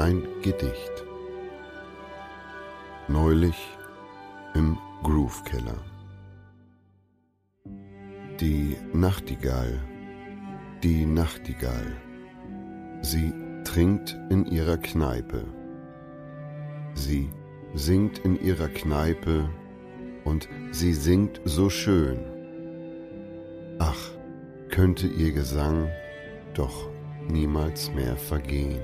[0.00, 1.04] ein Gedicht.
[3.06, 3.76] Neulich
[4.54, 5.76] im Groove-Keller.
[8.40, 9.78] Die Nachtigall,
[10.82, 11.92] die Nachtigall,
[13.02, 13.34] sie
[13.64, 15.44] trinkt in ihrer Kneipe.
[16.94, 17.28] Sie
[17.74, 19.50] singt in ihrer Kneipe
[20.24, 22.18] und sie singt so schön.
[23.78, 24.10] Ach,
[24.70, 25.90] könnte ihr Gesang
[26.54, 26.88] doch
[27.28, 28.80] niemals mehr vergehen.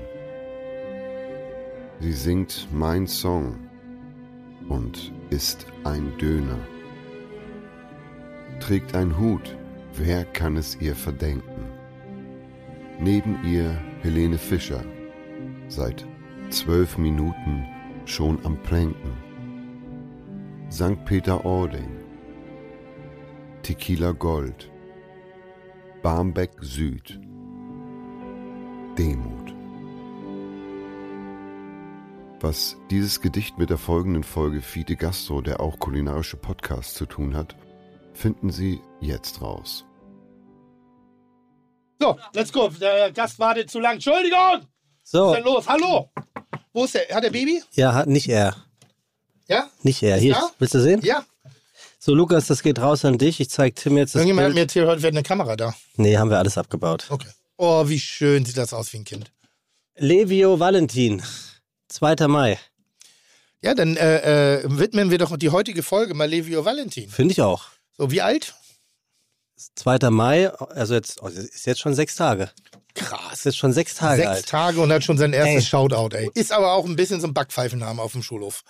[1.99, 3.55] Sie singt mein Song
[4.69, 6.59] und ist ein Döner.
[8.59, 9.57] Trägt ein Hut,
[9.95, 11.65] wer kann es ihr verdenken?
[12.99, 13.71] Neben ihr
[14.01, 14.83] Helene Fischer,
[15.67, 16.05] seit
[16.49, 17.65] zwölf Minuten
[18.05, 19.11] schon am Pränken.
[20.69, 21.03] St.
[21.05, 21.89] Peter-Ording,
[23.63, 24.71] Tequila Gold,
[26.03, 27.19] Barmbek Süd,
[28.97, 29.36] Demut.
[32.39, 37.35] Was dieses Gedicht mit der folgenden Folge Fide Gastro, der auch kulinarische Podcast zu tun
[37.35, 37.55] hat,
[38.13, 39.85] finden Sie jetzt raus.
[41.99, 42.69] So, let's go.
[42.69, 43.93] Der Gast wartet zu lang.
[43.95, 44.67] Entschuldigung!
[45.03, 45.29] So.
[45.29, 45.67] Was ist denn los?
[45.67, 46.11] Hallo!
[46.73, 47.07] Wo ist der?
[47.09, 47.63] Hat der Baby?
[47.71, 48.55] Ja, hat nicht er.
[49.47, 49.67] Ja?
[49.81, 50.17] Nicht er.
[50.17, 50.51] Hier, da?
[50.59, 51.01] willst du sehen?
[51.03, 51.25] Ja.
[51.97, 53.39] So, Lukas, das geht raus an dich.
[53.39, 54.69] Ich zeig Tim jetzt das Irgendjemand hat mir Bild.
[54.69, 55.73] erzählt, heute wäre eine Kamera da.
[55.95, 57.07] Nee, haben wir alles abgebaut.
[57.09, 57.29] Okay.
[57.57, 59.31] Oh, wie schön sieht das aus wie ein Kind.
[59.95, 61.23] Levio Valentin,
[61.89, 62.27] 2.
[62.27, 62.59] Mai.
[63.61, 67.09] Ja, dann äh, äh, widmen wir doch die heutige Folge mal Levio Valentin.
[67.09, 67.65] Finde ich auch.
[67.97, 68.53] So, wie alt?
[69.75, 70.09] 2.
[70.11, 72.51] Mai, also jetzt, oh, ist jetzt schon sechs Tage.
[72.93, 73.33] Krass.
[73.39, 74.45] Ist jetzt schon sechs Tage Sechs alt.
[74.47, 75.69] Tage und hat schon sein erstes Ey.
[75.69, 76.29] Shoutout, ey.
[76.35, 78.61] Ist aber auch ein bisschen so ein Backpfeifenname auf dem Schulhof.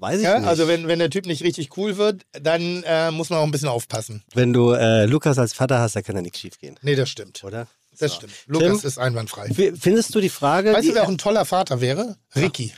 [0.00, 0.48] Weiß ich Ja, nicht.
[0.48, 3.50] also wenn, wenn der Typ nicht richtig cool wird, dann äh, muss man auch ein
[3.50, 4.24] bisschen aufpassen.
[4.34, 7.08] Wenn du äh, Lukas als Vater hast, da kann ja nichts schief gehen, Nee, das
[7.08, 7.42] stimmt.
[7.44, 7.66] oder?
[7.98, 8.16] Das So.
[8.18, 8.32] stimmt.
[8.46, 8.88] Lukas Tim?
[8.88, 9.48] ist einwandfrei.
[9.78, 10.72] Findest du die Frage?
[10.72, 12.16] Weißt die, du, wer auch ein toller Vater wäre?
[12.34, 12.72] Ricky.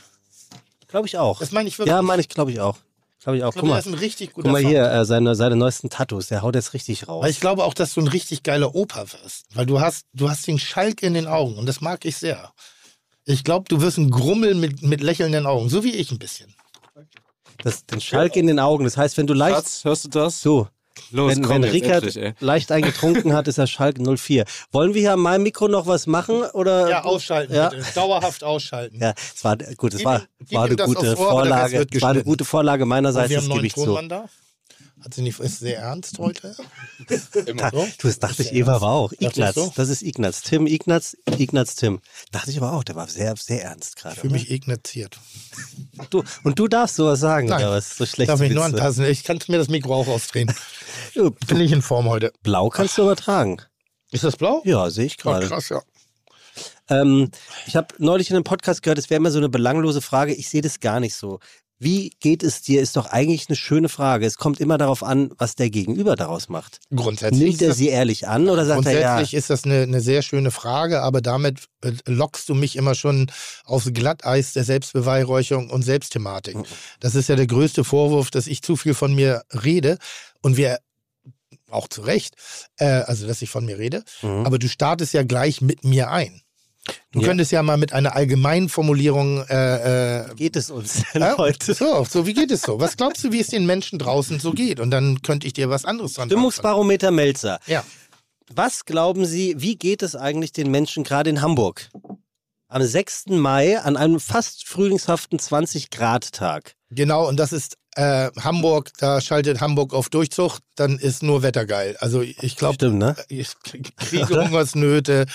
[0.87, 1.39] Glaube ich auch.
[1.39, 1.91] Das meine ich wirklich.
[1.93, 2.77] Ja, meine ich, glaube ich auch.
[3.21, 3.49] Glaube ich auch.
[3.49, 5.89] Ich Guck glaube, mal, ist ein richtig guter guck mal hier, äh, seine, seine neuesten
[5.89, 7.21] Tattoos, der haut jetzt richtig raus.
[7.23, 9.45] Weil ich glaube auch, dass du ein richtig geiler Opa wirst.
[9.53, 12.53] Weil du hast, du hast den Schalk in den Augen und das mag ich sehr.
[13.25, 16.55] Ich glaube, du wirst ein Grummel mit, mit lächelnden Augen, so wie ich ein bisschen.
[17.61, 18.85] Das, den Schalk in den Augen.
[18.85, 19.55] Das heißt, wenn du leicht.
[19.57, 20.41] Schatz, hörst du das?
[20.41, 20.69] So.
[21.11, 24.45] Los, wenn komm wenn Rickard endlich, leicht eingetrunken hat, ist er Schalk 04.
[24.71, 26.43] Wollen wir hier an meinem Mikro noch was machen?
[26.53, 26.89] Oder?
[26.89, 27.69] Ja, ausschalten Ja.
[27.69, 27.83] bitte.
[27.95, 28.99] Dauerhaft ausschalten.
[29.01, 31.85] Ja, es war gut, es Gib war, war eine das gute Vorlage.
[32.01, 33.99] war eine gute Vorlage Und meinerseits, das gebe ich zu.
[34.07, 34.25] Da.
[35.03, 36.55] Hat sie nicht, ist sehr ernst heute?
[37.07, 37.87] Da, So?
[37.99, 39.11] du, das dachte ich, Eva war auch.
[39.13, 39.71] Ignaz, du?
[39.75, 40.41] das ist Ignaz.
[40.41, 42.01] Tim, Ignaz, Ignaz, Tim.
[42.31, 44.15] Dachte ich aber auch, der war sehr, sehr ernst gerade.
[44.15, 45.19] Ich fühle mich ignotiert.
[45.97, 46.07] oder?
[46.09, 47.95] Du, und du darfst sowas sagen, Nein, oder was?
[47.97, 49.05] So schlecht Darf mich nur anpassen.
[49.05, 50.53] Ich kann mir das Mikro auch ausdrehen.
[51.15, 52.33] Du, Bin nicht in Form heute.
[52.43, 53.57] Blau kannst du übertragen.
[54.11, 54.61] Ist das blau?
[54.65, 55.47] Ja, sehe ich Oh, gerade.
[55.47, 55.81] krass, ja.
[56.89, 57.29] Ähm,
[57.67, 60.33] ich habe neulich in einem Podcast gehört, es wäre immer so eine belanglose Frage.
[60.33, 61.39] Ich sehe das gar nicht so.
[61.81, 62.81] Wie geht es dir?
[62.81, 64.25] Ist doch eigentlich eine schöne Frage.
[64.25, 66.79] Es kommt immer darauf an, was der Gegenüber daraus macht.
[66.93, 68.99] Grundsätzlich, Nimmt er sie ehrlich an oder sagt er ja?
[69.15, 72.95] grundsätzlich ist das eine, eine sehr schöne Frage, aber damit äh, lockst du mich immer
[72.95, 73.31] schon
[73.63, 76.57] aufs Glatteis der Selbstbeweihräucherung und Selbstthematik.
[76.57, 76.65] Mhm.
[76.99, 79.97] Das ist ja der größte Vorwurf, dass ich zu viel von mir rede
[80.41, 80.79] und wir
[81.69, 82.35] auch zu Recht,
[82.77, 84.45] äh, also dass ich von mir rede, Mhm.
[84.45, 86.41] aber du startest ja gleich mit mir ein.
[87.11, 87.27] Du Ja.
[87.27, 91.73] könntest ja mal mit einer allgemeinen Formulierung äh, äh, Geht es uns denn ja, heute?
[91.73, 92.79] so, so, wie geht es so?
[92.79, 94.79] Was glaubst du, wie es den Menschen draußen so geht?
[94.79, 96.29] Und dann könnte ich dir was anderes dran sagen.
[96.31, 97.59] Stimmungsbarometer Melzer.
[97.67, 97.83] Ja.
[98.53, 101.89] Was glauben Sie, wie geht es eigentlich den Menschen gerade in Hamburg?
[102.67, 103.27] Am 6.
[103.29, 106.75] Mai an einem fast frühlingshaften 20-Grad-Tag.
[106.91, 111.65] Genau, und das ist äh, Hamburg, da schaltet Hamburg auf Durchzug, dann ist nur Wetter
[111.65, 111.97] geil.
[111.99, 113.15] Also ich glaube, ne?
[113.97, 115.25] Kriege, Hungersnöte,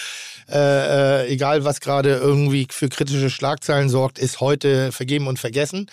[0.49, 5.91] äh, äh, egal was gerade irgendwie für kritische Schlagzeilen sorgt, ist heute vergeben und vergessen.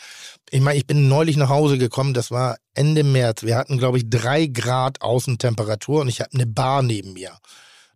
[0.50, 3.44] Ich meine, ich bin neulich nach Hause gekommen, das war Ende März.
[3.44, 7.32] Wir hatten, glaube ich, drei Grad Außentemperatur und ich habe eine Bar neben mir.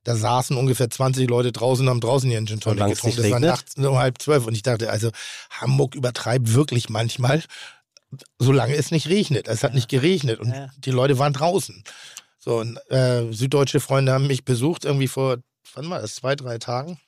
[0.05, 3.23] Da saßen ungefähr 20 Leute draußen, haben draußen ihren Gin Tonic getrunken.
[3.23, 5.09] Das war nachts um halb zwölf und ich dachte, also
[5.49, 7.41] Hamburg übertreibt wirklich manchmal,
[8.39, 9.47] solange es nicht regnet.
[9.47, 10.69] Es hat nicht geregnet und Ja.
[10.77, 11.83] die Leute waren draußen.
[12.39, 15.37] So, und, äh, süddeutsche Freunde haben mich besucht, irgendwie vor,
[15.73, 16.99] wann war das, zwei, drei Tagen.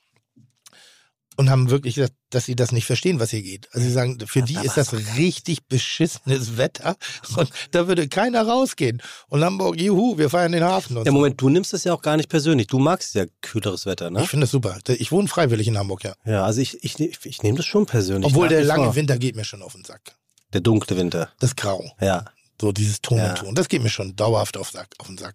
[1.36, 3.68] Und haben wirklich gesagt, dass sie das nicht verstehen, was hier geht.
[3.70, 6.96] Also sie sagen, für die ist das richtig beschissenes Wetter
[7.36, 9.00] und da würde keiner rausgehen.
[9.28, 10.96] Und Hamburg, juhu, wir feiern den Hafen.
[10.96, 11.16] Und Ja, so.
[11.16, 12.66] Moment, du nimmst das ja auch gar nicht persönlich.
[12.66, 14.22] Du magst ja kühleres Wetter, ne?
[14.24, 14.78] Ich finde das super.
[14.88, 16.14] Ich wohne freiwillig in Hamburg, ja.
[16.26, 18.28] Ja, also ich, ich, ich, ich nehme das schon persönlich.
[18.32, 18.96] Obwohl der lange vor.
[18.96, 20.17] Winter geht mir schon auf den Sack.
[20.52, 21.30] Der dunkle Winter.
[21.40, 21.92] Das Grau.
[22.00, 22.24] Ja.
[22.60, 23.30] So dieses Ton Ja.
[23.30, 23.54] und Ton.
[23.54, 25.34] Das geht mir schon dauerhaft auf, Sack, auf den Sack.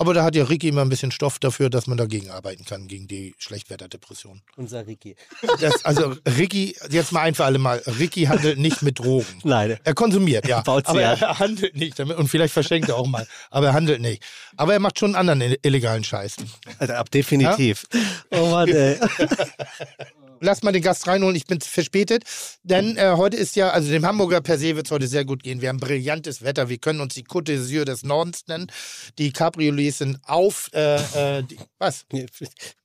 [0.00, 2.86] Aber da hat ja Ricky immer ein bisschen Stoff dafür, dass man dagegen arbeiten kann,
[2.86, 4.42] gegen die Schlechtwetterdepression.
[4.54, 5.16] Unser Ricky.
[5.60, 9.26] Das, also Ricky, jetzt mal ein für alle Mal, Ricky handelt nicht mit Drogen.
[9.42, 9.76] Nein.
[9.82, 10.60] Er konsumiert, ja.
[10.64, 11.18] Baut sie aber an.
[11.20, 13.26] er handelt nicht damit und vielleicht verschenkt er auch mal.
[13.50, 14.22] Aber er handelt nicht.
[14.56, 16.36] Aber er macht schon anderen illegalen Scheiß.
[16.78, 17.84] Also, ab definitiv.
[18.30, 19.00] Oh Mann, ey.
[20.40, 22.24] Lass mal den Gast reinholen, ich bin verspätet.
[22.62, 25.42] Denn äh, heute ist ja, also dem Hamburger per se wird es heute sehr gut
[25.42, 25.60] gehen.
[25.60, 26.68] Wir haben brillantes Wetter.
[26.68, 28.66] Wir können uns die Côte d'Azur des Nordens nennen.
[29.18, 32.04] Die Cabriolets sind auf, äh, äh, die, was?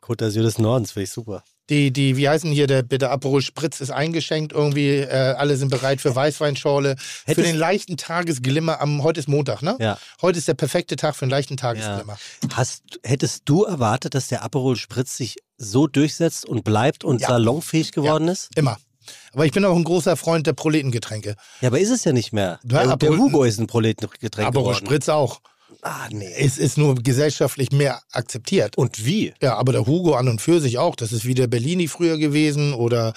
[0.02, 1.44] Côte d'Azur des Nordens, finde ich super.
[1.70, 4.98] Die, die, wie heißen hier, der bitte Aperol Spritz ist eingeschenkt irgendwie.
[4.98, 6.98] Äh, alle sind bereit für Weißweinschorle.
[6.98, 9.78] für Hättest- den leichten Tagesglimmer am, heute ist Montag, ne?
[9.80, 9.98] Ja.
[10.22, 12.18] Heute ist der perfekte Tag für einen leichten Tagesglimmer.
[12.54, 17.30] Hast, hättest du erwartet, dass der Aperol Spritz sich so durchsetzt und bleibt und Ja.
[17.30, 18.50] salonfähig geworden ist?
[18.56, 18.78] Immer.
[19.34, 21.36] Aber ich bin auch ein großer Freund der Proletengetränke.
[21.62, 22.60] Ja, aber ist es ja nicht mehr.
[22.64, 24.86] Ja, Der, der Hugo ist ein Proletengetränk Aperol geworden.
[24.86, 25.42] Spritz auch.
[25.82, 26.32] Ah, nee.
[26.38, 28.78] Es ist nur gesellschaftlich mehr akzeptiert.
[28.78, 29.34] Und wie?
[29.42, 30.96] Ja, aber der Hugo an und für sich auch.
[30.96, 33.14] Das ist wie der Bellini früher gewesen oder,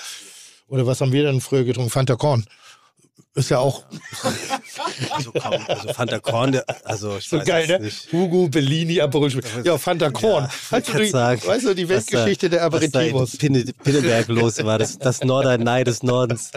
[0.66, 1.90] oder was haben wir denn früher getrunken?
[1.90, 2.44] Fanta Korn.
[3.34, 3.84] Ist ja auch
[5.10, 7.80] Also, komm, also Fanta Korn, der- also ich so weiß geil, ne?
[7.80, 8.12] nicht.
[8.12, 9.32] Hugo, Bellini, Aperol.
[9.64, 10.44] Ja, Fanta Korn.
[10.44, 13.36] Ja, kannst die, sagen, weißt du, die da- Weltgeschichte der Aperitivos?
[13.36, 16.50] Pinne, Pinneberg los war, das, das Norderney des Nordens.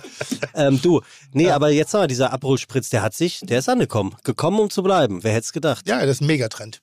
[0.56, 1.02] Ähm, du,
[1.34, 4.16] nee, aber jetzt mal, dieser Aperol Spritz, der hat sich, der ist angekommen.
[4.24, 5.24] Gekommen, um zu bleiben.
[5.24, 5.88] Wer hätte es gedacht?
[5.88, 6.82] Ja, das ist ein Megatrend.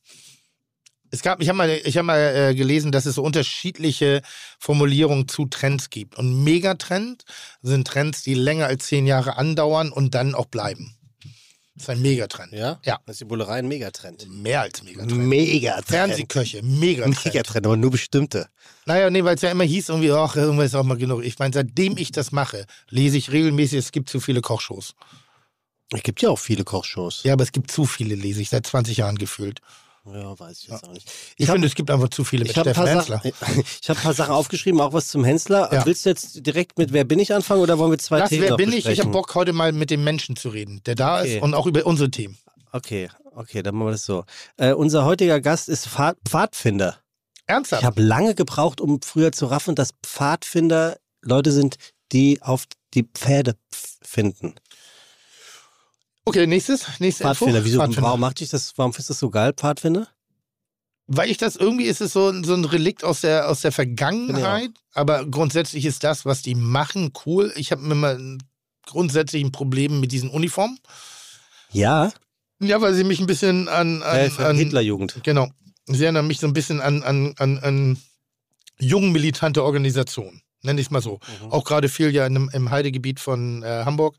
[1.12, 4.22] Es gab, ich habe mal, ich hab mal äh, gelesen, dass es so unterschiedliche
[4.58, 6.18] Formulierungen zu Trends gibt.
[6.18, 7.24] Und Megatrend
[7.62, 10.95] sind Trends, die länger als zehn Jahre andauern und dann auch bleiben.
[11.76, 12.52] Das ist ein Megatrend.
[12.52, 12.80] Ja?
[12.84, 12.98] Ja.
[13.04, 14.26] Das ist die Bullerei ein Megatrend.
[14.30, 15.12] Mehr als Megatrend.
[15.12, 15.86] Megatrend.
[15.86, 17.24] Fernsehköche, Megatrend.
[17.24, 18.48] Megatrend, aber nur bestimmte.
[18.86, 21.22] Naja, nee, weil es ja immer hieß, irgendwie, ach, irgendwas ist auch mal genug.
[21.22, 24.94] Ich meine, seitdem ich das mache, lese ich regelmäßig, es gibt zu viele Kochshows.
[25.92, 27.22] Es gibt ja auch viele Kochshows.
[27.24, 29.60] Ja, aber es gibt zu viele, lese ich seit 20 Jahren gefühlt.
[30.12, 31.10] Ja, weiß ich jetzt auch nicht.
[31.36, 33.16] Ich, hab- finde, es gibt einfach zu viele mit Ich habe Steffen paar Hensler.
[33.18, 35.72] Sachen- ich hab ein paar Sachen aufgeschrieben, auch was zum Hensler.
[35.72, 35.84] Ja.
[35.86, 38.42] Willst du jetzt direkt mit Wer bin ich anfangen oder wollen wir zwei Das, Themen
[38.44, 38.78] wer bin ich?
[38.78, 39.04] Ich besprechen?
[39.06, 41.36] habe Bock, heute mal mit dem Menschen zu reden, der da Okay.
[41.38, 42.36] ist und auch über unsere Themen.
[42.72, 44.24] Okay, okay, dann machen wir das so.
[44.56, 46.98] Äh, unser heutiger Gast ist Pfad Pfadfinder.
[47.46, 47.82] Ernsthaft?
[47.82, 51.76] Ich habe lange gebraucht, um früher zu raffen, dass Pfadfinder Leute sind,
[52.12, 52.64] die auf
[52.94, 54.54] die Pferde pf- finden.
[56.26, 56.84] Okay, nächstes.
[57.00, 58.02] Nächste Pfadfinder, wieso, Pfadfinder.
[58.02, 60.06] warum macht dich das, warum findest du das so geil, Pfadfinder?
[61.08, 63.70] Weil ich das irgendwie ist es so, ein- so ein Relikt aus der, aus der
[63.72, 67.52] Vergangenheit, aber grundsätzlich ist das, was die machen, cool.
[67.56, 68.18] Ich habe immer
[68.86, 70.78] grundsätzlich ein Problem mit diesen Uniformen.
[71.72, 72.12] Ja,
[72.60, 75.20] Ja, weil sie mich ein bisschen an, an, äh, an Hitlerjugend.
[75.22, 75.48] Genau.
[75.86, 77.98] Sie erinnern mich so ein bisschen an, an, an, an
[78.78, 80.40] jung militante Organisationen.
[80.62, 81.20] Nenne ich es mal so.
[81.42, 81.52] Mhm.
[81.52, 84.16] Auch gerade viel ja in, im Heidegebiet von äh, Hamburg.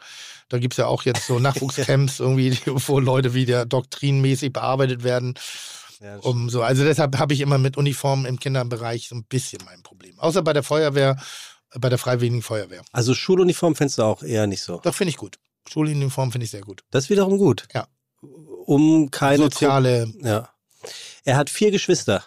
[0.49, 5.33] Da gibt es ja auch jetzt so Nachwuchscamps, irgendwie, wo Leute wieder doktrinmäßig bearbeitet werden.
[5.99, 6.61] Ja, Um so.
[6.61, 10.17] Also deshalb habe ich immer mit Uniformen im Kinderbereich so ein bisschen mein Problem.
[10.19, 11.17] Außer bei der Feuerwehr,
[11.75, 12.83] bei der Freiwilligen Feuerwehr.
[12.91, 14.79] Also Schuluniform findest du auch eher nicht so.
[14.83, 15.39] Doch finde ich gut.
[15.67, 16.83] Schuluniform finde ich sehr gut.
[16.91, 17.67] Das ist wiederum gut.
[17.73, 17.87] Ja.
[18.21, 20.49] Um keine Soziale, Gru- Ja.
[21.25, 22.23] Er hat vier Geschwister.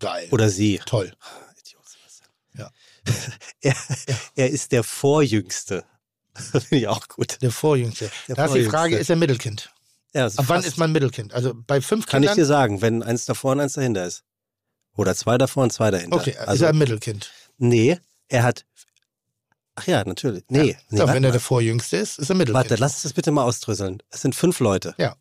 [0.00, 0.28] geil.
[0.32, 0.80] Oder sie.
[0.86, 1.12] Toll.
[3.62, 3.74] Er,
[4.36, 5.84] er ist der Vorjüngste.
[6.34, 7.38] Finde ich auch gut.
[7.42, 8.10] Der Vorjüngste.
[8.28, 9.72] Der da ist die Frage, ist er Mittelkind?
[10.14, 11.34] Ja, also Ab wann ist man Mittelkind?
[11.34, 12.38] Also bei fünf Kann ich Kindern?
[12.42, 14.24] dir sagen, wenn eins davor und eins dahinter ist.
[14.96, 16.16] Oder zwei davor und zwei dahinter.
[16.16, 17.30] Okay, ist also, er ein Mittelkind?
[17.58, 18.64] nee, er hat.
[19.76, 20.44] Ach ja, natürlich.
[20.48, 20.76] Nee, Ja.
[20.90, 22.54] nee so, wenn er der Vorjüngste ist, ist er Mittelkind.
[22.70, 24.02] warte, lass uns das bitte mal ausdrüsseln.
[24.10, 24.94] Es sind fünf Leute.
[24.98, 25.16] Ja.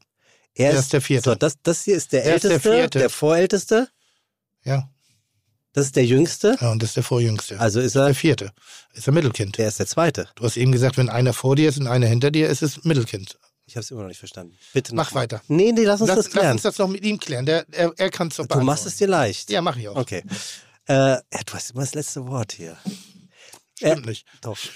[0.55, 1.29] Er, Er ist der Vierte.
[1.29, 2.99] So, das, das hier ist der Er ist der Älteste, Vierte.
[2.99, 3.89] der Vorälteste,
[4.63, 4.89] Ja.
[5.73, 6.57] Das ist der Jüngste.
[6.59, 7.59] ja, und das ist der Vorjüngste.
[7.59, 8.51] Also ist er, der Vierte.
[8.93, 9.57] Ist er Mittelkind.
[9.57, 10.27] der ist der Zweite.
[10.35, 12.83] Du hast eben gesagt, wenn einer vor dir ist und einer hinter dir, ist es
[12.83, 13.37] Mittelkind.
[13.65, 14.57] Ich habe es immer noch nicht verstanden.
[14.73, 15.21] Bitte Mach noch mal.
[15.21, 15.41] weiter.
[15.47, 16.51] Nee, nee, lass uns Lass, das lass klären.
[16.53, 17.45] uns das noch mit ihm klären.
[17.45, 19.51] Der, er er kann es doch du machst es dir leicht.
[19.51, 19.95] Ja, mach ich auch.
[19.95, 20.23] Okay.
[20.87, 22.75] Äh, ja, du hast immer das letzte Wort hier.
[23.77, 24.25] Stimmt nicht.
[24.41, 24.57] Doch.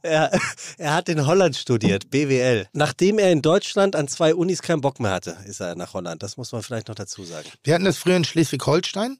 [0.02, 0.30] Er,
[0.78, 2.66] er hat in Holland studiert, BWL.
[2.72, 6.22] Nachdem er in Deutschland an zwei Unis keinen Bock mehr hatte, ist er nach Holland.
[6.22, 7.48] Das muss man vielleicht noch dazu sagen.
[7.62, 9.18] Wir hatten das früher in Schleswig-Holstein.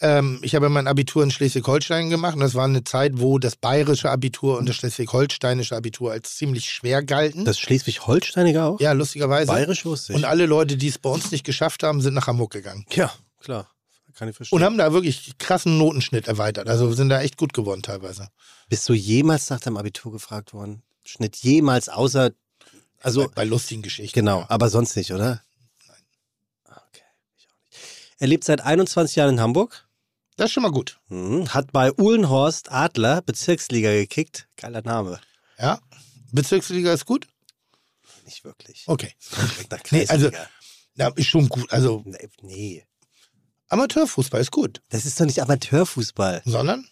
[0.00, 3.56] Ähm, ich habe mein Abitur in Schleswig-Holstein gemacht und das war eine Zeit, wo das
[3.56, 7.44] bayerische Abitur und das schleswig-holsteinische Abitur als ziemlich schwer galten.
[7.44, 8.80] Das Schleswig-Holsteinige auch?
[8.80, 9.46] ja, lustigerweise.
[9.48, 10.16] Bayerisch wusste ich.
[10.16, 12.84] Und alle Leute, die es bei uns nicht geschafft haben, sind nach Hamburg gegangen.
[12.92, 13.68] ja, klar.
[14.14, 14.56] Kann ich verstehen.
[14.56, 16.68] Und haben da wirklich krassen Notenschnitt erweitert.
[16.68, 18.28] Also sind da echt gut geworden teilweise.
[18.68, 20.82] Bist du jemals nach deinem Abitur gefragt worden?
[21.04, 22.32] Schnitt jemals außer,
[23.00, 24.14] also bei, bei lustigen Geschichten.
[24.14, 25.42] genau, aber sonst nicht, oder?
[25.86, 25.96] Nein.
[26.66, 27.02] Okay,
[27.36, 27.80] ich auch nicht.
[28.18, 29.86] Er lebt seit 21 Jahren in Hamburg.
[30.36, 31.00] Das ist schon mal gut.
[31.08, 31.52] Mhm.
[31.52, 34.48] Hat bei Uhlenhorst Adler Bezirksliga gekickt.
[34.56, 35.20] Geiler Name.
[35.58, 35.80] Ja.
[36.32, 37.26] Bezirksliga ist gut.
[38.24, 38.84] nicht wirklich.
[38.86, 39.14] Okay.
[39.90, 40.30] Nee, also-.
[40.94, 41.72] Ja, ist schon gut.
[41.72, 42.84] Also Nee, nee.
[43.68, 44.80] Amateurfußball ist gut.
[44.90, 46.42] Das ist doch nicht Amateurfußball.
[46.44, 46.86] Sondern?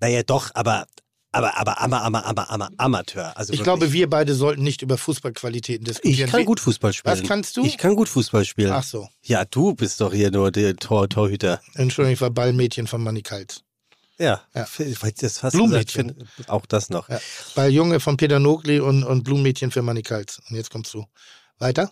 [0.00, 0.86] Naja, doch, aber,
[1.30, 3.36] aber, aber, aber, aber, aber, aber Amateur.
[3.36, 3.64] Also Ich wirklich.
[3.64, 6.30] glaube, wir beide sollten nicht über Fußballqualitäten ich diskutieren.
[6.30, 7.12] kann Wie- gut Fußball spielen.
[7.12, 7.64] Was kannst du?
[7.64, 8.72] Ich kann gut Fußball spielen.
[8.72, 9.08] Ach so.
[9.22, 11.60] Ja, du bist doch hier nur der Tor Torhüter.
[11.74, 13.62] Entschuldigung, ich war Ballmädchen von Manny Kalt.
[14.18, 14.66] Ja, Ja.
[14.78, 16.08] ich weiß das fast Blumenmädchen.
[16.18, 17.08] gesagt, auch das noch.
[17.08, 17.18] Ja.
[17.54, 20.38] Balljunge von Peter Nogli und, und Blumenmädchen für Manny Kalt.
[20.50, 21.06] Und jetzt kommst du.
[21.58, 21.90] Weiter?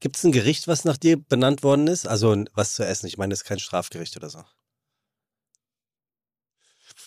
[0.00, 2.06] Gibt es ein Gericht, was nach dir benannt worden ist?
[2.06, 3.06] Also was zu essen?
[3.06, 4.44] Ich meine, das ist kein Strafgericht oder so.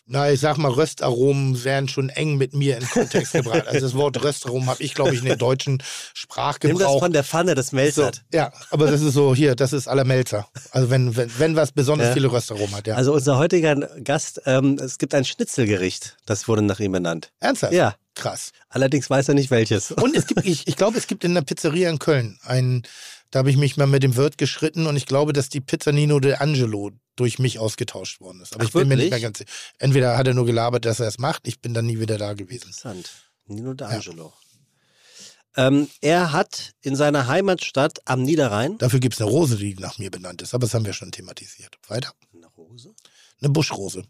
[0.06, 3.68] Na, ich sag mal, Röstaromen wären schon eng mit mir in Kontext gebracht.
[3.68, 7.00] Also das Wort Röstaromen habe ich, glaube ich, in den deutschen Nimm das Sprachgebrauch.
[7.00, 8.24] von der Pfanne, das so, melzert.
[8.34, 10.48] ja, aber das ist so, hier, das ist aller Melzer.
[10.72, 12.14] Also wenn, wenn, wenn was besonders Ja.
[12.14, 12.96] viele Röstaromen hat, ja.
[12.96, 17.32] Also unser heutiger Gast, ähm, es gibt ein Schnitzelgericht, das wurde nach ihm benannt.
[17.40, 17.74] Ernsthaft?
[17.74, 18.52] Ja, Krass.
[18.70, 19.92] allerdings weiß er nicht welches.
[19.92, 22.84] Und es gibt, ich, ich glaube, es gibt in der Pizzeria in Köln ein,
[23.32, 25.92] da habe ich mich mal mit dem Wirt geschritten und ich glaube, dass die Pizza
[25.92, 28.54] Nino D'Angelo durch mich ausgetauscht worden ist.
[28.54, 29.50] Aber Ach, ich bin mir nicht mehr ganz sicher.
[29.78, 32.34] Entweder hat er nur gelabert, dass er es macht, ich bin dann nie wieder da
[32.34, 32.68] gewesen.
[32.68, 33.12] Interessant.
[33.46, 34.34] Nino D'Angelo.
[35.56, 39.98] Ähm, er hat in seiner Heimatstadt am Niederrhein Dafür gibt es eine Rose, die nach
[39.98, 41.76] mir benannt ist, aber das haben wir schon thematisiert.
[41.88, 42.14] Weiter.
[42.34, 42.94] eine Rose.
[43.42, 44.04] Eine Buschrose.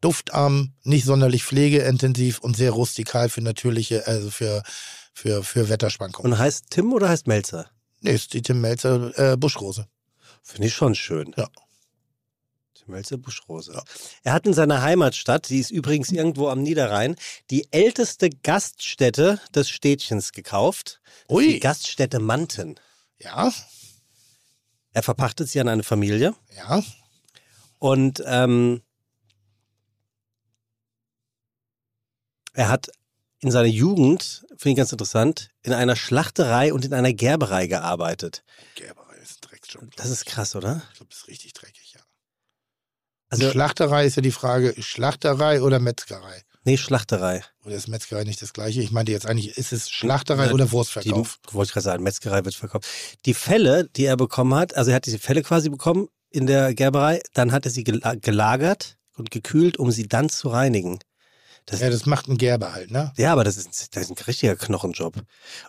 [0.00, 4.62] Duftarm, nicht sonderlich pflegeintensiv und sehr rustikal für natürliche, also für,
[5.14, 6.32] für, für Wetterschwankungen.
[6.32, 7.70] Und heißt Tim oder heißt Melzer?
[8.00, 9.88] Nee, ist die Tim Melzer äh, Buschrose.
[10.42, 11.34] Finde ich schon schön.
[11.38, 11.48] Ja.
[12.74, 13.82] Tim Melzer Buschrose.
[14.24, 17.16] Er hat in seiner Heimatstadt, die ist übrigens irgendwo am Niederrhein,
[17.50, 21.00] die älteste Gaststätte des Städtchens gekauft.
[21.30, 21.58] Die Ui.
[21.60, 22.74] Gaststätte Manten.
[23.18, 23.50] Ja,
[24.92, 26.82] Er verpachtet sie an eine Familie ja.
[27.78, 28.82] und ähm,
[32.54, 32.90] er hat
[33.40, 38.42] in seiner Jugend, finde ich ganz interessant, in einer Schlachterei und in einer Gerberei gearbeitet.
[38.74, 39.96] Gerberei ist ein Drecksjob.
[39.96, 40.82] Das ist krass, oder?
[40.92, 42.00] Ich glaube, das ist richtig dreckig, ja.
[43.28, 46.42] Also, Schlachterei ist ja die Frage, Schlachterei oder Metzgerei?
[46.66, 47.44] nee, Schlachterei.
[47.64, 48.80] Oder ist Metzgerei nicht das gleiche?
[48.80, 51.38] Ich meinte jetzt eigentlich, ist es Schlachterei Ja, oder Die, Wurstverkauf?
[51.50, 52.88] wollte ich gerade sagen, Metzgerei wird verkauft.
[53.26, 56.74] Die Felle, die er bekommen hat, also er hat diese Felle quasi bekommen in der
[56.74, 61.00] Gerberei, dann hat er sie gela- gelagert und gekühlt, um sie dann zu reinigen.
[61.66, 63.12] Das, Ja, das macht ein Gerber halt, ne?
[63.16, 65.22] ja, aber das ist, das ist ein richtiger Knochenjob.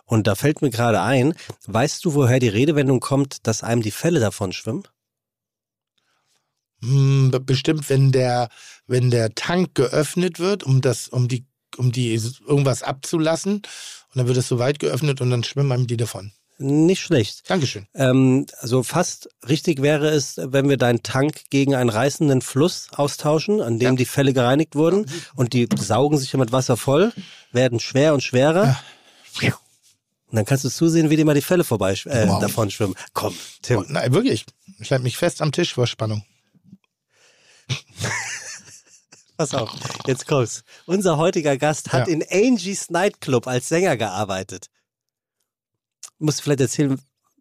[0.04, 1.34] Und da fällt mir gerade ein,
[1.66, 4.86] weißt du, woher die Redewendung kommt, dass einem die Felle davon schwimmen?
[6.82, 8.50] Hm, be- bestimmt, wenn der,
[8.86, 11.46] wenn der Tank geöffnet wird, um das, um die,
[11.78, 12.12] um die
[12.46, 13.62] irgendwas abzulassen, und
[14.14, 16.32] dann wird es so weit geöffnet und dann schwimmen einem die davon.
[16.58, 17.50] Nicht schlecht.
[17.50, 17.86] Dankeschön.
[17.94, 23.60] Ähm, also fast richtig wäre es, wenn wir deinen Tank gegen einen reißenden Fluss austauschen,
[23.60, 23.96] an dem Ja.
[23.96, 27.12] die Fälle gereinigt wurden und die saugen sich ja mit Wasser voll,
[27.52, 28.80] werden schwer und schwerer.
[30.28, 32.40] Und dann kannst du zusehen, wie dir mal die Fälle vorbei äh, Wow.
[32.40, 32.94] davon schwimmen.
[33.12, 33.84] Komm, Oh, Tim.
[33.88, 34.44] nein, wirklich.
[34.80, 36.24] Ich halte mich fest am Tisch vor Spannung.
[39.36, 39.70] Pass auf,
[40.06, 40.64] jetzt kommt's.
[40.86, 42.14] Unser heutiger Gast hat Ja.
[42.14, 44.68] in Angie's Nightclub als Sänger gearbeitet.
[46.18, 46.98] Musst du vielleicht erzählen,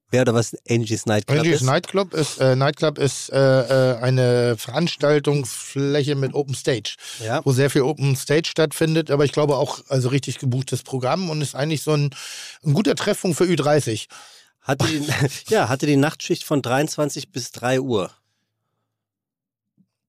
[0.10, 1.63] wer oder was Angie's Nightclub Angie's ist?
[1.63, 7.44] Nightclub ist, äh, Nightclub ist äh, äh, eine Veranstaltungsfläche mit Open Stage, ja.
[7.46, 11.41] wo sehr viel Open Stage stattfindet, aber ich glaube auch also richtig gebuchtes Programm und
[11.41, 12.12] ist eigentlich so ein,
[12.63, 14.08] ein guter Treffpunkt für Ü30.
[14.62, 15.05] Hatte die,
[15.53, 18.12] ja, hatte die Nachtschicht von 23 bis 3 Uhr.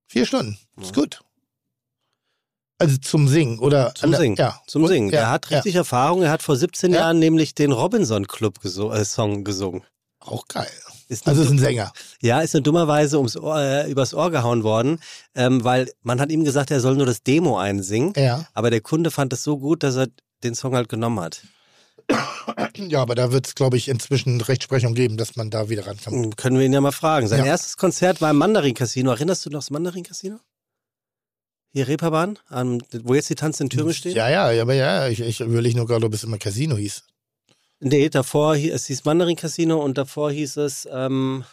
[0.07, 0.59] Vier Stunden.
[0.81, 1.21] Ist gut.
[2.79, 4.37] Also zum Singen oder Zum Singen.
[4.37, 4.61] Ja.
[4.67, 5.11] Zum Singen.
[5.11, 6.23] Ja, er hat richtig Erfahrung.
[6.23, 7.01] Er hat vor 17 Ja.
[7.01, 9.83] Jahren nämlich den Robinson Club geso äh, Song gesungen.
[10.23, 10.69] Ja, auch geil.
[11.09, 11.93] Ist Also ist ein Sänger.
[12.21, 14.99] ja, ist nur dummerweise ums Ohr, äh, übers Ohr gehauen worden,
[15.37, 18.13] ähm, weil man hat ihm gesagt, er soll nur das Demo einsingen.
[18.17, 18.45] Ja.
[18.55, 20.09] Aber der Kunde fand es so gut, dass er
[20.43, 21.43] den Song halt genommen hat.
[22.77, 26.17] Ja, aber da wird es, glaube ich, inzwischen Rechtsprechung geben, dass man da wieder rankommt.
[26.25, 27.27] Hm, Können wir ihn ja mal fragen.
[27.27, 27.47] Sein Ja.
[27.47, 29.11] erstes Konzert war im Mandarin Casino.
[29.11, 30.39] Erinnerst du noch das Mandarin Casino?
[31.73, 34.15] Hier Reeperbahn, am- wo jetzt die tanzenden Türme stehen?
[34.17, 37.03] Ja, ja, aber ja, ich, ich überlege nur gerade, ob es immer Casino hieß.
[37.81, 41.45] Nee, davor hi- es hieß Mandarin Casino und davor hieß es ähm,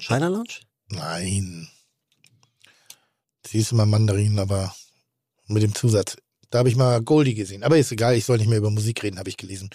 [0.00, 0.60] China Lounge?
[0.88, 1.68] Nein.
[3.44, 4.74] Es hieß immer Mandarin, aber
[5.48, 6.16] mit dem Zusatz.
[6.50, 7.64] Da habe ich mal Goldie gesehen.
[7.64, 9.70] Aber ist egal, ich soll nicht mehr über Musik reden, habe ich gelesen.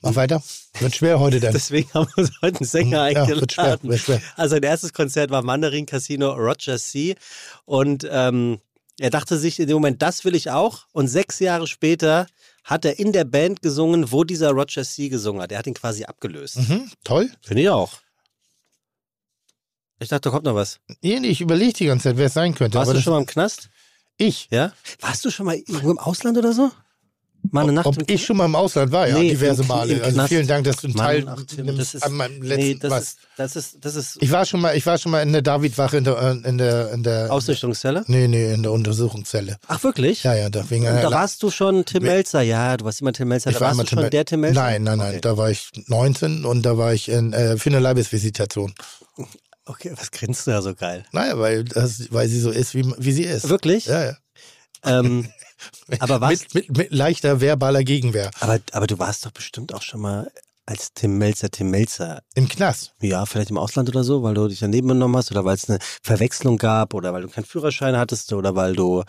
[0.00, 0.42] Mach weiter.
[0.80, 1.52] Wird schwer heute dann.
[1.52, 3.90] Deswegen haben wir uns heute einen Sänger ja, wird schwer, eingeladen.
[3.90, 4.22] wird schwer.
[4.36, 7.14] Also sein erstes Konzert war Mandarin Casino Roger C.
[7.66, 8.58] Und ähm,
[9.00, 10.86] er dachte sich in dem Moment, das will ich auch.
[10.92, 12.26] Und sechs Jahre später
[12.62, 15.08] hat er in der Band gesungen, wo dieser Roger C.
[15.08, 15.52] gesungen hat.
[15.52, 16.56] Er hat ihn quasi abgelöst.
[16.56, 17.30] Mhm, toll.
[17.42, 17.92] Finde ich auch.
[20.00, 20.80] Ich dachte, da kommt noch was.
[21.02, 22.78] Nee, ich überlege die ganze Zeit, wer es sein könnte.
[22.78, 23.70] Warst du schon mal im Knast?
[24.16, 24.48] ich.
[24.50, 24.72] Ja?
[25.00, 26.70] Warst du schon mal irgendwo im Ausland oder so?
[27.50, 29.94] Mal eine Nacht Ob ich schon mal im Ausland war, ja, Nee, diverse im- Male.
[29.94, 31.24] im Also vielen Dank, dass du einen Teil
[31.62, 33.02] nimmst an meinem letzten nee, das was.
[33.02, 35.42] ist, das ist, das ist Ich war schon mal, ich war schon mal in der
[35.42, 38.04] Davidwache in der, in der, in der Ausrichtungszelle.
[38.08, 39.58] Nee, nee, in der Untersuchungszelle.
[39.68, 40.24] Ach, wirklich?
[40.24, 43.12] Ja, ja, da wegen Und da warst du schon Tim Melzer, ja, du warst immer
[43.12, 44.60] Tim Melzer, ich da war warst du schon Tim- der Tim Melzer?
[44.62, 45.20] Nein, nein, nein, Okay.
[45.20, 48.74] da war ich 19 und da war ich in, äh, für eine Leibesvisitation.
[49.66, 51.04] okay, was grinst du da so geil?
[51.12, 53.48] Naja, weil, das, weil sie so ist, wie, wie sie ist.
[53.48, 53.86] Wirklich?
[53.86, 54.16] Ja, ja.
[54.84, 55.28] Ähm,
[55.98, 56.40] aber was?
[56.40, 58.30] Mit, mit, mit leichter verbaler Gegenwehr.
[58.40, 60.30] Aber, aber du warst doch bestimmt auch schon mal
[60.66, 62.22] als Tim Melzer, Tim Melzer.
[62.34, 62.94] Im Knast.
[63.00, 65.68] Ja, vielleicht im Ausland oder so, weil du dich daneben genommen hast oder weil es
[65.68, 69.02] eine Verwechslung gab oder weil du keinen Führerschein hattest oder weil du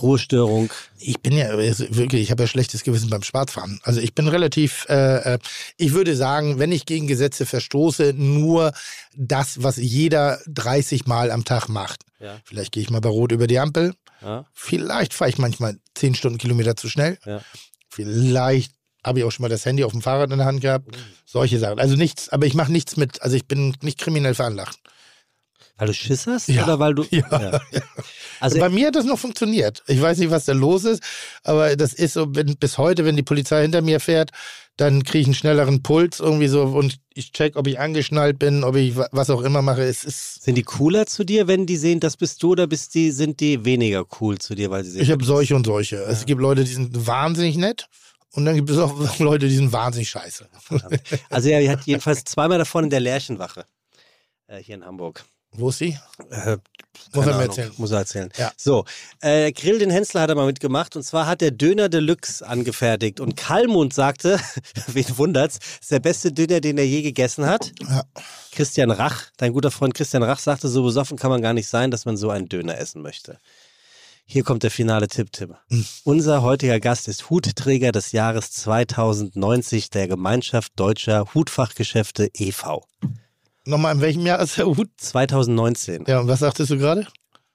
[0.00, 0.70] Ruhestörung.
[0.98, 3.80] Ich bin ja also wirklich, ich habe ja schlechtes Gewissen beim Schwarzfahren.
[3.84, 5.38] Also ich bin relativ, äh, äh,
[5.78, 8.72] ich würde sagen, wenn ich gegen Gesetze verstoße, nur
[9.16, 12.02] das, was jeder 30 Mal am Tag macht.
[12.20, 12.38] Ja.
[12.44, 13.94] Vielleicht gehe ich mal bei Rot über die Ampel.
[14.22, 14.46] Ja.
[14.52, 17.18] Vielleicht fahre ich manchmal 10 Stundenkilometer zu schnell.
[17.26, 17.40] Ja.
[17.88, 18.72] Vielleicht
[19.04, 20.96] habe ich auch schon mal das Handy auf dem Fahrrad in der Hand gehabt.
[21.26, 21.78] Solche Sachen.
[21.78, 24.78] Also nichts, aber ich mache nichts mit, also ich bin nicht kriminell veranlagt.
[25.76, 26.64] Weil du Schiss hast Ja.
[26.64, 27.04] oder weil du.
[27.10, 27.60] Ja.
[28.40, 29.82] Also Bei mir hat das noch funktioniert.
[29.86, 31.02] Ich weiß nicht, was da los ist,
[31.44, 34.30] aber das ist so, wenn, bis heute, wenn die Polizei hinter mir fährt,
[34.76, 38.64] dann kriege ich einen schnelleren Puls irgendwie so und ich check, ob ich angeschnallt bin,
[38.64, 39.82] ob ich wa- was auch immer mache.
[39.82, 42.94] Es ist, sind die cooler zu dir, wenn die sehen, das bist du, oder bist
[42.94, 45.02] die, sind die weniger cool zu dir, weil sie sehen?
[45.02, 45.96] ich habe solche und solche.
[45.96, 47.86] Es gibt Leute, die sind wahnsinnig nett
[48.32, 50.48] und dann gibt es auch Leute, die sind wahnsinnig scheiße.
[51.28, 53.66] Also er hat jedenfalls zweimal davon in der Lerchenwache.
[54.46, 55.24] Äh, hier in Hamburg.
[55.54, 55.98] Wo ist sie?
[56.30, 56.56] Äh,
[57.14, 57.72] Muss er mir erzählen.
[57.76, 58.30] Muss er erzählen.
[58.36, 58.52] Ja.
[58.56, 58.84] So,
[59.20, 63.20] äh, Grill den Hensler hat er mal mitgemacht und zwar hat der Döner Deluxe angefertigt
[63.20, 64.40] und Kalmund sagte,
[64.86, 67.72] wen wundert's, ist der beste Döner, den er je gegessen hat.
[67.80, 68.04] Ja.
[68.52, 71.90] Christian Rach, dein guter Freund Christian Rach sagte, so besoffen kann man gar nicht sein,
[71.90, 73.38] dass man so einen Döner essen möchte.
[74.24, 75.54] Hier kommt der finale Tipp, Tim.
[75.68, 75.84] Hm.
[76.04, 82.86] Unser heutiger Gast ist Hutträger des Jahres 2090 der Gemeinschaft Deutscher Hutfachgeschäfte e.V.
[83.64, 84.88] Nochmal, in welchem Jahr ist der Hut?
[84.96, 86.04] 2019.
[86.06, 87.06] Ja, und was sagtest du gerade?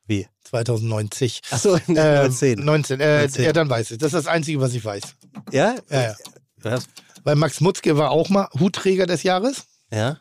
[0.06, 0.28] Wie?
[0.46, 1.42] 2090.
[1.52, 2.60] Achso, Äh, 19.
[2.64, 3.00] 19.
[3.02, 3.44] Äh, 19.
[3.46, 3.98] Ja, dann weiß ich.
[3.98, 5.04] Das ist das Einzige, was ich weiß.
[5.52, 5.76] Ja?
[5.90, 6.16] Ja, ja.
[6.64, 6.80] Ja.
[7.24, 9.66] Weil Max Mutzke war auch mal Hutträger des Jahres.
[9.92, 10.18] ja.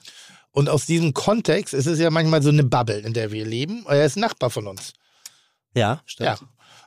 [0.50, 3.84] Und aus diesem Kontext ist es ja manchmal so eine Bubble, in der wir leben.
[3.88, 4.94] Er ist Nachbar von uns.
[5.74, 6.28] Ja, stimmt.
[6.28, 6.38] Ja.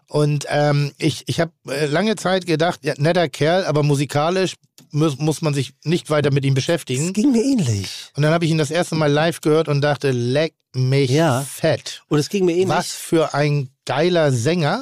[0.10, 4.56] Und ähm, ich, ich habe äh, lange Zeit gedacht, ja, netter Kerl, aber musikalisch
[4.92, 7.14] muss, muss man sich nicht weiter mit ihm Das beschäftigen.
[7.14, 8.12] ging mir ähnlich.
[8.16, 11.42] Und dann habe ich ihn das erste Mal live gehört und dachte, leck mich Ja.
[11.42, 12.02] fett.
[12.10, 12.70] Und es ging mir ähnlich.
[12.70, 14.82] Was für ein geiler Sänger.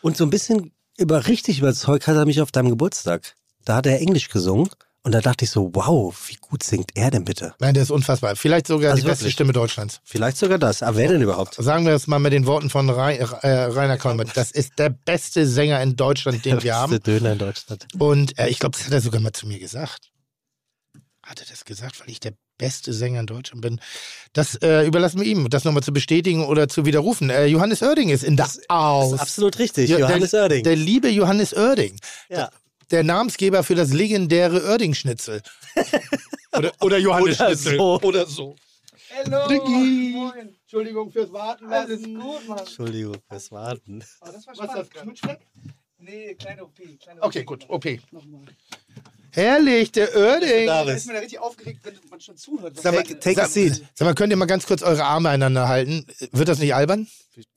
[0.00, 3.34] Und so ein bisschen über richtig überzeugt hat er mich auf deinem Geburtstag.
[3.66, 4.68] Da hat er Englisch gesungen.
[5.04, 7.54] Und da dachte ich so, wow, wie gut singt er denn bitte?
[7.60, 8.36] Nein, der ist unfassbar.
[8.36, 9.34] Vielleicht sogar Also die beste wirklich?
[9.34, 10.00] Stimme Deutschlands.
[10.02, 10.82] Vielleicht sogar das.
[10.82, 11.56] Aber wer denn überhaupt?
[11.56, 14.24] Sagen wir es mal mit den Worten von äh, Rainer Kolmer.
[14.24, 16.90] Das ist der beste Sänger in Deutschland, den wir haben.
[16.90, 17.86] Beste Döner in Deutschland.
[17.98, 20.10] Und äh, ich glaube, das hat er sogar mal zu mir gesagt.
[21.22, 23.80] Hat er das gesagt, weil ich der beste Sänger in Deutschland bin?
[24.32, 27.28] Das äh, überlassen wir ihm, das nochmal zu bestätigen oder zu widerrufen.
[27.28, 29.12] Äh, Johannes Oerding ist in das Das Aus.
[29.12, 29.90] ist absolut richtig.
[29.90, 30.64] Ja, Johannes der, Oerding.
[30.64, 31.98] Der liebe Johannes Oerding.
[32.30, 32.48] ja.
[32.94, 35.42] Der Namensgeber für das legendäre Oerding-Schnitzel.
[36.56, 37.76] Oder, oder Johannes Oder Schnitzel.
[37.76, 38.00] so.
[38.02, 38.54] Oder so.
[39.16, 40.12] Hallo, Diggi.
[40.14, 40.54] moin.
[40.62, 42.58] Entschuldigung fürs Warten Alles gut, Mann.
[42.58, 44.04] Entschuldigung fürs Warten.
[44.20, 44.90] Oh, das war Was ist das, spannend.
[44.94, 45.40] Knutschfleck?
[45.98, 46.76] Nee, kleine OP.
[47.02, 47.26] Kleine OP.
[47.26, 47.84] Okay, gut, OP.
[48.12, 48.42] Nochmal.
[49.32, 50.66] Herrlich, der Oerding.
[50.68, 52.76] Da Da ist man ja richtig aufgeregt, wenn man schon zuhört.
[52.76, 53.82] Was Sag mal, Take- sag, seat.
[53.94, 56.06] sag mal, könnt ihr mal ganz kurz eure Arme einander halten?
[56.30, 57.08] Wird das nicht albern?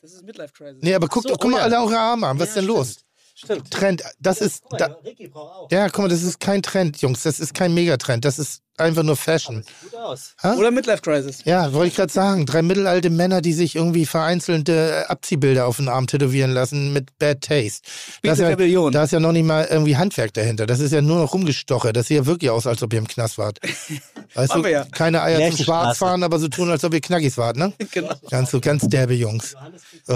[0.02, 0.82] Das ist Midlife Crisis.
[0.82, 1.64] Nee, aber guckt so, doch, guck oh mal ja.
[1.66, 2.40] alle eure Arme an.
[2.40, 2.78] Was Ja, ist denn stimmt.
[2.80, 2.98] los?
[3.40, 3.70] Stimmt.
[3.70, 4.64] Trend, das ist.
[4.68, 5.72] Guck Da, mal, Ricky braucht auch.
[5.72, 7.22] ja, guck mal, das ist kein Trend, Jungs.
[7.22, 8.26] Das ist kein Megatrend.
[8.26, 9.64] Das ist einfach nur Fashion.
[9.84, 10.34] Gut aus.
[10.44, 11.44] Oder Midlife Crisis.
[11.46, 12.48] Ja, wollte ich gerade sagen.
[12.48, 17.16] Drei mittelalte Männer, die sich irgendwie vereinzelte äh, Abziehbilder auf den Arm tätowieren lassen mit
[17.20, 17.82] Bad Taste.
[18.24, 18.92] Da ist, ja, Rebellion.
[18.92, 20.66] da ist ja noch nicht mal irgendwie Handwerk dahinter.
[20.66, 21.94] Das ist ja nur noch rumgestoche.
[21.94, 23.60] Das sieht ja wirklich aus, als ob ihr im Knast wart.
[24.34, 24.86] Weißt du, wir ja.
[24.92, 25.64] keine Eier zum Märchenstraße.
[25.64, 27.72] Schwarzfahren, aber so tun, als ob ihr Knackis wart, ne?
[27.92, 28.16] Genau.
[28.32, 29.56] Ganz so, ganz derbe Jungs.
[30.06, 30.14] So.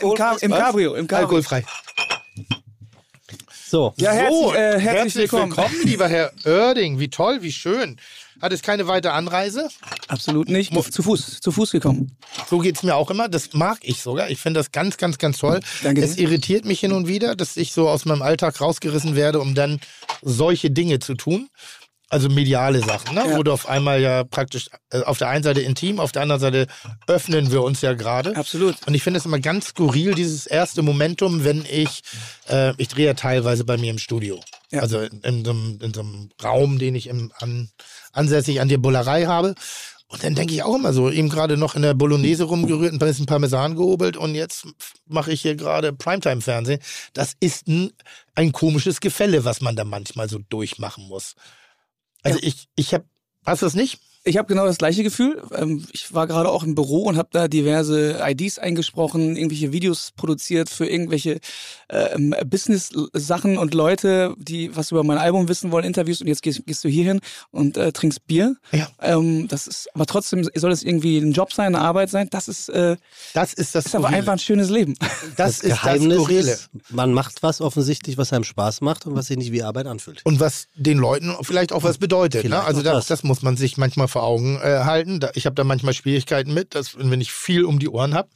[0.00, 0.94] Im, Cab Im Cabrio.
[0.94, 1.24] Im Cabrio.
[1.26, 1.64] Alkoholfrei.
[3.68, 3.92] So.
[3.98, 5.54] Ja, herzlich, so, äh, herzlich willkommen.
[5.84, 6.98] lieber Herr Oerding.
[6.98, 8.00] Wie toll, wie schön.
[8.40, 9.68] Hat es keine weite Anreise?
[10.06, 10.72] Absolut nicht.
[10.92, 11.40] Zu Fuß.
[11.40, 12.16] Zu Fuß gekommen.
[12.48, 13.28] So geht's mir auch immer.
[13.28, 14.30] Das mag ich sogar.
[14.30, 15.60] Ich finde das ganz, ganz, ganz toll.
[15.82, 19.40] Danke Es irritiert mich hin und wieder, dass ich so aus meinem Alltag rausgerissen werde,
[19.40, 19.80] um dann
[20.22, 21.50] solche Dinge zu tun.
[22.10, 23.24] Also mediale Sachen, ne?
[23.26, 23.36] Ja.
[23.36, 26.40] wo du auf einmal ja praktisch äh, auf der einen Seite intim, auf der anderen
[26.40, 26.66] Seite
[27.06, 28.34] öffnen wir uns ja gerade.
[28.34, 28.76] Absolut.
[28.86, 32.02] Und ich finde es immer ganz skurril, dieses erste Momentum, wenn ich,
[32.48, 34.40] äh, ich drehe ja teilweise bei mir im Studio.
[34.70, 34.80] Ja.
[34.80, 37.68] Also in, in, so einem, in so einem Raum, den ich im, an,
[38.12, 39.54] ansässig an der Bullerei habe.
[40.10, 42.98] Und dann denke ich auch immer so, eben gerade noch in der Bolognese rumgerührt, ein
[42.98, 44.66] bisschen Parmesan gehobelt und jetzt
[45.06, 46.80] mache ich hier gerade Primetime-Fernsehen.
[47.12, 47.90] Das ist ein,
[48.34, 51.34] ein komisches Gefälle, was man da manchmal so durchmachen muss.
[52.22, 52.46] Also ja.
[52.46, 53.04] ich, ich habe,
[53.44, 54.00] hast du das nicht?
[54.28, 55.42] Ich habe genau das gleiche Gefühl.
[55.54, 60.12] Ähm, ich war gerade auch im Büro und habe da diverse IDs eingesprochen, irgendwelche Videos
[60.16, 61.40] produziert für irgendwelche
[61.88, 66.20] ähm, Business-Sachen und Leute, die was über mein Album wissen wollen, Interviews.
[66.20, 67.20] Und jetzt gehst, gehst du hier hin
[67.52, 68.56] und äh, trinkst Bier.
[68.72, 68.88] Ja.
[69.00, 72.28] Ähm, das ist, aber trotzdem soll es irgendwie ein Job sein, eine Arbeit sein.
[72.30, 72.96] Das ist, äh,
[73.32, 73.86] das ist das.
[73.86, 74.94] Ist aber einfach ein schönes Leben.
[75.00, 76.52] Das, das ist Geheimnis das Skurrile.
[76.52, 79.86] Ist, man macht was offensichtlich, was einem Spaß macht und was sich nicht wie Arbeit
[79.86, 80.20] anfühlt.
[80.24, 82.46] Und was den Leuten vielleicht auch was bedeutet.
[82.46, 82.62] Ne?
[82.62, 85.20] Also das, das muss man sich manchmal vor Augen äh, halten.
[85.34, 88.28] ich habe da manchmal Schwierigkeiten mit, dass wenn ich viel um die Ohren habe,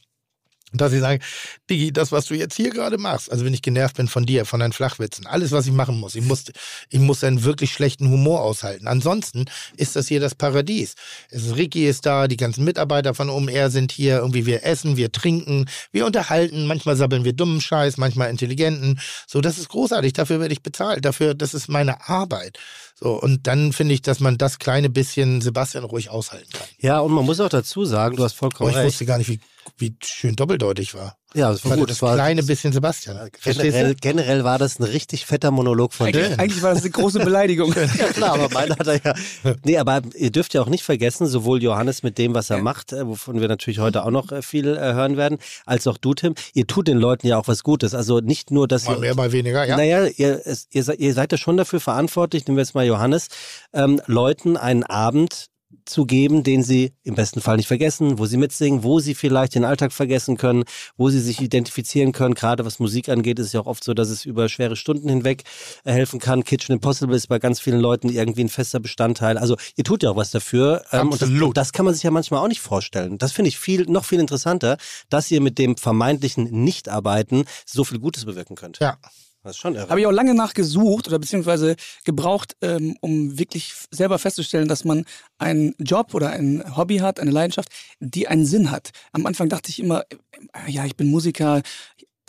[0.80, 1.22] dass ich sage,
[1.68, 4.44] Digi, das, was du jetzt hier gerade machst, also wenn ich genervt bin von dir,
[4.44, 6.44] von deinen Flachwitzen, alles, was ich machen muss, ich muss,
[6.88, 8.86] ich muss einen wirklich schlechten Humor aushalten.
[8.86, 9.44] Ansonsten
[9.76, 10.94] ist das hier das Paradies.
[11.30, 15.12] Es, Ricky ist da, die ganzen Mitarbeiter von OMR sind hier, irgendwie wir essen, wir
[15.12, 19.00] trinken, wir unterhalten, manchmal sabbeln wir dummen Scheiß, manchmal intelligenten.
[19.26, 22.58] So, das ist großartig, dafür werde ich bezahlt, dafür, das ist meine Arbeit.
[23.02, 26.68] So, und dann finde ich, dass man das kleine bisschen Sebastian ruhig aushalten kann.
[26.78, 28.86] Ja, und man muss auch dazu sagen, du hast vollkommen ich recht.
[28.86, 29.40] wusste gar nicht, wie
[29.82, 31.18] wie schön doppeldeutig war.
[31.34, 31.90] Ja, das war gut.
[31.90, 33.30] Das, war kleine bisschen Sebastian.
[33.42, 36.38] Generell, generell, war das ein richtig fetter Monolog von dir.
[36.38, 37.74] Eigentlich war das eine große Beleidigung.
[37.98, 39.14] ja klar, aber meiner hat er ja.
[39.64, 42.62] Nee, aber ihr dürft ja auch nicht vergessen, sowohl Johannes mit dem, was er ja.
[42.62, 45.96] macht, äh, wovon wir natürlich heute auch noch äh, viel äh, hören werden, als auch
[45.96, 46.34] du, Tim.
[46.54, 47.94] Ihr tut den Leuten ja auch was Gutes.
[47.94, 49.00] Also nicht nur, dass mal ihr.
[49.00, 49.76] mehr, mal weniger, ja.
[49.76, 53.28] Naja, ihr, ihr, ihr seid ja schon dafür verantwortlich, nehmen wir jetzt mal Johannes,
[53.72, 55.48] ähm, Leuten einen Abend
[55.84, 59.54] zu geben, den sie im besten Fall nicht vergessen, wo sie mitsingen, wo sie vielleicht
[59.54, 60.64] den Alltag vergessen können,
[60.96, 62.34] wo sie sich identifizieren können.
[62.34, 65.08] Gerade was Musik angeht, ist es ja auch oft so, dass es über schwere Stunden
[65.08, 65.44] hinweg
[65.84, 66.44] äh, helfen kann.
[66.44, 69.38] Kitchen Impossible ist bei ganz vielen Leuten irgendwie ein fester Bestandteil.
[69.38, 70.84] Also ihr tut ja auch was dafür.
[70.92, 73.18] Ähm, und, das, und das kann man sich ja manchmal auch nicht vorstellen.
[73.18, 74.76] Das finde ich viel, noch viel interessanter,
[75.08, 78.78] dass ihr mit dem vermeintlichen Nichtarbeiten so viel Gutes bewirken könnt.
[78.78, 78.98] Ja.
[79.42, 79.88] Das ist schon irre.
[79.88, 81.74] Habe ich auch lange nachgesucht oder beziehungsweise
[82.04, 85.04] gebraucht, ähm, um wirklich selber festzustellen, dass man
[85.38, 88.90] einen Job oder ein Hobby hat, eine Leidenschaft, die einen Sinn hat.
[89.12, 91.62] Am Anfang dachte ich immer, äh, ja, ich bin Musiker,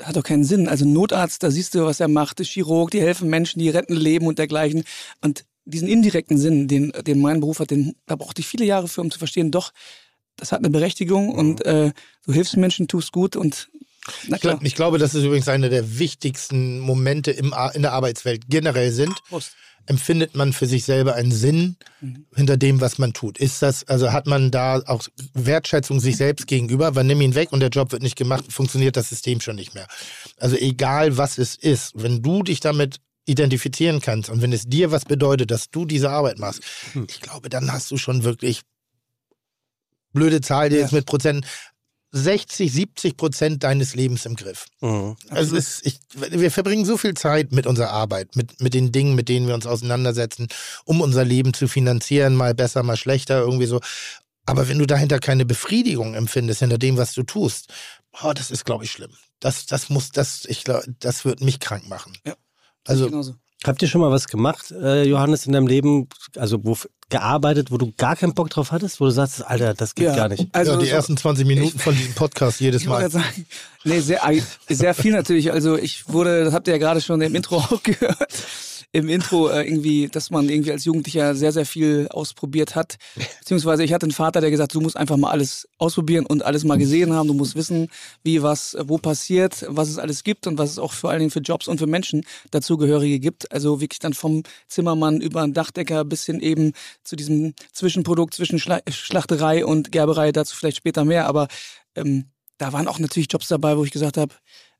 [0.01, 0.67] hat doch keinen Sinn.
[0.67, 3.95] Also Notarzt, da siehst du, was er macht, ist Chirurg, die helfen Menschen, die retten
[3.95, 4.83] Leben und dergleichen.
[5.21, 8.87] Und diesen indirekten Sinn, den, den mein Beruf hat, den, da brauchte ich viele Jahre
[8.87, 9.71] für, um zu verstehen, doch,
[10.35, 11.91] das hat eine Berechtigung und äh,
[12.25, 13.69] du hilfst Menschen, tust gut und
[14.27, 18.43] ich, glaub, ich, glaube, dass es übrigens einer der wichtigsten Momente im, in der Arbeitswelt
[18.49, 19.23] generell sind.
[19.29, 19.55] Prost.
[19.85, 22.25] Empfindet man für sich selber einen Sinn mhm.
[22.33, 23.37] hinter dem, was man tut?
[23.37, 26.95] Ist das, also hat man da auch Wertschätzung sich selbst gegenüber?
[26.95, 29.75] Weil nimm ihn weg und der Job wird nicht gemacht, funktioniert das System schon nicht
[29.75, 29.87] mehr.
[30.37, 34.91] Also egal was es ist, wenn du dich damit identifizieren kannst und wenn es dir
[34.91, 36.61] was bedeutet, dass du diese Arbeit machst,
[36.93, 37.07] hm.
[37.09, 38.61] ich glaube, dann hast du schon wirklich
[40.13, 40.83] blöde Zahl die ja.
[40.83, 41.45] jetzt mit Prozent,
[42.15, 44.67] 60, 70 Prozent deines Lebens im Griff.
[44.81, 45.15] Mhm.
[45.29, 49.15] Also ist, ich, wir verbringen so viel Zeit mit unserer Arbeit, mit, mit den Dingen,
[49.15, 50.47] mit denen wir uns auseinandersetzen,
[50.85, 53.79] um unser Leben zu finanzieren, mal besser, mal schlechter, irgendwie so.
[54.45, 57.73] Aber wenn du dahinter keine Befriedigung empfindest, hinter dem, was du tust,
[58.21, 59.11] oh, das ist, glaube ich, schlimm.
[59.39, 62.13] Das, das muss, das, ich glaube, das wird mich krank machen.
[62.25, 62.35] Ja.
[62.85, 63.35] Also, genauso.
[63.65, 66.77] Habt ihr schon mal was gemacht, äh, Johannes, in deinem Leben, also wo
[67.13, 70.15] gearbeitet, wo du gar keinen Bock drauf hattest, wo du sagst, Alter, das geht ja,
[70.15, 70.47] gar nicht?
[70.51, 73.07] Also ja, die so, ersten 20 Minuten ich, von diesem Podcast jedes Mal.
[73.11, 73.45] Sagen,
[73.83, 74.19] nee, sehr,
[74.67, 75.51] sehr viel natürlich.
[75.51, 78.17] Also ich wurde, das habt ihr ja gerade schon im Intro auch gehört
[78.93, 82.97] im Intro äh, irgendwie, dass man irgendwie als Jugendlicher sehr, sehr viel ausprobiert hat.
[83.39, 86.63] Beziehungsweise ich hatte einen Vater, der gesagt, du musst einfach mal alles ausprobieren und alles
[86.63, 87.27] mal gesehen haben.
[87.27, 87.89] Du musst wissen,
[88.23, 91.31] wie was, wo passiert, was es alles gibt und was es auch vor allen Dingen
[91.31, 93.51] für Jobs und für Menschen dazugehörige gibt.
[93.51, 98.59] Also wirklich dann vom Zimmermann über einen Dachdecker bis hin eben zu diesem Zwischenprodukt zwischen
[98.59, 101.25] Schla Schlachterei und Gerberei, dazu vielleicht später mehr.
[101.25, 101.47] Aber
[101.95, 102.25] ähm,
[102.59, 104.35] da waren auch natürlich Jobs dabei, wo ich gesagt habe,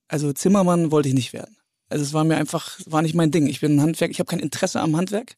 [0.08, 1.58] also Zimmermann wollte ich nicht werden.
[1.89, 3.48] Also es war mir einfach, war nicht mein Ding.
[3.48, 5.36] Ich bin ein Handwerk, ich habe kein Interesse am Handwerk.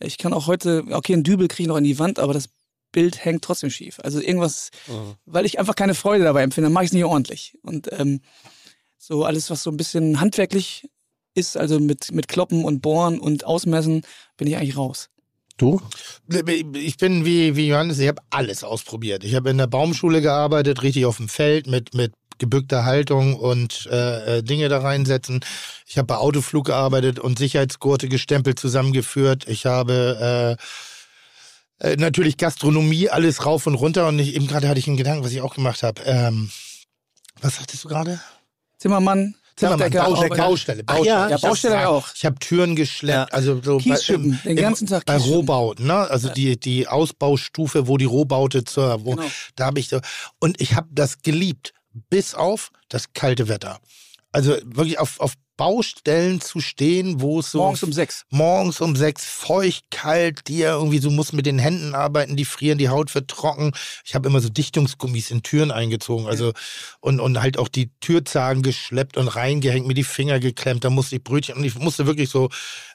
[0.00, 2.48] Ich kann auch heute, okay, einen Dübel kriege ich noch in die Wand, aber das
[2.92, 4.00] Bild hängt trotzdem schief.
[4.00, 5.14] Also irgendwas, mhm.
[5.26, 7.58] weil ich einfach keine Freude dabei empfinde, mache ich es nicht ordentlich.
[7.62, 8.20] Und ähm,
[8.98, 10.88] so alles, was so ein bisschen handwerklich
[11.34, 14.02] ist, also mit, mit Kloppen und Bohren und Ausmessen,
[14.36, 15.10] bin ich eigentlich raus.
[15.56, 15.80] Du?
[16.74, 19.22] Ich bin wie, wie Johannes, ich habe alles ausprobiert.
[19.22, 23.86] Ich habe in der Baumschule gearbeitet, richtig auf dem Feld mit, mit gebückter Haltung und
[23.90, 25.40] äh, äh, Dinge da reinsetzen.
[25.86, 29.46] Ich habe bei Autoflug gearbeitet und Sicherheitsgurte gestempelt zusammengeführt.
[29.48, 30.56] Ich habe
[31.80, 34.06] äh, äh, natürlich Gastronomie, alles rauf und runter.
[34.08, 36.02] Und ich, eben gerade hatte ich einen Gedanken, was ich auch gemacht habe.
[36.04, 36.50] Ähm,
[37.40, 38.20] was sagtest du gerade?
[38.78, 39.34] Zimmermann.
[39.56, 40.44] Zimmermann, Baustelle, ja.
[40.44, 41.08] Baustelle, Ach Baustelle.
[41.08, 42.08] ja, Ja, Ich hab- Baustelle auch.
[42.16, 43.36] Ich habe Türen geschleppt, Ja.
[43.36, 45.36] also so Kiesschippen, den ganzen Tag bei Kiesschippen.
[45.36, 45.94] Rohbauten, ne?
[46.10, 49.28] Also die die Ausbaustufe, wo die Rohbaute zur, wo, Genau.
[49.54, 50.00] da habe ich so
[50.40, 51.72] und ich habe das geliebt,
[52.10, 53.80] bis auf das kalte Wetter.
[54.32, 58.24] Also wirklich auf auf Baustellen zu stehen, wo es so Morgens um sechs.
[58.30, 62.78] morgens um sechs feucht, kalt, dir irgendwie, du musst mit den Händen arbeiten, die frieren,
[62.78, 63.72] die Haut wird trocken.
[64.04, 66.52] Ich habe immer so Dichtungsgummis in Türen eingezogen, also
[67.00, 71.16] und, und halt auch die Türzagen geschleppt und reingehängt, mir die Finger geklemmt, da musste
[71.16, 72.48] ich Brötchen und ich musste wirklich so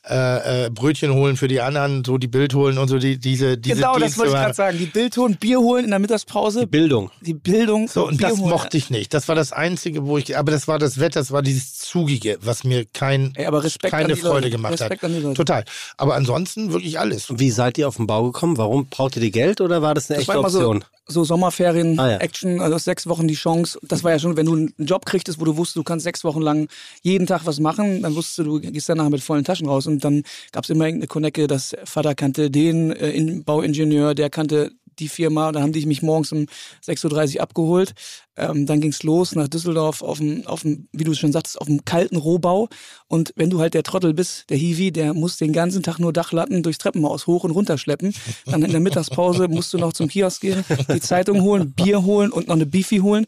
[0.08, 3.58] äh, äh, Brötchen holen für die anderen, so die Bild holen und so die, diese,
[3.58, 4.78] diese Genau, das Dienste wollte ich gerade sagen.
[4.78, 7.12] Die Bild holen, Bier holen in der Mittagspause, Bildung.
[7.22, 7.88] die Bildung.
[7.88, 8.50] So, und Bier das holen.
[8.50, 9.14] mochte ich nicht.
[9.14, 12.38] Das war das Einzige, wo ich, aber das war das Wetter, das war dieses Zugige,
[12.42, 14.50] was mir kein, Ey, aber Respekt keine Freude Leute.
[14.52, 15.10] gemacht Respekt hat.
[15.10, 15.36] an die Leute.
[15.36, 15.64] Total.
[15.98, 17.28] Aber ansonsten wirklich alles.
[17.40, 18.58] Wie seid ihr auf den Bau gekommen?
[18.58, 20.86] Warum braucht ihr die Geld oder war das eine Das echte war immer so, Option?
[21.08, 22.18] so Sommerferien, Ah, ja.
[22.18, 23.80] Action, also sechs Wochen die Chance.
[23.82, 26.24] Das war ja schon, wenn du einen Job kriegtest, wo du wusstest, du kannst sechs
[26.24, 26.68] Wochen lang
[27.02, 29.88] jeden Tag was machen, dann wusstest du, du gehst danach mit vollen Taschen raus.
[29.88, 30.22] Und dann
[30.52, 35.08] gab es immer irgendeine Konecke, dass Vater kannte den äh, in- Bauingenieur, der kannte die
[35.08, 35.52] Firma.
[35.52, 36.46] Da haben die mich morgens um
[36.86, 37.94] 6.30 Uhr abgeholt.
[38.38, 41.68] Ähm, dann ging's los nach Düsseldorf auf dem, auf dem, wie du schon sagtest, auf
[41.68, 42.70] dem kalten Rohbau.
[43.08, 46.14] Und wenn du halt der Trottel bist, der Hiwi, der muss den ganzen Tag nur
[46.14, 48.14] Dachlatten durchs Treppenhaus hoch und runter schleppen.
[48.46, 52.32] Dann in der Mittagspause musst du noch zum Kiosk gehen, die Zeitung holen, Bier holen
[52.32, 53.26] und noch eine Beefy holen.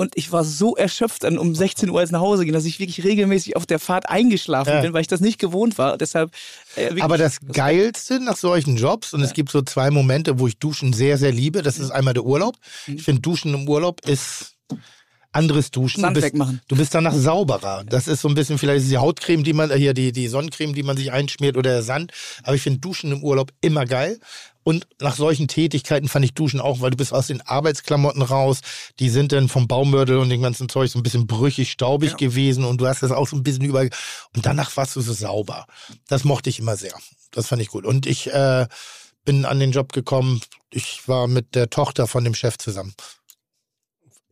[0.00, 2.78] Und ich war so erschöpft dann um 16 Uhr als nach Hause gehen, dass ich
[2.80, 4.80] wirklich regelmäßig auf der Fahrt eingeschlafen Ja.
[4.80, 5.98] bin, weil ich das nicht gewohnt war.
[5.98, 6.30] Deshalb
[6.76, 10.58] äh, Aber das Geilste nach solchen Jobs, und es gibt so zwei Momente, wo ich
[10.58, 12.56] Duschen sehr, sehr liebe, das ist einmal der Urlaub.
[12.86, 14.54] Ich finde, Duschen im Urlaub ist
[15.32, 16.00] anderes Duschen.
[16.00, 16.60] Sand du bist, wegmachen.
[16.68, 17.84] Du bist danach sauberer.
[17.84, 20.28] Das ist so ein bisschen, vielleicht ist die Hautcreme, die man, äh, hier die, die
[20.28, 22.12] Sonnencreme, die man sich einschmiert oder der Sand.
[22.42, 24.18] Aber ich finde Duschen im Urlaub immer geil.
[24.62, 28.60] Und nach solchen Tätigkeiten fand ich Duschen auch, weil du bist aus den Arbeitsklamotten raus.
[28.98, 32.64] Die sind dann vom Baumördel und dem ganzen Zeug so ein bisschen brüchig, staubig gewesen
[32.64, 33.80] und du hast das auch so ein bisschen über.
[33.80, 35.66] Und danach warst du so sauber.
[36.08, 36.92] Das mochte ich immer sehr.
[37.30, 37.86] Das fand ich gut.
[37.86, 38.66] Und ich äh,
[39.24, 40.40] bin an den Job gekommen.
[40.70, 42.94] Ich war mit der Tochter von dem Chef zusammen.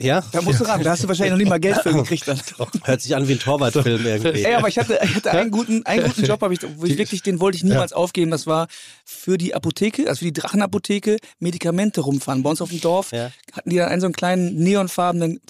[0.01, 0.23] Ja?
[0.33, 0.83] da musst du ran.
[0.83, 2.29] Da hast du wahrscheinlich noch nicht mal Geld für gekriegt.
[2.29, 2.41] Dann.
[2.85, 4.45] Hört sich an wie ein Torwartfilm irgendwie.
[4.45, 6.97] Ey, aber ich hatte, ich hatte einen guten, einen guten Job, hab ich, wo ich
[6.97, 8.31] wirklich, den wollte ich niemals aufgeben.
[8.31, 8.69] Das war
[9.05, 12.43] für die Apotheke, also für die Drachenapotheke, Medikamente rumfahren.
[12.45, 13.31] Bei uns auf dem Dorf Ja.
[13.53, 15.41] hatten die dann einen so einen kleinen neonfarbenen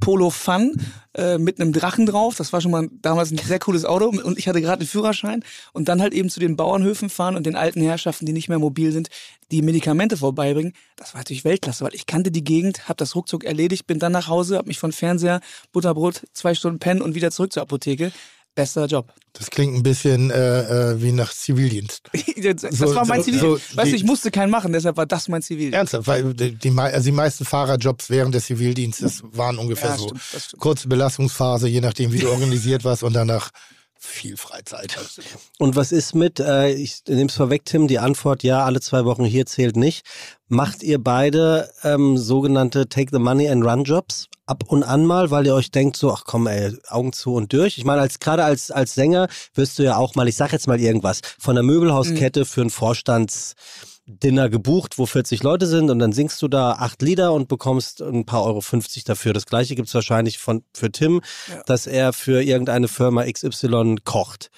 [0.00, 0.80] Polo Fun
[1.14, 2.36] äh, mit einem Drachen drauf.
[2.36, 5.44] Das war schon mal damals ein sehr cooles Auto und ich hatte gerade einen Führerschein
[5.72, 8.58] und dann halt eben zu den Bauernhöfen fahren und den alten Herrschaften, die nicht mehr
[8.58, 9.08] mobil sind,
[9.50, 10.72] die Medikamente vorbeibringen.
[10.96, 14.12] Das war natürlich Weltklasse, weil ich kannte die Gegend, habe das ruckzuck erledigt, bin dann
[14.12, 15.40] nach Hause, habe mich von Fernseher,
[15.72, 18.12] Butterbrot, zwei Stunden pennen und wieder zurück zur Apotheke.
[18.54, 19.12] Bester Job.
[19.32, 22.02] Das klingt ein bisschen äh, äh, wie nach Zivildienst.
[22.36, 23.40] Das So- war mein so- Zivil.
[23.40, 25.72] so weißt du, ich musste keinen machen, deshalb war das mein Zivil.
[25.74, 30.04] Ernsthaft, weil die, die, also die meisten Fahrerjobs während des Zivildienstes waren ungefähr Ja, so.
[30.08, 30.60] stimmt, stimmt.
[30.60, 33.50] Kurze Belastungsphase, je nachdem, wie du organisiert warst und danach
[34.04, 34.96] viel Freizeit.
[35.58, 39.04] Und was ist mit, äh, ich nehme es vorweg, Tim, die Antwort ja, alle zwei
[39.04, 40.04] Wochen hier zählt nicht.
[40.48, 45.30] Macht ihr beide ähm, sogenannte Take the Money and Run Jobs ab und an mal,
[45.30, 47.78] weil ihr euch denkt so, ach komm ey, Augen zu und durch.
[47.78, 50.68] Ich meine, als gerade als, als Sänger wirst du ja auch mal, ich sag jetzt
[50.68, 53.54] mal irgendwas, von der Möbelhauskette für ein Vorstands...
[54.06, 58.02] Dinner gebucht, wo 40 Leute sind und dann singst du da acht Lieder und bekommst
[58.02, 59.32] ein paar Euro 50 dafür.
[59.32, 61.22] Das gleiche gibt's wahrscheinlich von, für Tim,
[61.66, 64.50] dass er für irgendeine Firma XY kocht.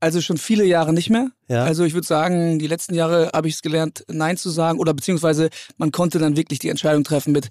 [0.00, 1.30] Also schon viele Jahre nicht mehr.
[1.48, 1.64] Ja.
[1.64, 4.94] Also ich würde sagen, die letzten Jahre habe ich es gelernt, Nein zu sagen oder
[4.94, 7.48] beziehungsweise man konnte dann wirklich die Entscheidung treffen mit,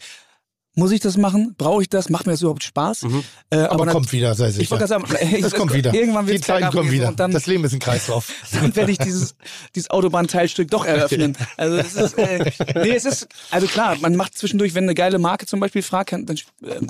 [0.78, 1.56] muss ich das machen?
[1.58, 2.10] Brauche ich das?
[2.10, 3.02] Macht mir das überhaupt Spaß?
[3.04, 3.24] Mhm.
[3.50, 4.62] Äh, Aber, dann- kommt wieder, sei sicher.
[4.62, 5.94] Ich wollte sagen, ey, das kommt wieder.
[5.94, 7.08] Irgendwann Die wird's Zeiten kommen wieder.
[7.10, 8.32] Und dann, das Leben ist ein Kreislauf.
[8.54, 9.36] dann werde ich dieses,
[9.76, 11.36] dieses Autobahnteilstück doch eröffnen.
[11.58, 15.18] Also das ist, äh, nee, es ist, also klar, man macht zwischendurch, wenn eine geile
[15.18, 16.36] Marke zum Beispiel fragt, dann, äh,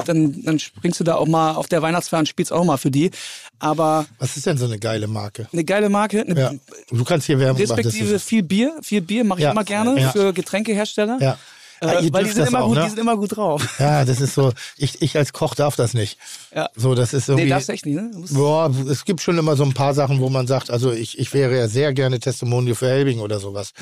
[0.05, 2.91] dann, dann springst du da auch mal auf der Weihnachtsfeier und spielst auch mal für
[2.91, 3.11] die.
[3.59, 5.47] Aber Was ist denn so eine geile Marke?
[5.53, 6.51] eine geile Marke, eine, Ja.
[6.91, 7.75] Du kannst hier Werbung machen.
[7.79, 9.51] respektive viel Bier, viel Bier mache ich Ja.
[9.51, 10.11] immer gerne Ja.
[10.11, 11.17] für Getränkehersteller.
[11.21, 11.37] Ja.
[11.79, 12.83] Äh, weil die sind, immer auch, gut, ne?
[12.83, 13.67] die sind immer gut drauf.
[13.79, 14.53] Ja, das ist so.
[14.77, 16.17] Ich, ich als Koch darf das nicht.
[16.53, 16.69] Ja.
[16.75, 17.45] So, das ist irgendwie.
[17.45, 18.11] Nee, darfst echt nicht, ne?
[18.31, 21.33] Boah, es gibt schon immer so ein paar Sachen, wo man sagt, also ich, ich
[21.33, 23.73] wäre ja sehr gerne Testimonial für Helbing oder sowas.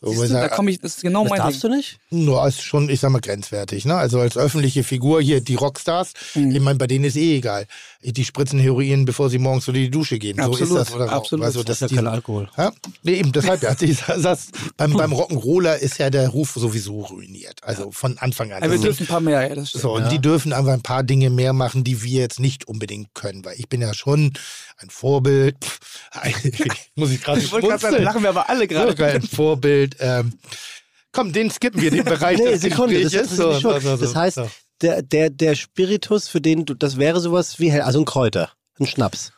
[0.00, 1.70] So, Siehst du, da komme ich, das ist genau Das mein darfst Ding.
[1.72, 1.98] du nicht?
[2.10, 3.84] nur als schon, ich sag mal, grenzwertig.
[3.84, 3.96] Ne?
[3.96, 6.54] Also als öffentliche Figur hier, die Rockstars, Mhm.
[6.54, 7.66] ich meine, bei denen ist eh egal.
[8.02, 10.36] Die spritzen Heroin, bevor sie morgens unter die Dusche gehen.
[10.36, 10.94] So Absolut, ist das.
[10.94, 11.44] Oder absolut.
[11.44, 12.48] Also, das, Das ist ja kein Alkohol.
[12.56, 12.72] ja?
[13.02, 13.74] Nee, eben, deshalb ja.
[13.80, 17.58] Dieser Satz, beim, beim Rock'n'Roller ist ja der Ruf sowieso ruiniert.
[17.64, 18.58] Also von Anfang an.
[18.58, 19.82] Aber wir Also- dürfen ein paar mehr, ja, das stimmt.
[19.82, 23.14] so, und die dürfen einfach ein paar Dinge mehr machen, die wir jetzt nicht unbedingt
[23.14, 24.32] können, weil ich bin ja schon
[24.76, 25.56] ein Vorbild.
[26.94, 28.04] Muss ich gerade Ich wollte gerade sagen, schmunzeln.
[28.04, 28.90] lachen wir aber alle gerade.
[28.92, 29.87] Sogar ein Vorbild.
[29.98, 30.32] Ähm,
[31.12, 33.80] komm, den skippen wir, den Bereich Nee, Sekunde, das mich schon.
[33.80, 34.50] so, so, Das heißt, so.
[34.82, 38.52] der, der, der Spiritus, für den du, das wäre sowas wie, Hel- also ein Kräuter,
[38.78, 39.32] ein Schnaps.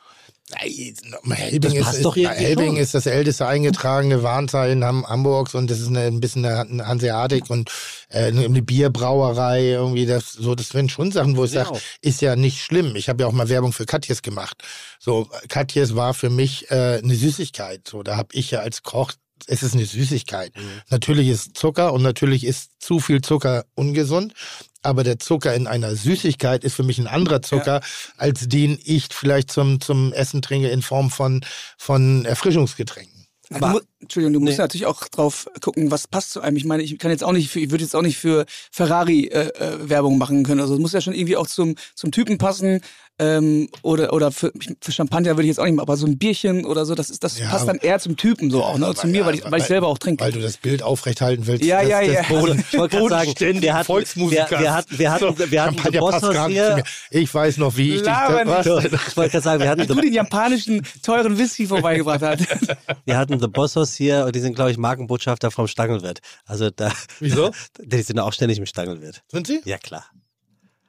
[0.57, 6.01] Helbing, ist, ist, Helbing ist das älteste eingetragene Warnzeichen Ham Hamburgs und das ist eine,
[6.01, 7.71] ein bisschen eine Hanseatik und
[8.09, 12.35] äh, eine Bierbrauerei irgendwie das so das sind schon Sachen wo ich sage ist ja
[12.35, 14.61] nicht schlimm ich habe ja auch mal Werbung für Katjes gemacht
[14.99, 19.13] so Katjes war für mich äh, eine Süßigkeit so da habe ich ja als Koch
[19.47, 20.57] es ist eine Süßigkeit.
[20.57, 20.61] Mhm.
[20.91, 24.35] Natürlich ist Zucker und natürlich ist zu viel Zucker ungesund.
[24.83, 27.83] Aber der Zucker in einer Süßigkeit ist für mich ein anderer Zucker,
[28.17, 31.45] als den ich vielleicht zum, zum Essen trinke in Form von,
[31.77, 33.27] von Erfrischungsgetränken.
[33.51, 34.63] Du mu- Entschuldigung, du musst Nee.
[34.63, 36.57] natürlich auch drauf gucken, was passt zu einem.
[36.57, 39.25] Ich meine, ich kann jetzt auch nicht, für, ich würde jetzt auch nicht für Ferrari
[39.27, 40.61] äh, äh, Werbung machen können.
[40.61, 42.81] Also es muss ja schon irgendwie auch zum zum Typen passen.
[43.21, 46.17] Ähm, oder oder für, für Champagner würde ich jetzt auch nicht machen, aber so ein
[46.17, 48.95] Bierchen oder so, das ist das Ja, passt dann eher zum Typen so auch, ne?
[48.95, 50.25] Zu mir, weil ich, weil ich selber auch trinke.
[50.25, 51.63] Weil du das Bild aufrechthalten willst.
[51.65, 52.23] Ja, das, ja, ja.
[52.23, 54.51] Boden, Also, ich wollte gerade sagen, wir hatten- Volksmusikers.
[54.51, 56.69] wir- wir hatten- wir hatten- So, wir hatten Champagner The Boss passt gar nicht hier.
[56.71, 56.85] zu mir.
[57.23, 58.49] Ich weiß noch, wie ich Laber dich...
[58.49, 58.85] Was?
[59.09, 62.41] Ich wollte gerade sagen, wir hatten, du den japanischen teuren Whisky vorbeigebracht hast.
[63.05, 66.21] wir hatten The Bossos hier und die sind, glaube ich, Markenbotschafter vom Stangelwirt.
[66.47, 66.91] Also da.
[67.19, 67.51] Wieso?
[67.83, 69.23] Die sind auch ständig im Stangelwirt.
[69.29, 69.61] Sind sie?
[69.65, 70.05] Ja, klar.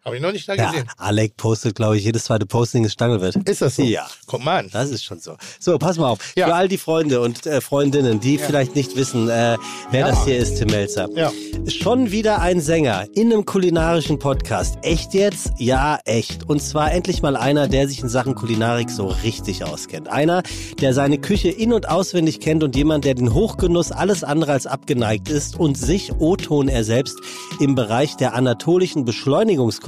[0.04, 0.88] Habe ich noch nicht da Ja, gesehen.
[0.98, 3.36] Alec postet, glaube ich, jedes zweite Posting ist Stangelwirt.
[3.48, 3.84] Ist das so?
[3.84, 4.08] Ja.
[4.26, 4.70] Guck mal an.
[4.74, 5.36] Das ist schon so.
[5.60, 6.18] So, pass mal auf.
[6.36, 6.48] Ja.
[6.48, 9.58] Für all die Freunde und äh, Freundinnen, die vielleicht nicht wissen, äh,
[9.92, 10.08] wer Ja.
[10.10, 11.08] das hier ist, Tim Melzer.
[11.16, 11.32] Ja.
[11.68, 14.80] Schon wieder ein Sänger in einem kulinarischen Podcast.
[14.82, 15.52] Echt jetzt?
[15.60, 16.50] Ja, echt.
[16.50, 20.08] Und zwar endlich mal einer, der sich in Sachen Kulinarik so richtig auskennt.
[20.08, 20.42] Einer,
[20.82, 24.66] der seine Küche in- und auswendig kennt und jemand, der den Hochgenuss alles andere als
[24.66, 27.18] abgeneigt ist und sich, O-Ton er selbst,
[27.60, 29.06] im Bereich der anatolischen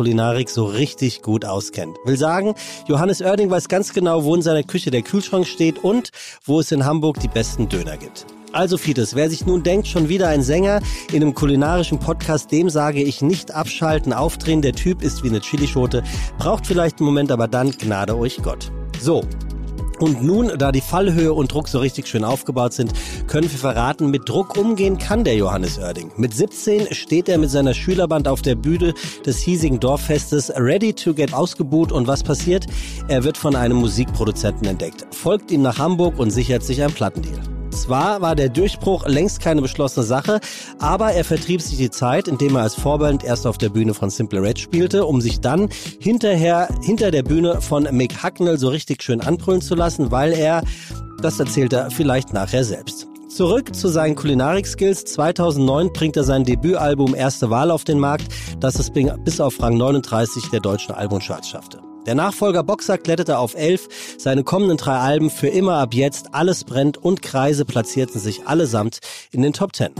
[0.03, 1.97] Beschleunigungskulinarik so richtig gut auskennt.
[2.03, 2.55] Will sagen,
[2.87, 6.09] Johannes Oerding weiß ganz genau, wo in seiner Küche der Kühlschrank steht und
[6.45, 8.25] wo es in Hamburg die besten Döner gibt.
[8.51, 12.69] Also Fides, wer sich nun denkt, schon wieder ein Sänger in einem kulinarischen Podcast, dem
[12.69, 16.03] sage ich nicht abschalten, aufdrehen, der Typ ist wie eine Chilischote,
[16.37, 18.71] braucht vielleicht einen Moment, aber dann gnade euch Gott.
[19.01, 19.23] So,
[20.03, 22.91] und nun, da die Fallhöhe und Druck so richtig schön aufgebaut sind,
[23.27, 26.11] können wir verraten, mit Druck umgehen kann der Johannes Oerding.
[26.17, 28.93] Mit 17 steht er mit seiner Schülerband auf der Bühne
[29.25, 32.65] des hiesigen Dorffestes, ready to get ausgebuht und was passiert?
[33.07, 37.62] Er wird von einem Musikproduzenten entdeckt, folgt ihm nach Hamburg und sichert sich einen Plattendeal.
[37.73, 40.39] Zwar war der Durchbruch längst keine beschlossene Sache,
[40.79, 44.09] aber er vertrieb sich die Zeit, indem er als Vorband erst auf der Bühne von
[44.09, 49.03] Simple Red spielte, um sich dann hinterher hinter der Bühne von Mick Hacknell so richtig
[49.03, 50.63] schön anbrüllen zu lassen, weil er,
[51.21, 53.07] das erzählt er vielleicht nachher selbst.
[53.27, 55.05] Zurück zu seinen Kulinarik-Skills.
[55.05, 58.27] 2009 bringt er sein Debütalbum Erste Wahl auf den Markt,
[58.59, 61.82] das es bis auf Rang 39 der deutschen Albumcharts schaffte.
[62.05, 64.17] Der Nachfolger Boxer kletterte auf 11.
[64.17, 68.99] Seine kommenden drei Alben für immer ab jetzt, Alles brennt und Kreise platzierten sich allesamt
[69.31, 69.91] in den Top 10.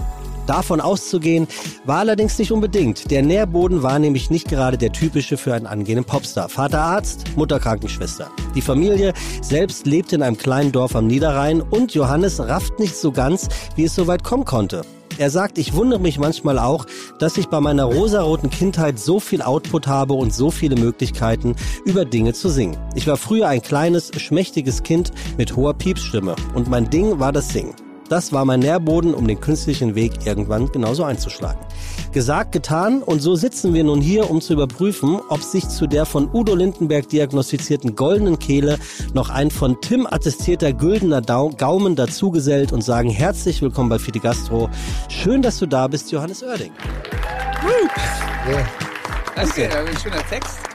[0.46, 1.48] Davon auszugehen
[1.86, 3.10] war allerdings nicht unbedingt.
[3.10, 6.50] Der Nährboden war nämlich nicht gerade der typische für einen angehenden Popstar.
[6.50, 8.30] Vater Arzt, Mutter Krankenschwester.
[8.54, 13.14] Die Familie selbst lebte in einem kleinen Dorf am Niederrhein und Johannes rafft nicht so
[13.14, 14.82] ganz, wie es so weit kommen konnte.
[15.18, 16.86] Er sagt, ich wundere mich manchmal auch,
[17.20, 22.06] dass ich bei meiner rosaroten Kindheit so viel Output habe und so viele Möglichkeiten, über
[22.06, 22.78] Dinge zu singen.
[22.96, 27.50] Ich war früher ein kleines, schmächtiges Kind mit hoher Piepsstimme und mein Ding war das
[27.50, 27.76] Singen.
[28.14, 31.60] Das war mein Nährboden, um den künstlichen Weg irgendwann genauso einzuschlagen.
[32.12, 36.06] Gesagt, getan und so sitzen wir nun hier, um zu überprüfen, ob sich zu der
[36.06, 38.78] von Udo Lindenberg diagnostizierten goldenen Kehle
[39.16, 44.70] noch ein von Tim attestierter güldener Gaumen dazugesellt und sagen herzlich willkommen bei Fide Gastro.
[45.10, 46.72] Schön, dass du da bist, Johannes Oerding.
[48.48, 48.68] Ja.
[49.36, 50.73] Das ist ja ein schöner Text.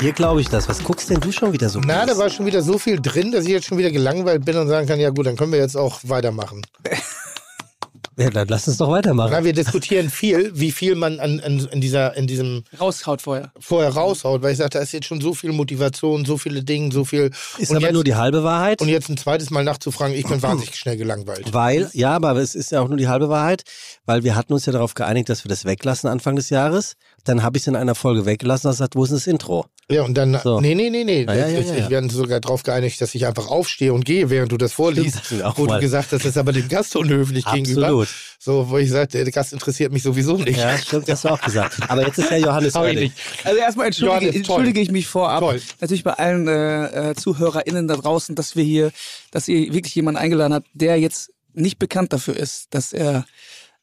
[0.00, 0.68] Dir glaube ich das.
[0.68, 1.80] Was guckst denn du schon wieder so?
[1.80, 4.56] Na, da war schon wieder so viel drin, dass ich jetzt schon wieder gelangweilt bin
[4.56, 6.60] und sagen kann, ja gut, dann können wir jetzt auch weitermachen.
[8.18, 9.30] ja, dann lass uns doch weitermachen.
[9.32, 13.52] Na, wir diskutieren viel, wie viel man an, an, in, dieser, in diesem Raushaut vorher.
[13.58, 16.92] vorher raushaut, weil ich sage, da ist jetzt schon so viel Motivation, so viele Dinge,
[16.92, 17.30] so viel.
[17.56, 18.82] Ist und, aber jetzt, nur die halbe Wahrheit.
[18.82, 21.54] und jetzt ein zweites Mal nachzufragen, ich bin wahnsinnig schnell gelangweilt.
[21.54, 23.64] Weil, ja, aber es ist ja auch nur die halbe Wahrheit,
[24.04, 26.96] weil wir hatten uns ja darauf geeinigt, dass wir das weglassen Anfang des Jahres.
[27.26, 29.66] Dann habe ich es in einer Folge weggelassen und gesagt, wo ist denn das Intro?
[29.90, 30.60] Ja, und dann, So.
[30.60, 31.24] nee, nee, nee, nee.
[31.28, 31.90] Ah, ja, ja, ich, ja, ja.
[31.90, 35.16] wir hatten sogar darauf geeinigt, dass ich einfach aufstehe und gehe, während du das vorliest.
[35.16, 37.82] Das ist auch wo mal- du gesagt hast, das ist aber dem Gast unhöflich gegenüber.
[37.86, 38.08] Absolut.
[38.38, 40.56] So, wo ich sagte, der Gast interessiert mich sowieso nicht.
[40.58, 41.78] Ja, stimmt, das hast du auch gesagt.
[41.88, 43.14] Aber jetzt ist ja Johannes nicht.
[43.44, 45.40] Also erstmal entschuldige, Johannes, entschuldige ich mich vorab.
[45.40, 45.60] Toll.
[45.80, 48.92] Natürlich bei allen äh, äh, ZuhörerInnen da draußen, dass wir hier,
[49.32, 53.24] dass ihr wirklich jemanden eingeladen habt, der jetzt nicht bekannt dafür ist, dass er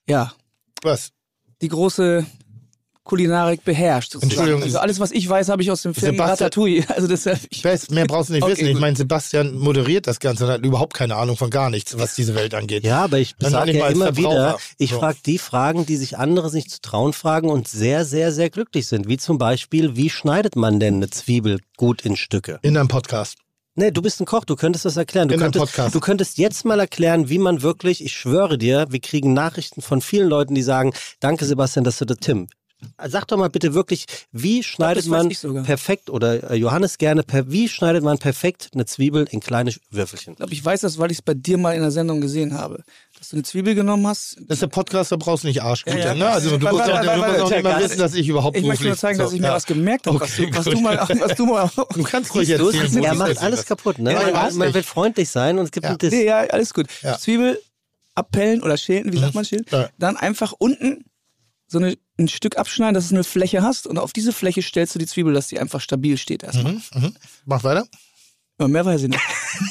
[0.08, 0.34] ja
[0.84, 1.12] Was?
[1.62, 2.26] die große
[3.04, 4.14] Kulinarik beherrscht.
[4.14, 4.32] sozusagen.
[4.32, 6.86] Entschuldigung, Also alles, was ich weiß, habe ich aus dem Film Sebastian- Ratatouille.
[6.96, 8.68] Also deshalb, ich, Best, mehr brauchst du nicht Okay, wissen.
[8.68, 12.16] Ich meine, Sebastian moderiert das Ganze und hat überhaupt keine Ahnung von gar nichts, was
[12.16, 12.84] diese Welt angeht.
[12.86, 15.00] Ja, aber ich sage ja immer wieder, ich So.
[15.00, 18.88] frage die Fragen, die sich andere nicht zu trauen fragen und sehr, sehr, sehr glücklich
[18.88, 19.08] sind.
[19.08, 22.60] Wie zum Beispiel, wie schneidet man denn eine Zwiebel gut in Stücke?
[22.62, 23.38] In einem Podcast.
[23.76, 25.28] Nee, du bist ein Koch, du könntest das erklären.
[25.28, 25.96] Du, In einem könntest, Podcast.
[25.96, 30.00] du könntest jetzt mal erklären, wie man wirklich, ich schwöre dir, wir kriegen Nachrichten von
[30.00, 32.48] vielen Leuten, die sagen, danke Sebastian, dass du das Tim.
[33.08, 37.52] Sag doch mal bitte wirklich, wie schneidet man ich perfekt oder äh, Johannes gerne, per,
[37.52, 40.36] wie schneidet man perfekt eine Zwiebel in kleine Würfelchen?
[40.36, 42.84] glaube, ich weiß das, weil ich es bei dir mal in der Sendung gesehen habe.
[43.18, 44.38] Dass du eine Zwiebel genommen hast.
[44.48, 45.98] Das ist der Podcast, da brauchst du nicht Arschgute.
[45.98, 46.14] Ja, ja.
[46.16, 46.28] ne?
[46.30, 48.86] Also du musst auch, du musst auch nicht mal wissen, dass ich überhaupt Ich möchte
[48.86, 49.54] nur zeigen, dass ich mir ja.
[49.54, 51.70] was gemerkt habe, was, Okay, du, was, du mal, was du mal.
[51.94, 53.04] Du kannst ruhig erzählen.
[53.04, 54.14] er macht alles kaputt, ne?
[54.14, 55.92] Ja, ich man, will freundlich sein und es gibt Ja.
[55.92, 56.12] einen Diss.
[56.12, 56.88] Nee, ja, alles gut.
[57.20, 57.60] Zwiebel
[58.16, 59.66] abpellen oder schälen, wie sagt man schälen?
[59.98, 61.06] Dann einfach unten
[61.68, 64.96] so eine, ein Stück abschneiden, dass du eine Fläche hast und auf diese Fläche stellst
[64.96, 66.74] du die Zwiebel, dass die einfach stabil steht erstmal.
[66.74, 67.16] Mhm, mhm.
[67.46, 67.88] Mach weiter.
[68.60, 69.22] Ja, mehr weiß ich nicht.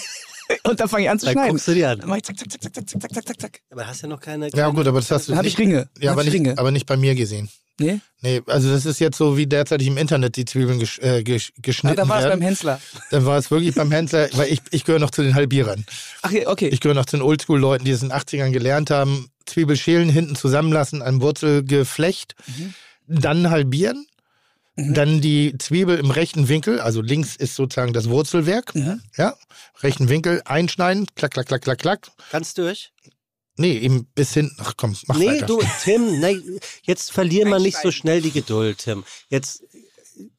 [0.65, 1.51] und dann fange ich an zu dann schneiden.
[1.53, 1.99] Guckst du die an.
[1.99, 3.61] Dann mach ich zack, zack, zack, zack, zack, zack, zack, zack.
[3.71, 4.51] Aber hast ja noch keine.
[4.55, 5.37] Ja gut, aber das hast du.
[5.37, 5.89] Habe ich Ringe.
[6.01, 6.59] Ja, aber nicht, Ringe.
[6.59, 7.49] aber nicht bei mir gesehen.
[7.79, 8.01] Nee?
[8.21, 11.53] Nee, also das ist jetzt so wie derzeitig im Internet die Zwiebeln gesch äh, gesch
[11.61, 12.11] geschnitten werden.
[12.11, 12.81] Ah, da war es beim Hensler.
[13.11, 15.85] Da war es wirklich beim Hensler, weil ich, ich gehöre noch zu den Halbierern.
[16.21, 16.69] Ach, okay.
[16.69, 20.09] Ich gehöre noch zu den Oldschool-Leuten, die es in den 80ern gelernt haben, Zwiebel schälen,
[20.09, 22.75] hinten zusammenlassen, ein Wurzelgeflecht, Mhm.
[23.07, 24.07] dann halbieren,
[24.77, 29.03] dann die Zwiebel im rechten Winkel, also links ist sozusagen das Wurzelwerk, Mhm.
[29.17, 29.37] ja,
[29.83, 32.11] rechten Winkel einschneiden, klack, klack, klack, klack, klack.
[32.31, 32.93] Ganz durch?
[33.57, 34.57] Nee, eben bis hinten.
[34.61, 35.47] Ach komm, mach nee, weiter.
[35.47, 36.41] du, Tim, nee,
[36.85, 39.05] jetzt verlier mal nicht so schnell die Geduld, Tim.
[39.29, 39.63] Jetzt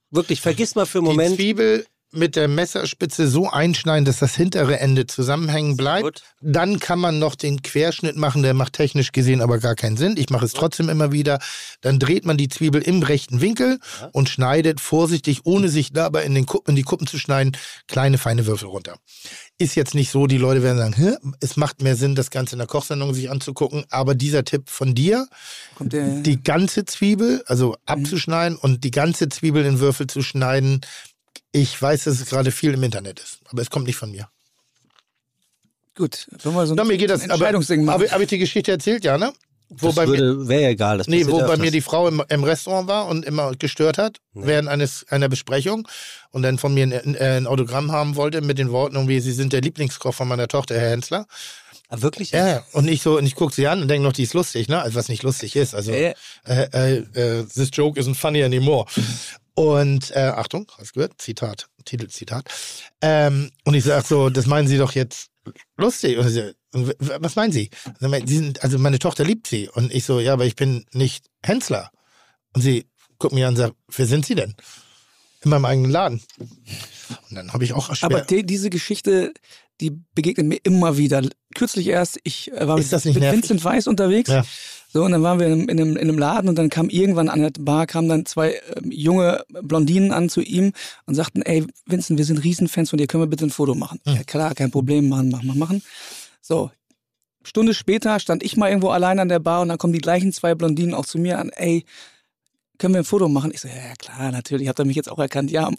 [0.10, 1.36] wirklich, vergiss mal für einen Die Moment.
[1.36, 6.04] Zwiebel mit der Messerspitze so einschneiden, dass das hintere Ende zusammenhängen bleibt.
[6.04, 6.24] Gut.
[6.42, 10.16] Dann kann man noch den Querschnitt machen, der macht technisch gesehen aber gar keinen Sinn.
[10.18, 11.40] Ich mache es trotzdem immer wieder.
[11.82, 13.80] Dann dreht man die Zwiebel im rechten Winkel
[14.12, 17.58] und schneidet vorsichtig, ohne sich dabei in, den Kuppen, in die Kuppen zu schneiden,
[17.88, 18.98] kleine feine Würfel runter.
[19.58, 21.16] Ist jetzt nicht so, die Leute werden sagen, Hä?
[21.40, 23.86] es macht mehr Sinn, das Ganze in der Kochsendung sich anzugucken.
[23.90, 25.28] Aber dieser Tipp von dir,
[25.76, 30.82] Kommt der, die ganze Zwiebel, also abzuschneiden und die ganze Zwiebel in Würfel zu schneiden.
[31.54, 34.28] Ich weiß, dass es gerade viel im Internet ist, aber es kommt nicht von mir.
[35.96, 38.02] gut, wenn wir so ein Na, mir geht das, aber Entscheidungsding machen.
[38.02, 39.32] habe hab ich die Geschichte erzählt, ja, ne?
[39.70, 40.98] Wo Das bei mir, würde, wäre ja egal.
[40.98, 44.18] Das nee, wo bei mir die Frau im, im Restaurant war und immer gestört hat
[44.34, 45.88] während eines einer Besprechung
[46.32, 49.54] und dann von mir ein, ein Autogramm haben wollte mit den Worten irgendwie, Sie sind
[49.54, 51.26] der Lieblingskoch von meiner Tochter, Herr Hensler.
[51.90, 52.32] Ah, wirklich?
[52.32, 52.66] Ja, ja.
[52.74, 54.82] Und ich so, und ich gucke sie an und denke noch, die ist lustig, ne?
[54.82, 55.76] Also was nicht lustig ist.
[55.76, 56.14] Also äh,
[56.46, 58.86] äh, äh, this joke isn't funny anymore.
[59.56, 61.22] Und äh, Achtung, hast du gehört?
[61.22, 62.46] Zitat, Titelzitat.
[63.02, 65.30] Ähm, und ich sag so, das meinen Sie doch jetzt
[65.78, 66.18] lustig.
[66.18, 67.70] Und sie, was meinen Sie?
[68.00, 69.70] Mal, Sie sind, also meine Tochter liebt Sie.
[69.70, 71.92] Und ich so, ja, aber ich bin nicht Hensler.
[72.54, 72.88] Und sie
[73.20, 74.56] guckt mich an und sagt, wer sind Sie denn?
[75.44, 76.22] In meinem eigenen Laden.
[77.30, 79.34] Und dann habe ich auch schwer, Aber die, diese Geschichte,
[79.82, 81.22] die begegnet mir immer wieder.
[81.54, 83.42] Kürzlich erst, ich äh, war mit, das nicht mit nervig?
[83.42, 84.30] Vincent Weiss unterwegs.
[84.30, 84.46] Ja.
[84.94, 87.28] So, und dann waren wir in, in, einem, in einem Laden und dann kam irgendwann
[87.28, 90.72] an der Bar, kamen dann zwei ähm, junge Blondinen an zu ihm
[91.08, 94.00] und sagten, ey, Vincent, wir sind Riesenfans von dir, können wir bitte ein Foto machen?
[94.06, 94.18] Hm.
[94.18, 95.84] Ja, klar, kein Problem, machen, machen, machen, machen.
[96.42, 96.70] So,
[97.44, 100.32] Stunde später stand ich mal irgendwo allein an der Bar und dann kommen die gleichen
[100.32, 101.86] zwei Blondinen auch zu mir an, ey,
[102.78, 103.50] können wir ein Foto machen?
[103.52, 105.50] Ich so, ja klar, natürlich, habt ihr mich jetzt auch erkannt.
[105.50, 105.72] Ja,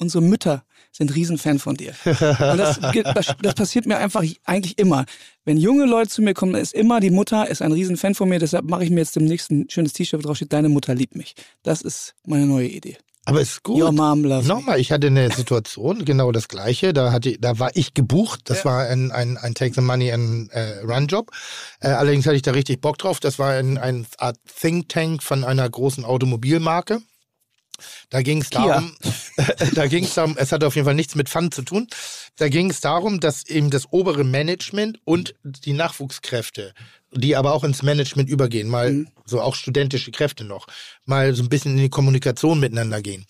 [0.00, 1.92] unsere Mütter sind Riesenfan von dir.
[2.04, 2.20] Und
[2.58, 2.80] das,
[3.14, 5.04] das, das passiert mir einfach eigentlich immer.
[5.44, 8.38] Wenn junge Leute zu mir kommen, ist immer die Mutter, ist ein Riesenfan von mir,
[8.40, 11.34] deshalb mache ich mir jetzt demnächst ein schönes T-Shirt, drauf steht, deine Mutter liebt mich.
[11.62, 12.96] Das ist meine neue Idee.
[13.26, 13.80] aber ist gut.
[13.80, 14.54] Your mom loves me.
[14.54, 16.92] Nochmal, ich hatte eine Situation, genau das gleiche.
[16.92, 18.40] Da, hatte, da war ich gebucht.
[18.46, 18.64] Das Ja.
[18.64, 21.30] war ein, ein, ein Take the Money and äh, Run Job.
[21.80, 23.20] Äh, allerdings hatte ich da richtig Bock drauf.
[23.20, 27.00] Das war ein, ein Art Think Tank von einer großen Automobilmarke.
[28.10, 28.94] Da ging es darum,
[29.74, 31.86] da ging es darum, es hatte auf jeden Fall nichts mit Fun zu tun.
[32.36, 36.72] Da ging es darum, dass eben das obere Management und die Nachwuchskräfte,
[37.12, 39.08] die aber auch ins Management übergehen, mal Mhm.
[39.24, 40.66] so auch studentische Kräfte noch,
[41.04, 43.26] mal so ein bisschen in die Kommunikation miteinander gehen.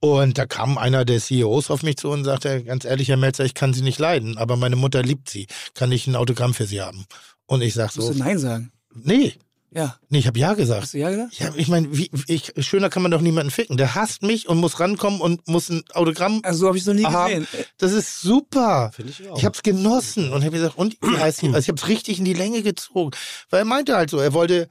[0.00, 3.44] Und da kam einer der CEOs auf mich zu und sagte, ganz ehrlich, Herr Melzer,
[3.44, 5.48] ich kann Sie nicht leiden, aber meine Mutter liebt Sie.
[5.74, 7.04] Kann ich ein Autogramm für Sie haben?
[7.46, 8.70] Und ich sag Musst so, du Nein sagen?
[8.94, 9.34] nee,
[9.70, 9.96] Ja.
[10.08, 10.82] nee, ich habe ja gesagt.
[10.82, 11.34] Hast du ja gesagt?
[11.38, 13.76] Ja, ich meine, wie, ich, schöner kann man doch niemanden ficken.
[13.76, 16.86] Der hasst mich und muss rankommen und muss ein Autogramm Also so habe ich es
[16.86, 17.44] noch nie haben.
[17.46, 17.66] gesehen.
[17.76, 18.90] Das ist super.
[18.94, 19.36] Finde ich auch.
[19.38, 21.48] Ich habe es genossen und habe gesagt, und wie heißt sie?
[21.48, 23.10] Also ich habe es richtig in die Länge gezogen.
[23.50, 24.68] Weil er meinte halt so, er wollte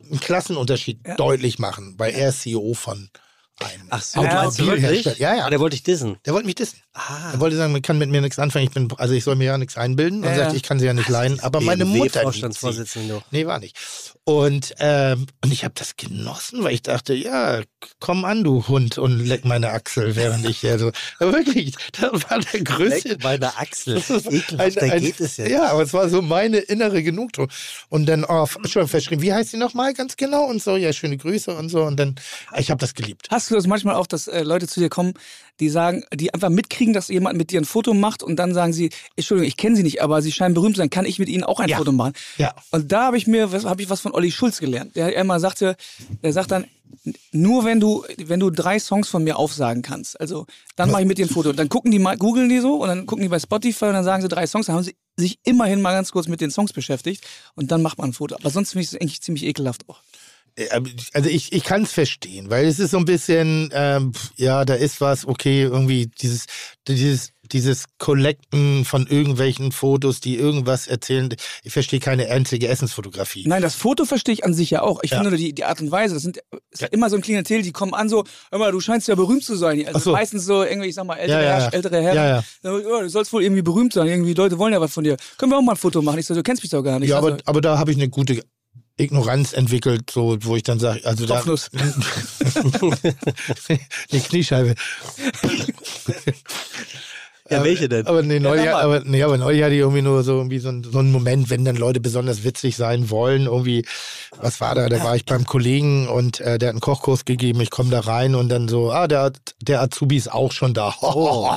[0.00, 1.16] einen Klassenunterschied Ja.
[1.16, 3.10] deutlich machen, weil er ist CEO von
[3.58, 4.80] einem Ach so, Automobilhersteller.
[4.82, 5.18] wirklich?
[5.18, 5.46] Ja, ja.
[5.46, 6.18] Ah, der wollte ich dissen.
[6.26, 6.78] Der wollte mich dissen.
[6.98, 7.32] Ah.
[7.34, 8.64] Er wollte sagen, man kann mit mir nichts anfangen.
[8.64, 10.20] Ich bin, also ich soll mir ja nichts einbilden.
[10.20, 10.56] Und Ja, sagt, ja.
[10.56, 11.38] ich kann sie ja nicht leiden.
[11.40, 12.22] Aber meine Mutter.
[12.22, 13.22] Vorstandsvorsitzende.
[13.30, 13.76] Nee, war nicht.
[14.24, 17.60] Und, ähm, und ich habe das genossen, weil ich dachte, ja,
[18.00, 20.90] komm an, du Hund, und leck meine Achsel, während ich ja so.
[21.20, 23.08] Aber wirklich, das war der größte.
[23.10, 23.96] Leck meine Achsel.
[24.08, 25.46] Das ist Ekelhaft, da ein- geht es ja.
[25.46, 27.48] Ja, aber es war so meine innere Genugtuung.
[27.88, 30.44] Und dann oh, schon verschrieben, wie heißt sie nochmal ganz genau?
[30.46, 31.82] Und so, ja, schöne Grüße und so.
[31.82, 32.14] Und dann,
[32.56, 33.28] ich habe das geliebt.
[33.30, 35.12] Hast du das manchmal auch, dass äh, Leute zu dir kommen,
[35.60, 38.72] die sagen, die einfach mitkriegen, dass jemand mit dir ein Foto macht und dann sagen
[38.72, 41.28] sie, Entschuldigung, ich kenne sie nicht, aber sie scheinen berühmt zu sein, kann ich mit
[41.28, 41.78] ihnen auch ein Ja.
[41.78, 42.12] Foto machen?
[42.36, 42.54] Ja.
[42.70, 44.96] Und da habe ich mir, was- habe ich was von Olli Schulz gelernt.
[44.96, 45.76] Der immer sagte,
[46.22, 46.66] der sagt dann,
[47.32, 50.46] nur wenn du, wenn du drei Songs von mir aufsagen kannst, also
[50.76, 51.50] dann mache ich mit dir ein Foto.
[51.50, 53.94] Und dann gucken die mal, googeln die so und dann gucken die bei Spotify und
[53.94, 56.50] dann sagen sie drei Songs, dann haben sie sich immerhin mal ganz kurz mit den
[56.50, 58.34] Songs beschäftigt und dann macht man ein Foto.
[58.36, 60.00] Aber sonst finde ich es eigentlich ziemlich ekelhaft auch.
[60.56, 60.80] Äh,
[61.12, 64.74] Also ich, ich kann es verstehen, weil es ist so ein bisschen, ähm, ja, da
[64.74, 66.46] ist was, okay, irgendwie dieses,
[66.88, 71.28] dieses, dieses Collecten von irgendwelchen Fotos, die irgendwas erzählen.
[71.62, 73.44] Ich verstehe keine einzige Essensfotografie.
[73.46, 75.00] Nein, das Foto verstehe ich an sich ja auch.
[75.02, 75.18] Ich Ja.
[75.18, 76.38] finde nur die, die Art und Weise, das sind
[76.72, 79.54] ist immer so ein Klientel, die kommen an so, mal, du scheinst ja berühmt zu
[79.56, 79.86] sein.
[79.86, 80.12] Also so.
[80.12, 81.68] meistens so irgendwie, ich sag mal, ältere, Ja, ja, ja.
[81.68, 82.16] ältere Herren.
[82.16, 82.44] Ja, ja.
[82.62, 84.06] Dann, ja, du sollst wohl irgendwie berühmt sein.
[84.08, 85.16] Irgendwie Leute wollen ja was von dir.
[85.38, 86.18] Können wir auch mal ein Foto machen?
[86.18, 87.10] Ich so, du kennst mich doch gar nicht.
[87.10, 88.42] Ja, aber, also, aber da habe ich eine gute
[88.98, 91.42] Ignoranz entwickelt, so, wo ich dann sage, also da.
[94.10, 94.74] Die Kniescheibe.
[97.48, 98.06] Ja, welche denn?
[98.06, 98.82] Aber nee, neulich, mal.
[98.82, 101.48] aber, nee, aber neulich hatte ich irgendwie nur so, irgendwie so, ein, so einen Moment,
[101.48, 103.46] wenn dann Leute besonders witzig sein wollen.
[103.46, 103.84] Irgendwie,
[104.40, 104.88] was war da?
[104.88, 107.60] Da war ich beim Kollegen und äh, der hat einen Kochkurs gegeben.
[107.60, 110.94] Ich komme da rein und dann so, ah, der, der Azubi ist auch schon da.
[111.00, 111.56] So,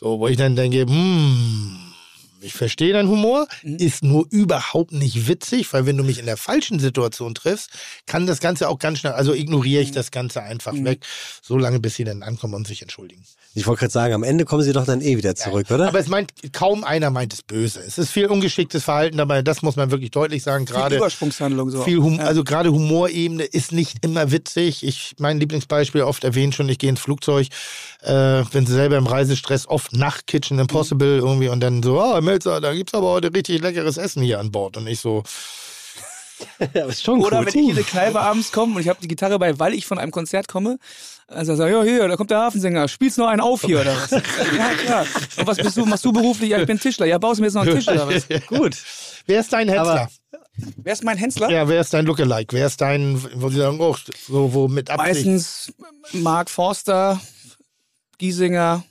[0.18, 1.83] wo ich dann denke, hm,
[2.44, 6.36] ich verstehe deinen Humor, ist nur überhaupt nicht witzig, weil wenn du mich in der
[6.36, 7.70] falschen Situation triffst,
[8.06, 11.04] kann das Ganze auch ganz schnell, also ignoriere ich das Ganze einfach weg,
[11.42, 13.24] so lange bis sie dann ankommen und sich entschuldigen.
[13.56, 15.88] Ich wollte gerade sagen, am Ende kommen sie doch dann eh wieder zurück, oder?
[15.88, 17.80] Aber es meint, kaum einer meint es böse.
[17.86, 20.64] Es ist viel ungeschicktes Verhalten dabei, das muss man wirklich deutlich sagen.
[20.64, 21.82] Gerade Übersprungshandlung so.
[21.82, 24.84] viel hum also gerade Humorebene ist nicht immer witzig.
[24.84, 27.48] Ich mein Lieblingsbeispiel oft erwähnt schon, ich gehe ins Flugzeug,
[28.02, 32.60] äh, bin selber im Reisestress, oft nach Kitchen Impossible irgendwie und dann so, ah, Melzer,
[32.60, 34.76] da gibt's aber heute richtig leckeres Essen hier an Bord.
[34.76, 35.30] Und ich so, ja,
[36.88, 37.54] ist schon Oder gut.
[37.54, 39.86] wenn ich in eine Kneipe abends komme und ich habe die Gitarre bei, weil ich
[39.86, 40.78] von einem Konzert komme,
[41.26, 43.96] also sag ich, ja, hier, da kommt der Hafensänger, spielst noch einen auf hier oder
[43.96, 44.10] was?
[44.10, 44.20] ja,
[44.84, 45.06] klar.
[45.38, 46.50] Und was bist du, machst du beruflich?
[46.50, 47.06] Ja, ich bin Tischler.
[47.06, 48.28] Ja, baust du mir jetzt noch einen Tisch oder was?
[48.46, 48.76] gut.
[49.26, 49.70] wer ist dein?
[49.70, 50.08] Aber-
[50.76, 51.50] Wer ist mein Hensler?
[51.50, 52.54] ja, wer ist dein Lookalike?
[52.54, 53.96] Wer ist dein, wo sie sagen, oh,
[54.28, 55.26] so, wo mit Absicht.
[55.26, 55.72] Meistens
[56.12, 57.20] Mark Forster,
[58.18, 58.84] Giesinger,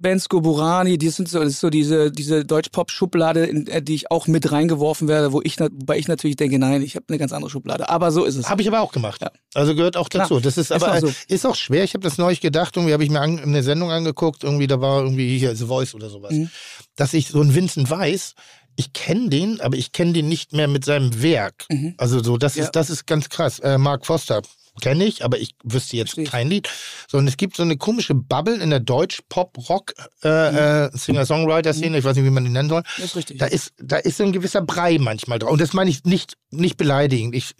[0.00, 4.10] Bensko Burani, die sind so, das ist so diese, diese Deutsch-Pop-Schublade, in äh, die ich
[4.10, 7.32] auch mit reingeworfen werde, wo ich, wobei ich natürlich denke, nein, ich habe eine ganz
[7.32, 7.88] andere Schublade.
[7.90, 8.48] Aber so ist es.
[8.48, 9.20] Habe ich aber auch gemacht.
[9.20, 9.30] Ja.
[9.54, 10.28] Also gehört auch dazu.
[10.34, 10.40] Klar.
[10.40, 11.12] Das ist Ist aber auch so.
[11.28, 11.84] ist auch schwer.
[11.84, 14.80] Ich habe das neulich gedacht, irgendwie habe ich mir an, eine Sendung angeguckt, irgendwie da
[14.80, 16.50] war irgendwie hier The Voice oder sowas, Mhm.
[16.96, 18.34] dass ich so einen Vincent Weiss,
[18.76, 21.66] ich kenne den, aber ich kenne den nicht mehr mit seinem Werk.
[21.68, 21.94] Mhm.
[21.98, 22.64] Also so, das Ja.
[22.64, 23.58] ist das ist ganz krass.
[23.58, 24.40] Äh, Mark Foster
[24.80, 26.68] kenne ich, aber ich wüsste jetzt Verstehe kein Lied.
[27.08, 32.04] So, und es gibt so eine komische Bubble in der Deutsch-Pop-Rock äh, äh, Singer-Songwriter-Szene, ich
[32.04, 32.82] weiß nicht, wie man die nennen soll.
[32.96, 33.38] Das ist richtig.
[33.38, 35.52] Da ist, da ist so ein gewisser Brei manchmal drauf.
[35.52, 37.34] Und das meine ich nicht, nicht beleidigend.
[37.34, 37.54] Ich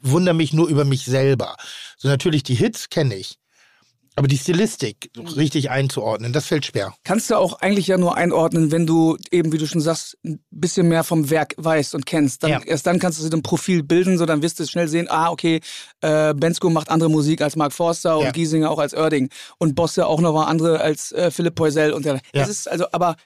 [0.00, 1.56] wundere mich nur über mich selber.
[1.96, 3.38] So natürlich die Hits kenne ich.
[4.20, 6.92] Aber die Stilistik richtig einzuordnen, das fällt schwer.
[7.04, 10.44] Kannst du auch eigentlich ja nur einordnen, wenn du eben, wie du schon sagst, ein
[10.50, 12.42] bisschen mehr vom Werk weißt und kennst.
[12.42, 12.60] Dann, Ja.
[12.66, 15.30] Erst dann kannst du so ein Profil bilden, so dann wirst du schnell sehen, ah,
[15.30, 15.60] okay,
[16.02, 18.30] äh, Bensko macht andere Musik als Mark Forster und Ja.
[18.32, 22.04] Giesinger auch als Oerding und Bosse auch noch mal andere als äh, Philipp Poisel und
[22.04, 22.16] der.
[22.16, 22.20] Ja.
[22.34, 23.16] Das ist also, aber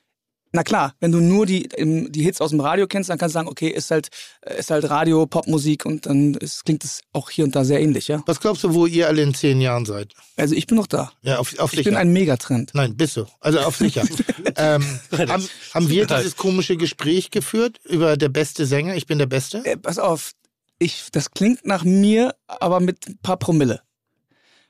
[0.55, 3.39] na klar, wenn du nur die, die Hits aus dem Radio kennst, dann kannst du
[3.39, 4.09] sagen, okay, ist halt,
[4.43, 7.81] äh, ist halt Radio, Popmusik und dann ist, klingt es auch hier und da sehr
[7.81, 8.23] ähnlich, ja.
[8.27, 10.15] Was glaubst du, wo ihr alle in zehn Jahren seid?
[10.37, 11.11] Also ich bin noch da.
[11.23, 11.91] Ja, auf, auf Ich sicher.
[11.91, 12.71] bin ein Megatrend.
[12.73, 13.27] Nein, bist du.
[13.41, 14.05] Also auf sicher.
[14.57, 18.95] ähm, haben, haben wir dieses komische Gespräch geführt über der beste Sänger?
[18.95, 19.59] Ich bin der Beste?
[19.65, 20.35] Äh, pass auf,
[20.79, 23.81] ich, das klingt nach mir, aber mit ein paar Promille.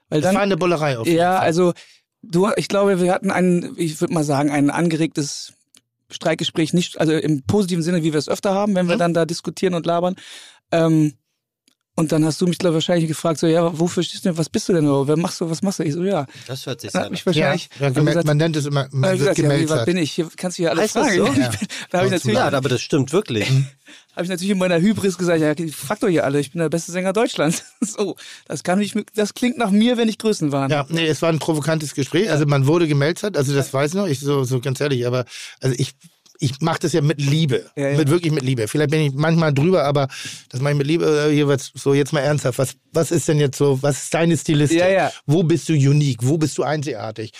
[0.09, 1.45] Weil Das war dann, eine Bullerei auf jeden ja, Fall.
[1.45, 1.75] also
[2.23, 5.53] du, ich glaube, wir hatten ein, ich würde mal sagen, ein angeregtes
[6.15, 9.01] Streitgespräch, nicht, also im positiven Sinne, wie wir es öfter haben, wenn wir Mhm.
[9.01, 10.17] dann da diskutieren und labern.
[10.73, 11.15] Ähm,
[11.97, 14.39] und dann hast du mich, glaube ich, wahrscheinlich gefragt, so, ja, wofür stehst du denn,
[14.39, 15.85] was bist du denn, oder wer machst du, was machst du?
[15.85, 16.27] Ich so, ja.
[16.47, 17.11] Das hört sich Dann an.
[17.13, 19.45] mich ja, wahrscheinlich, ja, gemerkt, gesagt, man nennt es immer, man ich wird gesagt, ja,
[19.45, 19.87] wie, was gemeldet.
[19.87, 20.13] bin ich?
[20.13, 21.19] Hier kannst du ja alles Heißt das fragen.
[21.35, 21.41] so?
[21.41, 21.51] Ja.
[21.51, 21.51] Ja.
[21.91, 23.49] Da habe ich natürlich, Ja, aber das stimmt wirklich.
[23.49, 26.69] habe ich natürlich in meiner Hybris gesagt, ja, fragt doch hier alle, ich bin der
[26.69, 27.63] beste Sänger Deutschlands.
[27.81, 28.17] so,
[28.47, 30.71] das kann ich, das klingt nach mir, wenn ich Größen waren.
[30.73, 32.31] Ja, nee, es war ein provokantes Gespräch.
[32.31, 35.25] Also man wurde gemeldet, also das weiß ich noch, ich so, so ganz ehrlich, aber
[35.61, 35.93] also ich,
[36.45, 37.71] ich mache das ja mit Liebe.
[37.77, 37.97] Ja, ja.
[37.97, 38.69] Mit wirklich mit Liebe.
[38.69, 40.09] Vielleicht bin ich manchmal drüber, aber
[40.51, 41.29] das mache ich mit Liebe.
[41.29, 42.59] Äh, Hier was, so jetzt mal ernsthaft.
[42.59, 44.79] Was, was ist denn jetzt so, was ist deine Stilistik?
[44.81, 45.13] Ja, ja.
[45.27, 46.21] Wo bist du unique?
[46.23, 47.33] Wo bist du einzigartig?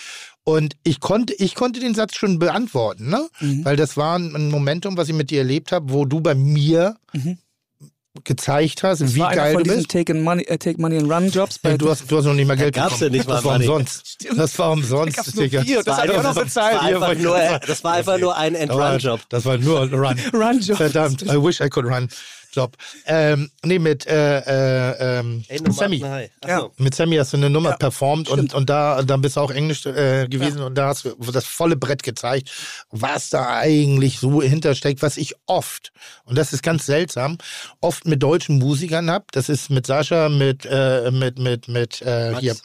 [0.43, 3.27] Und ich konnte, ich konnte den Satz schon beantworten, ne?
[3.39, 3.65] Mhm.
[3.65, 6.95] Weil das war ein Momentum, was ich mit dir erlebt habe, wo du bei mir
[7.13, 7.37] Mhm.
[8.23, 9.89] Gezeigt hast, Das wie war einer geil von du bist.
[9.89, 11.59] Take, money, äh, Take Money and Run Jobs.
[11.59, 13.11] Bei Ja, du, hast, du hast noch nicht mal Geld gab's bekommen.
[13.13, 13.67] ja nicht mal das war Money.
[13.67, 14.17] umsonst.
[14.35, 15.35] Das war umsonst.
[15.35, 15.61] nur Digga.
[15.61, 16.73] vier, das war hat einfach- noch bezahlt.
[16.75, 19.19] Das war einfach nur, das war einfach nur ein End-Run-Job.
[19.29, 20.19] Das war nur ein Run.
[20.33, 20.77] Run Job.
[20.77, 22.07] Verdammt, I wish I could run.
[22.55, 22.75] Job.
[23.05, 25.97] Ähm, nee, mit äh, äh, ähm, Nummer Sammy.
[26.47, 26.69] Ja.
[26.77, 28.53] Mit Sammy hast du eine Nummer Ja, performt und, stimmt.
[28.53, 31.75] und da dann bist du auch Englisch äh, gewesen und da hast du das volle
[31.75, 32.51] Brett gezeigt,
[32.89, 35.91] was da eigentlich so hintersteckt, was ich oft,
[36.23, 37.37] und das ist ganz seltsam,
[37.81, 39.31] oft mit deutschen Musikern hab.
[39.33, 42.55] Das ist mit Sascha, mit, äh, mit, mit, mit äh, hier.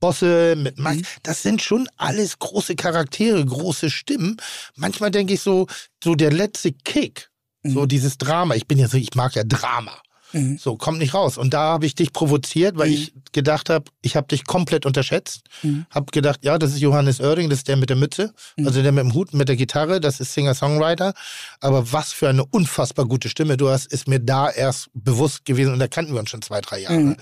[0.00, 1.02] Bosse, mit Max, Mhm.
[1.22, 4.36] das sind schon alles große Charaktere, große Stimmen.
[4.74, 5.68] Manchmal denke ich so,
[6.02, 7.30] so der letzte Kick,
[7.64, 8.54] so dieses Drama.
[8.54, 9.92] Ich bin ja so, ich mag ja Drama.
[10.34, 10.56] Mhm.
[10.56, 11.36] So, kommt nicht raus.
[11.36, 12.94] Und da habe ich dich provoziert, weil Mhm.
[12.94, 15.42] ich gedacht habe, ich habe dich komplett unterschätzt.
[15.62, 15.84] Mhm.
[15.90, 18.66] Hab gedacht, ja, das ist Johannes Oerding, das ist der mit der Mütze, Mhm.
[18.66, 21.12] also der mit dem Hut, mit der Gitarre, das ist Singer-Songwriter.
[21.60, 25.74] Aber was für eine unfassbar gute Stimme du hast, ist mir da erst bewusst gewesen
[25.74, 27.16] und da kannten wir uns schon zwei, drei Jahre.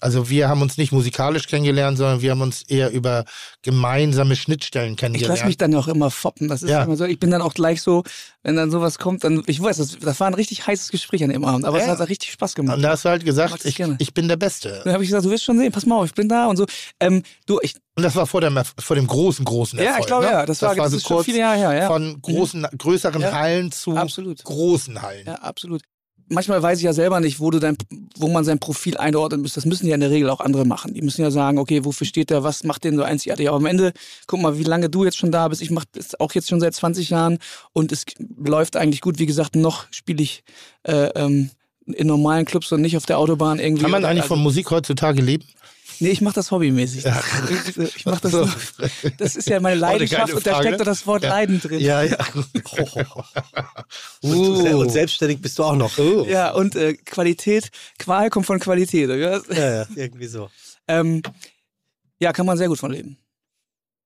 [0.00, 0.04] Mhm.
[0.04, 0.04] Mhm.
[0.04, 3.24] Also wir haben uns nicht musikalisch kennengelernt, sondern wir haben uns eher über
[3.62, 5.36] gemeinsame Schnittstellen Ich kennengelernt.
[5.38, 6.48] lasse mich dann auch immer foppen.
[6.48, 6.84] Das ist Ja.
[6.84, 7.04] immer so.
[7.04, 8.04] Ich bin dann auch gleich so,
[8.42, 11.30] wenn dann sowas kommt, dann, ich weiß, das, das war ein richtig heißes Gespräch an
[11.30, 11.98] dem Abend, aber es Ja.
[11.98, 12.76] hat richtig Spaß gemacht.
[12.76, 14.80] und da hast du halt gesagt, das ich, ich bin der Beste.
[14.84, 16.56] Dann habe ich gesagt, du wirst schon sehen, pass mal auf, ich bin da und
[16.56, 16.66] so.
[17.00, 19.94] Ähm, du, ich, Und das war vor dem, vor dem großen, großen Erfolg.
[19.96, 20.30] ja, ich glaube ne?
[20.30, 21.86] ja, das, war, das so kurz viele Jahre her, ja.
[21.88, 23.32] von großen, größeren Ja.
[23.32, 24.42] Hallen zu Absolut.
[24.44, 25.26] großen Hallen.
[25.26, 25.82] Ja, absolut.
[26.28, 27.76] Manchmal weiß ich ja selber nicht, wo, du dein,
[28.16, 29.54] wo man sein Profil einordnen muss.
[29.54, 30.94] Das müssen ja in der Regel auch andere machen.
[30.94, 33.48] Die müssen ja sagen, okay, wofür steht der, was macht den so einzigartig.
[33.48, 33.92] Aber am Ende,
[34.26, 35.62] guck mal, wie lange du jetzt schon da bist.
[35.62, 37.38] Ich mache das auch jetzt schon seit 20 Jahren
[37.72, 39.18] und es läuft eigentlich gut.
[39.18, 40.42] Wie gesagt, noch spiele ich
[40.82, 41.50] äh, ähm,
[41.86, 43.82] in normalen Clubs und nicht auf der Autobahn irgendwie.
[43.82, 45.44] Kann man eigentlich also, von Musik heutzutage leben?
[46.00, 47.04] Nee, ich mache das hobbymäßig.
[47.78, 48.48] Ich, ich mache das, So.
[49.18, 51.30] das ist ja meine Leidenschaft und da steckt doch das Wort Ja.
[51.30, 51.80] Leiden drin.
[51.80, 52.16] Ja, ja.
[54.22, 54.78] Und, Uh.
[54.80, 55.96] und selbstständig bist du auch noch.
[56.26, 59.08] Ja, und äh, Qualität, Qual kommt von Qualität.
[59.08, 59.40] Ja?
[59.50, 60.50] Ja, ja, irgendwie so.
[60.88, 61.22] Ähm,
[62.18, 63.16] ja, kann man sehr gut von leben.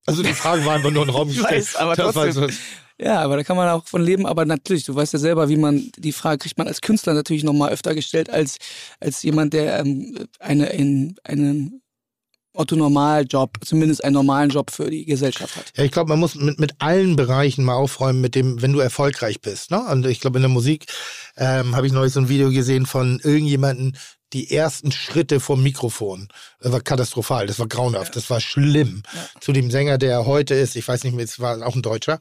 [0.07, 1.51] Also die Frage war einfach nur in den Raum gestellt.
[1.53, 2.51] weiß, aber Das trotzdem.
[2.99, 4.27] Ja, aber da kann man auch von leben.
[4.27, 7.43] Aber natürlich, du weißt ja selber, wie man, die Frage kriegt man als Künstler natürlich
[7.45, 8.59] nochmal öfter gestellt, als,
[9.01, 11.82] als jemand, der ähm, eine, ein, einen
[12.55, 15.73] Otto-Normal-Job, zumindest einen normalen Job für die Gesellschaft hat.
[15.77, 18.81] Ja, ich glaube, man muss mit, mit allen Bereichen mal aufräumen, mit dem, wenn du
[18.81, 19.71] erfolgreich bist.
[19.71, 19.81] Ne?
[19.91, 20.87] Und ich glaube, in der Musik
[21.37, 23.97] ähm, habe ich neulich so ein Video gesehen von irgendjemanden,
[24.33, 26.29] die ersten Schritte vom Mikrofon.
[26.61, 29.03] Das war katastrophal, das war grauenhaft, das war schlimm.
[29.41, 32.19] Zu dem Sänger, der heute ist, ich weiß nicht mehr, es war auch ein Deutscher,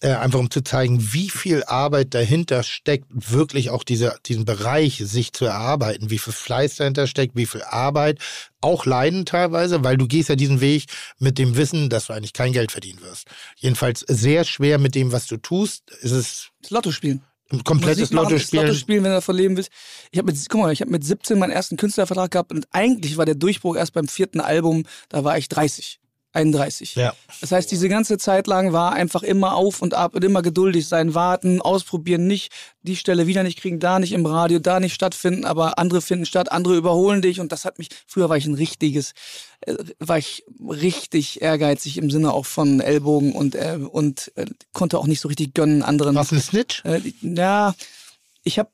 [0.00, 5.02] äh, einfach um zu zeigen, wie viel Arbeit dahinter steckt, wirklich auch diese, diesen Bereich
[5.04, 8.18] sich zu erarbeiten, wie viel Fleiß dahinter steckt, wie viel Arbeit,
[8.60, 10.86] auch Leiden teilweise, weil du gehst ja diesen Weg
[11.18, 13.28] mit dem Wissen, dass du eigentlich kein Geld verdienen wirst.
[13.56, 15.84] Jedenfalls sehr schwer mit dem, was du tust.
[16.02, 17.22] Es ist Das Lotto spielen.
[17.50, 18.74] ein komplettes Lotto das Lotto spielen.
[18.74, 19.70] spielen, wenn du davon leben willst.
[20.10, 23.16] Ich habe mit, guck mal, ich habe mit 17 meinen ersten Künstlervertrag gehabt und eigentlich
[23.16, 26.00] war der Durchbruch erst beim vierten Album, da war ich 30.
[26.36, 26.94] 31.
[26.94, 27.14] Ja.
[27.40, 30.86] Das heißt, diese ganze Zeit lang war einfach immer auf und ab und immer geduldig
[30.86, 34.94] sein, warten, ausprobieren, nicht die Stelle wieder nicht kriegen, da nicht im Radio, da nicht
[34.94, 38.46] stattfinden, aber andere finden statt, andere überholen dich und das hat mich, früher war ich
[38.46, 39.12] ein richtiges,
[39.62, 44.98] äh, war ich richtig ehrgeizig im Sinne auch von Ellbogen und, äh, und äh, konnte
[44.98, 46.14] auch nicht so richtig gönnen anderen.
[46.14, 46.84] Was ein Snitch?
[46.84, 47.74] Äh, ja,
[48.44, 48.70] ich habe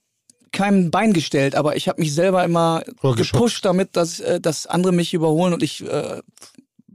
[0.53, 4.93] kein Bein gestellt, aber ich habe mich selber immer gepusht damit, dass, äh, dass andere
[4.93, 6.21] mich überholen und ich äh,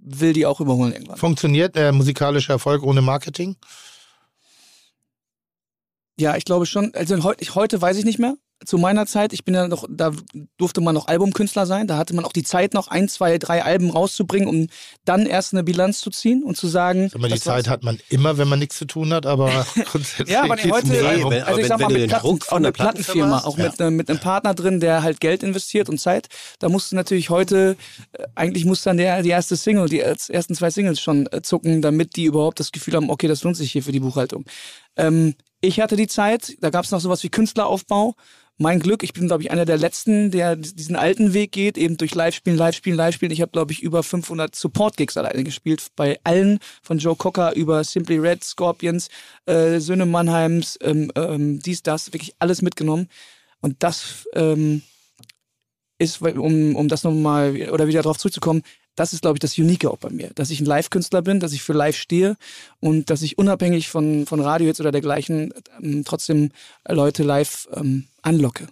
[0.08, 1.18] will die auch überholen irgendwann.
[1.18, 3.55] Funktioniert äh, musikalischer Erfolg ohne Marketing?
[6.20, 6.93] Ja, ich glaube schon.
[6.95, 8.36] Also heute, heute weiß ich nicht mehr.
[8.66, 10.12] Zu meiner Zeit, ich bin ja noch, da
[10.58, 11.86] durfte man noch Albumkünstler sein.
[11.86, 14.68] Da hatte man auch die Zeit, noch ein, zwei, drei Alben rauszubringen, um
[15.05, 17.10] dann erst eine Bilanz zu ziehen und zu sagen.
[17.10, 17.39] Sag mal, die.
[17.39, 20.30] Zeit hat man immer, wenn man nichts zu tun hat, aber grundsätzlich.
[20.34, 21.32] Ja, aber heute, Nee, Album.
[21.32, 23.80] wenn- also ich wenn- sag mal, mit, Platten, von der mit Plattenfirma, Plattenfirma auch hast,
[23.80, 26.28] mit, äh, mit einem Partner drin, der halt Geld investiert und Zeit,
[26.58, 27.78] da musst du natürlich heute,
[28.14, 31.43] äh, eigentlich muss dann der, die erste Single, die erst- ersten zwei Singles schon äh,
[31.43, 34.45] zucken, damit die überhaupt das Gefühl haben, okay, das lohnt sich hier für die Buchhaltung.
[34.95, 38.16] Ähm, ich hatte die Zeit, da gab es noch sowas wie Künstleraufbau.
[38.60, 41.95] Mein Glück, ich bin, glaube ich, einer der Letzten, der diesen alten Weg geht, eben
[41.97, 43.32] durch Live-Spielen, Live-Spielen, Live-Spielen.
[43.32, 47.84] Ich habe, glaube ich, über 500 Support-Gigs alleine gespielt, bei allen, von Joe Cocker über
[47.84, 49.10] Simply Red, Scorpions,
[49.45, 53.10] äh, Söhne Mannheims, ähm, ähm, dies, das, wirklich alles mitgenommen.
[53.62, 54.82] Und das ähm,
[55.99, 58.64] ist, um, um das nochmal, oder wieder darauf zurückzukommen,
[58.98, 61.54] das ist, glaube ich, das Unique auch bei mir, dass ich ein Live-Künstler bin, dass
[61.54, 62.36] ich für Live stehe
[62.80, 66.50] und dass ich unabhängig von, von Radiohits oder dergleichen ähm, trotzdem
[66.89, 68.68] Leute live ähm, anlocke.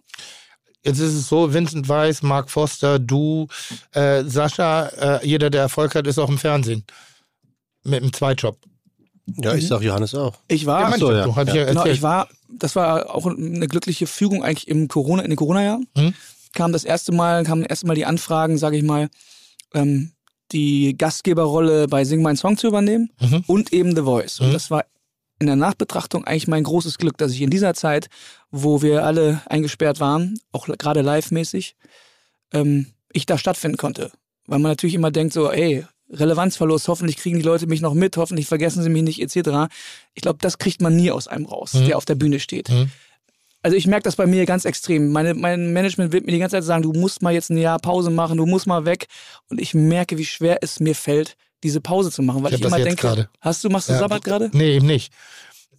[0.84, 3.47] Jetzt ist es so, Vincent Weiss, Mark Foster, du,
[3.91, 6.84] äh, Sascha, äh, jeder, der Erfolg hat, ist auch im Fernsehen.
[7.84, 8.57] Mit einem Zweitjob.
[9.41, 10.36] Ja, ich sag Johannes auch.
[10.47, 11.26] Ich war, ja, so, ja.
[11.26, 15.30] Du, ja genau, ich war, das war auch eine glückliche Fügung eigentlich im Corona, in
[15.30, 15.88] den Corona-Jahren.
[15.95, 16.13] Mhm.
[16.53, 19.09] Kam das erste Mal, kamen das erste Mal die Anfragen, sage ich mal,
[19.73, 20.11] ähm,
[20.51, 23.43] die Gastgeberrolle bei Sing Mein Song zu übernehmen Mhm.
[23.47, 24.39] und eben The Voice.
[24.39, 24.53] Und Mhm.
[24.53, 24.85] das war
[25.39, 28.07] in der Nachbetrachtung eigentlich mein großes Glück, dass ich in dieser Zeit,
[28.51, 31.75] wo wir alle eingesperrt waren, auch gerade live-mäßig,
[32.53, 34.11] ähm, ich da stattfinden konnte.
[34.47, 38.15] Weil man natürlich immer denkt so, ey, Relevanzverlust, hoffentlich kriegen die Leute mich noch mit,
[38.17, 39.67] hoffentlich vergessen sie mich nicht, etc.
[40.13, 41.85] Ich glaube, das kriegt man nie aus einem raus, Mhm.
[41.87, 42.69] der auf der Bühne steht.
[43.66, 45.11] Also ich merke das bei mir ganz extrem.
[45.11, 47.80] Meine, mein Management wird mir die ganze Zeit sagen, du musst mal jetzt ein Jahr
[47.80, 49.07] Pause machen, du musst mal weg.
[49.49, 52.66] Und ich merke, wie schwer es mir fällt, diese Pause zu machen, weil Ich ich,
[52.68, 53.28] immer denke, gerade.
[53.41, 53.97] hast du, machst du Ja.
[53.99, 54.51] Sabbat gerade?
[54.53, 55.11] Nee, eben nicht.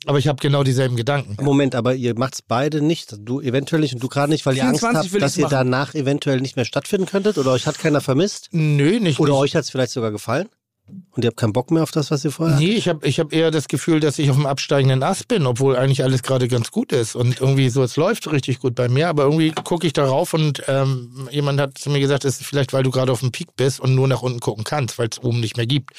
[0.05, 1.37] Aber ich habe genau dieselben Gedanken.
[1.45, 3.15] Moment, aber ihr macht's beide nicht.
[3.21, 5.53] Du eventuell nicht und du gerade nicht, weil ihr Angst 24 habt, dass ihr machen.
[5.53, 9.21] danach eventuell nicht mehr stattfinden könntet oder euch hat keiner vermisst Nö, nicht.
[9.21, 9.41] oder nicht.
[9.43, 10.49] euch hat's vielleicht sogar gefallen
[10.89, 13.19] und ihr habt keinen Bock mehr auf das, was ihr vorher Nee, ich habe ich
[13.19, 16.47] hab eher das Gefühl, dass ich auf dem absteigenden Ast bin, obwohl eigentlich alles gerade
[16.47, 17.17] ganz gut ist.
[17.17, 20.63] Und irgendwie so, es läuft richtig gut bei mir, aber irgendwie gucke ich darauf und
[20.69, 23.57] ähm, jemand hat zu mir gesagt, es ist vielleicht, weil du gerade auf dem Peak
[23.57, 25.91] bist und nur nach unten gucken kannst, weil es oben nicht mehr gibt.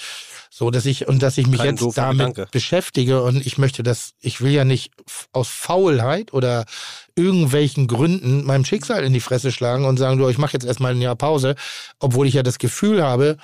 [0.50, 2.48] So, dass ich, und dass ich mich Kein jetzt damit Gedanke.
[2.52, 4.92] beschäftige und ich möchte das, ich will ja nicht
[5.34, 6.66] aus Faulheit oder
[7.16, 10.94] irgendwelchen Gründen meinem Schicksal in die Fresse schlagen und sagen, du, ich mache jetzt erstmal
[10.94, 11.56] ein Jahr Pause,
[12.00, 13.38] obwohl ich ja das Gefühl habe,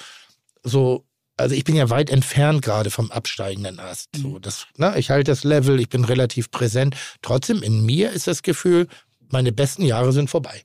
[0.63, 1.03] so,
[1.37, 4.09] also ich bin ja weit entfernt gerade vom absteigenden Ast.
[4.15, 6.95] So, das, ne, ich halte das Level, ich bin relativ präsent.
[7.21, 8.87] Trotzdem, in mir ist das Gefühl,
[9.29, 10.63] meine besten Jahre sind vorbei.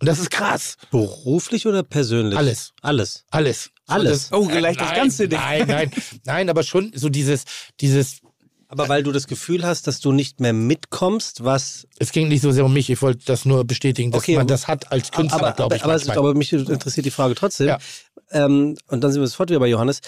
[0.00, 0.76] Und das ist krass.
[0.90, 2.38] Beruflich oder persönlich?
[2.38, 2.72] Alles.
[2.82, 3.24] Alles.
[3.30, 3.70] Alles.
[3.86, 4.32] Alles.
[4.32, 5.38] Oh, gleich das ganze Ding.
[5.38, 5.90] Nein, nein,
[6.24, 7.44] nein, aber schon so dieses,
[7.80, 8.20] dieses,
[8.70, 11.86] Aber weil du das Gefühl hast, dass du nicht mehr mitkommst, was.
[11.98, 14.46] es ging nicht so sehr um mich, ich wollte das nur bestätigen, dass Okay, man
[14.46, 15.84] das hat als Künstler, glaube ich.
[15.84, 17.68] aber, aber, aber mich interessiert die Frage trotzdem.
[17.68, 17.78] Ja.
[18.30, 20.00] Ähm, und dann sind wir sofort wieder bei Johannes.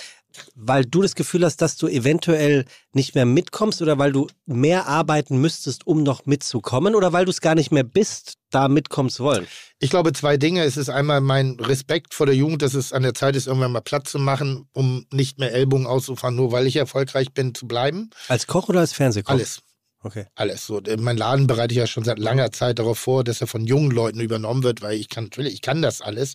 [0.54, 4.86] Weil du das Gefühl hast, dass du eventuell nicht mehr mitkommst oder weil du mehr
[4.86, 9.10] arbeiten müsstest, um noch mitzukommen oder weil du es gar nicht mehr bist, da mitkommen
[9.10, 9.46] zu wollen?
[9.78, 10.64] Ich glaube, zwei Dinge.
[10.64, 13.72] Es ist einmal mein Respekt vor der Jugend, dass es an der Zeit ist, irgendwann
[13.72, 17.66] mal Platz zu machen, um nicht mehr Ellbogen auszufahren, nur weil ich erfolgreich bin, zu
[17.66, 18.10] bleiben.
[18.28, 19.32] Als Koch oder als Fernsehkoch?
[19.32, 19.62] Alles.
[20.02, 20.24] Okay.
[20.34, 20.80] Alles so.
[20.98, 23.90] Mein Laden bereite ich ja schon seit langer Zeit darauf vor, dass er von jungen
[23.90, 26.34] Leuten übernommen wird, weil ich kann natürlich, ich kann das alles.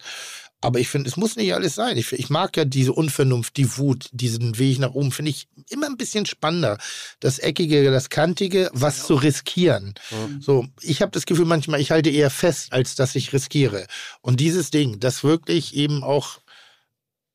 [0.66, 1.96] Aber ich finde, es muss nicht alles sein.
[1.96, 5.86] Ich, ich mag ja diese Unvernunft, die Wut, diesen Weg nach oben, finde ich immer
[5.86, 6.80] ein bisschen spannender.
[7.20, 9.94] Das Eckige, das Kantige, was zu riskieren.
[10.40, 13.86] So, ich habe das Gefühl manchmal, ich halte eher fest, als dass ich riskiere.
[14.22, 16.40] Und dieses Ding, das wirklich eben auch,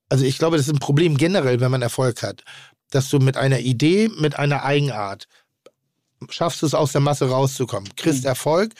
[0.09, 2.43] also ich glaube, das ist ein Problem generell, wenn man Erfolg hat,
[2.91, 5.29] dass du mit einer Idee, mit einer Eigenart
[6.31, 8.73] schaffst du es aus der Masse rauszukommen, kriegst Erfolg.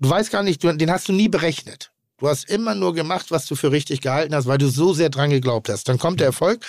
[0.00, 1.90] Du weißt gar nicht, den hast du nie berechnet.
[2.18, 5.10] Du hast immer nur gemacht, was du für richtig gehalten hast, weil du so sehr
[5.10, 5.88] dran geglaubt hast.
[5.88, 6.64] Dann kommt der Erfolg,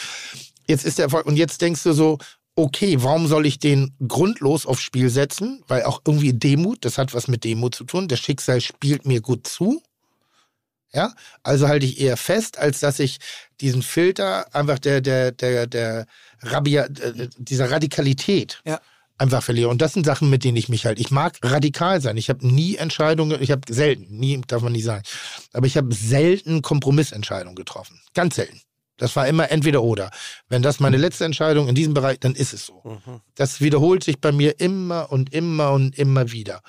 [0.67, 2.17] jetzt ist der Erfolg und jetzt denkst du so,
[2.55, 5.63] okay, warum soll ich den grundlos aufs Spiel setzen?
[5.67, 8.07] Weil auch irgendwie Demut, das hat was mit Demut zu tun.
[8.07, 9.81] Das Schicksal spielt mir gut zu.
[10.93, 13.19] Ja, also halte ich eher fest, als dass ich
[13.61, 16.07] diesen Filter einfach der, der, der, der
[16.41, 18.79] Rabia, äh, dieser Radikalität Ja.
[19.17, 19.69] Einfach verliere.
[19.69, 22.17] Und das sind Sachen, mit denen ich mich halt, ich mag radikal sein.
[22.17, 25.03] Ich habe nie Entscheidungen, ich habe selten, nie darf man nicht sagen,
[25.53, 27.99] aber ich habe selten Kompromissentscheidungen getroffen.
[28.13, 28.61] Ganz selten.
[28.97, 30.09] Das war immer entweder oder.
[30.49, 32.81] Wenn das meine letzte Entscheidung in diesem Bereich, dann ist es so.
[32.83, 33.21] Mhm.
[33.35, 36.61] Das wiederholt sich bei mir immer und immer und immer wieder.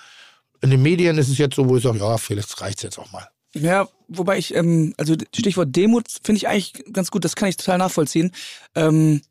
[0.61, 2.99] In den Medien ist es jetzt so, wo ich sage, ja, vielleicht reicht es jetzt
[2.99, 3.27] auch mal.
[3.55, 7.57] Ja, wobei ich, ähm, also Stichwort Demut finde ich eigentlich ganz gut, das kann ich
[7.57, 8.33] total nachvollziehen.
[8.75, 9.23] Ähm,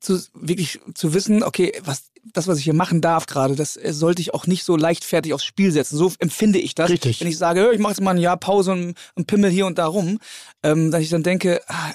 [0.00, 3.92] zu, wirklich zu wissen, okay, was, das, was ich hier machen darf gerade, das äh,
[3.92, 5.96] sollte ich auch nicht so leichtfertig aufs Spiel setzen.
[5.96, 6.90] So empfinde ich das.
[6.90, 7.20] Richtig.
[7.20, 9.66] Wenn ich sage, "Ja, ich mache jetzt mal ein Jahr Pause und, und pimmel hier
[9.66, 10.18] und da rum,
[10.62, 11.92] ähm, dass ich dann denke, ah,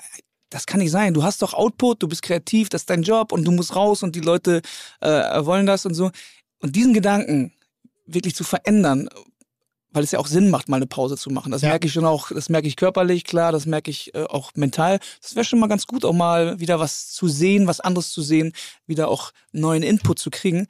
[0.49, 1.14] das kann nicht sein.
[1.14, 4.04] Du hast doch Output, du bist kreativ, das ist dein Job und du musst raus
[4.04, 4.62] und die Leute
[4.99, 6.12] äh, wollen das und so.
[6.60, 7.54] Und diesen Gedanken
[8.06, 9.10] wirklich zu verändern,
[9.91, 11.51] weil es ja auch Sinn macht, mal eine Pause zu machen.
[11.51, 11.69] Das Ja.
[11.69, 14.99] merke ich schon auch, das merke ich körperlich, klar, das merke ich äh, auch mental.
[15.21, 18.21] Das wäre schon mal ganz gut, auch mal wieder was zu sehen, was anderes zu
[18.21, 18.53] sehen,
[18.87, 20.67] wieder auch neuen Input zu kriegen.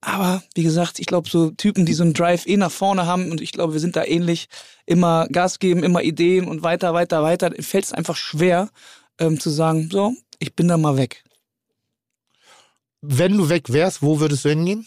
[0.00, 3.30] Aber wie gesagt, ich glaube, so Typen, die so einen Drive eh nach vorne haben,
[3.30, 4.48] und ich glaube, wir sind da ähnlich,
[4.84, 8.68] immer Gas geben, immer Ideen und weiter, weiter, weiter, fällt es einfach schwer
[9.18, 11.22] ähm, zu sagen, so, ich bin da mal weg.
[13.00, 14.86] Wenn du weg wärst, wo würdest du hingehen?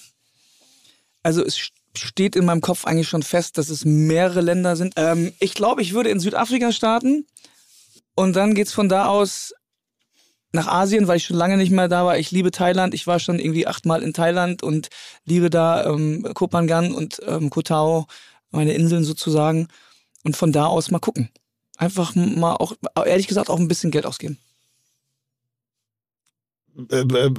[1.24, 4.94] Also es st- steht in meinem Kopf eigentlich schon fest, dass es mehrere Länder sind.
[4.98, 7.26] Ähm, ich glaube, ich würde in Südafrika starten,
[8.16, 9.54] Und dann geht's von da aus
[10.54, 12.18] nach Asien, weil ich schon lange nicht mehr da war.
[12.18, 12.94] Ich liebe Thailand.
[12.94, 14.90] Ich war schon irgendwie achtmal in Thailand und
[15.26, 18.08] liebe da ähm, Koh Phangan und ähm, Koh Tao,
[18.52, 19.68] meine Inseln sozusagen.
[20.24, 21.30] Und von da aus mal gucken.
[21.78, 22.74] Einfach mal auch,
[23.06, 24.40] ehrlich gesagt, auch ein bisschen Geld ausgeben.
[26.90, 27.32] Äh, äh,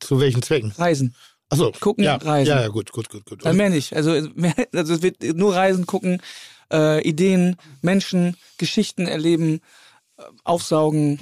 [0.00, 0.72] zu welchen Zwecken?
[0.72, 1.14] Reisen.
[1.54, 2.50] Achso, Gucken, ja, reisen.
[2.50, 3.44] Ja, ja, gut, gut, gut, gut.
[3.44, 3.94] Mehr nicht.
[3.94, 6.20] Also, mehr, also es wird nur Reisen, gucken,
[6.72, 9.60] äh, Ideen, Menschen, Geschichten erleben,
[10.18, 11.20] äh, aufsaugen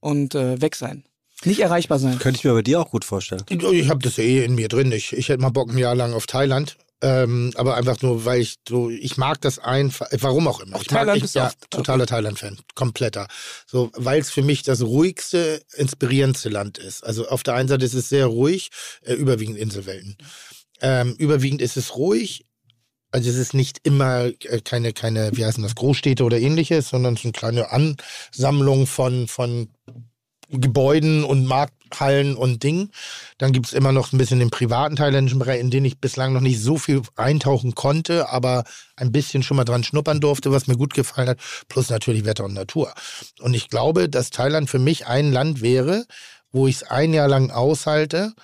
[0.00, 1.04] und äh, weg sein.
[1.44, 2.18] Nicht erreichbar sein.
[2.18, 3.42] Könnte ich mir bei dir auch gut vorstellen.
[3.48, 4.92] Ich habe das ja eh in mir drin.
[4.92, 6.76] Ich, ich hätte mal Bock ein Jahr lang auf Thailand.
[7.02, 10.76] Ähm, aber einfach nur, weil ich so, ich mag das einfach, warum auch immer.
[10.76, 13.26] Auch ich mag, Thailand ich, ja, auch- totaler Thailand-Fan, kompletter.
[13.66, 17.02] So, weil es für mich das ruhigste, inspirierendste Land ist.
[17.02, 18.70] Also auf der einen Seite ist es sehr ruhig,
[19.02, 20.18] äh, überwiegend Inselwelten.
[20.82, 22.44] Ähm, überwiegend ist es ruhig.
[23.12, 27.14] Also es ist nicht immer äh, keine, keine, wie heißen das, Großstädte oder ähnliches, sondern
[27.14, 29.68] es sind kleine Ansammlungen von, von
[30.48, 31.46] Gebäuden und
[31.90, 32.90] Markthallen und Dingen.
[33.38, 36.32] Dann gibt es immer noch ein bisschen den privaten thailändischen Bereich, in den ich bislang
[36.32, 38.64] noch nicht so viel eintauchen konnte, aber
[38.96, 41.38] ein bisschen schon mal dran schnuppern durfte, was mir gut gefallen hat.
[41.68, 42.92] Plus natürlich Wetter und Natur.
[43.40, 46.06] Und ich glaube, dass Thailand für mich ein Land wäre,
[46.52, 48.34] wo ich es ein Jahr lang aushalte,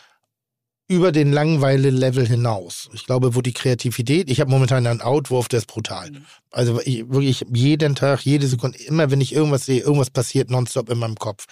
[0.88, 2.88] über den Langweile-Level hinaus.
[2.92, 6.12] Ich glaube, wo die Kreativität, ich habe momentan einen Outwurf, der ist brutal.
[6.52, 10.88] Also ich, wirklich jeden Tag, jede Sekunde, immer wenn ich irgendwas sehe, irgendwas passiert nonstop
[10.88, 11.46] in meinem Kopf.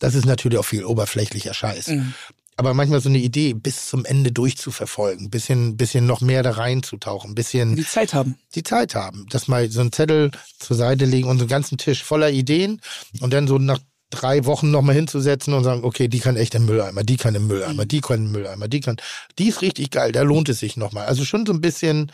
[0.00, 1.88] Das ist natürlich auch viel oberflächlicher Scheiß.
[1.88, 2.14] Mhm.
[2.56, 7.34] Aber manchmal so eine Idee bis zum Ende durchzuverfolgen, bisschen, bisschen noch mehr da reinzutauchen,
[7.34, 8.38] bisschen Die Zeit haben.
[8.54, 10.30] die Zeit haben, dass mal so einen Zettel
[10.60, 12.80] zur Seite legen und so einen ganzen Tisch voller Ideen
[13.20, 13.80] und dann so nach
[14.10, 17.46] drei Wochen nochmal hinzusetzen und sagen, okay, die kann echt im Mülleimer, die kann im
[17.46, 18.96] Mülleimer, die kann im Mülleimer, die kann,
[19.38, 21.06] die ist richtig geil, da lohnt es sich nochmal.
[21.06, 22.12] Also schon so ein bisschen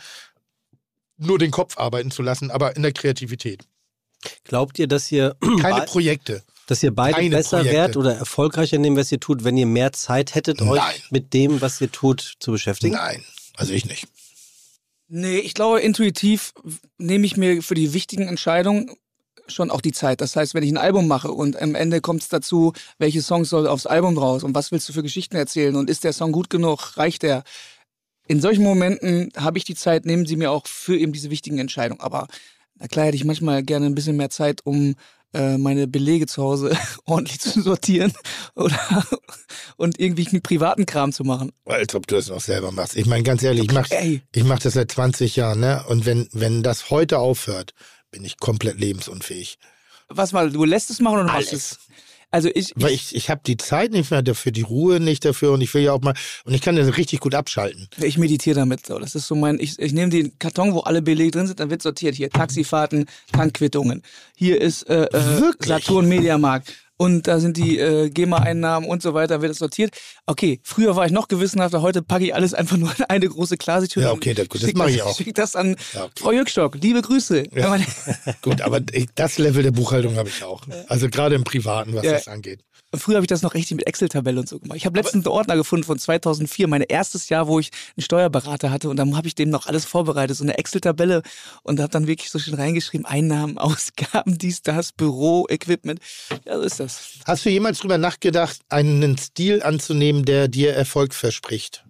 [1.17, 3.65] nur den Kopf arbeiten zu lassen, aber in der Kreativität.
[4.43, 6.43] Glaubt ihr, dass ihr, Keine Projekte.
[6.67, 7.77] dass ihr beide keine besser Projekte.
[7.77, 11.01] wärt oder erfolgreicher in dem, was ihr tut, wenn ihr mehr Zeit hättet, euch Nein.
[11.09, 12.95] mit dem, was ihr tut, zu beschäftigen?
[12.95, 13.23] Nein,
[13.55, 14.07] also ich nicht.
[15.07, 16.53] Nee, ich glaube, intuitiv
[16.97, 18.95] nehme ich mir für die wichtigen Entscheidungen
[19.53, 20.21] schon auch die Zeit.
[20.21, 23.49] Das heißt, wenn ich ein Album mache und am Ende kommt es dazu, welche Songs
[23.49, 26.31] soll aufs Album raus und was willst du für Geschichten erzählen und ist der Song
[26.31, 27.43] gut genug, reicht der?
[28.27, 31.59] In solchen Momenten habe ich die Zeit, nehmen sie mir auch für eben diese wichtigen
[31.59, 32.01] Entscheidungen.
[32.01, 32.27] Aber
[32.75, 34.95] na klar hätte ich manchmal gerne ein bisschen mehr Zeit, um
[35.33, 38.13] äh, meine Belege zu Hause ordentlich zu sortieren
[38.55, 38.79] oder
[39.77, 41.51] und irgendwie einen privaten Kram zu machen.
[41.65, 42.95] Als ob du es noch selber machst.
[42.97, 45.83] Ich meine, ganz ehrlich, ich mache ich mach das seit 20 Jahren, ne?
[45.87, 47.73] Und wenn, wenn das heute aufhört,
[48.11, 49.57] bin ich komplett lebensunfähig.
[50.09, 51.79] Was mal, du lässt es machen oder machst es?
[52.33, 55.51] Also ich, Weil ich, ich habe die Zeit nicht mehr dafür, die Ruhe nicht dafür
[55.51, 56.13] und ich will ja auch mal,
[56.45, 57.89] und ich kann das richtig gut abschalten.
[57.97, 58.85] Ich meditiere damit.
[58.85, 58.97] So.
[58.99, 61.69] Das ist so mein, ich, ich nehme den Karton, wo alle Belege drin sind, dann
[61.69, 62.15] wird sortiert.
[62.15, 64.01] Hier Taxifahrten, Tankquittungen.
[64.37, 65.67] Hier ist äh, äh, Wirklich?
[65.67, 66.73] Saturn Mediamarkt.
[67.01, 69.95] Und da sind die äh, GEMA-Einnahmen und so weiter, wird es sortiert.
[70.27, 73.57] Okay, früher war ich noch gewissenhafter, heute packe ich alles einfach nur in eine große
[73.57, 74.03] Klasetür.
[74.03, 75.17] Ja, okay, das- das Schick mach ich auch.
[75.17, 76.11] Schick das an Ja, okay.
[76.19, 76.75] Frau Jückstock.
[76.75, 77.45] Liebe Grüße.
[77.55, 77.75] Ja.
[78.43, 80.61] Gut, aber ich- das Level der Buchhaltung habe ich auch.
[80.89, 82.11] Also gerade im Privaten, was Ja.
[82.11, 82.59] das angeht.
[82.93, 84.75] Früher habe ich das noch richtig mit Excel-Tabelle und so gemacht.
[84.77, 88.69] Ich habe letztens einen Ordner gefunden von 2004, mein erstes Jahr, wo ich einen Steuerberater
[88.69, 91.21] hatte und dann habe ich dem noch alles vorbereitet, so eine Excel-Tabelle
[91.63, 96.01] und habe dann wirklich so schön reingeschrieben, Einnahmen, Ausgaben, dies, das, Büro, Equipment.
[96.45, 96.90] Ja, so ist das.
[97.25, 101.85] Hast du jemals drüber nachgedacht, einen Stil anzunehmen, der dir Erfolg verspricht?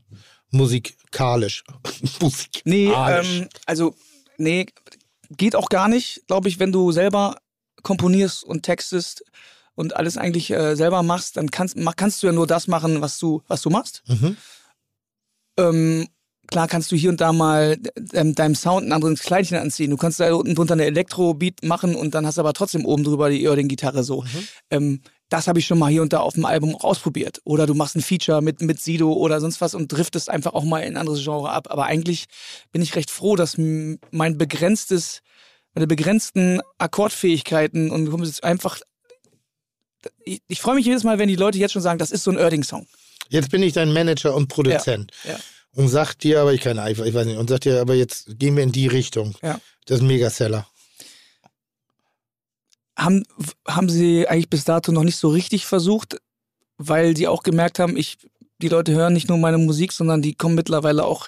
[0.49, 1.63] Musikalisch.
[2.21, 2.61] Musikalisch.
[2.65, 2.93] Nee,
[3.41, 3.95] ähm, also,
[4.37, 4.65] nee,
[5.29, 7.37] geht auch gar nicht, glaube ich, wenn du selber
[7.83, 9.23] komponierst und textest
[9.75, 13.01] und alles eigentlich äh, selber machst, dann kannst, mach- kannst du ja nur das machen,
[13.01, 14.03] was du, was du machst.
[14.07, 14.35] Mhm.
[15.57, 16.07] Ähm,
[16.51, 17.77] klar kannst du hier und da mal
[18.13, 19.89] ähm, deinem Sound ein anderes Kleidchen anziehen.
[19.89, 23.03] Du kannst da unten drunter eine Elektro-Beat machen und dann hast du aber trotzdem oben
[23.03, 24.23] drüber die Earring-Gitarre so.
[24.69, 27.39] Ähm, das habe ich schon mal hier und da auf dem Album auch ausprobiert.
[27.45, 30.65] Oder du machst ein Feature mit, mit Sido oder sonst was und driftest einfach auch
[30.65, 31.67] mal in ein anderes Genre ab.
[31.71, 32.25] Aber eigentlich
[32.73, 35.21] bin ich recht froh, dass mein begrenztes,
[35.73, 38.79] meine begrenzten Akkordfähigkeiten und einfach.
[40.25, 42.31] Ich, ich freue mich jedes Mal, wenn die Leute jetzt schon sagen, das ist so
[42.31, 42.87] ein Erding-Song.
[43.29, 45.11] Jetzt bin ich dein Manager und Produzent.
[45.23, 45.37] Ja.
[45.75, 48.37] Und sag dir, aber ich keine Ahnung, ich weiß nicht, und sag dir, aber jetzt
[48.39, 49.35] gehen wir in die Richtung.
[49.41, 49.59] Ja.
[49.85, 50.67] Das ist ein Megaseller.
[52.97, 53.23] haben,
[53.67, 56.17] haben sie eigentlich bis dato noch nicht so richtig versucht,
[56.77, 58.17] weil die auch gemerkt haben, ich,
[58.61, 61.27] die Leute hören nicht nur meine Musik, sondern die kommen mittlerweile auch,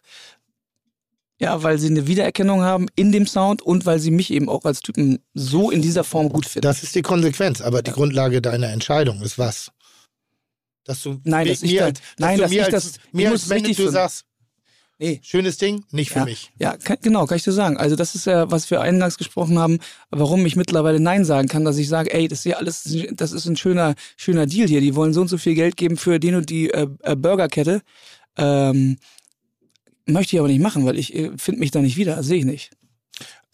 [1.39, 4.65] ja, weil sie eine Wiedererkennung haben in dem Sound und weil sie mich eben auch
[4.65, 6.63] als Typen so in dieser Form gut finden.
[6.63, 9.71] Das ist die Konsequenz, aber die Grundlage deiner Entscheidung ist was?
[10.83, 12.95] Dass du Nein, dass ich mir, da- als- nein, du dass mir ich als, das-
[13.07, 14.25] ich mir muss als Manager du sagst,
[15.03, 15.19] Nee.
[15.21, 16.51] Schönes Ding, nicht für ja, mich.
[16.59, 17.75] Ja, kann, genau, kann ich dir sagen.
[17.75, 19.79] Also das ist ja, was wir eingangs gesprochen haben,
[20.11, 23.33] warum ich mittlerweile Nein sagen kann, dass ich sage, ey, das ist ja alles, das
[23.33, 24.79] ist ein schöner, schöner Deal hier.
[24.79, 27.81] Die wollen so und so viel Geld geben für den und die äh, äh, Burgerkette.
[28.37, 28.95] Ähm,
[30.05, 32.45] möchte ich aber nicht machen, weil ich äh, finde mich da nicht wieder, sehe ich
[32.45, 32.71] nicht.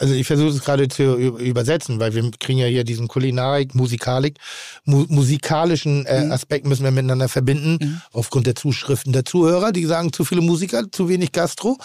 [0.00, 4.38] Also ich versuche es gerade zu übersetzen, weil wir kriegen ja hier diesen Kulinarik, Musikalik,
[4.86, 6.32] mu musikalischen äh, mhm.
[6.32, 8.00] Aspekt müssen wir miteinander verbinden, mhm.
[8.12, 11.76] aufgrund der Zuschriften der Zuhörer, die sagen zu viele Musiker, zu wenig Gastro.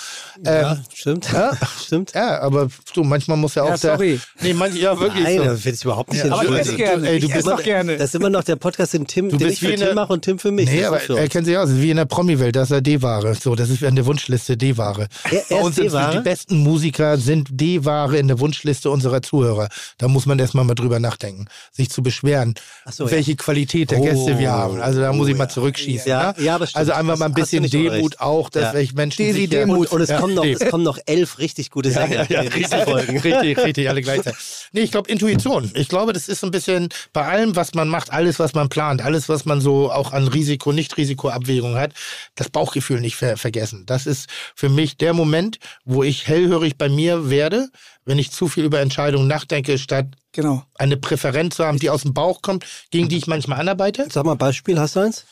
[0.46, 1.30] Ja, ähm, stimmt.
[1.34, 1.52] Ja,
[1.86, 2.14] stimmt.
[2.16, 4.22] Ja, aber du, manchmal muss ja auch ja, sorry.
[4.40, 5.44] Der, nee, manch, ja, wirklich Nein, so.
[5.44, 7.10] das will ich überhaupt nicht ja, aber du bist gerne.
[7.10, 7.98] Ey, du bist doch gerne.
[7.98, 10.22] Das ist immer noch der Podcast, den Tim, du den ich für Tim mache und
[10.22, 10.70] Tim für mich.
[10.70, 13.36] Nee, aber er kennt sich aus, wie in der Promi-Welt, das ist ja D-Ware.
[13.36, 15.10] So, das ist an der Wunschliste D-Ware.
[15.50, 19.70] Bei uns sind die besten Musiker sind D-Ware in der Wunschliste Liste unserer Zuhörer.
[19.98, 22.56] Da muss man erstmal mal drüber nachdenken, sich zu beschweren,
[22.92, 23.38] so, welche ja.
[23.38, 24.82] Qualität der oh, Gäste wir haben.
[24.82, 26.10] Also da muss oh, ich mal zurückschießen.
[26.10, 26.80] Ja, ja, ja aber stimmt.
[26.80, 28.90] Also einfach mal ein bisschen Demut auch, dass ja.
[28.94, 29.92] Menschen Desi Demut.
[29.92, 32.84] Und, und es, kommen noch, es kommen noch elf richtig gute Sänger ja, ja, richtig,
[32.84, 33.18] Folgen.
[33.18, 34.40] richtig, richtig, alle gleichzeitig.
[34.74, 35.72] Nee, ich glaube Intuition.
[35.74, 38.68] Ich glaube, das ist so ein bisschen bei allem, was man macht, alles, was man
[38.68, 41.94] plant, alles, was man so auch an Risiko, Nicht-Risikoabwägung hat,
[42.36, 43.86] das Bauchgefühl nicht ver vergessen.
[43.86, 47.70] Das ist für mich der Moment, wo ich hellhörig bei mir werde,
[48.06, 50.64] wenn ich zu viel über Entscheidungen nachdenke, statt genau.
[50.76, 54.08] eine Präferenz zu haben, die aus dem Bauch kommt, gegen die ich manchmal anarbeite.
[54.12, 55.26] Sag mal Beispiel, hast du eins?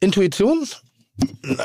[0.00, 0.66] Intuition?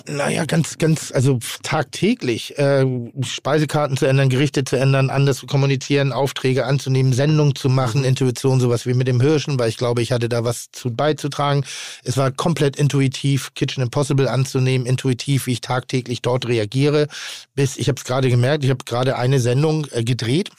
[0.07, 2.57] Naja, ganz, ganz, also tagtäglich.
[2.57, 2.85] Äh,
[3.23, 8.03] Speisekarten zu ändern, Gerichte zu ändern, anders zu kommunizieren, Aufträge anzunehmen, Sendungen zu machen.
[8.03, 11.65] Intuition, sowas wie mit dem Hirschen, weil ich glaube, ich hatte da was zu beizutragen.
[12.03, 17.07] Es war komplett intuitiv, Kitchen Impossible anzunehmen, intuitiv, wie ich tagtäglich dort reagiere.
[17.53, 20.49] Bis, ich habe es gerade gemerkt, ich habe gerade eine Sendung äh, gedreht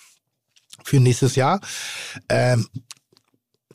[0.84, 1.60] für nächstes Jahr.
[2.28, 2.68] Ähm,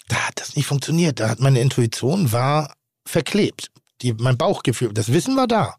[0.08, 1.20] da hat das nicht funktioniert.
[1.20, 2.74] Da hat meine Intuition war
[3.06, 3.70] verklebt
[4.02, 5.76] die, mein Bauchgefühl, das Wissen war da.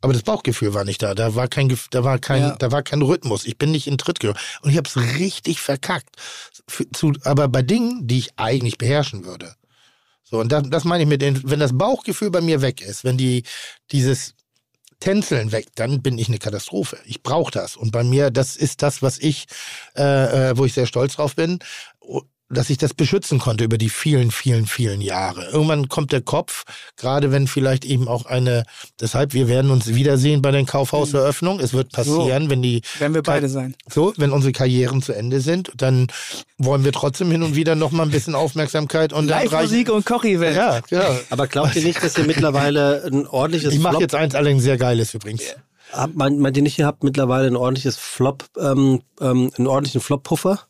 [0.00, 1.14] Aber das Bauchgefühl war nicht da.
[1.14, 2.56] Da war kein, da war kein, ja.
[2.56, 3.44] da war kein Rhythmus.
[3.46, 4.38] Ich bin nicht in Tritt gekommen.
[4.62, 6.10] Und ich habe es richtig verkackt.
[6.68, 9.54] Für, zu, aber bei Dingen, die ich eigentlich beherrschen würde.
[10.22, 13.02] So, und das, das meine ich mit den, wenn das Bauchgefühl bei mir weg ist,
[13.02, 13.42] wenn die,
[13.90, 14.34] dieses
[15.00, 16.98] Tänzeln weg, dann bin ich eine Katastrophe.
[17.04, 17.76] Ich brauche das.
[17.76, 19.46] Und bei mir, das ist das, was ich,
[19.96, 21.58] äh, äh wo ich sehr stolz drauf bin
[22.50, 25.48] dass ich das beschützen konnte über die vielen, vielen, vielen Jahre.
[25.50, 26.64] Irgendwann kommt der Kopf,
[26.96, 28.64] gerade wenn vielleicht eben auch eine,
[29.00, 31.62] deshalb, wir werden uns wiedersehen bei den Kaufhauseröffnungen.
[31.62, 32.82] Es wird passieren, so, wenn die.
[32.98, 33.74] Werden wir beide sein.
[33.88, 36.06] So, wenn unsere Karrieren zu Ende sind, dann
[36.56, 40.56] wollen wir trotzdem hin und wieder noch mal ein bisschen Aufmerksamkeit und Live-Musik und Koch-Event.
[40.56, 41.20] Ja, ja.
[41.30, 44.78] Aber glaubt ihr nicht, dass ihr mittlerweile ein ordentliches Ich mache jetzt eins allerdings sehr
[44.78, 45.42] geiles übrigens.
[46.14, 50.67] Meint, meint ihr nicht, ihr habt mittlerweile ein ordentliches Flop, ähm, ähm, einen ordentlichen Flop-Puffer?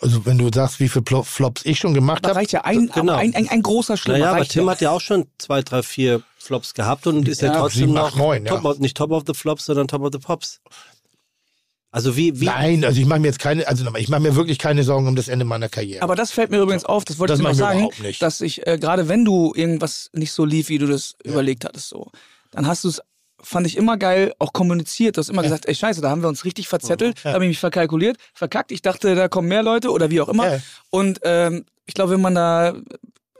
[0.00, 2.36] Also wenn du sagst, wie viele Flops ich schon gemacht habe.
[2.36, 3.14] reicht ja ein, genau.
[3.14, 4.18] ein, ein, ein, großer Schlimmer.
[4.18, 4.72] Naja, aber Tim ja.
[4.72, 7.94] hat ja auch schon zwei, drei, vier Flops gehabt und ist ja, ja trotzdem sieben,
[7.94, 8.70] noch acht, neun, top ja.
[8.70, 10.60] of, nicht Top of the Flops, sondern Top of the Pops.
[11.90, 12.44] Also wie, wie?
[12.44, 15.16] Nein, also ich mache mir jetzt keine, also ich mache mir wirklich keine Sorgen um
[15.16, 16.02] das Ende meiner Karriere.
[16.02, 17.88] Aber das fällt mir übrigens auf, das wollte das ich noch sagen,
[18.20, 21.88] dass ich, äh, gerade wenn du irgendwas nicht so lief, wie du das überlegt hattest,
[21.88, 22.10] so,
[22.50, 23.00] dann hast du es
[23.42, 25.16] fand ich immer geil, auch kommuniziert.
[25.16, 25.48] Du hast immer ja.
[25.48, 27.32] gesagt, ey Scheiße, da haben wir uns richtig verzettelt, ja.
[27.32, 28.72] habe ich mich verkalkuliert, verkackt.
[28.72, 30.54] Ich dachte, da kommen mehr Leute oder wie auch immer.
[30.54, 30.60] Ja.
[30.90, 32.74] Und ähm, ich glaube, wenn man da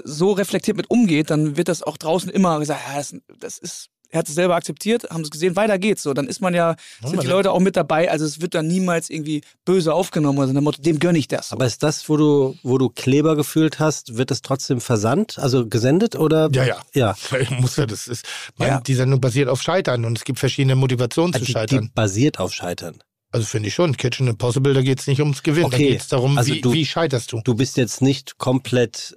[0.04, 3.90] so reflektiert mit umgeht, dann wird das auch draußen immer gesagt, ja, das, das ist
[4.10, 6.14] er hat es selber akzeptiert, haben es gesehen, weiter geht's so.
[6.14, 9.10] Dann ist man ja, sind die Leute auch mit dabei, also es wird dann niemals
[9.10, 11.50] irgendwie böse aufgenommen oder so, dem gönne ich das.
[11.50, 11.56] So.
[11.56, 15.66] Aber ist das, wo du, wo du Kleber gefühlt hast, wird das trotzdem versandt, also
[15.66, 16.48] gesendet oder?
[16.52, 16.78] Ja, ja.
[16.94, 17.16] Ja.
[17.60, 18.26] Muss ja, das ist,
[18.58, 18.80] ja.
[18.80, 21.84] die Sendung basiert auf Scheitern und es gibt verschiedene Motivationen also zu scheitern.
[21.84, 22.98] Die basiert auf Scheitern.
[23.30, 23.96] Also finde ich schon.
[23.96, 25.76] Kitchen Impossible, da geht es nicht ums Gewinnen, okay.
[25.76, 27.42] da geht es darum, also wie, du, wie scheiterst du.
[27.44, 29.16] Du bist jetzt nicht komplett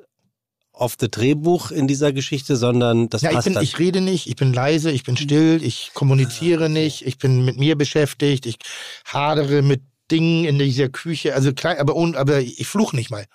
[0.82, 4.28] auf das Drehbuch in dieser Geschichte, sondern das ja, passt ich, bin, ich rede nicht,
[4.28, 8.58] ich bin leise, ich bin still, ich kommuniziere nicht, ich bin mit mir beschäftigt, ich
[9.06, 13.26] hadere mit Dingen in dieser Küche, also klein, aber, un, aber ich fluche nicht mal.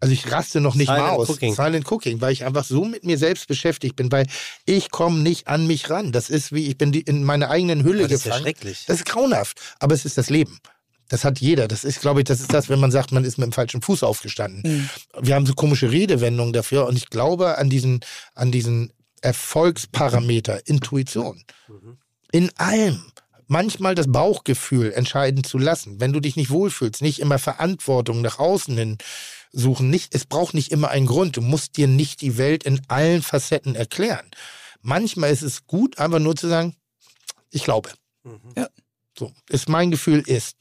[0.00, 1.30] Also ich raste noch nicht Silent mal aus.
[1.30, 1.54] Cooking.
[1.54, 4.26] Silent Cooking, weil ich einfach so mit mir selbst beschäftigt bin, weil
[4.66, 6.12] ich komme nicht an mich ran.
[6.12, 8.24] Das ist wie, ich bin die, in meiner eigenen Hülle das gefangen.
[8.24, 8.84] Das ist ja schrecklich.
[8.86, 10.58] Das ist grauenhaft, aber es ist das Leben.
[11.08, 11.68] Das hat jeder.
[11.68, 13.82] Das ist, glaube ich, das ist das, wenn man sagt, man ist mit dem falschen
[13.82, 14.62] Fuß aufgestanden.
[14.64, 14.90] Mhm.
[15.20, 18.00] Wir haben so komische Redewendungen dafür und ich glaube an diesen,
[18.34, 21.44] an diesen Erfolgsparameter, Intuition.
[21.68, 21.98] Mhm.
[22.32, 23.04] In allem.
[23.46, 26.00] Manchmal das Bauchgefühl entscheiden zu lassen.
[26.00, 28.98] Wenn du dich nicht wohlfühlst, nicht immer Verantwortung nach außen hin
[29.52, 29.90] suchen.
[29.90, 31.36] Nicht, es braucht nicht immer einen Grund.
[31.36, 34.26] Du musst dir nicht die Welt in allen Facetten erklären.
[34.80, 36.74] Manchmal ist es gut, einfach nur zu sagen,
[37.50, 37.90] ich glaube.
[38.24, 38.40] Mhm.
[38.56, 38.68] Ja.
[39.16, 40.56] So, ist mein Gefühl ist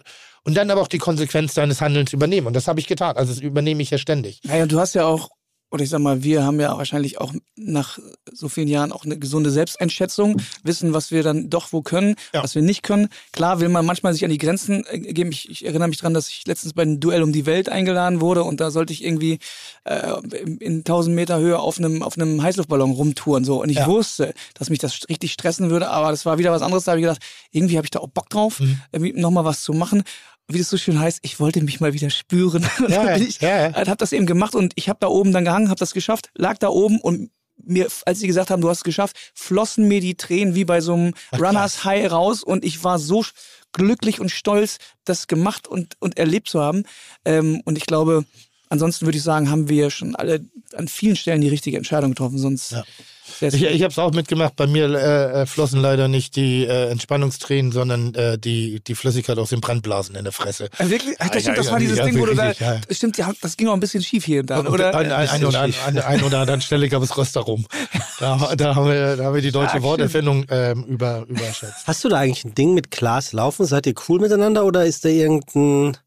[0.45, 2.47] und dann aber auch die Konsequenz deines Handelns übernehmen.
[2.47, 3.15] Und das habe ich getan.
[3.17, 4.41] Also das übernehme ich ja ständig.
[4.43, 5.29] Naja, du hast ja auch
[5.71, 7.97] oder ich sag mal, wir haben ja wahrscheinlich auch nach
[8.31, 12.43] so vielen Jahren auch eine gesunde Selbsteinschätzung, wissen, was wir dann doch wo können, Ja.
[12.43, 13.09] was wir nicht können.
[13.31, 15.31] Klar will man manchmal sich an die Grenzen äh, geben.
[15.31, 18.21] Ich, ich erinnere mich dran, dass ich letztens bei einem Duell um die Welt eingeladen
[18.21, 19.39] wurde und da sollte ich irgendwie
[19.85, 20.11] äh,
[20.43, 23.43] in, in 1000 Meter Höhe auf einem, auf einem Heißluftballon rumtouren.
[23.43, 23.59] So.
[23.59, 23.87] Und ich Ja.
[23.87, 26.83] wusste, dass mich das richtig stressen würde, aber das war wieder was anderes.
[26.83, 28.79] Da habe ich gedacht, irgendwie habe ich da auch Bock drauf, Mhm.
[29.15, 30.03] nochmal was zu machen.
[30.47, 32.65] Wie das so schön heißt, ich wollte mich mal wieder spüren.
[32.89, 33.75] Ja, ja, ich, ja, ja.
[33.75, 36.57] habe das eben gemacht und ich habe da oben dann gehangen, habe das geschafft, lag
[36.57, 40.15] da oben und mir, als sie gesagt haben, du hast es geschafft, flossen mir die
[40.15, 43.23] Tränen wie bei so einem Runners High raus und ich war so
[43.71, 46.83] glücklich und stolz, das gemacht und, und erlebt zu haben.
[47.25, 48.25] Ähm, und ich glaube,
[48.69, 52.37] ansonsten würde ich sagen, haben wir schon alle an vielen Stellen die richtige Entscheidung getroffen,
[52.37, 52.83] sonst Ja.
[53.41, 54.55] Ich, ich habe es auch mitgemacht.
[54.55, 59.37] Bei mir äh, äh, flossen leider nicht die äh, Entspannungstränen, sondern äh, die, die Flüssigkeit
[59.37, 60.69] aus den Brandblasen in der Fresse.
[60.77, 61.15] Äh, Wirklich?
[61.19, 62.51] Ach, Ja, das stimmt, ja, das war ja, dieses ja, Ding, wo du da.
[62.51, 62.81] ja.
[62.89, 64.93] Stimmt, ja, das ging auch ein bisschen schief hier und da, oder?
[64.93, 67.65] an, an, an, oder an, an der einen oder anderen Stelle gab es Röstarom.
[68.19, 71.87] Da, da, haben wir, da haben wir die deutsche Stark, Worterfindung ähm, über, überschätzt.
[71.87, 73.65] Hast du da eigentlich ein Ding mit Klaas laufen?
[73.65, 75.97] Seid ihr cool miteinander oder ist da irgendein,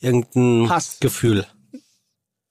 [0.00, 0.98] irgendein Hass.
[1.00, 1.46] Gefühl?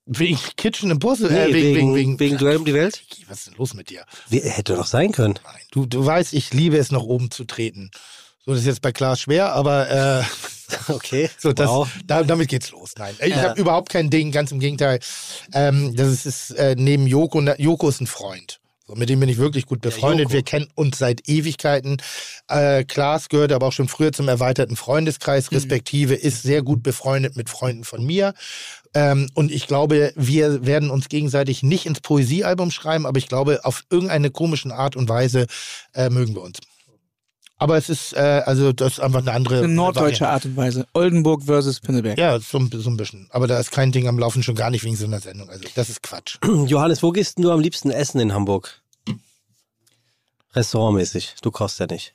[0.05, 1.31] Wegen Kitchen Impossible?
[1.31, 3.03] Nee, äh, wegen, wegen, wegen Duell um die Welt?
[3.27, 4.03] Was ist denn los mit dir?
[4.29, 5.35] Wie, hätte doch sein können.
[5.43, 7.91] Nein, du, du weißt, ich liebe es, nach oben zu treten.
[8.43, 10.23] So, das ist jetzt bei Klaas schwer, aber äh,
[10.87, 11.29] Okay.
[11.37, 11.87] so, das, wow.
[12.05, 12.93] da, damit geht's los.
[12.97, 13.41] Nein, ich Ja.
[13.43, 14.99] habe überhaupt kein Ding, ganz im Gegenteil.
[15.53, 18.59] Ähm, das ist, ist äh, neben Joko, Joko ist ein Freund.
[18.87, 20.25] So, mit dem bin ich wirklich gut befreundet.
[20.25, 20.33] Joko.
[20.33, 22.01] Wir kennen uns seit Ewigkeiten.
[22.47, 27.35] Äh, Klaas gehörte aber auch schon früher zum erweiterten Freundeskreis, respektive ist sehr gut befreundet
[27.35, 28.33] mit Freunden von mir.
[28.93, 33.63] Ähm, und ich glaube, wir werden uns gegenseitig nicht ins Poesiealbum schreiben, aber ich glaube,
[33.63, 35.47] auf irgendeine komischen Art und Weise
[35.93, 36.59] äh, mögen wir uns.
[37.57, 39.59] Aber es ist, äh, also das ist einfach eine andere.
[39.59, 40.29] Eine norddeutsche Variante.
[40.29, 40.87] Art und Weise.
[40.93, 42.17] Oldenburg versus Pinneberg.
[42.17, 43.27] Ja, so, ein- so ein bisschen.
[43.29, 45.47] Aber da ist kein Ding am Laufen, schon gar nicht wegen so einer Sendung.
[45.49, 46.37] Also das ist Quatsch.
[46.65, 48.81] Johannes, wo gehst denn du am liebsten essen in Hamburg?
[50.53, 51.35] Restaurantmäßig.
[51.41, 52.13] Du kochst ja nicht.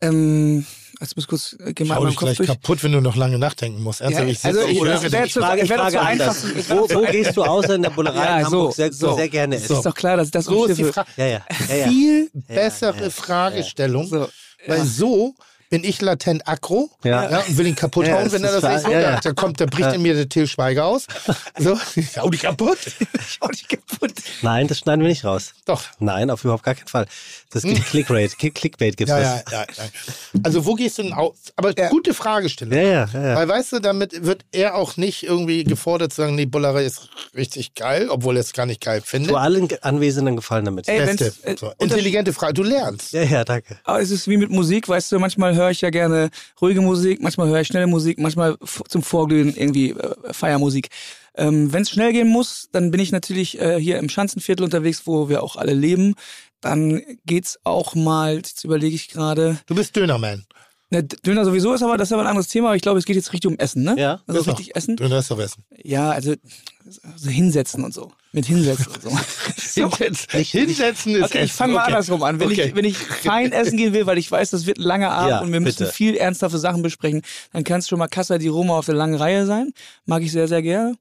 [0.00, 0.64] Ähm,
[1.00, 2.48] jetzt muss ich kurz, äh, mal Schau dich gleich durch.
[2.48, 4.00] kaputt, wenn du noch lange nachdenken musst.
[4.00, 4.90] Ernsthaft, Ja, ich also ich- Röhre.
[5.00, 6.36] das wäre zu- Frage, ich werde Frage zu einfach.
[6.56, 8.92] Ich Wo, werde wo gehst du außer in der Bullerei Ja, in Hamburg so, sehr,
[8.92, 9.16] so.
[9.16, 9.68] sehr gerne essen?
[9.68, 9.74] So.
[9.76, 10.84] Ist doch klar, dass ich das so ist die.
[10.84, 11.08] Frage.
[11.16, 11.40] Ja, ja.
[11.68, 11.88] ja, ja.
[11.88, 14.28] Viel Ja, bessere ja, Fragestellung, So,
[14.66, 14.84] weil ja.
[14.84, 15.34] so
[15.74, 17.40] bin ich latent aggro Ja.
[17.40, 19.00] und will ihn kaputt Ja, hauen, wenn er ist das nicht so wahr.
[19.00, 19.20] Ja, ja.
[19.20, 21.08] Da kommt, da bricht in mir der Till Schweiger aus.
[21.58, 22.78] So, ich hau dich kaputt.
[23.26, 24.12] Schau dich kaputt.
[24.42, 25.52] Nein, das schneiden wir nicht raus.
[25.64, 25.82] Doch.
[25.98, 27.06] Nein, auf überhaupt gar keinen Fall.
[27.50, 28.38] Das gibt Clickbait.
[28.38, 29.44] Click- Clickbait gibt's Ja, das.
[29.50, 29.84] ja, ja, ja.
[30.44, 31.34] Also wo gehst du denn aus?
[31.56, 32.74] Aber gute Fragestellung.
[32.78, 33.20] Ja, ja, ja.
[33.30, 33.34] ja.
[33.36, 37.08] Weil weißt du, damit wird er auch nicht irgendwie gefordert zu sagen, nee, Bullerei ist
[37.34, 39.30] richtig geil, obwohl er es gar nicht geil findet.
[39.32, 40.88] Tu allen Anwesenden gefallen damit.
[40.88, 41.32] Ey, Beste.
[41.42, 42.54] äh, intelligente Frage.
[42.54, 43.12] Du lernst.
[43.12, 43.76] Ja, ja, danke.
[43.84, 47.22] Aber es ist wie mit Musik, weißt du, manchmal höre ich ja gerne ruhige Musik,
[47.22, 48.56] manchmal höre ich schnelle Musik, manchmal
[48.88, 50.88] zum Vorglühen irgendwie äh, Feiermusik.
[51.36, 55.02] Ähm, Wenn es schnell gehen muss, dann bin ich natürlich äh, hier im Schanzenviertel unterwegs,
[55.06, 56.14] wo wir auch alle leben.
[56.60, 60.44] Dann geht's auch mal, jetzt überlege ich gerade, Du bist Dönerman.
[60.90, 63.04] Ne, Döner sowieso ist aber, das ist aber ein anderes Thema, aber ich glaube, es
[63.04, 63.94] geht jetzt richtig um Essen, ne?
[63.98, 64.20] Ja.
[64.26, 64.96] Also Ist richtig Essen?
[64.96, 65.64] Döner ist doch Essen.
[65.82, 66.34] Ja, also
[67.16, 68.12] so hinsetzen und so.
[68.32, 69.08] Mit hinsetzen und so.
[69.56, 69.90] so.
[69.96, 71.56] Hinsetzen, hinsetzen ist Okay, ich Essen.
[71.56, 71.92] fange mal Okay.
[71.92, 72.40] andersrum an.
[72.40, 72.66] Wenn, Okay.
[72.68, 75.30] ich, wenn ich fein essen gehen will, weil ich weiß, das wird ein langer Abend
[75.30, 75.92] Ja, und wir müssen bitte.
[75.92, 77.22] viel ernsthafte Sachen besprechen,
[77.52, 79.72] dann kann es schon mal Casa di Roma auf der langen Reihe sein.
[80.04, 80.96] Mag ich sehr, sehr gerne.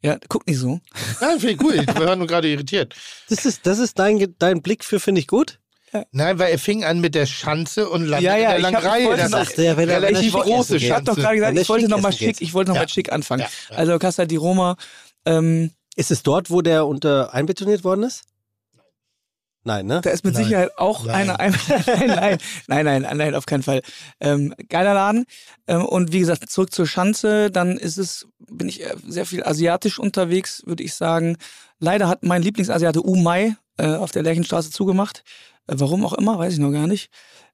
[0.00, 0.78] Ja, guck nicht so.
[1.20, 1.74] Ja, finde ich gut.
[1.74, 2.94] Wir waren nur gerade irritiert.
[3.28, 5.57] Das ist, das ist dein, dein Blick für, finde ich gut.
[6.12, 8.76] Nein, weil er fing an mit der Schanze und landete Ja, ja, in der ich
[8.76, 9.04] hab- langen ich Reihe.
[9.06, 11.20] wollte Das noch- ist Ja, er- er relativ schick große Ich habe doch Schanze.
[11.22, 12.40] gerade gesagt, ich wollte schick noch mal essen schick, geht.
[12.42, 12.82] ich wollte noch Ja.
[12.82, 13.44] mal schick anfangen.
[13.70, 14.76] Also Casa di Roma,
[15.24, 18.22] ähm, Ist es dort, wo der unter einbetoniert worden ist?
[19.64, 20.00] Nein, ne?
[20.02, 20.44] da ist mit Nein.
[20.44, 21.28] Sicherheit auch Nein.
[21.28, 21.52] eine, ein,
[21.86, 23.82] nein, nein, nein, nein, nein, auf keinen Fall.
[24.20, 25.24] Ähm, geiler Laden.
[25.66, 29.42] Ähm, und wie gesagt, zurück zur Schanze, dann ist es, bin ich äh, sehr viel
[29.44, 31.36] asiatisch unterwegs, würde ich sagen.
[31.80, 35.22] Leider hat mein Lieblingsasiate Umai äh, auf der Lerchenstraße zugemacht.
[35.68, 37.10] Äh, warum auch immer, weiß ich noch gar nicht.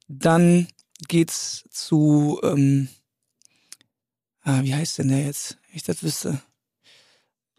[0.09, 0.67] Dann
[1.09, 2.89] geht's zu, ähm,
[4.43, 5.59] ah, wie heißt denn der jetzt?
[5.69, 6.41] Wenn Ich das wüsste.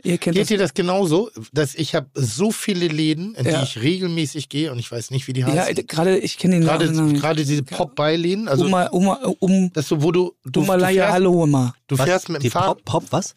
[0.03, 0.47] Ihr kennt Geht das.
[0.49, 3.57] dir das genauso, dass ich habe so viele Läden, in Ja.
[3.57, 5.77] die ich regelmäßig gehe und ich weiß nicht, wie die Ja, heißen.
[5.77, 7.15] äh, gerade, ich kenne den gerade, Namen.
[7.15, 11.13] gerade diese Pop-Bei-Läden, also Uma, Uma, um, das so, wo du du, du Umalaya fährst,
[11.15, 11.73] Aloha.
[11.87, 12.05] du Was?
[12.05, 13.33] fährst mit dem Fahrrad Pop, Pop, was?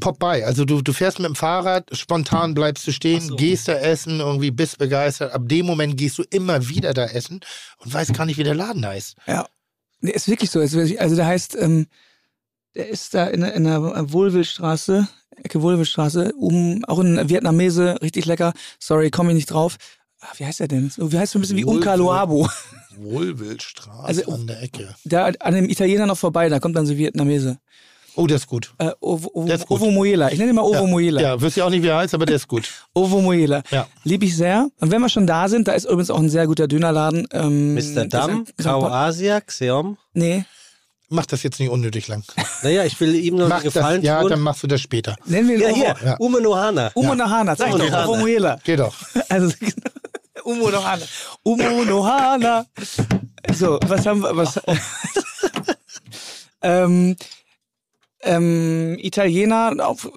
[0.00, 3.36] Pop-By, also du, du fährst mit dem Fahrrad, spontan bleibst du stehen, Ach so.
[3.36, 5.32] gehst da essen, irgendwie bist begeistert.
[5.32, 7.40] Ab dem Moment gehst du immer wieder da essen
[7.78, 9.16] und weißt gar nicht, wie der Laden heißt.
[9.26, 9.46] Ja.
[10.00, 10.60] Nee, ist wirklich so.
[10.60, 11.86] Also der heißt, ähm,
[12.74, 15.06] der ist da in, der- in der Wohlwildstraße,
[15.36, 18.52] Ecke Wohlwildstraße, um, auch ein Vietnamese, richtig lecker.
[18.78, 19.76] Sorry, komme ich nicht drauf.
[20.20, 20.88] Ah, wie heißt der denn?
[20.90, 22.48] So, wie heißt so ein bisschen wie Wohlwild- Unka Loabo.
[22.96, 24.94] Wohlwildstraße Also- an der Ecke.
[25.04, 27.58] Da an dem Italiener noch vorbei, da kommt dann so Vietnamese.
[28.14, 28.74] Oh, der ist gut.
[28.78, 29.80] Äh, Ovo, Ovo, Der ist gut.
[29.80, 30.30] Ovo Moela.
[30.30, 30.86] Ich nenne ihn mal Ovo ja.
[30.86, 31.20] Moela.
[31.20, 32.68] Ja, wirst ja auch nicht, wie er heißt, aber der ist gut.
[32.94, 33.62] Ovo Moela.
[33.70, 33.86] Ja.
[34.04, 34.68] Liebe ich sehr.
[34.80, 37.26] Und wenn wir schon da sind, da ist übrigens auch ein sehr guter Dönerladen.
[37.32, 38.06] Ähm, Mr.
[38.06, 39.96] Damm, Grau Asia, Xeom.
[40.12, 40.44] Nee.
[41.08, 42.24] Mach das jetzt nicht unnötig lang.
[42.62, 44.30] Naja, ich will ihm nur Mach einen Gefallen das, ja, tun.
[44.30, 45.14] dann machst du das später.
[45.26, 45.76] Nennen wir ihn ja, Ovo.
[45.76, 46.16] hier, Ja.
[46.18, 46.90] Ume Nohana.
[46.94, 47.54] Umo Nohana.
[47.56, 47.90] Sag Umo doch.
[47.90, 48.08] Nohana.
[48.08, 48.58] Ovo Moela.
[48.64, 48.94] Geh doch.
[49.28, 49.54] Also,
[50.44, 51.02] Umo Nohana.
[51.44, 52.64] Umo Nohana.
[53.54, 54.58] So, was haben wir, was,
[56.62, 57.16] ähm,
[58.22, 60.10] ähm, Italiener auf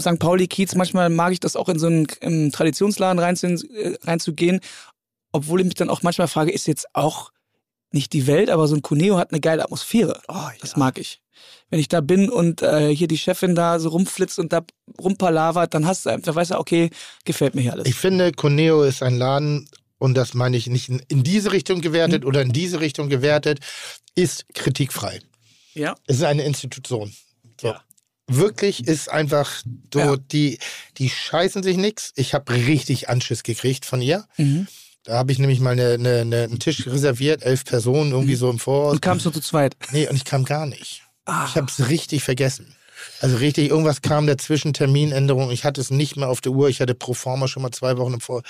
[0.00, 0.18] St.
[0.18, 4.60] Pauli Kiez, manchmal mag ich das auch in so einen Traditionsladen reinzu, äh, reinzugehen,
[5.32, 7.30] obwohl ich mich dann auch manchmal frage, ist jetzt auch
[7.92, 10.20] nicht die Welt, aber so ein Cuneo hat eine geile Atmosphäre.
[10.28, 11.20] Oh, Das mag ich.
[11.70, 14.62] Wenn ich da bin und äh, hier die Chefin da so rumflitzt und da
[15.00, 16.90] rumpalavert, dann hast du einfach, weißt du, okay,
[17.24, 17.86] gefällt mir hier alles.
[17.86, 19.68] Ich finde, Coneo ist ein Laden,
[19.98, 22.28] und das meine ich nicht in, diese Richtung gewertet Mhm.
[22.28, 23.60] oder in diese Richtung gewertet,
[24.14, 25.20] ist kritikfrei.
[25.74, 25.94] ja.
[26.06, 27.12] Es ist eine Institution.
[27.60, 27.68] So.
[27.68, 27.80] Ja.
[28.26, 29.62] Wirklich ist einfach
[29.92, 30.16] so, Ja.
[30.16, 30.58] die,
[30.96, 32.12] die scheißen sich nix.
[32.16, 34.26] Ich habe richtig Anschiss gekriegt von ihr.
[34.38, 34.66] Mhm.
[35.02, 38.48] Da habe ich nämlich mal eine, eine, eine, einen Tisch reserviert, elf Personen, irgendwie so
[38.48, 38.92] im Voraus.
[38.92, 39.76] Und kamst du zu zweit.
[39.92, 41.02] Nee, und ich kam gar nicht.
[41.26, 41.44] Ah.
[41.46, 42.74] Ich habe es richtig vergessen.
[43.20, 45.50] Also richtig, irgendwas kam dazwischen, Terminänderung.
[45.50, 46.68] Ich hatte es nicht mehr auf der Uhr.
[46.68, 48.42] Ich hatte pro forma schon mal zwei Wochen im Vor.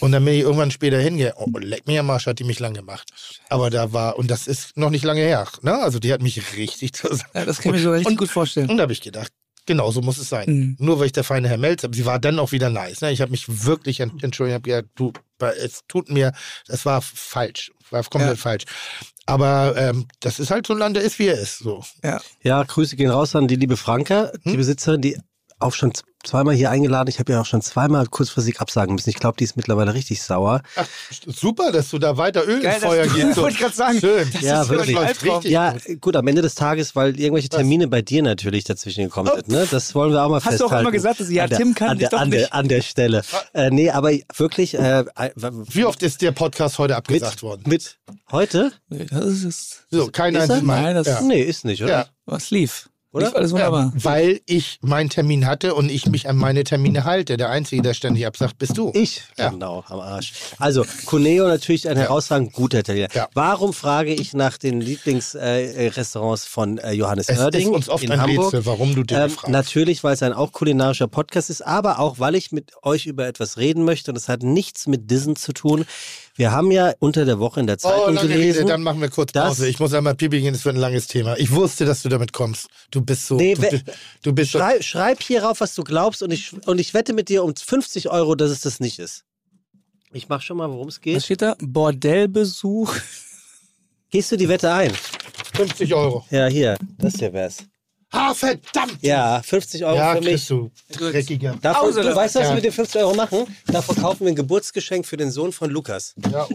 [0.00, 1.36] Und dann bin ich irgendwann später hingegangen.
[1.38, 3.10] Oh, leck mir am Arsch, hat die mich lang gemacht.
[3.48, 5.46] Aber da war, und das ist noch nicht lange her.
[5.62, 5.74] Ne?
[5.74, 7.30] Also die hat mich richtig zusammen.
[7.34, 8.68] Ja, das kann ich mir so richtig und, gut vorstellen.
[8.68, 9.32] Und da habe ich gedacht,
[9.66, 10.48] genau so muss es sein.
[10.48, 10.76] Mhm.
[10.78, 13.00] Nur weil ich der feine Herr Melz, aber sie war dann auch wieder nice.
[13.00, 13.12] Ne?
[13.12, 15.12] Ich habe mich wirklich ent- entschuldigt, habe gesagt, du,
[15.62, 16.32] es tut mir,
[16.66, 18.42] das war falsch, war komplett Ja.
[18.42, 18.64] falsch.
[19.26, 21.58] Aber ähm, das ist halt so ein Land, der ist wie er ist.
[21.58, 21.82] So.
[22.02, 22.20] Ja.
[22.42, 24.52] Ja, Grüße gehen raus an die liebe Franka, Hm?
[24.52, 25.16] die Besitzerin, die
[25.92, 27.08] z- zweimal hier eingeladen.
[27.08, 29.10] Ich habe ja auch schon zweimal kurzfristig absagen müssen.
[29.10, 30.62] Ich glaube, die ist mittlerweile richtig sauer.
[30.76, 30.86] Ach,
[31.26, 33.34] super, dass du da weiter Öl Geil, ins Feuer gibst.
[33.34, 33.42] So.
[33.42, 34.00] wollte ich grad sagen.
[34.00, 34.28] Schön.
[34.32, 34.98] Das Ja, ist wirklich.
[34.98, 36.16] richtig Ja, gut.
[36.16, 39.48] am Ende des Tages, weil irgendwelche Termine bei dir natürlich dazwischen gekommen sind.
[39.48, 39.66] Ne?
[39.70, 40.82] Das wollen wir auch mal Hast du auch festhalten.
[40.84, 42.40] immer gesagt, dass ja, An der- Tim kann an dich der, doch an nicht.
[42.42, 43.22] Der, an der Stelle.
[43.52, 45.04] Äh, nee, aber wirklich, äh,
[45.70, 47.62] Wie oft ist der Podcast heute mit, abgesagt worden?
[47.66, 47.98] mit
[48.32, 48.72] heute?
[48.88, 50.82] Nee, Das ist, So, kein einziges Mal.
[50.82, 51.20] Nein, das- ja.
[51.20, 51.90] Nee, ist nicht, oder?
[51.92, 52.06] Ja.
[52.26, 52.88] was lief?
[53.14, 53.26] Oder?
[53.26, 53.92] Lief alles wunderbar.
[53.94, 57.36] Ja, weil ich meinen Termin hatte und ich mich an meine Termine halte.
[57.36, 58.90] Der Einzige, der ständig absagt, bist du.
[58.94, 59.50] Ich, Ja.
[59.50, 60.32] genau, am Arsch.
[60.58, 63.08] Also, Cuneo natürlich ein herausragend guter Italiener.
[63.14, 63.28] Ja.
[63.34, 68.02] Warum frage ich nach den Lieblingsrestaurants äh, von äh, Johannes Es Oerding ist uns oft
[68.04, 68.46] in ein Hamburg?
[68.46, 69.48] Rätsel, warum du den Ähm, fragst.
[69.50, 73.26] natürlich, weil es ein auch kulinarischer Podcast ist, aber auch, weil ich mit euch über
[73.26, 75.84] etwas reden möchte und es hat nichts mit Dissen zu tun.
[76.36, 78.58] Wir haben ja unter der Woche in der Oh, Zeitung lange gelesen.
[78.62, 79.68] Rede, dann machen wir kurz Pause.
[79.68, 81.36] Ich muss einmal Pipi gehen, es wird ein langes Thema.
[81.38, 82.66] Ich wusste, dass du damit kommst.
[82.90, 83.36] Du bist so.
[83.36, 83.80] Nee, du,
[84.22, 84.58] du, bist so.
[84.58, 87.54] Schrei, schreib hier rauf, was du glaubst und ich, und ich wette mit dir um
[87.54, 89.24] 50 Euro, dass es das nicht ist.
[90.12, 91.22] Ich mach schon mal, worum es Was geht.
[91.24, 91.56] steht da?
[91.60, 92.92] Bordellbesuch.
[94.10, 94.92] Gehst du die Wette ein?
[95.54, 96.24] 50 Euro.
[96.30, 97.58] Ja, hier, das hier wär's.
[98.14, 98.98] Ah, verdammt!
[99.00, 100.46] Ja, 50 Euro ja, für mich.
[100.46, 100.70] du.
[100.92, 101.56] Dreckiger.
[101.60, 102.48] Davon, du weißt, was ja.
[102.50, 103.44] wir mit den 50 Euro machen?
[103.66, 106.14] Davon kaufen wir ein Geburtsgeschenk für den Sohn von Lukas.
[106.30, 106.46] Ja,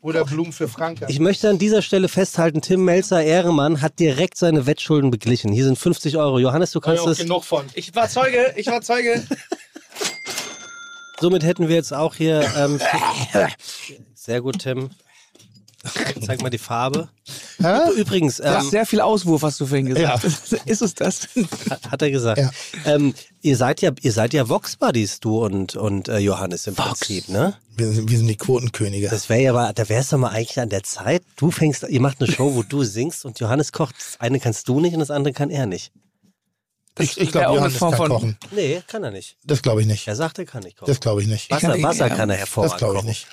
[0.00, 1.06] oder Blumen für Franka.
[1.08, 5.52] Ich möchte an dieser Stelle festhalten, Tim Melzer Ehremann hat direkt seine Wettschulden beglichen.
[5.52, 6.38] Hier sind 50 Euro.
[6.38, 7.18] Johannes, du kannst auch es.
[7.18, 7.66] genug von.
[7.74, 9.22] Ich war Zeuge, ich war Zeuge.
[11.20, 12.48] Somit hätten wir jetzt auch hier.
[12.56, 12.80] Ähm,
[14.14, 14.90] sehr gut, Tim.
[16.26, 17.08] Zeig mal die Farbe.
[17.58, 17.90] Hä?
[17.96, 20.24] Übrigens, ähm, Sehr viel Auswurf hast du vorhin gesagt.
[20.66, 21.28] Ist es das?
[21.90, 22.38] hat er gesagt.
[22.40, 22.50] Ja.
[22.84, 26.74] Ähm, ihr seid ja, ihr seid ja Vox Buddies, du und, und äh, Johannes im
[26.74, 27.54] Prinzip, ne?
[27.76, 29.08] Wir sind, wir sind die Quotenkönige.
[29.08, 31.22] Das wäre ja mal, da wäre es doch mal eigentlich an der Zeit.
[31.36, 33.94] Du fängst, ihr macht eine Show, wo du singst und Johannes kocht.
[33.98, 35.92] Das eine kannst du nicht und das andere kann er nicht.
[36.98, 38.38] ich ich auch glaube, Johannes kann von- kochen.
[38.52, 39.36] Nee, kann er nicht.
[39.44, 40.08] Das glaube ich nicht.
[40.08, 40.88] Er sagt, er kann nicht kochen.
[40.90, 41.50] Das glaube ich nicht.
[41.50, 43.08] Wasser, kann- Wasser ja, kann er Das hervorragend glaube ich kochen.
[43.08, 43.26] nicht.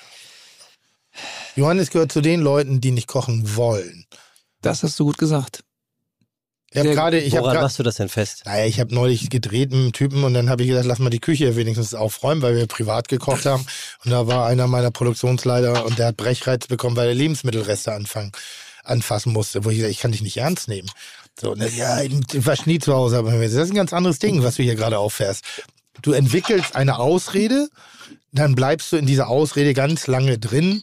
[1.56, 4.06] Johannes gehört zu den Leuten, die nicht kochen wollen.
[4.62, 5.64] Das hast du gut gesagt.
[6.72, 8.44] Ich habe gerade, ich habe Woran gerade, machst du das denn fest?
[8.46, 11.12] naja, ich habe neulich gedreht mit einem Typen und dann habe ich gesagt, lass mal
[11.12, 13.64] die Küche wenigstens aufräumen, weil wir privat gekocht haben.
[14.04, 18.32] Und da war einer meiner Produktionsleiter und der hat Brechreiz bekommen, weil er Lebensmittelreste anfangen,
[18.84, 20.90] anfassen musste, wo ich gesagt, ich kann dich nicht ernst nehmen.
[21.40, 24.42] So, ne, ja, ich war nie zu Hause, aber das ist ein ganz anderes Ding,
[24.42, 25.44] was du hier gerade auffährst.
[26.02, 27.70] Du entwickelst eine Ausrede,
[28.32, 30.82] dann bleibst du in dieser Ausrede ganz lange drin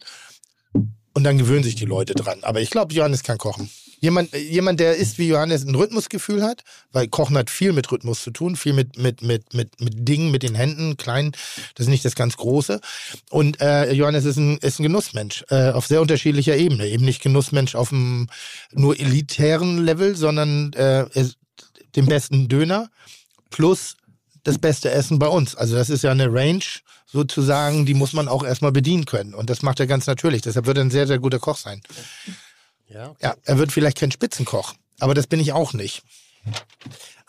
[1.15, 2.39] und dann gewöhnen sich die Leute dran.
[2.43, 3.71] Aber ich glaube, Johannes kann kochen.
[4.03, 8.23] Jemand, jemand, der ist wie Johannes ein Rhythmusgefühl hat, weil Kochen hat viel mit Rhythmus
[8.23, 11.33] zu tun, viel mit, mit, mit, mit, mit Dingen, mit den Händen, klein,
[11.75, 12.81] das ist nicht das ganz Große.
[13.29, 16.87] Und äh, Johannes ist ein, ist ein Genussmensch äh, auf sehr unterschiedlicher Ebene.
[16.87, 18.29] Eben nicht Genussmensch auf einem
[18.73, 21.05] nur elitären Level, sondern äh,
[21.95, 22.91] den besten Döner
[23.51, 23.97] plus
[24.45, 25.55] das beste Essen bei uns.
[25.55, 26.65] Also das ist ja eine Range
[27.07, 29.35] sozusagen, die muss man auch erstmal bedienen können.
[29.35, 30.43] Und das macht er ganz natürlich.
[30.43, 31.83] Deshalb wird er ein sehr, sehr guter Koch sein.
[32.89, 33.15] Ja.
[33.21, 36.03] Ja, er wird vielleicht kein Spitzenkoch, aber das bin ich auch nicht.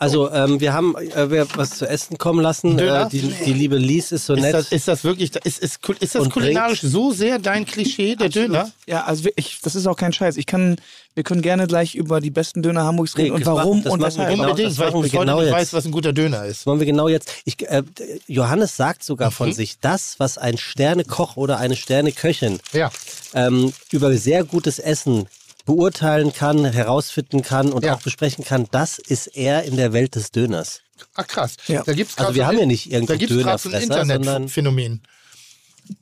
[0.02, 2.76] Also ähm, wir haben äh, wir was zu essen kommen lassen.
[2.78, 4.52] Äh, die, die liebe Lies ist so Ist nett.
[4.54, 8.28] das, ist das wirklich, ist, ist, ist das Und kulinarisch so sehr dein Klischee, der
[8.28, 8.70] Döner?
[8.88, 10.36] Ja, also ich, das ist auch kein Scheiß.
[10.38, 10.76] Ich kann,
[11.14, 14.02] wir können gerne gleich über die besten Döner Hamburgs reden Nee, und warum das und
[14.02, 14.28] weshalb.
[14.30, 14.42] genau.
[14.48, 15.54] Unbedingt, das weil ich genau nicht jetzt.
[15.54, 16.60] weiß, was ein guter Döner ist.
[16.62, 17.30] Das wollen wir genau jetzt.
[17.44, 17.82] Ich, äh,
[18.26, 19.52] Johannes sagt sogar von Mhm.
[19.52, 22.90] sich, das, was ein Sternekoch oder eine Sterneköchin Ja.
[23.34, 25.26] ähm, über sehr gutes Essen
[25.64, 27.94] beurteilen kann, herausfinden kann und Ja.
[27.94, 30.80] auch besprechen kann, das ist er in der Welt des Döners.
[31.14, 31.56] Ach krass.
[31.66, 31.82] Ja.
[31.84, 33.72] Da gibt's Also wir so haben ja nicht irgendwie Da gibt es gerade so ein
[33.72, 35.02] Dönerfresser, sondern- Internetphänomen.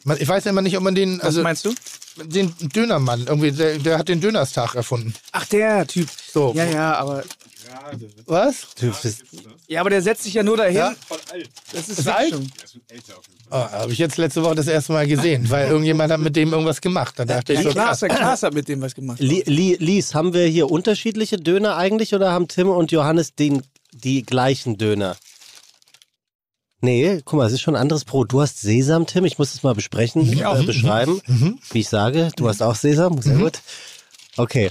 [0.05, 1.75] Man- Ich weiß ja immer nicht, ob man den, Was also meinst du?
[2.23, 5.15] den Dönermann, irgendwie, der, der hat den Dönerstag erfunden.
[5.33, 6.09] Ach, der Typ.
[6.33, 6.53] So.
[6.55, 7.25] Ja, ja, aber.
[8.27, 8.67] Was?
[8.79, 9.25] Du bist,
[9.69, 10.77] Ja, aber der setzt sich ja nur dahin.
[10.77, 10.95] Ja?
[11.73, 12.31] Das ist, Ist alt?
[12.31, 12.51] schon.
[13.51, 16.53] Oh, habe ich jetzt letzte Woche das erste Mal gesehen, weil irgendjemand hat mit dem
[16.53, 17.15] irgendwas gemacht.
[17.19, 19.19] Da dachte ich so, Klaas, der Klaas hat mit dem was gemacht.
[19.21, 23.63] Li, Li, Lies, haben wir hier unterschiedliche Döner eigentlich oder haben Tim und Johannes den,
[23.93, 25.17] die gleichen Döner?
[26.83, 28.33] Nee, guck mal, es ist schon ein anderes Brot.
[28.33, 31.21] Du hast Sesam, Tim, ich muss es mal besprechen, äh, beschreiben,
[31.73, 32.31] wie ich sage.
[32.37, 33.61] Du hast auch Sesam, sehr gut.
[34.37, 34.71] Okay.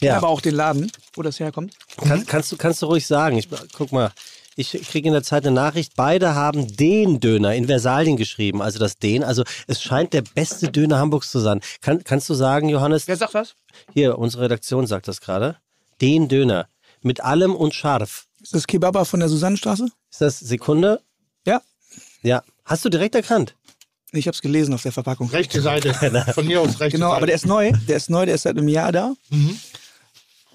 [0.00, 1.74] Ja, Aber auch den Laden, wo das herkommt.
[1.96, 3.38] kann, kannst, du, kannst du ruhig sagen.
[3.38, 4.12] Ich, guck mal,
[4.56, 8.78] ich kriege in der Zeit eine Nachricht, beide haben den Döner in Versalien geschrieben, also
[8.78, 9.22] das den.
[9.24, 11.60] Also es scheint der beste Döner Hamburgs zu sein.
[11.80, 13.54] Kann, kannst du sagen, Johannes, Wer sagt das?
[13.92, 15.56] hier, unsere Redaktion sagt das gerade,
[16.00, 16.68] den Döner
[17.02, 18.26] mit allem und scharf.
[18.42, 19.88] Ist das Kebaba von der Susannenstraße?
[20.10, 21.00] Ist das Sekunde?
[21.46, 21.60] Ja.
[22.22, 22.42] Ja.
[22.64, 23.55] Hast du direkt erkannt?
[24.16, 25.28] Ich habe es gelesen auf der Verpackung.
[25.30, 25.92] Rechte Seite.
[26.34, 27.16] Von mir aus rechte Genau, Seite.
[27.16, 27.72] aber der ist neu.
[27.88, 29.14] Der ist neu, der ist seit einem Jahr da.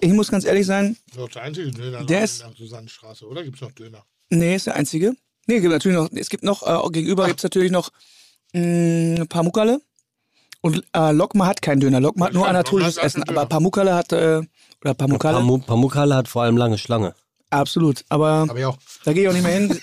[0.00, 3.26] Ich muss ganz ehrlich sein, Das ist auch der einzige Döner Der ist- der Susannenstraße,
[3.26, 3.42] oder?
[3.44, 4.04] Gibt es noch Döner?
[4.30, 5.14] nee, ist der einzige.
[5.46, 7.90] Nee, gibt natürlich noch, es gibt noch, äh, gegenüber gibt es natürlich noch
[8.52, 9.80] mh, Pamukkale.
[10.60, 12.00] Und äh, Lokma hat keinen Döner.
[12.00, 13.22] Lokma hat nur anatolisches Essen.
[13.28, 14.40] Aber Pamukkale hat, äh,
[14.80, 17.14] oder Pamukkale, Pamu Pamukale hat vor allem lange Schlange.
[17.50, 18.04] absolut.
[18.08, 19.80] Aber Aber da gehe ich auch nicht mehr hin.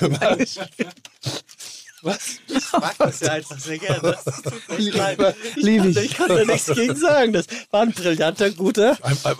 [2.02, 2.38] Was?
[2.46, 4.16] Ich mag das ja einfach sehr gerne.
[5.56, 5.96] Lieb ich.
[5.96, 7.32] Ich kann da nichts gegen sagen.
[7.32, 8.96] Das war ein brillanter, guter,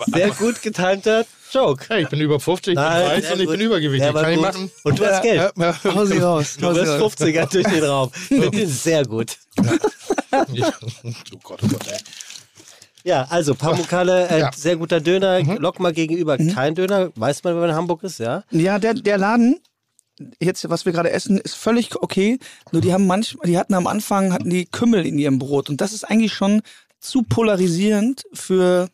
[0.07, 1.85] sehr gut getimter Joke.
[1.87, 4.13] Hey, ich bin über 50, ich bin weiß und ich bin übergewichtig.
[4.13, 4.71] Kann ich machen?
[4.83, 5.51] Und du hast Geld.
[5.57, 5.83] Ja, ja.
[5.95, 6.57] Hau sie raus.
[6.59, 7.13] Du wirst raus.
[7.17, 8.11] 50er durch den Raum.
[8.13, 9.37] Finde ich sehr gut.
[10.31, 10.45] oh
[11.43, 11.97] Gott, oh Gott, ey.
[13.03, 14.51] Ja, also Pamukale, äh, Ja.
[14.55, 15.41] sehr guter Döner.
[15.59, 17.11] Lokma gegenüber kein Döner.
[17.15, 18.43] Weiß man, wenn man in Hamburg ist, ja?
[18.51, 19.59] Ja, der, der Laden,
[20.39, 22.39] jetzt, was wir gerade essen, ist völlig okay.
[22.71, 25.69] Nur die haben manchmal, die hatten am Anfang, hatten die Kümmel in ihrem Brot.
[25.69, 26.61] Und das ist eigentlich schon
[26.99, 28.89] zu polarisierend für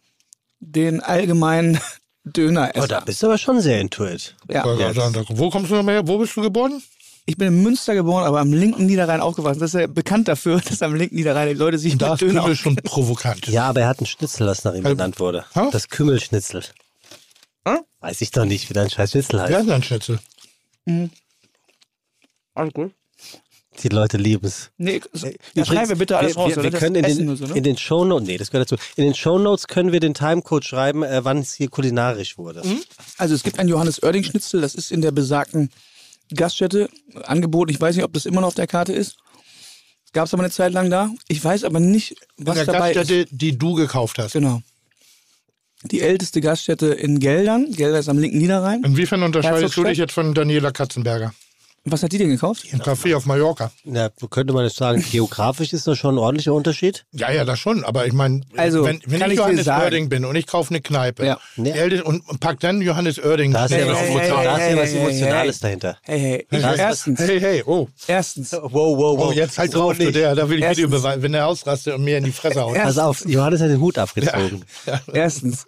[0.60, 1.80] den allgemeinen
[2.24, 2.72] Döner.
[2.76, 4.36] Oh, da bist du aber schon sehr intuit.
[4.50, 4.64] ja.
[4.66, 6.08] Wo kommst du nochmal her?
[6.08, 6.82] Wo bist du geboren?
[7.28, 9.60] Ich bin in Münster geboren, aber am linken Niederrhein aufgewachsen.
[9.60, 12.22] Das ist ja bekannt dafür, dass am linken Niederrhein die Leute sich Da mit ist
[12.22, 13.48] Döner Kümmel schon provokant.
[13.48, 15.46] Ja, aber er hat ein Schnitzel, das nach ihm benannt wurde.
[15.54, 15.62] Hä?
[15.72, 16.64] Das Kümmelschnitzel.
[17.68, 17.78] Hä?
[18.00, 19.52] Weiß ich doch nicht, wie dein scheiß Schnitzel heißt.
[19.52, 19.84] Wer ist denn ein
[20.86, 21.10] Schnitzel?
[22.54, 22.94] Alles gut.
[23.84, 24.72] Die Leute lieben es.
[24.78, 26.50] Nee, so, ja, schreiben wir bitte alles wir, raus.
[26.52, 26.72] Wir, oder?
[26.72, 27.58] wir können in den, so, ne?
[27.58, 28.82] in den Shownotes, nee, das gehört dazu.
[28.96, 32.64] In den Shownotes können wir den Timecode schreiben, äh, wann es hier kulinarisch wurde.
[33.18, 35.70] Also es gibt ein Johannes Oerding Schnitzel, das ist in der besagten
[36.34, 36.90] Gaststätte
[37.24, 37.72] angeboten.
[37.72, 39.18] Ich weiß nicht, ob das immer noch auf der Karte ist.
[40.14, 41.10] Gab es aber eine Zeit lang da.
[41.28, 42.96] Ich weiß aber nicht, In was der dabei ist.
[42.96, 44.32] Gaststätte, die du gekauft hast.
[44.32, 44.62] Genau.
[45.92, 47.72] Die älteste Gaststätte in Geldern.
[47.72, 48.84] Gelder ist am linken Niederrhein.
[48.84, 51.34] Inwiefern unterscheidest du dich jetzt von Daniela Katzenberger?
[51.88, 52.66] Was hat die denn gekauft?
[52.72, 53.72] Ein Café auf Mallorca.
[53.84, 57.06] Ja, könnte man jetzt sagen, geografisch ist das schon ein ordentlicher Unterschied.
[57.12, 57.84] Ja, ja, das schon.
[57.86, 60.82] Aber ich meine, Also, wenn, wenn ich ich Johannes Oerding bin und ich kaufe eine
[60.82, 61.40] Kneipe Ja.
[61.58, 63.54] Älteste- und pack dann Johannes Oerding.
[63.54, 65.62] Da ist ja was, hey, ja was hey, hey, Emotionales hey.
[65.62, 65.98] dahinter.
[66.02, 67.88] Hey, hey, ich, Das erstens, Hey, hey, oh.
[68.08, 69.28] erstens, Wow, wow, wow.
[69.28, 72.04] Oh, jetzt halt drauf, du, der, da will ich Video beweisen, wenn er ausrastet und
[72.04, 72.74] mir in die Fresse haut.
[72.76, 74.66] Pass auf, Johannes hat den Hut abgezogen.
[75.14, 75.68] erstens,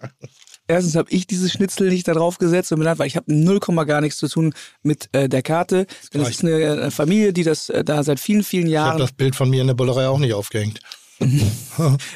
[0.67, 3.59] erstens habe ich dieses Schnitzel nicht da drauf gesetzt und benannt, weil ich habe 0,
[3.85, 4.53] gar nichts zu tun
[4.83, 5.87] mit äh, der Karte.
[6.13, 8.87] Denn es ist eine äh, Familie, die das äh, da seit vielen, vielen Ich habe
[8.89, 8.99] Jahren.
[8.99, 10.79] das Bild von mir in der Bullerei auch nicht aufgehängt.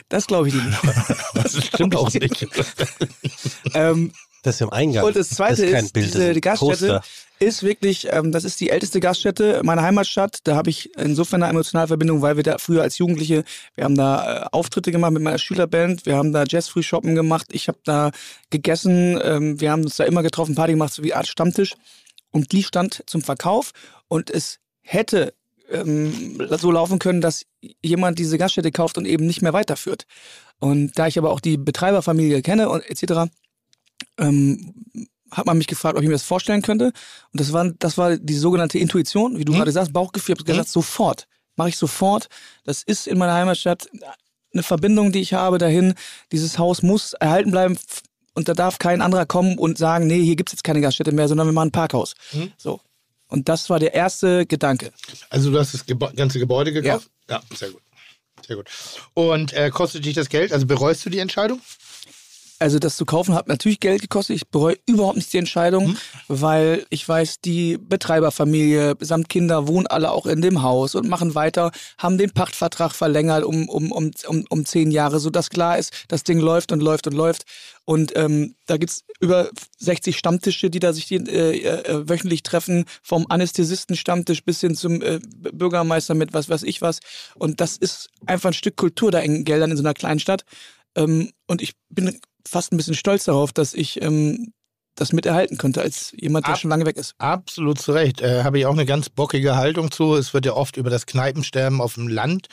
[0.09, 0.67] Das glaube ich nicht.
[1.33, 2.47] Das stimmt auch nicht.
[3.73, 4.11] ähm,
[4.43, 5.05] Das ist im Eingang.
[5.05, 7.03] Und das zweite das ist, kein ist, Bild, diese das ein Gaststätte Poster.
[7.41, 10.39] Ist wirklich, ähm, das ist die älteste Gaststätte meiner Heimatstadt.
[10.43, 13.43] Da habe ich insofern eine emotionale Verbindung, weil wir da früher als Jugendliche,
[13.73, 17.67] wir haben da äh, Auftritte gemacht mit meiner Schülerband, wir haben da Jazzfrühshoppen gemacht, ich
[17.67, 18.11] habe da
[18.51, 21.73] gegessen, ähm, wir haben uns da immer getroffen, Party gemacht, so wie Art Stammtisch.
[22.31, 23.71] Und die stand zum Verkauf
[24.07, 25.33] und es hätte
[25.69, 27.45] ähm, so laufen können, dass
[27.81, 30.05] jemand diese Gaststätte kauft und eben nicht mehr weiterführt.
[30.59, 33.31] Und da ich aber auch die Betreiberfamilie kenne und etc.,
[34.19, 34.75] ähm,
[35.31, 36.85] hat man mich gefragt, ob ich mir das vorstellen könnte.
[36.85, 40.33] Und das war, das war die sogenannte Intuition, wie du gerade sagst, Bauchgefühl.
[40.33, 41.27] Ich habe gesagt, sofort.
[41.55, 42.27] Mache ich sofort.
[42.63, 43.87] Das ist in meiner Heimatstadt
[44.53, 45.93] eine Verbindung, die ich habe dahin.
[46.31, 47.77] Dieses Haus muss erhalten bleiben.
[48.33, 51.27] Und da darf kein anderer kommen und sagen, nee, hier gibt's jetzt keine Gaststätte mehr,
[51.27, 52.13] sondern wir machen ein Parkhaus.
[52.31, 52.51] Mhm.
[52.57, 52.79] So.
[53.27, 54.91] Und das war der erste Gedanke.
[55.29, 57.09] Also du hast das Gebo ganze Gebäude gekauft?
[57.29, 57.41] Ja.
[57.55, 57.81] sehr gut.
[58.45, 58.69] Sehr gut.
[59.13, 60.51] Und äh, kostet dich das Geld?
[60.51, 61.61] Also bereust du die Entscheidung?
[62.61, 64.35] Also das zu kaufen hat natürlich Geld gekostet.
[64.35, 65.97] Ich bereue überhaupt nicht die Entscheidung, Mhm.
[66.27, 71.33] weil ich weiß, die Betreiberfamilie samt Kinder wohnen alle auch in dem Haus und machen
[71.33, 75.91] weiter, haben den Pachtvertrag verlängert um, um, um, um, um zehn Jahre, sodass klar ist,
[76.07, 77.45] das Ding läuft und läuft und läuft.
[77.83, 82.85] Und ähm, da gibt's über 60 Stammtische, die da sich die, äh, äh, wöchentlich treffen,
[83.01, 85.19] vom Anästhesisten-Stammtisch bis hin zum äh,
[85.51, 86.99] Bürgermeister mit was weiß ich was.
[87.35, 90.45] Und das ist einfach ein Stück Kultur da in Geldern in so einer kleinen Stadt.
[90.95, 94.53] Ähm, und ich bin fast ein bisschen stolz darauf, dass ich ähm,
[94.95, 97.15] das miterhalten könnte als jemand, der Ab- schon lange weg ist.
[97.17, 98.21] Absolut zu Recht.
[98.21, 100.15] Äh, Habe ich auch eine ganz bockige Haltung zu.
[100.15, 102.47] Es wird ja oft über das Kneipensterben auf dem Land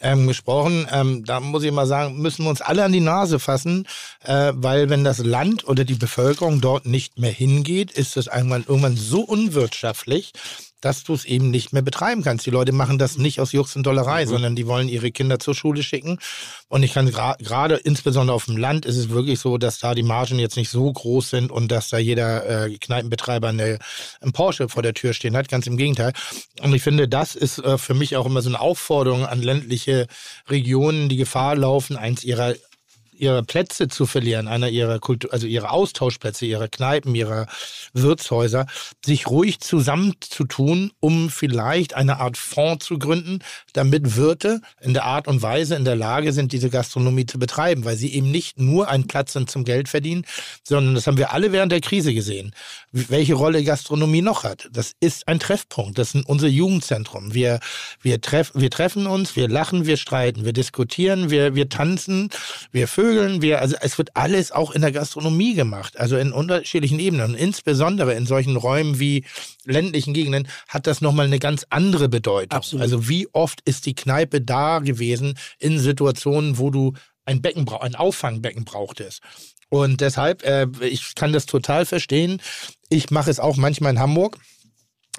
[0.00, 0.88] ähm, gesprochen.
[0.90, 3.86] Ähm, da muss ich mal sagen, müssen wir uns alle an die Nase fassen,
[4.24, 8.64] äh, weil wenn das Land oder die Bevölkerung dort nicht mehr hingeht, ist es irgendwann,
[8.66, 10.32] irgendwann so unwirtschaftlich,
[10.80, 12.46] dass du es eben nicht mehr betreiben kannst.
[12.46, 15.54] Die Leute machen das nicht aus Jux und Dollerei, sondern die wollen ihre Kinder zur
[15.54, 16.18] Schule schicken.
[16.68, 19.94] Und ich kann gra- gerade, insbesondere auf dem Land, ist es wirklich so, dass da
[19.94, 23.78] die Margen jetzt nicht so groß sind und dass da jeder äh, Kneipenbetreiber eine,
[24.20, 25.48] einen Porsche vor der Tür stehen hat.
[25.48, 26.12] Ganz im Gegenteil.
[26.60, 30.06] Und ich finde, das ist äh, für mich auch immer so eine Aufforderung an ländliche
[30.48, 32.54] Regionen, die Gefahr laufen, eins ihrer
[33.18, 37.46] ihre Plätze zu verlieren, einer ihrer Kultur, also ihre Austauschplätze, ihre Kneipen, ihre
[37.92, 38.66] Wirtshäuser,
[39.04, 43.40] sich ruhig zusammenzutun, um vielleicht eine Art Fonds zu gründen,
[43.72, 47.84] damit Wirte in der Art und Weise in der Lage sind, diese Gastronomie zu betreiben,
[47.84, 50.24] weil sie eben nicht nur einen Platz sind zum Geld verdienen,
[50.62, 52.52] sondern das haben wir alle während der Krise gesehen,
[53.08, 54.68] welche Rolle Gastronomie noch hat.
[54.72, 57.34] Das ist ein Treffpunkt, das ist unser Jugendzentrum.
[57.34, 57.60] Wir,
[58.00, 62.30] wir, treff, wir treffen uns, wir lachen, wir streiten, wir diskutieren, wir, wir tanzen,
[62.72, 66.98] wir vögeln, wir, also es wird alles auch in der Gastronomie gemacht, also in unterschiedlichen
[66.98, 67.32] Ebenen.
[67.32, 69.24] Und insbesondere in solchen Räumen wie
[69.64, 72.56] ländlichen Gegenden hat das nochmal eine ganz andere Bedeutung.
[72.56, 72.82] Absolut.
[72.82, 76.94] Also wie oft ist die Kneipe da gewesen in Situationen, wo du
[77.26, 79.20] ein Becken brauch, ein Auffangbecken brauchtest.
[79.68, 82.40] Und deshalb, äh, ich kann das total verstehen.
[82.88, 84.38] Ich mache es auch manchmal in Hamburg.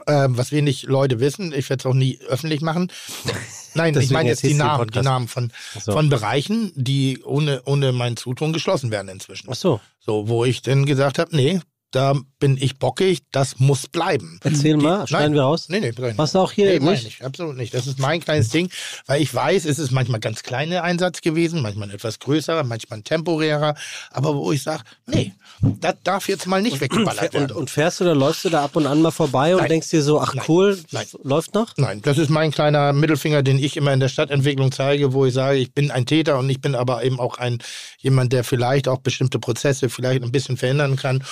[0.05, 2.91] Äh, was wenig Leute wissen, ich werde es auch nie öffentlich machen.
[3.73, 5.01] Nein, ich meine jetzt die Namen, die.
[5.01, 5.91] Namen von, so.
[5.91, 9.47] von Bereichen, die ohne, ohne mein Zutun geschlossen werden inzwischen.
[9.49, 11.59] Ach so, So, wo ich dann gesagt habe, nee,
[11.97, 14.39] da bin ich bockig, das muss bleiben.
[14.43, 15.33] erzähl Die- mal, schneiden Nein.
[15.33, 15.69] wir raus.
[15.69, 15.91] Nee, nee.
[16.15, 17.07] Was auch hier nee, nicht?
[17.07, 17.73] ich, absolut nicht.
[17.73, 18.69] Das ist mein kleines Ding,
[19.07, 23.73] weil ich weiß, es ist manchmal ganz kleiner Einsatz gewesen, manchmal etwas größerer, manchmal temporärer,
[24.11, 27.57] aber wo ich sage, nee, das darf jetzt mal nicht weggeballert Und, werden.
[27.57, 29.69] und fährst du oder läufst du da ab und an mal vorbei und Nein.
[29.69, 30.45] denkst dir so, ach Nein.
[30.47, 30.77] cool,
[31.23, 31.73] läuft noch?
[31.77, 35.33] Nein, das ist mein kleiner Mittelfinger, den ich immer in der Stadtentwicklung zeige, wo ich
[35.33, 37.57] sage, ich bin ein Täter und ich bin aber eben auch ein
[37.97, 41.23] jemand, der vielleicht auch bestimmte Prozesse vielleicht ein bisschen verändern kann,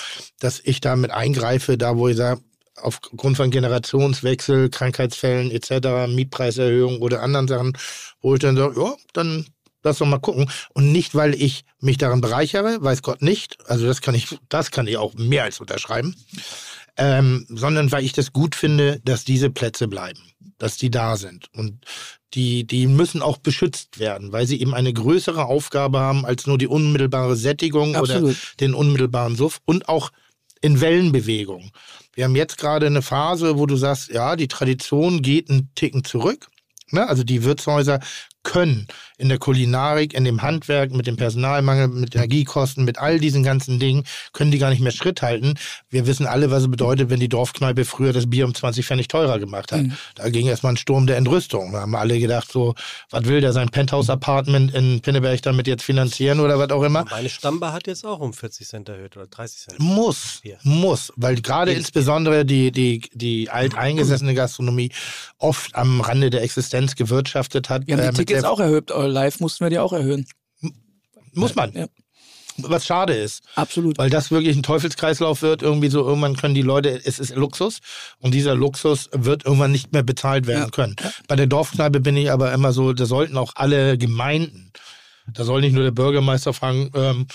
[0.56, 2.40] dass ich damit eingreife, da wo ich sage,
[2.76, 7.76] aufgrund von Generationswechsel, Krankheitsfällen etc., Mietpreiserhöhung oder anderen Sachen,
[8.20, 9.46] wo ich dann sage, ja, dann
[9.82, 10.50] lass doch mal gucken.
[10.74, 13.58] Und nicht, weil ich mich daran bereichere, weiß Gott nicht.
[13.68, 16.14] Also das kann ich, das kann ich auch mehr als unterschreiben
[16.96, 20.20] ähm, sondern weil ich das gut finde, dass diese Plätze bleiben,
[20.58, 21.48] dass die da sind.
[21.54, 21.84] Und
[22.34, 26.58] die, die müssen auch beschützt werden, weil sie eben eine größere Aufgabe haben als nur
[26.58, 28.36] die unmittelbare Sättigung oder Absolut.
[28.60, 30.10] den unmittelbaren Suff und auch
[30.66, 31.70] in Wellenbewegung.
[32.12, 36.02] Wir haben jetzt gerade eine Phase, wo du sagst, ja, die Tradition geht einen Ticken
[36.02, 36.48] zurück.
[36.90, 37.08] Ne?
[37.08, 38.00] Also die Wirtshäuser
[38.42, 38.88] können
[39.18, 43.78] in der Kulinarik, in dem Handwerk, mit dem Personalmangel, mit Energiekosten, mit all diesen ganzen
[43.78, 45.54] Dingen, können die gar nicht mehr Schritt halten.
[45.88, 49.08] Wir wissen alle, was es bedeutet, wenn die Dorfkneipe früher das Bier um 20 Pfennig
[49.08, 49.84] teurer gemacht hat.
[50.14, 51.72] Da ging erstmal ein Sturm der Entrüstung.
[51.72, 52.74] Da haben alle gedacht, so,
[53.10, 57.04] was will der sein Penthouse-Apartment in Pinneberg damit jetzt finanzieren oder was auch immer.
[57.10, 59.80] Meine Stammbar hat jetzt auch um 40 Cent erhöht oder 30 Cent.
[59.80, 60.58] Muss, Bier.
[60.62, 64.90] muss, weil gerade insbesondere die, die, die alteingesessene Gastronomie
[65.38, 67.86] oft am Rande der Existenz gewirtschaftet hat.
[67.86, 70.26] Wir haben äh, die mit Tickets auch erhöht, aber live mussten wir die auch erhöhen.
[71.32, 71.72] Muss man.
[71.72, 71.86] Ja.
[72.58, 73.42] Was schade ist.
[73.54, 73.98] Absolut.
[73.98, 77.80] Weil das wirklich ein Teufelskreislauf wird, irgendwie so, irgendwann können die Leute, es ist Luxus
[78.18, 80.70] und dieser Luxus wird irgendwann nicht mehr bezahlt werden Ja.
[80.70, 80.96] können.
[81.28, 84.72] Bei der Dorfkneipe bin ich aber immer so, da sollten auch alle Gemeinden,
[85.30, 87.26] da soll nicht nur der Bürgermeister fragen, ähm,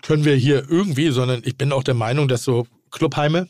[0.00, 3.48] können wir hier irgendwie, sondern ich bin auch der Meinung, dass so Clubheime,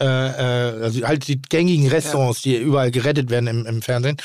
[0.00, 4.18] äh, äh, also halt die gängigen Restaurants, die überall gerettet werden im, im Fernsehen,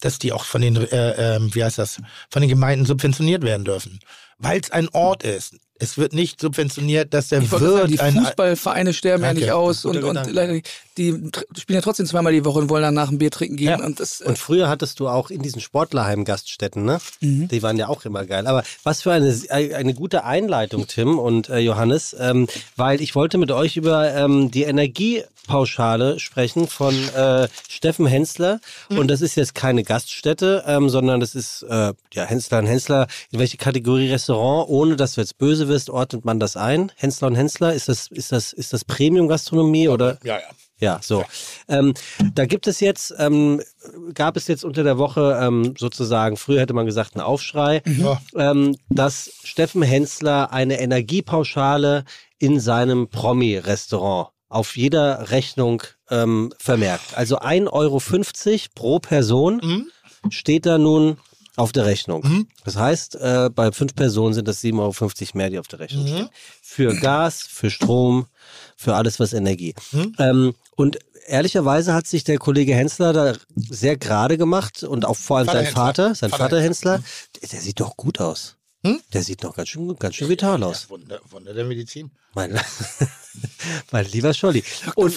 [0.00, 3.64] dass die auch von den, äh, ähm, wie heißt das, von den Gemeinden subventioniert werden
[3.64, 4.00] dürfen.
[4.38, 5.54] Weil es ein Ort ist.
[5.78, 9.32] Es wird nicht subventioniert, dass der Ich wollte sagen, Wirt die ein Fußballvereine sterben ja
[9.32, 10.60] nicht aus und, und leider,
[10.98, 13.78] die spielen ja trotzdem zweimal die Woche und wollen danach ein Bier trinken gehen.
[13.78, 13.84] Ja.
[13.84, 17.00] Und das, äh, Und früher hattest du auch in diesen Sportlerheim-Gaststätten, ne?
[17.20, 17.48] Mhm.
[17.48, 18.46] Die waren ja auch immer geil.
[18.46, 22.46] Aber was für eine, eine gute Einleitung, Tim und äh, Johannes, ähm,
[22.76, 28.60] weil ich wollte mit euch über ähm, die Energiepauschale sprechen von äh, Steffen Hensler.
[28.88, 28.98] Mhm.
[28.98, 33.06] Und das ist jetzt keine Gaststätte, ähm, sondern das ist äh, ja Hensler und Hensler.
[33.30, 36.92] In welche Kategorie Restaurant, ohne dass du jetzt böse wirst, ordnet man das ein?
[36.96, 40.18] Hensler und Hensler, ist das, ist das, ist das Premium-Gastronomie oder?
[40.22, 40.42] Ja, ja.
[40.82, 41.24] Ja, so.
[41.68, 41.94] Ähm,
[42.34, 43.62] da gibt es jetzt, ähm,
[44.14, 48.20] gab es jetzt unter der Woche ähm, sozusagen, früher hätte man gesagt, einen Aufschrei, Ja.
[48.34, 52.04] ähm, dass Steffen Hensler eine Energiepauschale
[52.38, 57.16] in seinem Promi-Restaurant auf jeder Rechnung ähm, vermerkt.
[57.16, 58.00] Also 1,50 Euro
[58.74, 60.30] pro Person Mhm.
[60.30, 61.16] steht da nun
[61.56, 62.46] auf der Rechnung.
[62.64, 66.06] Das heißt, äh, bei fünf Personen sind das 7,50 Euro mehr, die auf der Rechnung
[66.06, 66.28] stehen.
[66.62, 68.26] Für Gas, für Strom,
[68.82, 69.74] für alles, was Energie.
[70.18, 75.38] Ähm, und ehrlicherweise hat sich der Kollege Hensler da sehr gerade gemacht und auch vor
[75.38, 75.84] allem Vater sein Hensler.
[75.84, 77.02] Vater, sein Vater Vater, Hensler,
[77.40, 78.56] der, der sieht doch gut aus.
[78.84, 79.00] Hm?
[79.12, 80.90] Der sieht doch ganz schön, ganz schön vital aus.
[80.90, 82.10] Wunder, Wunder der Medizin.
[82.34, 82.58] Mein,
[83.92, 84.64] mein lieber Scholli.
[84.96, 85.16] Und,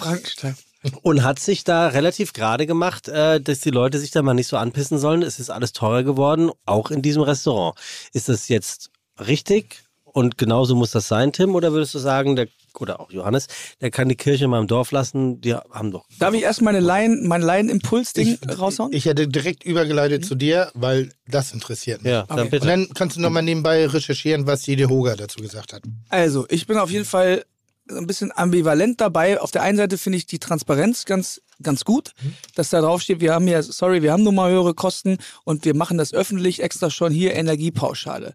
[1.01, 4.47] und hat sich da relativ gerade gemacht, äh, dass die Leute sich da mal nicht
[4.47, 5.23] so anpissen sollen.
[5.23, 7.75] Es ist alles teurer geworden, auch in diesem Restaurant.
[8.13, 11.55] Ist das jetzt richtig und genauso muss das sein, Tim?
[11.55, 12.47] Oder würdest du sagen, der,
[12.81, 13.47] oder auch Johannes,
[13.81, 15.41] der kann die Kirche mal im Dorf lassen?
[15.41, 16.05] Die haben doch.
[16.19, 18.93] Darf ich erst meine Laien, mein Laien-Impuls-Ding raushauen?
[18.93, 22.11] ich hätte direkt übergeleitet zu dir, weil das interessiert mich.
[22.11, 22.41] Ja, dann Okay.
[22.45, 22.67] Und bitte.
[22.67, 25.81] dann kannst du nochmal nebenbei recherchieren, was Jede Hoga dazu gesagt hat.
[26.09, 27.45] Also, ich bin auf jeden Fall
[27.89, 29.39] ein bisschen ambivalent dabei.
[29.39, 32.13] Auf der einen Seite finde ich die Transparenz ganz, ganz gut,
[32.55, 35.65] dass da drauf steht, wir haben ja, sorry, wir haben nun mal höhere Kosten und
[35.65, 38.33] wir machen das öffentlich extra schon hier Energiepauschale.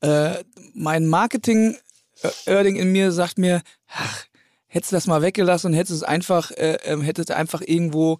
[0.00, 0.42] Äh,
[0.74, 1.76] mein Marketing
[2.46, 4.24] Erding in mir sagt mir, ach,
[4.66, 8.18] hättest du das mal weggelassen und hättest es einfach, äh, ähm, hättest einfach irgendwo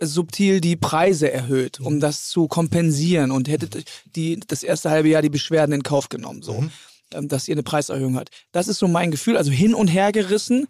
[0.00, 3.84] subtil die Preise erhöht, um das zu kompensieren und hättet
[4.14, 6.64] die das erste halbe Jahr die Beschwerden in Kauf genommen, so,
[7.12, 8.30] ähm, dass ihr eine Preiserhöhung hat.
[8.52, 10.68] Das ist so mein Gefühl, also hin und her gerissen.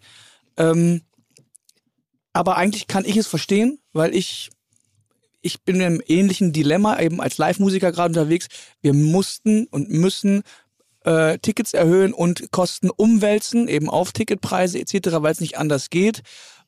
[0.57, 1.01] Ähm,
[2.33, 4.49] aber eigentlich kann ich es verstehen, weil ich
[5.41, 8.47] ich bin in einem ähnlichen Dilemma eben als Live-Musiker gerade unterwegs.
[8.81, 10.43] Wir mussten und müssen
[11.09, 16.21] äh, Tickets erhöhen und Kosten umwälzen, eben auf Ticketpreise etc., weil es nicht anders geht.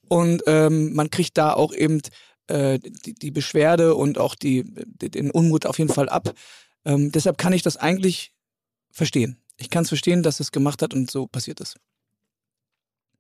[0.09, 2.01] Und ähm, man kriegt da auch eben
[2.47, 6.33] äh, die, die Beschwerde und auch die, die, den Unmut auf jeden Fall ab.
[6.85, 8.33] Ähm, deshalb kann ich das eigentlich
[8.89, 9.37] verstehen.
[9.57, 11.77] Ich kann es verstehen, dass es gemacht hat und so passiert ist.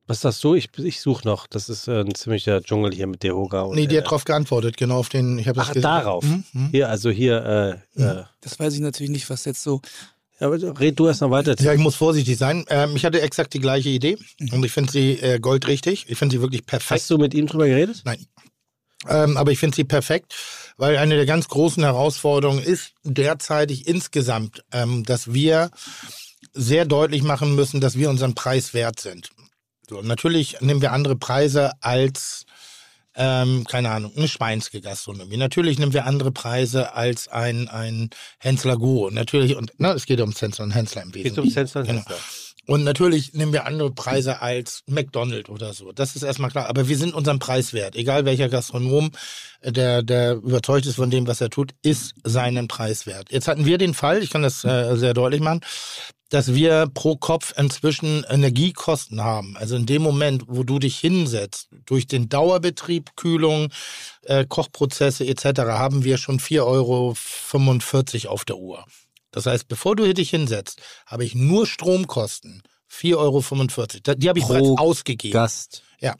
[0.07, 0.55] Was sagst du?
[0.55, 1.45] Ich, ich suche noch.
[1.45, 3.61] Das ist äh, ein ziemlicher Dschungel hier mit Dehoga.
[3.61, 6.23] Und, Nee, die hat äh, drauf geantwortet, genau auf den, ich Ach, darauf.
[6.23, 6.69] Mhm, mhm.
[6.71, 9.81] Hier, also hier, äh, äh, Das weiß ich natürlich nicht, was jetzt so.
[10.41, 11.55] Red du erst mal weiter.
[11.59, 12.65] Ja, ich muss vorsichtig sein.
[12.69, 14.17] Ähm, ich hatte exakt die gleiche Idee
[14.51, 16.05] und ich finde sie äh, goldrichtig.
[16.09, 17.01] Ich finde sie wirklich perfekt.
[17.01, 18.01] Hast du mit ihm drüber geredet?
[18.05, 18.25] Nein.
[19.07, 20.35] Ähm, aber ich finde sie perfekt,
[20.77, 25.71] weil eine der ganz großen Herausforderungen ist derzeitig insgesamt, ähm, dass wir
[26.53, 29.31] sehr deutlich machen müssen, dass wir unseren Preis wert sind.
[29.89, 32.45] So, natürlich nehmen wir andere Preise als,
[33.15, 35.37] ähm, keine Ahnung, eine Schweinske Gastronomie.
[35.37, 38.09] Natürlich nehmen wir andere Preise als ein, ein
[38.39, 39.09] Hensler Go.
[39.11, 41.47] Natürlich, und na, es geht ums Hensler und Hensler im Geht Wesentlichen.
[41.47, 41.99] um Sensor und Genau.
[42.01, 42.17] Hensler.
[42.67, 45.91] Und natürlich nehmen wir andere Preise als McDonald's oder so.
[45.91, 46.67] Das ist erstmal klar.
[46.69, 47.95] Aber wir sind unseren Preis wert.
[47.95, 49.11] Egal welcher Gastronom,
[49.61, 53.31] äh, der, der überzeugt ist von dem, was er tut, ist seinen Preis wert.
[53.31, 55.61] Jetzt hatten wir den Fall, ich kann das äh, sehr deutlich machen,
[56.31, 59.57] dass wir pro Kopf inzwischen Energiekosten haben.
[59.57, 63.67] Also in dem Moment, wo du dich hinsetzt, durch den Dauerbetrieb, Kühlung,
[64.23, 68.85] äh, Kochprozesse etc., haben wir schon 4,45 Euro auf der Uhr.
[69.31, 72.63] Das heißt, bevor du dich hinsetzt, habe ich nur Stromkosten.
[72.89, 74.15] 4,45 Euro.
[74.17, 75.33] Die habe ich Pro bereits ausgegeben.
[75.33, 75.83] Gast.
[75.99, 76.15] Ja.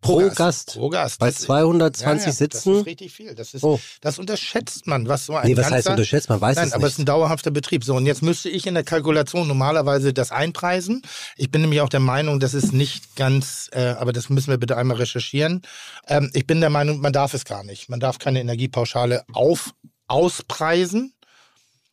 [0.00, 0.72] Pro Gast.
[0.74, 1.18] Pro Gast.
[1.18, 2.74] Bei Das- 220 ja, ja, Das Sitzen.
[2.80, 3.34] ist richtig viel.
[3.34, 3.78] Das, ist, Oh.
[4.00, 5.06] das unterschätzt man.
[5.08, 6.28] Was so ein Nee, was heißt ganzer- unterschätzt?
[6.30, 7.02] Man weiß Nein, es aber es ist nicht.
[7.04, 7.84] ein dauerhafter Betrieb.
[7.84, 11.02] So, und jetzt müsste ich in der Kalkulation normalerweise das einpreisen.
[11.36, 14.58] Ich bin nämlich auch der Meinung, das ist nicht ganz, äh, aber das müssen wir
[14.58, 15.62] bitte einmal recherchieren.
[16.08, 17.88] Ähm, ich bin der Meinung, man darf es gar nicht.
[17.90, 19.74] Man darf keine Energiepauschale auf,
[20.06, 21.12] auspreisen.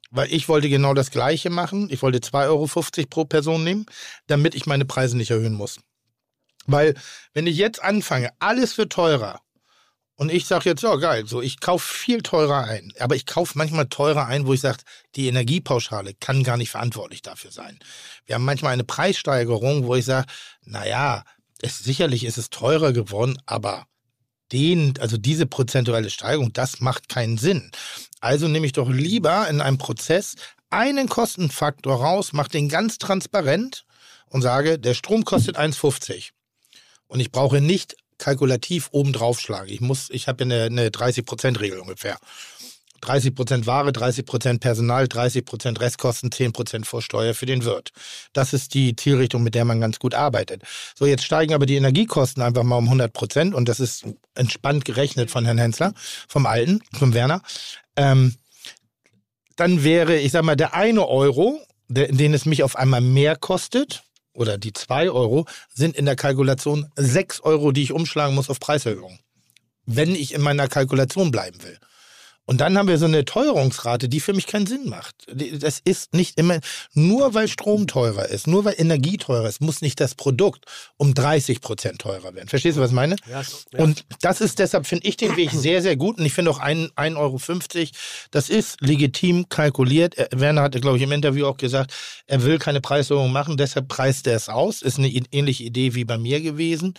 [0.09, 1.89] Weil ich wollte genau das Gleiche machen.
[1.91, 3.85] Ich wollte 2,50 Euro pro Person nehmen,
[4.27, 5.79] damit ich meine Preise nicht erhöhen muss.
[6.67, 6.95] Weil,
[7.33, 9.41] wenn ich jetzt anfange, alles wird teurer.
[10.19, 12.91] Und ich sage jetzt, ja geil, so ich kaufe viel teurer ein.
[12.99, 14.79] Aber ich kaufe manchmal teurer ein, wo ich sage,
[15.15, 17.77] die Energiepauschale kann gar nicht verantwortlich dafür sein.
[18.25, 20.25] Wir haben manchmal eine Preissteigerung, wo ich sage,
[20.63, 21.23] naja,
[21.61, 23.85] es, sicherlich ist es teurer geworden, aber
[24.51, 27.71] den, also diese prozentuelle Steigerung, das macht keinen Sinn.
[28.19, 30.33] Also nehme ich doch lieber in einem Prozess
[30.71, 33.85] einen Kostenfaktor raus, mache den ganz transparent
[34.29, 36.31] und sage, der Strom kostet 1,50
[37.07, 39.69] und ich brauche nicht kalkulativ oben drauf schlagen.
[39.69, 42.17] Ich muss, ich habe eine, eine 30%-Regel ungefähr.
[43.01, 47.91] 30% Ware, 30% Personal, 30% Restkosten, 10% Vorsteuer für den Wirt.
[48.33, 50.63] Das ist die Zielrichtung, mit der man ganz gut arbeitet.
[50.95, 54.05] So, jetzt steigen aber die Energiekosten einfach mal um 100% und das ist
[54.35, 55.93] entspannt gerechnet von Herrn Hensler,
[56.27, 57.41] vom Alten, vom Werner.
[57.95, 58.35] Ähm,
[59.55, 61.59] dann wäre, ich sag mal, der eine Euro,
[61.89, 64.03] den es mich auf einmal mehr kostet,
[64.37, 68.59] oder die zwei Euro, sind in der Kalkulation sechs Euro, die ich umschlagen muss auf
[68.59, 69.19] Preiserhöhung.
[69.85, 71.77] Wenn ich in meiner Kalkulation bleiben will.
[72.47, 75.15] Und dann haben wir so eine Teuerungsrate, die für mich keinen Sinn macht.
[75.61, 76.59] Das ist nicht immer,
[76.93, 80.63] nur weil Strom teurer ist, nur weil Energie teurer ist, muss nicht das Produkt
[80.95, 82.47] um 30 Prozent teurer werden.
[82.47, 83.17] Verstehst du, was ich meine?
[83.29, 83.79] Ja, ja.
[83.79, 86.19] Und das ist, deshalb finde ich den Weg sehr, sehr gut.
[86.19, 87.37] Und ich finde auch 1,50 Euro,
[88.31, 90.15] das ist legitim kalkuliert.
[90.31, 91.93] Werner hatte, glaube ich, im Interview auch gesagt,
[92.27, 94.81] er will keine Preiserhöhung machen, deshalb preist er es aus.
[94.81, 96.93] Ist eine ähnliche Idee wie bei mir gewesen.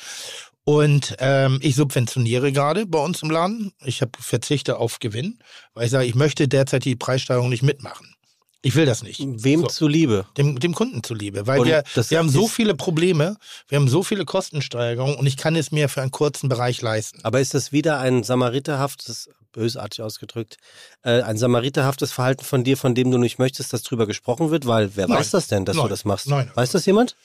[0.68, 3.72] Und ähm, ich subventioniere gerade bei uns im Laden.
[3.86, 5.38] Ich hab, verzichte auf Gewinn,
[5.72, 8.14] weil ich sage, ich möchte derzeit die Preissteigerung nicht mitmachen.
[8.60, 9.18] Ich will das nicht.
[9.18, 9.68] Wem so.
[9.68, 10.26] zuliebe?
[10.36, 11.46] Dem, dem Kunden zuliebe.
[11.46, 13.38] Weil wir, wir haben so viele Probleme,
[13.68, 17.20] wir haben so viele Kostensteigerungen und ich kann es mir für einen kurzen Bereich leisten.
[17.22, 20.58] Aber ist das wieder ein samariterhaftes, bösartig ausgedrückt,
[21.02, 24.66] äh, ein samariterhaftes Verhalten von dir, von dem du nicht möchtest, dass drüber gesprochen wird?
[24.66, 25.20] Weil wer Nein.
[25.20, 25.84] weiß das denn, dass Nein.
[25.84, 26.28] du das machst?
[26.28, 26.50] Nein.
[26.54, 27.16] Weiß das jemand?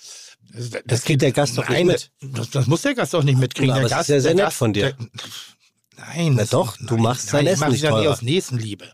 [0.52, 2.12] Das, das, das kriegt der Gast doch nicht mit.
[2.22, 3.72] Das, das, muss der Gast doch nicht mitkriegen.
[3.72, 4.94] Aber der das Gast, ist ja sehr nett Gast, von dir.
[4.94, 5.08] Der,
[5.98, 6.36] nein.
[6.36, 7.92] Na doch, du machst sein nein, Essen nicht teurer.
[7.92, 8.92] Ich mache es ja nie aus Nächstenliebe.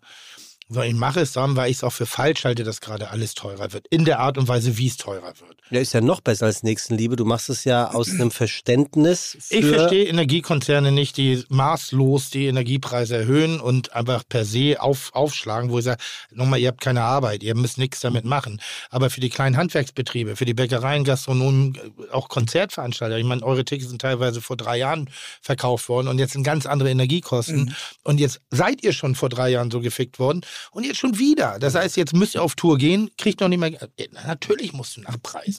[0.72, 3.34] So, ich mache es dann, weil ich es auch für falsch halte, dass gerade alles
[3.34, 3.88] teurer wird.
[3.88, 5.59] In der Art und Weise, wie es teurer wird.
[5.72, 7.16] Ja, ist ja noch besser als Nächstenliebe.
[7.16, 9.38] Du machst es ja aus einem Verständnis.
[9.50, 15.70] ich verstehe Energiekonzerne nicht, die maßlos die Energiepreise erhöhen und einfach per se auf, aufschlagen,
[15.70, 16.02] wo ich sage,
[16.32, 18.62] nochmal, ihr habt keine Arbeit, ihr müsst nichts damit machen.
[18.90, 21.78] Aber für die kleinen Handwerksbetriebe, für die Bäckereien, Gastronomen,
[22.12, 25.10] auch Konzertveranstalter, ich meine, eure Tickets sind teilweise vor drei Jahren
[25.42, 27.66] verkauft worden und jetzt sind ganz andere Energiekosten.
[27.66, 27.76] Mhm.
[28.04, 30.42] Und jetzt seid ihr schon vor drei Jahren so gefickt worden.
[30.72, 31.60] Und jetzt schon wieder.
[31.60, 33.72] Das heißt, jetzt müsst ihr auf Tour gehen, kriegt noch nicht mehr.
[33.98, 35.59] Äh, natürlich musst du nachpreisen.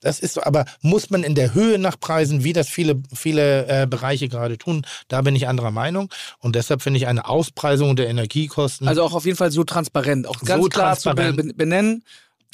[0.00, 3.86] Das ist so, aber muss man in der Höhe nachpreisen, wie das viele, viele äh,
[3.86, 4.86] Bereiche gerade tun?
[5.08, 6.08] Da bin ich anderer Meinung.
[6.38, 8.86] Und deshalb finde ich eine Auspreisung der Energiekosten.
[8.86, 12.04] Also auch auf jeden Fall so transparent, auch ganz so klar zu benennen.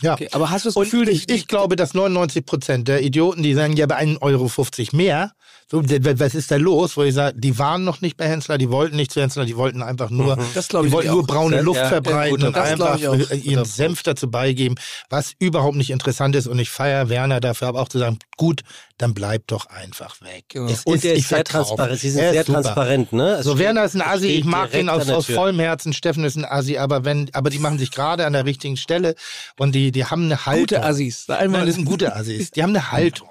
[0.00, 0.14] Ja.
[0.14, 3.54] Okay, aber hast du das Gefühl, ich, ich glaube, dass 99 Prozent der Idioten, die
[3.54, 4.50] sagen, ja, bei 1,50 Euro
[4.92, 5.32] mehr,
[5.66, 6.97] so, was ist da los?
[6.97, 9.57] Wo ich sage, die waren noch nicht bei Hensler, die wollten nicht zu Hensler, die
[9.57, 10.45] wollten einfach nur, mhm.
[10.55, 12.99] das die wollten nur braune Luft ja, verbreiten ja, und einfach
[13.32, 14.77] ihren Senf dazu beigeben,
[15.09, 16.47] was überhaupt nicht interessant ist.
[16.47, 18.62] Und ich feiere Werner dafür, aber auch zu sagen, gut,
[18.99, 20.45] dann bleib doch einfach weg.
[20.53, 20.62] Ja.
[20.62, 21.99] und ist, der ist sehr transparent.
[21.99, 22.62] Sie sind sehr super.
[22.62, 23.36] transparent, ne?
[23.36, 25.93] Also so, Werner ist ein Asi, ich mag ihn aus, aus vollem Herzen.
[25.93, 29.15] Steffen ist ein Asi, aber wenn, aber die machen sich gerade an der richtigen Stelle
[29.59, 30.78] und die, die haben eine Haltung.
[30.78, 31.28] Gute Assis.
[31.28, 32.51] Einmal Nein, das sind gute Assis.
[32.51, 33.28] Die haben eine Haltung.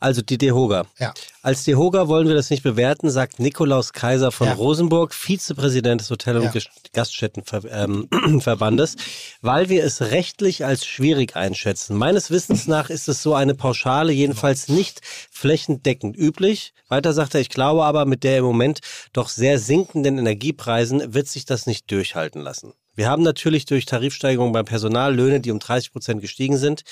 [0.00, 0.86] Also die Dehoga.
[0.98, 1.12] Ja.
[1.42, 4.54] Als Dehoga wollen wir das nicht bewerten, sagt Nikolaus Kaiser von ja.
[4.54, 6.60] Rosenburg, Vizepräsident des Hotel- und ja.
[6.92, 8.96] Gaststättenverbandes,
[9.42, 11.96] weil wir es rechtlich als schwierig einschätzen.
[11.96, 15.00] Meines Wissens nach ist es so eine Pauschale jedenfalls nicht
[15.30, 16.72] flächendeckend üblich.
[16.88, 18.80] Weiter sagt er, ich glaube aber, mit der im Moment
[19.12, 22.74] doch sehr sinkenden Energiepreisen wird sich das nicht durchhalten lassen.
[22.96, 26.82] Wir haben natürlich durch Tarifsteigerungen beim Personal Löhne, die um 30 Prozent gestiegen sind.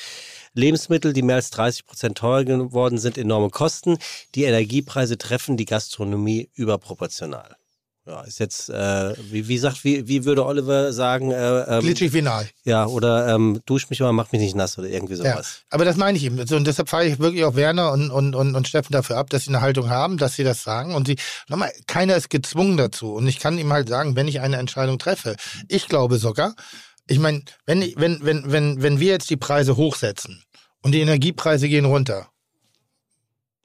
[0.54, 3.98] Lebensmittel, die mehr als 30 Prozent teurer geworden sind, enorme Kosten.
[4.34, 7.56] Die Energiepreise treffen die Gastronomie überproportional.
[8.04, 11.30] Ja, ist jetzt, äh, wie, wie sagt, wie, wie würde Oliver sagen?
[11.30, 12.48] Äh, ähm, Glitschig final.
[12.64, 15.60] Ja, oder ähm, dusch mich mal, mach mich nicht nass oder irgendwie sowas.
[15.60, 16.40] Ja, aber das meine ich eben.
[16.40, 19.44] Und deshalb fahre ich wirklich auch Werner und, und, und, und Steffen dafür ab, dass
[19.44, 20.96] sie eine Haltung haben, dass sie das sagen.
[20.96, 21.16] Und sie,
[21.48, 23.14] nochmal, keiner ist gezwungen dazu.
[23.14, 25.36] Und ich kann ihm halt sagen, wenn ich eine Entscheidung treffe,
[25.68, 26.56] ich glaube sogar,
[27.12, 30.42] ich meine, wenn, wenn, wenn, wenn, wenn wir jetzt die Preise hochsetzen
[30.82, 32.28] und die Energiepreise gehen runter,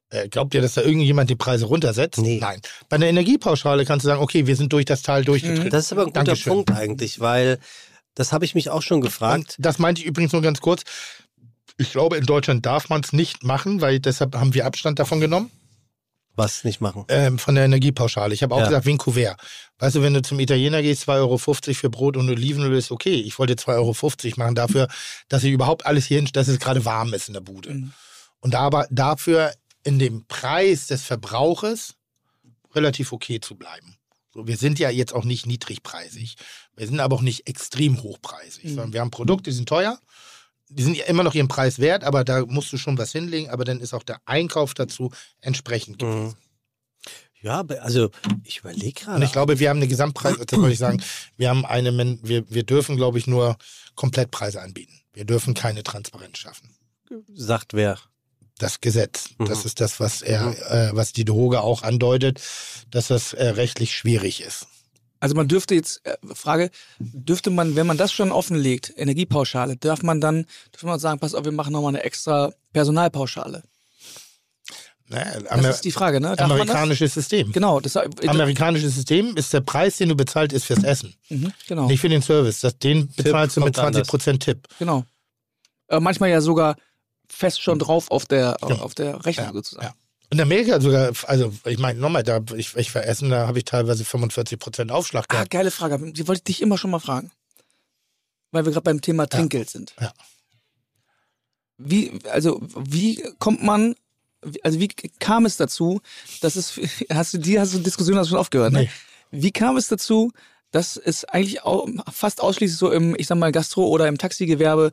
[0.10, 2.20] äh, glaubt ihr, dass da irgendjemand die Preise runtersetzt?
[2.20, 2.40] Nee.
[2.40, 2.62] Nein.
[2.90, 5.70] Bei einer Energiepauschale kannst du sagen, okay, wir sind durch das Tal durchgetreten.
[5.70, 6.54] Das ist aber ein guter Dankeschön.
[6.54, 7.60] Punkt eigentlich, weil
[8.16, 9.56] das habe ich mich auch schon gefragt.
[9.58, 10.84] Und das meinte ich übrigens nur ganz kurz.
[11.78, 15.20] Ich glaube, in Deutschland darf man es nicht machen, weil deshalb haben wir Abstand davon
[15.20, 15.52] genommen.
[16.38, 17.04] Was nicht machen?
[17.08, 18.32] Ähm, von der Energiepauschale.
[18.32, 18.68] Ich habe auch ja.
[18.68, 19.42] gesagt, wie ein Kuvert.
[19.80, 23.16] Weißt du, wenn du zum Italiener gehst, 2,50 Euro für Brot und Olivenöl ist okay.
[23.16, 23.96] Ich wollte 2,50 Euro
[24.38, 24.88] machen dafür,
[25.30, 27.74] dass ich überhaupt alles hier, dass es gerade warm ist in der Bude.
[27.74, 27.92] Mhm.
[28.40, 29.52] Und da aber dafür
[29.84, 31.96] in dem Preis des Verbrauches
[32.76, 33.98] relativ okay zu bleiben.
[34.32, 36.36] So, wir sind ja jetzt auch nicht niedrigpreisig.
[36.76, 38.66] Wir sind aber auch nicht extrem hochpreisig.
[38.66, 38.70] Mhm.
[38.70, 40.00] Sondern wir haben Produkte, die sind teuer.
[40.70, 43.50] Die sind ja immer noch ihren Preis wert, aber da musst du schon was hinlegen.
[43.50, 45.12] Aber dann ist auch der Einkauf dazu
[45.42, 46.06] entsprechend mhm.
[46.06, 46.28] gewesen.
[46.28, 46.34] Mhm.
[47.42, 48.10] Ja, also
[48.44, 49.18] ich überlege gerade.
[49.18, 51.02] Und ich glaube, wir haben eine Gesamtpreis, das wollte ich sagen,
[51.38, 53.58] wir haben eine, wir, wir dürfen, glaube ich, nur
[53.96, 55.00] Komplettpreise anbieten.
[55.14, 56.76] Wir dürfen keine Transparenz schaffen.
[57.34, 58.00] sagt wer.
[58.60, 59.66] Das Gesetz, das Mhm.
[59.66, 62.42] ist das, was er, äh, was die Droge auch andeutet,
[62.90, 64.66] dass das äh, rechtlich schwierig ist.
[65.20, 66.70] Also man dürfte jetzt, äh, Frage,
[67.00, 71.34] dürfte man, wenn man das schon offenlegt, Energiepauschale, darf man dann, dürfte man sagen, pass
[71.34, 73.64] auf, wir machen nochmal eine extra Personalpauschale?
[75.10, 75.26] Ne?
[75.44, 76.36] Das Amer ist die Frage, ne?
[76.36, 77.52] Darf amerikanisches System.
[77.54, 81.16] Genau, das, äh, Amerikanisches System ist der Preis, den du bezahlt, ist fürs Essen.
[81.30, 82.60] mhm, genau, Nicht für den Service.
[82.60, 84.10] Das, den bezahlst du mit kommt anders.
[84.10, 84.68] 20% Tipp.
[84.80, 85.06] genau.
[85.88, 86.76] Äh, manchmal ja sogar
[87.30, 88.82] fest schon drauf auf der, Genau.
[88.82, 89.86] auf der Rechnung Ja, sozusagen.
[89.88, 89.94] ja.
[90.30, 93.66] In Amerika sogar, also ich meine, nochmal, da ich, ich für Essen, da habe ich
[93.66, 95.52] teilweise 45% Aufschlag Ah, gehabt.
[95.52, 96.12] geile Frage.
[96.12, 97.32] Die wollte ich dich immer schon mal fragen.
[98.52, 99.94] Weil wir gerade beim Thema Trinkgeld sind.
[100.00, 100.12] Ja.
[101.78, 103.96] Wie, also, wie kommt man,
[104.64, 106.02] also wie kam es dazu,
[106.42, 106.74] dass es,
[107.12, 108.82] hast du die, hast du Diskussion hast du schon aufgehört, ne?
[108.84, 108.90] Nee.
[109.32, 110.32] Wie kam es dazu,
[110.72, 114.92] dass es eigentlich auch fast ausschließlich so im, ich sag mal, Gastro- oder im Taxigewerbe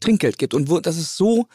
[0.00, 1.46] Trinkgeld gibt und wo, dass es so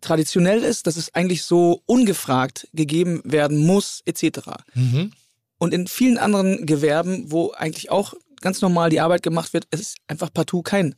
[0.00, 4.40] traditionell ist, dass es eigentlich so ungefragt gegeben werden muss, etc.
[4.74, 5.12] Mhm.
[5.58, 9.94] Und in vielen anderen Gewerben, wo eigentlich auch ganz normal die Arbeit gemacht wird, es
[10.06, 10.94] einfach partout kein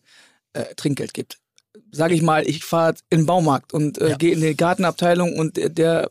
[0.52, 1.38] äh, Trinkgeld gibt.
[1.92, 4.16] Sage ich mal, ich fahre in den Baumarkt und äh, Ja.
[4.16, 6.10] gehe in die Gartenabteilung und der,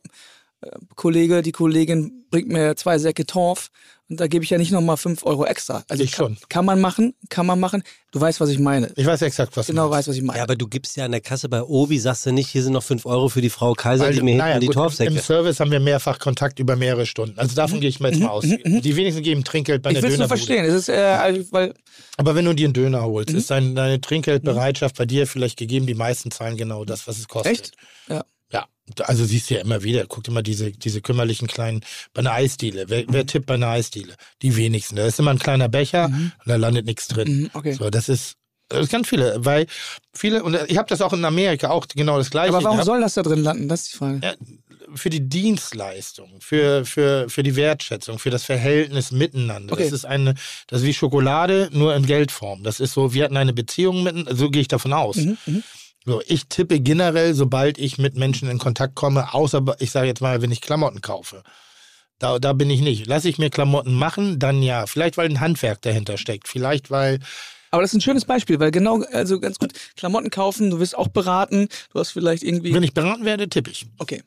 [0.61, 3.69] äh, Kollege, die Kollegin bringt mir zwei Säcke Torf
[4.09, 5.83] und da gebe ich ja nicht nochmal fünf Euro extra.
[5.89, 6.37] Also Ich kann, schon.
[6.49, 7.83] kann man machen, kann man machen.
[8.11, 8.91] Du weißt, was ich meine.
[8.95, 10.37] Ich weiß exakt, was du Genau weißt, was ich meine.
[10.37, 12.73] Ja, aber du gibst ja an der Kasse bei Obi, sagst du nicht, hier sind
[12.73, 15.13] noch 5 Euro für die Frau Kaiser, Weil, die mir naja, hinten die Torfsäcke.
[15.13, 17.37] Im Service haben wir mehrfach Kontakt über mehrere Stunden.
[17.37, 18.43] Also davon gehe ich mal jetzt mal aus.
[18.45, 20.45] Die wenigsten geben Trinkgeld bei Mhm, ich der will es nur Dönerbude.
[20.47, 20.65] verstehen.
[20.65, 21.73] Es ist, äh, weil
[22.15, 23.37] Aber wenn du dir einen Döner holst, Mhm.
[23.37, 25.85] ist dein, deine Trinkgeldbereitschaft bei dir vielleicht gegeben.
[25.85, 27.51] Die meisten zahlen genau das, was es kostet.
[27.51, 27.71] Echt?
[28.09, 28.23] Ja.
[28.51, 28.67] Ja,
[29.03, 30.05] also siehst du ja immer wieder.
[30.07, 31.81] Guck dir mal diese, diese kümmerlichen kleinen,
[32.13, 32.85] bei einer Eisdiele.
[32.87, 34.15] Wer, wer tippt bei einer Eisdiele?
[34.41, 34.95] Die wenigsten.
[34.95, 37.41] Da ist immer ein kleiner Becher und da landet nichts drin.
[37.41, 37.73] Mhm, okay.
[37.73, 38.35] So, das ist,
[38.69, 39.65] das ist ganz viele, weil
[40.13, 42.99] viele, und ich habe das auch in Amerika auch genau das gleiche Aber warum soll
[42.99, 43.69] das da drin landen?
[43.69, 44.37] Das ist die Frage.
[44.95, 49.73] Für die Dienstleistung, für, für, für die Wertschätzung, für das Verhältnis miteinander.
[49.73, 49.83] Okay.
[49.83, 50.35] Das ist eine,
[50.67, 52.63] das ist wie Schokolade, nur in Geldform.
[52.63, 55.17] Das ist so, wir hatten eine Beziehung miteinander, so gehe ich davon aus.
[55.17, 55.63] Mhm, mhm.
[56.07, 60.21] So, ich tippe generell, sobald ich mit Menschen in Kontakt komme, außer ich sage jetzt
[60.21, 61.43] mal, wenn ich Klamotten kaufe.
[62.17, 63.07] Da, da bin ich nicht.
[63.07, 64.87] Lasse ich mir Klamotten machen, dann ja.
[64.87, 66.47] Vielleicht, weil ein Handwerk dahinter steckt.
[66.47, 67.19] Vielleicht, weil
[67.71, 70.97] Aber das ist ein schönes Beispiel, weil genau, also ganz gut, Klamotten kaufen, du wirst
[70.97, 72.73] auch beraten, du hast vielleicht irgendwie.
[72.73, 73.85] wenn ich beraten werde, tippe ich.
[73.97, 74.23] Okay.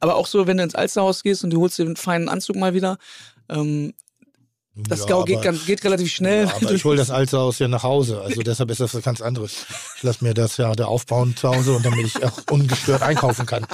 [0.00, 2.56] Aber auch so, wenn du ins Alsterhaus gehst und du holst dir einen feinen Anzug
[2.56, 2.98] mal wieder,
[3.48, 3.94] ähm,
[4.74, 6.46] das Ja, Gau geht, ganz, geht relativ schnell.
[6.46, 8.22] Ja, aber ich hole das alte aus ja nach Hause.
[8.22, 9.66] Also deshalb ist das was ganz anderes.
[9.96, 13.44] Ich lasse mir das ja da aufbauen zu Hause und damit ich auch ungestört einkaufen
[13.44, 13.66] kann.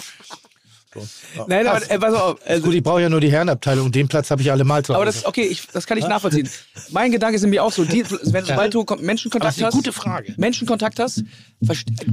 [0.95, 1.45] So.
[1.47, 2.39] Nein, aber äh, pass auf.
[2.47, 3.93] Also, Gut, ich brauche ja nur die Herrenabteilung.
[3.93, 4.97] Den Platz habe ich alle mal zu Hause.
[4.97, 6.49] aber das, okay, ich, das kann ich nachvollziehen.
[6.91, 9.75] Mein Gedanke ist nämlich auch so, die, wenn, sobald du Menschenkontakt das ist eine hast,
[9.75, 10.35] gute Frage.
[10.39, 11.25] Menschenkontakt hast,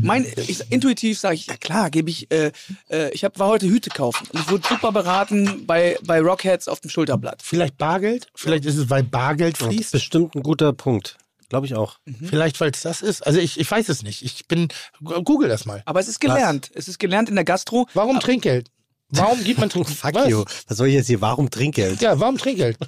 [0.01, 2.51] mein, ich, intuitiv sage ich, ja klar, gebe ich, äh,
[2.89, 6.67] äh, ich hab, war heute Hüte kaufen und ich wurde super beraten bei, bei Rockheads
[6.67, 7.41] auf dem Schulterblatt.
[7.43, 8.27] Vielleicht Bargeld?
[8.35, 9.91] Vielleicht ist es, weil Bargeld Das ist fließt?
[9.93, 11.17] bestimmt ein guter Punkt.
[11.49, 11.97] Glaube ich auch.
[12.23, 13.25] Vielleicht, weil es das ist?
[13.25, 14.23] Also ich, ich weiß es nicht.
[14.23, 14.67] Ich bin,
[15.01, 15.81] google das mal.
[15.85, 16.71] Aber es ist gelernt.
[16.73, 17.87] Es ist gelernt in der Gastro.
[17.93, 18.69] Warum Trinkgeld?
[19.09, 19.97] Warum gibt man Trinkgeld?
[19.97, 20.29] Fuck Was?
[20.29, 20.43] you.
[20.67, 21.21] Was soll ich jetzt hier?
[21.21, 22.01] Warum Trinkgeld?
[22.01, 22.77] Ja, warum Trinkgeld?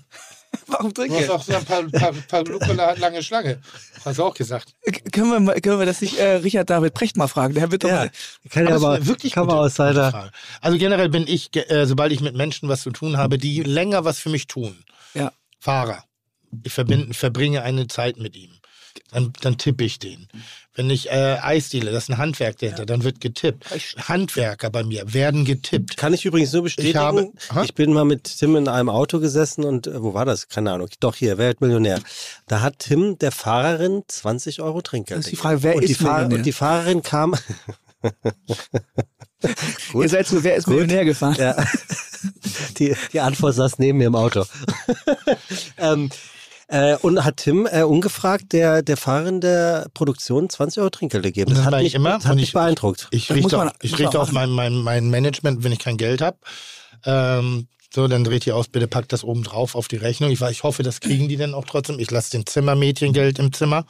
[0.67, 1.29] Warum Du hast Trinkgeld?
[1.29, 3.61] auch so ein paar, paar, paar Lukola hat lange Schlange.
[4.03, 4.73] Hast du auch gesagt.
[5.11, 7.53] Können wir, mal- können wir das nicht äh, Richard David Precht mal fragen?
[7.53, 8.11] Der wird doch Ja, mal,
[8.49, 10.31] kann aber eine wirklich Frage.
[10.61, 14.05] Also generell bin ich, äh, sobald ich mit Menschen was zu tun habe, die länger
[14.05, 15.31] was für mich tun, ja.
[15.59, 16.03] Fahrer,
[16.63, 18.51] ich verbind, verbringe eine Zeit mit ihm,
[19.11, 20.27] dann, dann tippe ich den.
[20.73, 23.65] Wenn ich äh, Eisdiele, das ist ein Handwerk dahinter, dann wird getippt.
[24.07, 25.97] Handwerker bei mir werden getippt.
[25.97, 26.97] Kann ich übrigens nur bestätigen.
[26.99, 27.31] habe-
[27.65, 30.49] Ich, bin mal mit Tim in einem Auto gesessen und äh, wo war das?
[30.49, 30.87] Keine Ahnung.
[30.99, 31.99] Doch hier, Weltmillionär.
[32.47, 35.17] Da hat Tim der Fahrerin 20 Euro Trinkgeld.
[35.19, 35.35] Das ist die.
[35.35, 36.37] Frage, wer und ist die Fahr- Millionär?
[36.37, 37.35] Und die Fahrerin kam.
[39.91, 40.03] Gut.
[40.03, 40.75] Ihr seid so, wer ist Gut.
[40.75, 41.35] Millionär gefahren?
[41.39, 41.55] Ja.
[42.79, 44.43] Die, die Antwort saß neben mir im Auto.
[45.77, 46.09] ähm,
[46.67, 51.49] äh, und hat Tim äh, ungefragt der, der Fahrerin der Produktion 20 Euro Trinkgeld gegeben.
[51.53, 53.07] Das dann hat ich mich, immer, das hat mich ich- beeindruckt.
[53.11, 55.79] Ich Das muss richte, man- auf, ich richte auf mein, mein, mein Management, wenn ich
[55.79, 56.37] kein Geld habe.
[57.05, 60.29] Ähm, so, dann dreht die aus, bitte packt das oben drauf auf die Rechnung.
[60.31, 61.99] Ich, ich hoffe, das kriegen die dann auch trotzdem.
[61.99, 63.85] Ich lasse den Zimmermädchen Geld im Zimmer.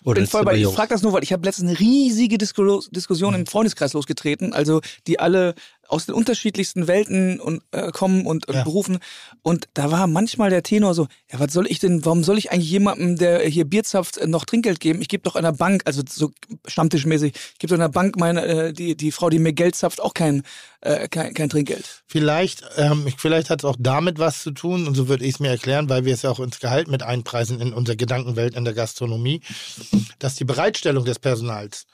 [0.00, 1.78] Ich Oder bin ist voll bei, ich frage das nur, weil ich habe letztens eine
[1.78, 5.54] riesige Disku Diskussion im Freundeskreis losgetreten, also die alle
[5.92, 8.64] aus den unterschiedlichsten Welten und äh, kommen und, und Ja.
[8.64, 8.98] Berufen.
[9.42, 12.50] Und da war manchmal der Tenor so, ja, was soll ich denn, warum soll ich
[12.50, 15.02] eigentlich jemandem, der hier Bier zapft, äh, noch Trinkgeld geben?
[15.02, 16.32] Ich gebe doch einer Bank, also so
[16.66, 20.00] stammtischmäßig, ich gebe doch einer Bank meine, äh, die, die Frau, die mir Geld zapft,
[20.00, 20.42] auch kein,
[20.80, 22.02] äh, kein, kein Trinkgeld.
[22.06, 25.40] Vielleicht, ähm, vielleicht hat es auch damit was zu tun, und so würde ich es
[25.40, 28.64] mir erklären, weil wir es ja auch ins Gehalt mit einpreisen in unserer Gedankenwelt in
[28.64, 29.42] der Gastronomie,
[30.18, 31.84] dass die Bereitstellung des Personals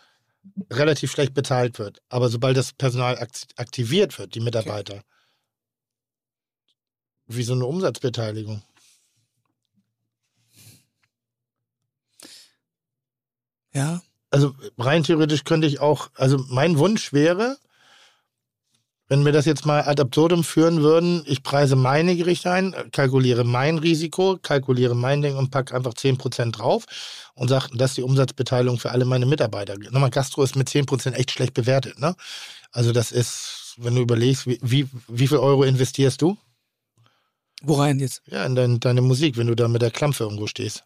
[0.70, 2.02] relativ schlecht bezahlt wird.
[2.08, 5.02] Aber sobald das Personal akt aktiviert wird, die Mitarbeiter,
[7.26, 8.62] wie so eine Umsatzbeteiligung.
[13.72, 14.02] Ja.
[14.30, 17.58] Also rein theoretisch könnte ich auch, also mein Wunsch wäre,
[19.08, 23.42] wenn wir das jetzt mal ad absurdum führen würden, ich preise meine Gerichte ein, kalkuliere
[23.42, 26.84] mein Risiko, kalkuliere mein Ding und packe einfach 10% drauf
[27.34, 29.76] und sage, das ist die Umsatzbeteiligung für alle meine Mitarbeiter.
[29.90, 31.98] Nochmal, Gastro ist mit 10% echt schlecht bewertet.
[31.98, 32.14] Ne?
[32.70, 36.36] Also das ist, wenn du überlegst, wie, wie, wie viel Euro investierst du?
[37.62, 38.22] Worein jetzt?
[38.26, 40.84] Ja, in dein, deine Musik, wenn du da mit der Klampfe irgendwo stehst.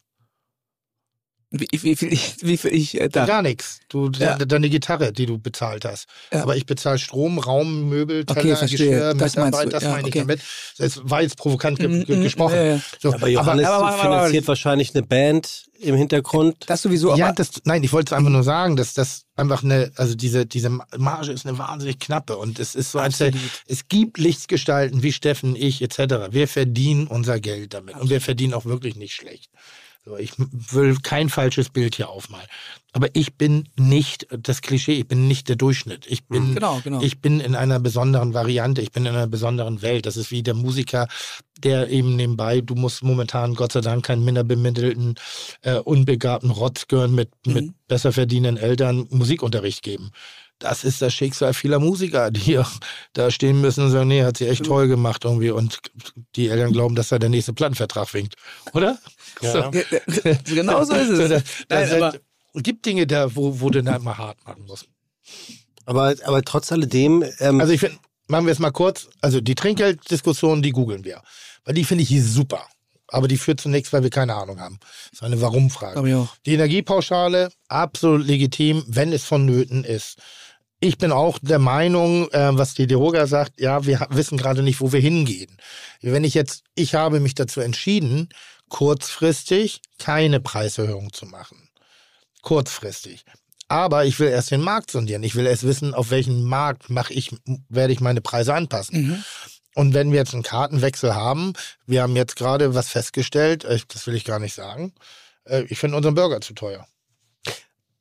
[1.54, 3.26] Wie, wie viel ich, wie viel ich äh, da.
[3.26, 3.80] Gar nichts.
[3.90, 4.36] Du, Ja.
[4.38, 6.06] de- Deine Gitarre, die du bezahlt hast.
[6.32, 6.42] Ja.
[6.42, 8.78] Aber ich bezahle Strom, Raum, Möbel, Okay, Teller, verstehe.
[8.88, 10.20] Geschirr, Das Mitarbeit, das Ja, meine ich okay.
[10.20, 10.40] damit.
[10.78, 12.54] Das war jetzt provokant ge Mm, ge mm, gesprochen.
[12.56, 12.80] ja.
[13.00, 16.56] So, Aber Johannes aber- aber- aber- finanziert wahrscheinlich eine Band im Hintergrund.
[16.68, 19.62] Das sowieso, aber ja, das, nein, ich wollte es einfach nur sagen, dass das einfach
[19.62, 23.34] eine, also diese, diese Marge ist eine wahnsinnig knappe und es ist so, als Absolut.
[23.66, 26.30] es gibt Lichtgestalten wie Steffen, ich etc.
[26.30, 29.50] Wir verdienen unser Geld damit und wir verdienen auch wirklich nicht schlecht.
[30.04, 32.46] So, ich will kein falsches Bild hier aufmalen.
[32.92, 36.06] Aber ich bin nicht das Klischee, ich bin nicht der Durchschnitt.
[36.08, 37.00] Ich bin, Genau, genau.
[37.00, 40.04] ich bin in einer besonderen Variante, ich bin in einer besonderen Welt.
[40.06, 41.06] Das ist wie der Musiker,
[41.58, 45.14] der eben nebenbei, du musst momentan Gott sei Dank keinen minderbemittelten,
[45.60, 47.74] äh, unbegabten Rotzgirn mit, mit Mhm.
[47.86, 50.10] besser verdienenden Eltern Musikunterricht geben.
[50.58, 52.66] Das ist das Schicksal vieler Musiker, die hier
[53.14, 55.78] da stehen müssen und sagen, nee, hat sie echt toll gemacht irgendwie und
[56.36, 58.34] die Eltern glauben, dass da der nächste Plattenvertrag winkt.
[58.72, 58.98] Oder?
[59.42, 59.52] Ja.
[59.52, 59.58] So.
[59.58, 59.82] Ja,
[60.24, 61.18] ja, genau so ist es.
[61.18, 61.38] So, da,
[61.68, 62.18] da Nein, sind- aber-
[62.54, 64.86] es gibt Dinge da, wo, wo du dann mal hart machen musst.
[65.86, 67.96] Aber, aber trotz alledem, ähm, Also ich finde,
[68.28, 69.08] machen wir es mal kurz.
[69.20, 71.22] Also die Trinkgelddiskussion, die googeln wir.
[71.64, 72.66] Weil die finde ich super.
[73.08, 74.78] Aber die führt zunächst, weil wir keine Ahnung haben.
[74.82, 75.98] Das ist eine Warum-Frage.
[76.46, 80.16] Die Energiepauschale, absolut legitim, wenn es vonnöten ist.
[80.80, 84.80] Ich bin auch der Meinung, äh, was die Deroga sagt, ja, wir wissen gerade nicht,
[84.80, 85.56] wo wir hingehen.
[86.00, 88.28] Wenn ich jetzt, ich habe mich dazu entschieden,
[88.72, 91.68] kurzfristig keine Preiserhöhung zu machen.
[92.40, 93.26] Kurzfristig.
[93.68, 95.22] Aber ich will erst den Markt sondieren.
[95.22, 97.36] Ich will erst wissen, auf welchen Markt mache ich,
[97.68, 99.02] werde ich meine Preise anpassen.
[99.08, 99.24] Mhm.
[99.74, 101.52] Und wenn wir jetzt einen Kartenwechsel haben,
[101.86, 104.94] wir haben jetzt gerade was festgestellt, äh, das will ich gar nicht sagen.
[105.44, 106.86] äh, Ich finde unseren Burger zu teuer.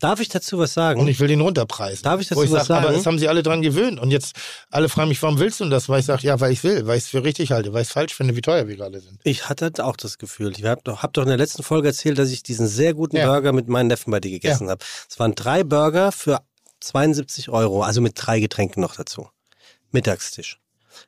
[0.01, 0.99] Darf ich dazu was sagen?
[0.99, 2.03] Und ich will den runterpreisen.
[2.03, 2.97] Darf ich dazu ich was sag, Aber sagen?
[2.97, 3.99] das haben sie alle dran gewöhnt.
[3.99, 4.35] Und jetzt
[4.69, 5.87] alle fragen mich, warum willst du denn das?
[5.89, 7.87] Weil ich sage, ja, weil ich will, weil ich es für richtig halte, weil ich
[7.87, 9.19] es falsch finde, wie teuer wir gerade sind.
[9.23, 10.51] Ich hatte auch das Gefühl.
[10.57, 13.15] Ich habe doch, hab doch in der letzten Folge erzählt, dass ich diesen sehr guten
[13.17, 13.27] Ja.
[13.27, 14.83] Burger mit meinen Neffen bei dir gegessen habe.
[15.09, 16.41] Es waren drei Burger für
[16.81, 19.29] 72 Euro, also mit drei Getränken noch dazu.
[19.91, 20.59] Mittagstisch.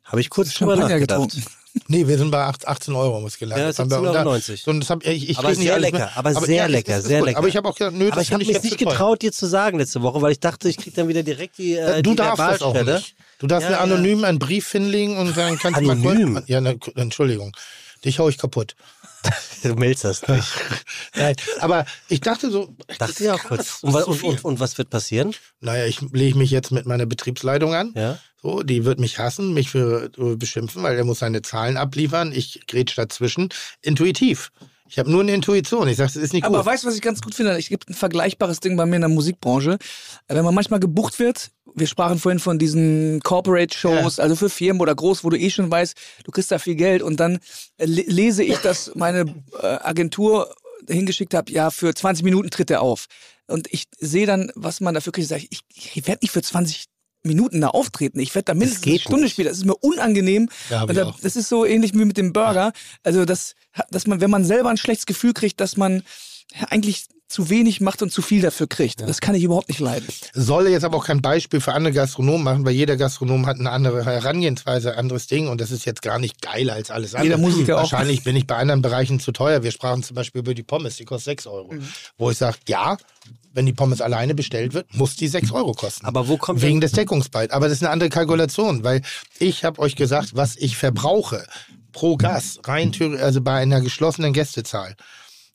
[0.04, 1.02] Habe ich kurz drüber nachgedacht.
[1.30, 1.44] getrunken.
[1.88, 3.64] Nee, wir sind bei 8, 18 Euro, muss gelandet.
[3.64, 5.98] Ja, Das haben wir- da- 17,90 so, und das hab, ich, ich Aber sehr lecker,
[6.06, 6.18] mit.
[6.18, 7.28] aber sehr ja, lecker, ist sehr gut.
[7.30, 7.40] lecker.
[7.40, 9.48] Aber ich habe auch gesagt, nö, Aber das ich habe mich nicht getraut, dir zu
[9.48, 12.16] sagen letzte Woche, weil ich dachte, ich krieg dann wieder direkt die, äh, Du die
[12.18, 13.16] darfst das auch nicht.
[13.40, 16.36] Du darfst Ja, mir anonym einen Brief hinlegen und sagen, kannst du mal Anonym?
[16.36, 16.48] kurz.
[16.48, 17.56] Ja, ne, Entschuldigung.
[18.06, 18.76] Dich hau ich kaputt.
[19.64, 20.48] Du meldest das nicht.
[21.16, 22.76] Nein, aber ich dachte so.
[23.00, 23.78] Dachte ich auch kurz.
[23.82, 25.34] Und, und, und, und was wird passieren?
[25.62, 27.94] Naja, ich lege mich jetzt mit meiner Betriebsleitung an.
[27.96, 28.20] Ja.
[28.44, 32.34] So, die wird mich hassen, mich für äh, beschimpfen, weil er muss seine Zahlen abliefern.
[32.34, 33.48] Ich grätsch dazwischen.
[33.82, 34.52] Intuitiv.
[34.90, 35.88] Ich habe nur eine Intuition.
[35.88, 36.66] Ich sage, das ist nicht Aber gut.
[36.68, 37.58] weißt du, was ich ganz gut finde?
[37.58, 39.78] Es gibt ein vergleichbares Ding bei mir in der Musikbranche.
[40.28, 44.94] Wenn man manchmal gebucht wird, wir sprachen vorhin von diesen Corporate-Shows, also für Firmen oder
[44.94, 45.96] groß, wo du eh schon weißt,
[46.26, 47.40] du kriegst da viel Geld und dann
[47.78, 49.22] äh, le- lese ich, dass meine
[49.62, 50.54] äh, Agentur
[50.88, 53.06] hingeschickt hat, ja, für 20 Minuten tritt er auf.
[53.48, 55.28] Und ich sehe dann, was man dafür kriegt.
[55.30, 56.86] Sag ich, ich, ich werde nicht für 20
[57.24, 58.20] Minuten da auftreten.
[58.20, 59.34] Ich werde da mindestens eine Stunde nicht.
[59.34, 59.48] spielen.
[59.48, 60.50] Das ist mir unangenehm.
[60.70, 62.74] Ja, da, das ist so ähnlich wie mit dem Burger.
[63.04, 63.56] Also, das,
[63.90, 66.04] dass man, wenn man selber ein schlechtes Gefühl kriegt, dass man
[66.70, 69.02] eigentlich zu wenig macht und zu viel dafür kriegt.
[69.02, 70.08] Das kann ich überhaupt nicht leiden.
[70.34, 73.72] Soll jetzt aber auch kein Beispiel für andere Gastronomen machen, weil jeder Gastronom hat eine
[73.72, 77.26] andere Herangehensweise, ein anderes Ding und das ist jetzt gar nicht geiler als alles andere.
[77.26, 77.82] Jeder Musiker auch.
[77.82, 79.64] Wahrscheinlich bin ich bei anderen Bereichen zu teuer.
[79.64, 81.74] Wir sprachen zum Beispiel über die Pommes, die kostet 6 Euro.
[81.74, 81.88] Mhm.
[82.18, 82.98] Wo ich sage, ja,
[83.54, 86.06] wenn die Pommes alleine bestellt wird, muss die 6 Euro kosten.
[86.06, 87.54] Aber wo kommt Wegen denn- des Deckungsbeitrags.
[87.56, 89.02] Aber das ist eine andere Kalkulation, weil
[89.40, 91.46] ich habe euch gesagt, was ich verbrauche
[91.92, 94.96] pro Gast, rein also bei einer geschlossenen Gästezahl.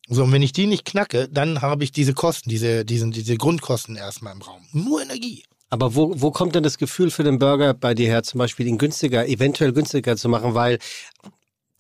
[0.09, 3.37] So, und wenn ich die nicht knacke, dann habe ich diese Kosten, diese, diesen, diese
[3.37, 4.67] Grundkosten erstmal im Raum.
[4.73, 5.45] Nur Energie.
[5.71, 8.67] Aber wo, wo kommt denn das Gefühl für den Burger bei dir her, zum Beispiel
[8.67, 10.55] ihn günstiger, eventuell günstiger zu machen?
[10.55, 10.79] Weil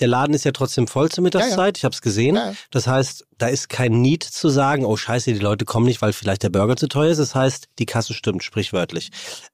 [0.00, 1.72] der Laden ist ja trotzdem voll zur Mittagszeit, Ja, ja.
[1.74, 2.36] ich habe es gesehen.
[2.36, 2.52] Ja.
[2.70, 6.12] Das heißt, da ist kein Need zu sagen, oh scheiße, die Leute kommen nicht, weil
[6.12, 7.18] vielleicht der Burger zu teuer ist.
[7.18, 9.10] Das heißt, die Kasse stimmt, sprichwörtlich.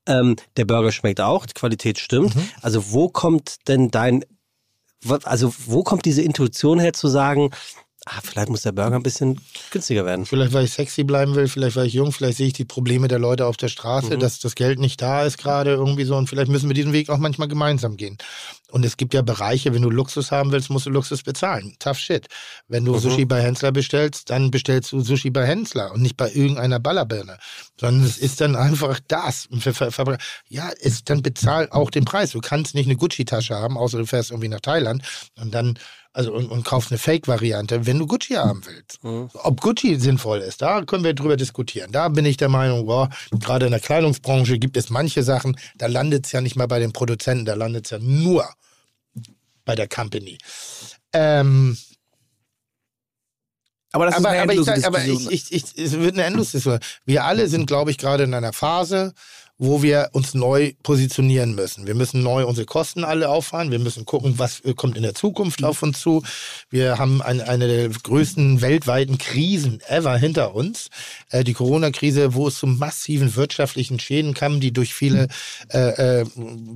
[0.07, 2.35] Ähm, der Burger schmeckt auch, die Qualität stimmt.
[2.35, 2.49] Mhm.
[2.61, 4.25] Also wo kommt denn dein,
[5.23, 7.51] also wo kommt diese Intuition her zu sagen,
[8.07, 9.41] ah, vielleicht muss der Burger ein bisschen
[9.71, 10.27] günstiger werden?
[10.27, 13.09] Vielleicht, weil ich sexy bleiben will, vielleicht, weil ich jung, vielleicht sehe ich die Probleme
[13.09, 16.29] der Leute auf der Straße, dass das Geld nicht da ist gerade irgendwie so und
[16.29, 18.19] vielleicht müssen wir diesen Weg auch manchmal gemeinsam gehen.
[18.71, 21.77] Und es gibt ja Bereiche, wenn du Luxus haben willst, musst du Luxus bezahlen.
[21.79, 22.27] Tough shit.
[22.67, 26.29] Wenn du Sushi bei Hensler bestellst, dann bestellst du Sushi bei Hensler und nicht bei
[26.33, 27.39] irgendeiner Ballerbirne.
[27.79, 29.49] Sondern es ist dann einfach das.
[30.49, 32.33] Ja, es dann bezahl auch den Preis.
[32.33, 35.05] Du kannst nicht eine Gucci-Tasche haben, außer du fährst irgendwie nach Thailand
[35.37, 35.79] und dann
[36.15, 39.01] also und, und kaufst eine Fake-Variante, wenn du Gucci haben willst.
[39.35, 41.91] Ob Gucci sinnvoll ist, da können wir drüber diskutieren.
[41.93, 45.87] Da bin ich der Meinung, boah, gerade in der Kleidungsbranche gibt es manche Sachen, da
[45.87, 48.49] landet es ja nicht mal bei den Produzenten, da landet es ja nur
[49.65, 50.39] bei der Company.
[51.13, 51.77] Ähm,
[53.93, 55.33] Aber das ist aber, eine aber, ich, endlose aber Diskussion.
[55.33, 56.81] ich, ich, ich, es wird eine Endlosdiskussion.
[57.05, 59.15] Wir alle sind, glaube ich, gerade in einer Phase,
[59.57, 61.87] wo wir uns neu positionieren müssen.
[61.87, 63.71] Wir müssen neu unsere Kosten alle auffahren.
[63.71, 66.25] Wir müssen gucken, was äh, kommt in der Zukunft auf uns zu.
[66.71, 70.89] Wir haben ein, eine der größten weltweiten Krisen ever hinter uns.
[71.31, 75.29] Äh, die Corona-Krise, wo es zu massiven wirtschaftlichen Schäden kam, die durch viele
[75.73, 75.79] äh,
[76.21, 76.25] äh,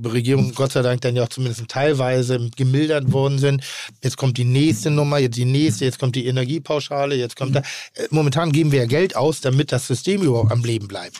[0.05, 3.61] Regierungen Gott sei Dank dann ja auch zumindest teilweise gemildert worden sind.
[4.01, 7.59] Jetzt kommt die nächste Nummer, jetzt die nächste, jetzt kommt die Energiepauschale, jetzt kommt da.
[7.59, 11.19] Äh, momentan geben wir ja Geld aus, damit das System überhaupt am Leben bleibt.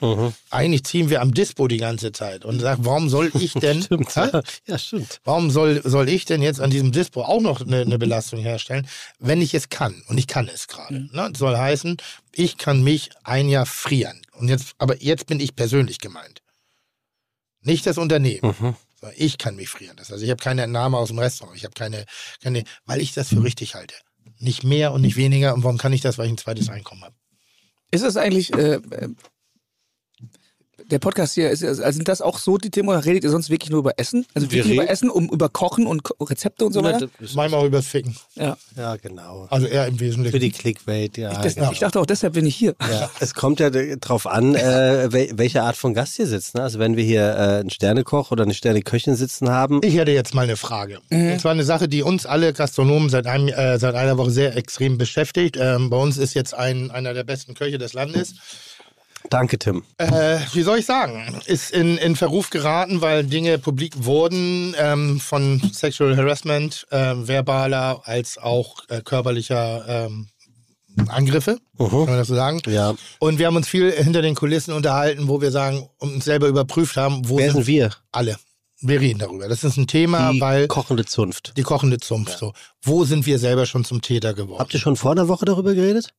[0.49, 4.15] Eigentlich ziehen wir am Dispo die ganze Zeit und sagen, warum soll ich denn, Stimmt.
[4.67, 5.19] Ja, stimmt.
[5.23, 8.87] warum soll, soll ich denn jetzt an diesem Dispo auch noch eine, eine Belastung herstellen,
[9.19, 10.03] wenn ich es kann?
[10.07, 11.09] Und ich kann es gerade.
[11.13, 11.29] Ne?
[11.31, 11.97] Das soll heißen,
[12.33, 14.21] ich kann mich ein Jahr frieren.
[14.33, 16.41] Und jetzt, aber jetzt bin ich persönlich gemeint.
[17.61, 18.55] Nicht das Unternehmen.
[18.59, 18.75] Mhm.
[19.15, 19.95] Ich kann mich frieren.
[19.97, 21.57] Das heißt, ich habe keine Entnahme aus dem Restaurant.
[21.57, 22.05] Ich habe keine,
[22.43, 23.95] keine, weil ich das für richtig halte.
[24.39, 25.53] Nicht mehr und nicht weniger.
[25.53, 26.17] Und warum kann ich das?
[26.17, 27.15] Weil ich ein zweites Einkommen habe.
[27.91, 29.09] Ist es eigentlich, äh, äh,
[30.91, 33.49] der Podcast hier, ist, also sind das auch so die Themen oder redet ihr sonst
[33.49, 34.25] wirklich nur über Essen?
[34.33, 37.07] Also Wir wirklich über Essen, um über Kochen und Ko Rezepte und so weiter?
[37.19, 38.15] Manchmal auch übers Ficken.
[38.35, 38.57] Ja.
[38.75, 39.47] Ja, genau.
[39.49, 40.51] Also eher im Für die Wesentlichen.
[40.51, 41.41] Clickbait, ja.
[41.41, 41.71] Das, genau.
[41.71, 42.75] Ich dachte auch, deshalb bin ich hier.
[42.89, 46.55] Ja, es kommt ja drauf an, äh, wel welche Art von Gast hier sitzt.
[46.55, 46.61] Ne?
[46.61, 50.33] Also wenn wir hier äh, einen Sternekoch oder eine Sterneköchin sitzen haben, Ich hätte jetzt
[50.33, 50.99] mal eine Frage.
[51.09, 54.55] Und zwar eine Sache, die uns alle Gastronomen seit, einem, äh, seit einer Woche sehr
[54.55, 55.57] extrem beschäftigt.
[55.59, 58.35] Ähm, bei uns ist jetzt ein, einer der besten Köche des Landes.
[59.29, 59.83] Danke Tim.
[59.97, 61.39] Äh, wie soll ich sagen?
[61.45, 68.01] Ist in, in Verruf geraten, weil Dinge publik wurden ähm, von Sexual Harassment, äh, verbaler
[68.05, 70.27] als auch äh, körperlicher ähm,
[71.07, 72.61] Angriffe, kann man das so sagen?
[72.67, 72.93] Ja.
[73.19, 76.47] Und wir haben uns viel hinter den Kulissen unterhalten, wo wir sagen und uns selber
[76.47, 77.91] überprüft haben, wo Wer sind wir?
[78.11, 78.37] alle.
[78.81, 79.47] Wir reden darüber.
[79.49, 81.53] Das ist ein Thema, Die weil kochende Zunft.
[81.57, 82.37] die kochende Zunft.
[82.37, 82.53] So.
[82.81, 84.59] Wo sind wir selber schon zum Täter geworden?
[84.59, 86.13] Habt ihr schon vor der Woche darüber geredet?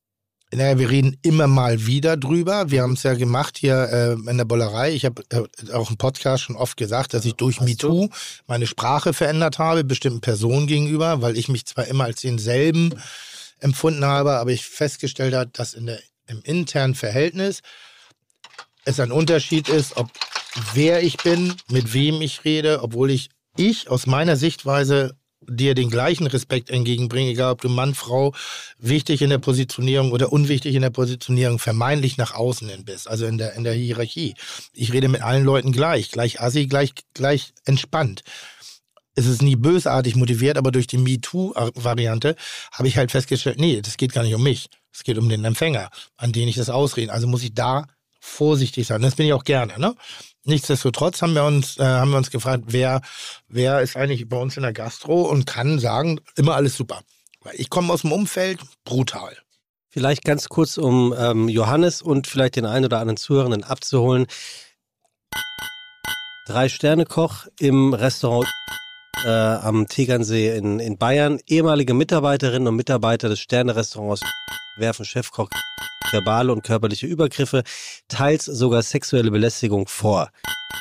[0.53, 2.71] Naja, wir reden immer mal wieder drüber.
[2.71, 4.91] Wir haben es ja gemacht hier äh, in der Bollerei.
[4.93, 8.09] Ich habe äh, auch im Podcast schon oft gesagt, dass ich durch MeToo
[8.47, 12.93] meine Sprache verändert habe, bestimmten Personen gegenüber, weil ich mich zwar immer als denselben
[13.59, 17.61] empfunden habe, aber ich festgestellt habe, dass in der, im internen Verhältnis
[18.83, 20.09] es ein Unterschied ist, ob
[20.73, 25.15] wer ich bin, mit wem ich rede, obwohl ich ich aus meiner Sichtweise
[25.47, 28.33] dir den gleichen Respekt entgegenbringe, egal ob du Mann, Frau,
[28.77, 33.25] wichtig in der Positionierung oder unwichtig in der Positionierung, vermeintlich nach außen hin bist, also
[33.25, 34.35] in der, in der Hierarchie.
[34.73, 38.23] Ich rede mit allen Leuten gleich, gleich assi, gleich, gleich entspannt.
[39.15, 42.35] Es ist nie bösartig motiviert, aber durch die MeToo-Variante
[42.71, 44.69] habe ich halt festgestellt, nee, das geht gar nicht um mich.
[44.93, 47.11] Es geht um den Empfänger, an den ich das ausrede.
[47.11, 47.87] Also muss ich da
[48.19, 49.01] vorsichtig sein.
[49.01, 49.77] Das bin ich auch gerne.
[49.79, 49.95] Ne?
[50.43, 53.01] Nichtsdestotrotz haben wir uns, äh, haben wir uns gefragt, wer,
[53.47, 57.01] wer ist eigentlich bei uns in der Gastro und kann sagen, immer alles super.
[57.41, 59.37] Weil ich komme aus dem Umfeld, brutal.
[59.89, 64.25] Vielleicht ganz kurz, um ähm, Johannes und vielleicht den einen oder anderen Zuhörenden abzuholen.
[66.47, 68.47] Drei-Sterne-Koch im Restaurant
[69.25, 71.39] äh, am Tegernsee in, in Bayern.
[71.47, 74.21] Ehemalige Mitarbeiterinnen und Mitarbeiter des Sterne-Restaurants
[74.77, 75.49] werfen Chefkoch
[76.11, 77.63] verbale und körperliche Übergriffe,
[78.07, 80.29] teils sogar sexuelle Belästigung vor.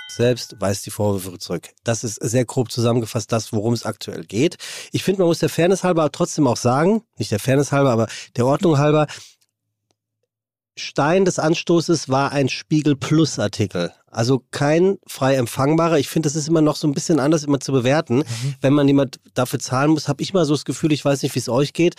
[0.08, 1.68] Selbst weist die Vorwürfe zurück.
[1.84, 4.56] Das ist sehr grob zusammengefasst das, worum es aktuell geht.
[4.92, 8.08] Ich finde, man muss der Fairness halber trotzdem auch sagen, nicht der Fairness halber, aber
[8.36, 9.06] der Ordnung halber,
[10.80, 13.92] Stein des Anstoßes war ein Spiegel Plus Artikel.
[14.10, 15.98] Also kein frei empfangbarer.
[15.98, 18.24] Ich finde, das ist immer noch so ein bisschen anders immer zu bewerten.
[18.60, 21.34] Wenn man jemand dafür zahlen muss, habe ich mal so das Gefühl, ich weiß nicht,
[21.36, 21.94] wie es euch geht,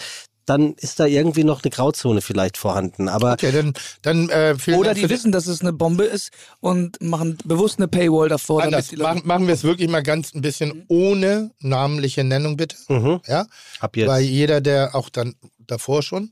[0.45, 3.07] dann ist da irgendwie noch eine Grauzone vielleicht vorhanden.
[3.07, 7.37] Aber Okay, dann, dann äh, Oder die wissen, dass es eine Bombe ist und machen
[7.45, 8.63] bewusst eine Paywall davor.
[8.63, 8.87] Anders.
[8.87, 12.57] damit die Leute- Machen, machen wir es wirklich mal ganz ein bisschen ohne namentliche Nennung,
[12.57, 12.75] bitte.
[12.89, 13.45] mhm, Ja?
[13.79, 14.09] ab jetzt.
[14.09, 16.31] Weil jeder, der auch dann davor schon,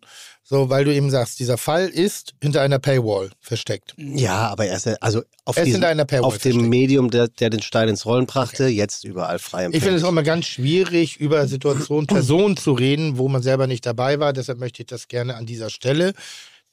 [0.49, 3.93] so, weil du eben sagst, dieser Fall ist hinter einer Paywall versteckt.
[3.97, 6.69] ja, aber er ist ja- also auf, Er Paywall auf dem versteckt.
[6.69, 10.03] Medium, der, der den Stein ins Rollen brachte, jetzt überall frei Ich finde es empfänglich.
[10.05, 14.33] auch immer ganz schwierig, über Situationen, Personen zu reden, wo man selber nicht dabei war.
[14.33, 16.13] Deshalb möchte ich das gerne an dieser Stelle.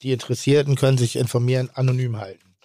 [0.01, 2.55] Die Interessierten können sich informieren, anonym halten.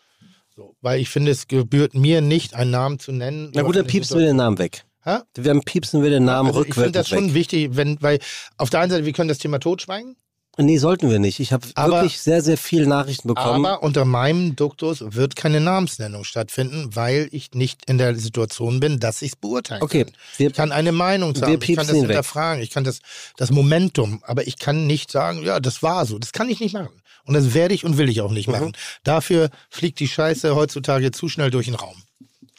[0.56, 3.50] So, weil ich finde, es gebührt mir nicht, einen Namen zu nennen.
[3.54, 4.84] Na gut, dann piepsen wir den Namen weg.
[5.04, 5.18] Hä?
[5.34, 7.34] Wir piepsen wir den Namen Also ich finde rückwärts das schon weg.
[7.34, 8.18] wichtig, wenn, weil
[8.56, 10.14] auf der einen Seite, wir können das Thema totschweigen,
[10.58, 11.40] Nee, sollten wir nicht.
[11.40, 13.64] Ich habe wirklich sehr, sehr viele Nachrichten bekommen.
[13.64, 19.00] aber unter meinem Duktus wird keine Namensnennung stattfinden, weil ich nicht in der Situation bin,
[19.00, 20.14] dass ich es beurteilen Okay, kann.
[20.36, 22.08] wir- ich kann eine Meinung sagen, ich kann das ihn weg.
[22.10, 23.00] hinterfragen, ich kann das,
[23.38, 26.18] das Momentum, aber ich kann nicht sagen, ja, das war so.
[26.18, 26.90] Das kann ich nicht machen.
[27.24, 28.52] Und das werde ich und will ich auch nicht Mhm.
[28.52, 28.72] machen.
[29.04, 31.96] Dafür fliegt die Scheiße heutzutage zu schnell durch den Raum.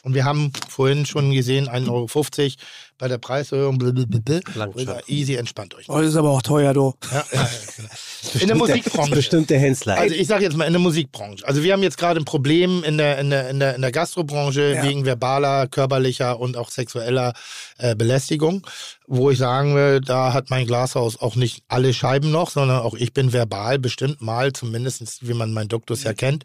[0.02, 2.08] Und wir haben vorhin schon gesehen, 1,50 Euro
[3.04, 3.76] bei der Preiserhöhung.
[3.76, 5.00] Blablabla.
[5.08, 5.90] Easy, entspannt euch.
[5.90, 6.94] Oh, das ist aber auch teuer, du.
[7.12, 8.40] Ja, ja, ja, genau.
[8.40, 9.14] In der Musikbranche.
[9.14, 9.98] Bestimmt der Hensler.
[9.98, 11.46] Also ich sage jetzt mal in der Musikbranche.
[11.46, 13.92] Also wir haben jetzt gerade ein Problem in der, in der, in der, in der
[13.92, 14.82] Gastrobranche Ja.
[14.84, 17.34] wegen verbaler, körperlicher und auch sexueller
[17.76, 18.66] äh, Belästigung,
[19.06, 22.94] wo ich sagen will, da hat mein Glashaus auch nicht alle Scheiben noch, sondern auch
[22.94, 26.44] ich bin verbal bestimmt mal, zumindest wie man meinen Duktus ja kennt,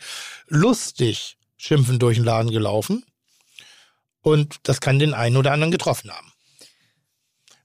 [0.49, 3.05] lustig schimpfend durch den Laden gelaufen.
[4.21, 6.28] Und das kann den einen oder anderen getroffen haben.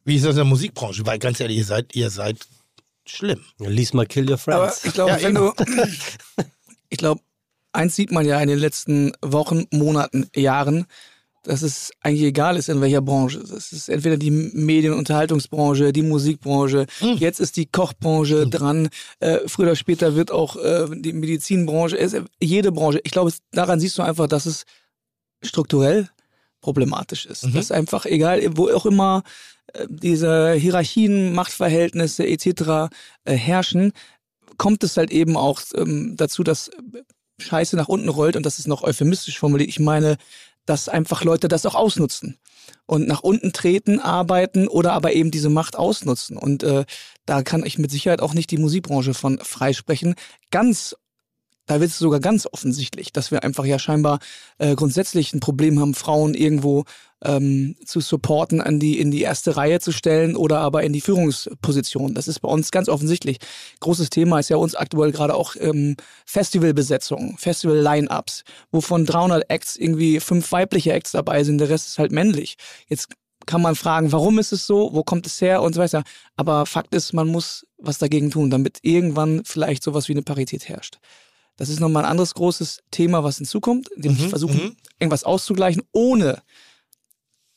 [0.05, 1.05] Wie ist das in der Musikbranche?
[1.07, 2.39] Weil ganz ehrlich, ihr seid, ihr seid
[3.07, 3.41] schlimm.
[3.59, 4.85] Lies mal Kill Your Aber Friends.
[4.85, 5.53] ich glaube, Ja, wenn du.
[6.91, 7.21] Ich glaube,
[7.73, 10.87] eins sieht man ja in den letzten Wochen, Monaten, Jahren,
[11.43, 13.39] dass es eigentlich egal ist, in welcher Branche.
[13.41, 17.17] Es ist entweder die Medien- und Unterhaltungsbranche, die Musikbranche, Hm.
[17.17, 22.15] jetzt ist die Kochbranche dran, äh, früher oder später wird auch äh, die Medizinbranche, es,
[22.41, 23.01] jede Branche.
[23.03, 24.65] Ich glaube, daran siehst du einfach, dass es
[25.43, 26.09] strukturell
[26.61, 27.45] problematisch ist.
[27.45, 27.55] Mhm.
[27.55, 29.23] Dass einfach, egal, wo auch immer
[29.89, 32.95] diese Hierarchien, Machtverhältnisse etc.
[33.25, 33.93] Äh, herrschen,
[34.57, 37.03] kommt es halt eben auch ähm, dazu, dass äh,
[37.41, 39.69] Scheiße nach unten rollt und das ist noch euphemistisch formuliert.
[39.69, 40.17] Ich meine,
[40.67, 42.39] dass einfach Leute das auch ausnutzen
[42.87, 46.37] und nach unten treten, arbeiten oder aber eben diese Macht ausnutzen.
[46.37, 46.85] Und äh,
[47.27, 50.15] da kann ich mit Sicherheit auch nicht die Musikbranche von freisprechen.
[50.51, 50.97] Ganz
[51.67, 54.19] da wird es sogar ganz offensichtlich, dass wir einfach ja scheinbar
[54.59, 56.85] äh, grundsätzlich ein Problem haben, Frauen irgendwo
[57.25, 61.01] ähm, zu supporten, an die, in die erste Reihe zu stellen oder aber in die
[61.01, 62.15] Führungsposition.
[62.15, 63.39] Das ist bei uns ganz offensichtlich.
[63.81, 65.97] Großes Thema ist ja uns aktuell gerade auch ähm,
[66.27, 72.13] Festivalbesetzung, Festival-Line-Ups, wovon 300 Acts irgendwie fünf weibliche Acts dabei sind, der Rest ist halt
[72.13, 72.57] männlich.
[72.89, 73.09] Jetzt
[73.47, 76.03] kann man fragen, warum ist es so, wo kommt es her und so weiter.
[76.37, 80.69] Aber Fakt ist, man muss was dagegen tun, damit irgendwann vielleicht sowas wie eine Parität
[80.69, 80.99] herrscht.
[81.57, 84.77] Das ist nochmal ein anderes großes Thema, was hinzukommt, indem wir Mhm, versuchen, mhm.
[84.99, 86.43] irgendwas auszugleichen, ohne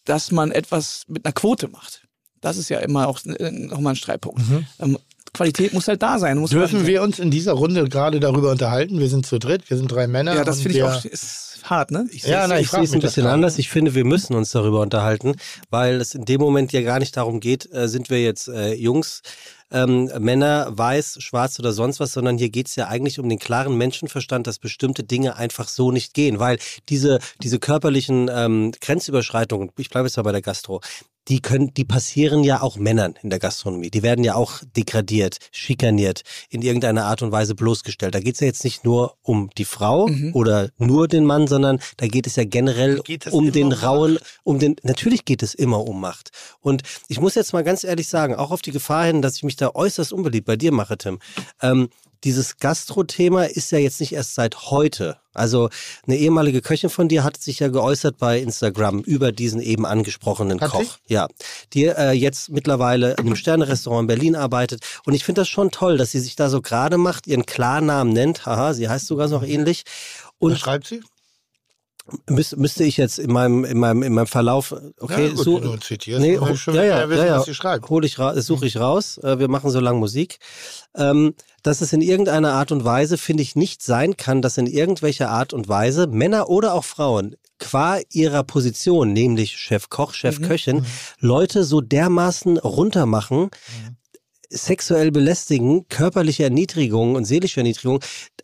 [0.05, 2.03] dass man etwas mit einer Quote macht.
[2.41, 4.41] Das ist ja immer auch äh, nochmal ein Streitpunkt.
[4.79, 4.97] Ähm,
[5.33, 6.37] Qualität muss halt da sein.
[6.37, 6.55] Muss Mhm.
[6.59, 8.99] Dürfen vorhanden wir uns in dieser Runde gerade darüber unterhalten?
[8.99, 10.35] Wir sind zu dritt, wir sind drei Männer.
[10.35, 12.07] Ja, das finde ich auch ist hart, ne?
[12.11, 13.57] Ich Ja, sehe nein, ich ich sehe es ein bisschen anders.
[13.57, 15.35] Ich finde, wir müssen uns darüber unterhalten,
[15.69, 18.73] weil es in dem Moment ja gar nicht darum geht, äh, sind wir jetzt äh,
[18.73, 19.21] Jungs,
[19.71, 23.39] ähm, Männer, weiß, schwarz oder sonst was, sondern hier geht es ja eigentlich um den
[23.39, 26.57] klaren Menschenverstand, dass bestimmte Dinge einfach so nicht gehen, weil
[26.89, 30.81] diese, diese körperlichen ähm, Grenzüberschreitungen, ich bleibe jetzt mal bei der Gastro,
[31.27, 33.89] die können, die passieren ja auch Männern in der Gastronomie.
[33.89, 38.15] Die werden ja auch degradiert, schikaniert, in irgendeiner Art und Weise bloßgestellt.
[38.15, 40.31] Da geht es ja jetzt nicht nur um die Frau Mhm.
[40.33, 44.19] oder nur den Mann, sondern da geht es ja generell es um den um rauen,
[44.43, 46.31] um den, natürlich geht es immer um Macht.
[46.61, 49.43] Und ich muss jetzt mal ganz ehrlich sagen, auch auf die Gefahr hin, dass ich
[49.43, 51.19] mich da äußerst unbeliebt bei dir mache, Tim.
[51.61, 51.89] Ähm,
[52.23, 55.17] dieses Gastro-Thema ist ja jetzt nicht erst seit heute.
[55.33, 55.69] Also
[56.05, 60.59] eine ehemalige Köchin von dir hat sich ja geäußert bei Instagram über diesen eben angesprochenen
[60.59, 60.81] Hat Koch.
[60.81, 61.13] sie?
[61.13, 61.27] Ja,
[61.73, 64.83] die äh, jetzt mittlerweile in einem Sterne-Restaurant in Berlin arbeitet.
[65.05, 68.13] Und ich finde das schon toll, dass sie sich da so gerade macht, ihren Klarnamen
[68.13, 68.45] nennt.
[68.45, 69.83] Haha, sie heißt sogar noch ähnlich.
[69.85, 71.01] Was Und schreibt sie?
[72.29, 75.59] Müß, müsste ich jetzt in meinem, in meinem, in meinem Verlauf, okay, ja, gut, so,
[75.59, 77.37] du zitierst, Nee, ho- schon ja, ja, wissen, ja, ja.
[77.47, 79.17] ich suche ich raus.
[79.19, 80.39] Äh, wir machen so lange Musik.
[80.95, 84.67] Ähm, dass es in irgendeiner Art und Weise, finde ich, nicht sein kann, dass in
[84.67, 90.41] irgendwelcher Art und Weise Männer oder auch Frauen qua ihrer Position, nämlich Chef Koch, Chef
[90.41, 90.85] Köchin,
[91.19, 93.49] Leute so dermaßen runtermachen,
[94.49, 97.99] sexuell belästigen, körperliche Erniedrigung und seelische Erniedrigung.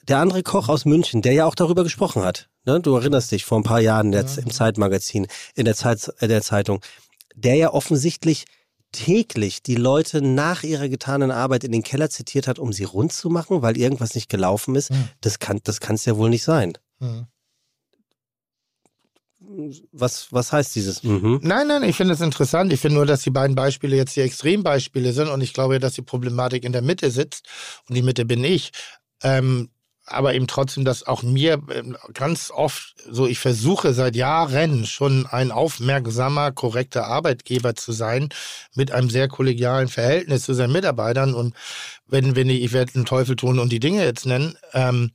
[0.08, 2.80] Der andere Koch aus München, der ja auch darüber gesprochen hat, ne?
[2.82, 6.42] du erinnerst dich vor ein paar Jahren jetzt im Zeitmagazin, in der, Zeit, äh, der
[6.42, 6.82] Zeitung,
[7.36, 8.46] der ja offensichtlich
[8.92, 13.12] täglich die Leute nach ihrer getanen Arbeit in den Keller zitiert hat, um sie rund
[13.12, 15.10] zu machen, weil irgendwas nicht gelaufen ist, Hm.
[15.22, 16.74] das kann das kann's ja wohl nicht sein.
[17.00, 17.28] Mhm.
[19.92, 21.04] Was, was heißt dieses?
[21.04, 21.40] Mhm.
[21.44, 22.74] Nein, nein, ich finde es interessant.
[22.74, 25.94] Ich finde nur, dass die beiden Beispiele jetzt die Extrembeispiele sind und ich glaube, dass
[25.94, 27.48] die Problematik in der Mitte sitzt
[27.88, 28.72] und die Mitte bin ich.
[29.22, 29.70] Ähm,
[30.06, 35.26] aber eben trotzdem, dass auch mir ähm, ganz oft so, ich versuche seit Jahren schon
[35.28, 38.30] ein aufmerksamer, korrekter Arbeitgeber zu sein,
[38.76, 41.34] mit einem sehr kollegialen Verhältnis zu seinen Mitarbeitern.
[41.34, 41.56] Und
[42.08, 45.12] wenn, wenn ich, ich werde den Teufel tun und die Dinge jetzt nennen, ähm,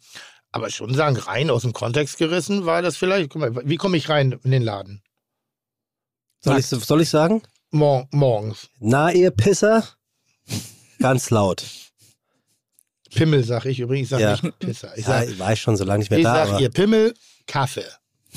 [0.52, 3.96] aber schon sagen, rein aus dem Kontext gerissen war das vielleicht, guck mal, wie komme
[3.96, 5.02] ich rein in den Laden?
[6.40, 7.42] Soll, ich, soll ich sagen?
[7.70, 8.68] Mor morgens.
[8.78, 9.84] Na, ihr Pisser?
[11.00, 11.64] Ganz laut.
[13.14, 14.32] Pimmel, sag ich übrigens, ich sag Ja.
[14.32, 14.96] nicht Pisser.
[14.96, 16.70] Ich Ja, sag, ich war schon so lange nicht mehr ich da, sag aber ihr
[16.70, 17.14] Pimmel,
[17.46, 17.84] Kaffee.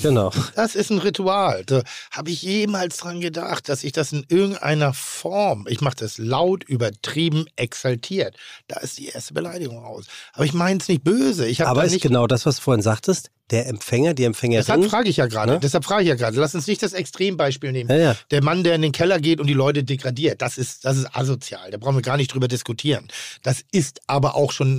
[0.02, 0.30] Genau.
[0.54, 1.64] Das ist ein Ritual.
[1.64, 6.18] Da habe ich jemals dran gedacht, dass ich das in irgendeiner Form, ich mache das
[6.18, 8.36] laut, übertrieben, exaltiert.
[8.68, 10.06] Da ist die erste Beleidigung raus.
[10.32, 11.46] Aber ich meine es nicht böse.
[11.46, 12.02] Ich Aber ist nicht.
[12.02, 14.88] genau das, was du vorhin sagtest, der Empfänger, die Deshalb Empfängerin.
[14.88, 15.52] frage ich ja gerade.
[15.52, 15.60] Ne?
[15.60, 16.40] Deshalb frage ich ja gerade.
[16.40, 17.90] Lass uns nicht das Extrembeispiel nehmen.
[17.90, 18.16] Ja, ja.
[18.30, 21.14] Der Mann, der in den Keller geht und die Leute degradiert, das ist, das ist
[21.14, 21.70] asozial.
[21.70, 23.08] Da brauchen wir gar nicht drüber diskutieren.
[23.42, 24.78] Das ist aber auch schon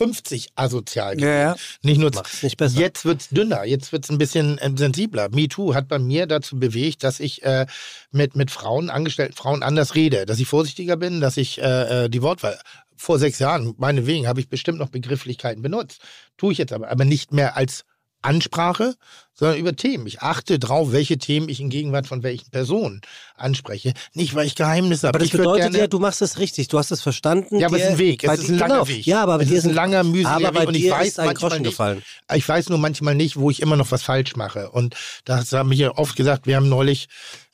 [0.00, 1.28] 1950 asozial gewesen.
[1.28, 1.56] Ja, ja.
[1.82, 2.80] Nicht nur nicht.
[2.80, 5.28] Jetzt wird's dünner, jetzt wird's ein bisschen ähm, sensibler.
[5.30, 7.66] MeToo hat bei mir dazu bewegt, dass ich äh,
[8.10, 12.08] mit, mit Frauen, angestellten Frauen anders rede, dass ich vorsichtiger bin, dass ich äh, äh,
[12.08, 12.58] die Wortwahl.
[13.00, 16.00] Vor sechs Jahren, meinetwegen, habe ich bestimmt noch Begrifflichkeiten benutzt.
[16.36, 17.84] Tue ich jetzt aber, aber nicht mehr als
[18.22, 18.94] Ansprache,
[19.32, 20.06] sondern über Themen.
[20.06, 23.00] Ich achte drauf, welche Themen ich in Gegenwart von welchen Personen
[23.36, 23.94] anspreche.
[24.12, 25.16] Nicht, weil ich Geheimnisse habe.
[25.16, 27.58] Aber das ich bedeutet ja, du machst es richtig, du hast es verstanden.
[27.58, 28.24] ja, aber es ist ein Weg.
[28.24, 28.88] Es ist ein langer genau.
[28.88, 29.06] Weg.
[29.06, 31.70] Ja, aber es ist ein langer, mühseliger Weg und ich weiß ist ein Groschen nicht,
[31.70, 32.02] gefallen.
[32.34, 34.70] ich weiß nur manchmal nicht, wo ich immer noch was falsch mache.
[34.70, 36.46] Und das haben wir oft gesagt.
[36.46, 37.08] Wir haben neulich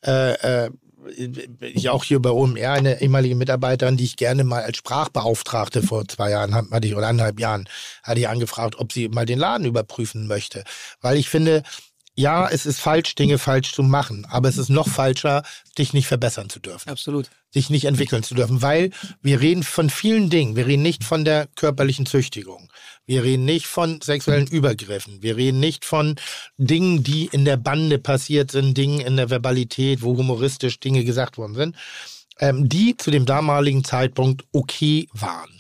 [0.07, 0.71] äh, äh,
[1.61, 6.07] ich auch hier bei OMR eine ehemalige Mitarbeiterin, die ich gerne mal als Sprachbeauftragte vor
[6.09, 7.69] zwei Jahren hatte ich oder anderthalb Jahren,
[8.03, 10.65] hatte ich angefragt, ob sie mal den Laden überprüfen möchte.
[11.01, 11.63] Weil ich finde,
[12.17, 15.43] ja, es ist falsch, Dinge falsch zu machen, aber es ist noch falscher,
[15.77, 17.29] dich nicht verbessern zu dürfen Absolut.
[17.51, 20.55] sich nicht entwickeln zu dürfen, weil wir reden von vielen Dingen.
[20.55, 22.71] Wir reden nicht von der körperlichen Züchtigung.
[23.05, 25.23] Wir reden nicht von sexuellen Übergriffen.
[25.23, 26.15] Wir reden nicht von
[26.57, 31.37] Dingen, die in der Bande passiert sind, Dingen in der Verbalität, wo humoristisch Dinge gesagt
[31.37, 31.77] worden sind,
[32.39, 35.51] ähm, die zu dem damaligen Zeitpunkt okay waren.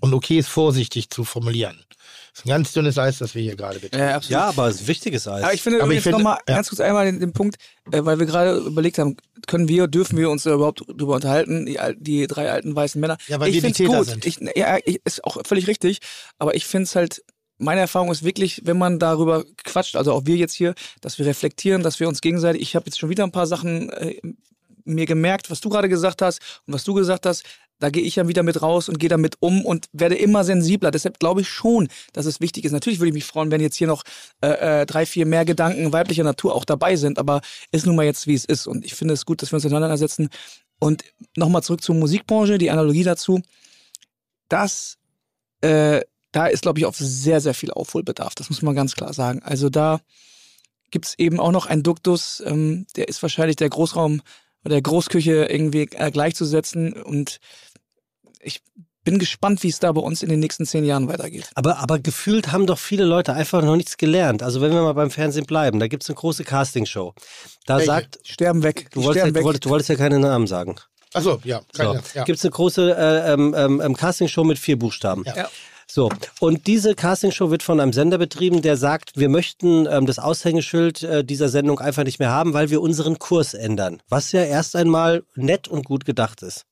[0.00, 1.84] Und okay ist vorsichtig zu formulieren.
[2.32, 3.98] Das ist ein ganz dünnes Eis, das wir hier gerade betreten.
[3.98, 4.30] Ja, absolut.
[4.30, 5.42] Ja, aber es ist wichtiges Eis.
[5.42, 6.54] Aber ich finde Aber ich finde- nochmal ja.
[6.54, 7.56] ganz kurz einmal den, den Punkt,
[7.90, 11.78] äh, weil wir gerade überlegt haben, können wir, dürfen wir uns überhaupt drüber unterhalten, die,
[11.98, 13.18] die drei alten weißen Männer.
[13.28, 14.06] Ja, weil ich wir die Täter gut.
[14.06, 14.24] sind.
[14.24, 15.98] Ich, ja, ich, ist auch völlig richtig,
[16.38, 17.22] aber ich finde es halt,
[17.58, 21.26] meine Erfahrung ist wirklich, wenn man darüber quatscht, also auch wir jetzt hier, dass wir
[21.26, 24.16] reflektieren, dass wir uns gegenseitig, ich habe jetzt schon wieder ein paar Sachen äh,
[24.84, 27.44] mir gemerkt, was du gerade gesagt hast und was du gesagt hast,
[27.82, 30.92] da gehe ich ja wieder mit raus und gehe damit um und werde immer sensibler.
[30.92, 32.70] Deshalb glaube ich schon, dass es wichtig ist.
[32.70, 34.04] Natürlich würde ich mich freuen, wenn jetzt hier noch
[34.40, 37.40] äh, äh, drei, vier mehr Gedanken weiblicher Natur auch dabei sind, aber
[37.72, 38.68] ist nun mal jetzt, wie es ist.
[38.68, 40.28] Und ich finde es gut, dass wir uns auseinandersetzen.
[40.78, 41.02] Und
[41.36, 43.42] nochmal zurück zur Musikbranche, die Analogie dazu.
[44.48, 44.96] Das,
[45.60, 48.36] äh, da ist, glaube ich, auf sehr, sehr viel Aufholbedarf.
[48.36, 49.42] Das muss man ganz klar sagen.
[49.42, 50.00] Also da
[50.92, 54.22] gibt es eben auch noch einen Duktus, ähm, der ist wahrscheinlich der Großraum
[54.64, 56.92] oder der Großküche irgendwie äh, gleichzusetzen.
[56.92, 57.40] Und
[58.42, 58.62] ich
[59.04, 61.50] bin gespannt, wie es da bei uns in den nächsten zehn Jahren weitergeht.
[61.54, 64.42] Aber, aber gefühlt haben doch viele Leute einfach noch nichts gelernt.
[64.42, 67.14] Also wenn wir mal beim Fernsehen bleiben, da gibt es eine große Castingshow.
[67.66, 67.86] Da Welche?
[67.86, 68.90] sagt, sterben weg.
[68.92, 69.44] du wolltest, ja, sterben du, weg.
[69.44, 70.76] wolltest, du wolltest ja keine Namen sagen.
[71.14, 71.60] Achso, ja.
[71.72, 71.82] So.
[71.82, 72.24] Keine, ja.
[72.24, 75.24] Gibt es eine große äh, ähm, ähm, Castingshow mit vier Buchstaben.
[75.26, 75.36] Ja.
[75.36, 75.50] Ja.
[75.88, 76.08] So,
[76.40, 81.02] und diese Castingshow wird von einem Sender betrieben, der sagt, wir möchten ähm, das Aushängeschild
[81.02, 84.00] äh, dieser Sendung einfach nicht mehr haben, weil wir unseren Kurs ändern.
[84.08, 86.64] Was ja erst einmal nett und gut gedacht ist.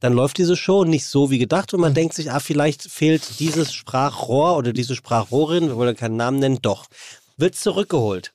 [0.00, 3.40] Dann läuft diese Show nicht so wie gedacht und man denkt sich, ah, vielleicht fehlt
[3.40, 6.86] dieses Sprachrohr oder diese Sprachrohrin, wir wollen keinen Namen nennen, doch.
[7.36, 8.32] Wird zurückgeholt.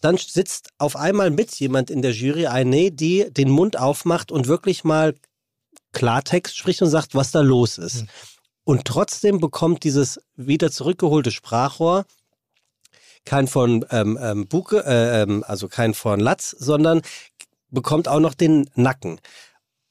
[0.00, 4.46] Dann sitzt auf einmal mit jemand in der Jury eine, die den Mund aufmacht und
[4.46, 5.14] wirklich mal
[5.92, 8.06] Klartext spricht und sagt, was da los ist.
[8.64, 12.04] Und trotzdem bekommt dieses wieder zurückgeholte Sprachrohr
[13.24, 17.02] kein von ähm, ähm, Buke, äh, ähm, also kein von Latz, sondern
[17.70, 19.20] bekommt auch noch den Nacken.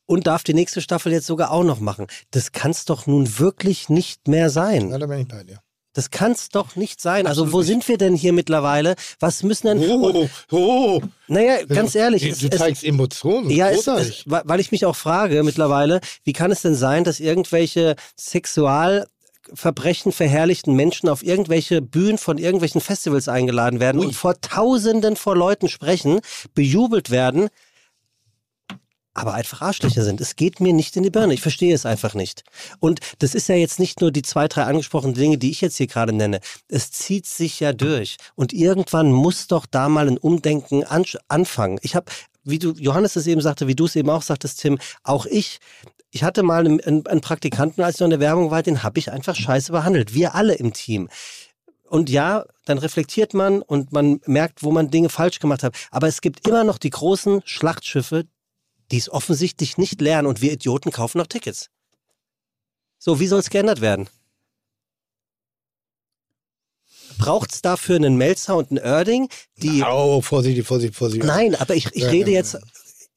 [0.10, 2.08] Und darf die nächste Staffel jetzt sogar auch noch machen.
[2.32, 4.90] Das kann's doch nun wirklich nicht mehr sein.
[4.90, 5.60] Ja, da bin ich bei dir.
[5.94, 7.28] Das kann's doch nicht sein.
[7.28, 8.96] Also wo sind wir denn hier mittlerweile?
[9.20, 9.88] Was müssen denn...
[9.88, 11.02] Oh, oh.
[11.28, 12.24] Naja, ganz ehrlich.
[12.24, 13.52] Du, es- du es- zeigst Emotionen.
[13.52, 17.20] ja, es, es, weil ich mich auch frage mittlerweile, wie kann es denn sein, dass
[17.20, 24.08] irgendwelche Sexualverbrechen verherrlichten Menschen auf irgendwelche Bühnen von irgendwelchen Festivals eingeladen werden Ui.
[24.08, 26.20] und vor Tausenden vor Leuten sprechen,
[26.56, 27.50] bejubelt werden.
[29.14, 30.22] Aber einfach Arschlöcher sind.
[30.22, 31.34] Es geht mir nicht in die Birne.
[31.34, 32.44] Ich verstehe es einfach nicht.
[32.80, 35.78] Und das ist ja jetzt nicht nur die zwei, drei angesprochenen Dinge, die ich jetzt
[35.78, 36.40] hier gerade nenne.
[36.68, 38.18] Es zieht sich ja durch.
[38.36, 41.80] Und irgendwann muss doch da mal ein Umdenken anfangen.
[41.82, 42.12] Ich habe,
[42.44, 45.60] wie du, Johannes es eben sagte, wie du es eben auch sagtest, Tim, auch ich,
[46.12, 49.00] ich hatte mal einen, einen Praktikanten, als ich noch in der Werbung war, den habe
[49.00, 50.14] ich einfach scheiße behandelt.
[50.14, 51.10] Wir alle im Team.
[51.90, 55.76] Und ja, dann reflektiert man und man merkt, wo man Dinge falsch gemacht hat.
[55.90, 58.26] Aber es gibt immer noch die großen Schlachtschiffe,
[58.92, 61.70] die es offensichtlich nicht lernen und wir Idioten kaufen noch Tickets.
[62.98, 64.10] So, wie soll es geändert werden?
[67.18, 69.30] Braucht es dafür einen Melzer und einen Erding?
[69.58, 71.24] Die oh, Vorsicht, Vorsicht, Vorsicht.
[71.24, 72.58] Nein, aber ich, ich rede jetzt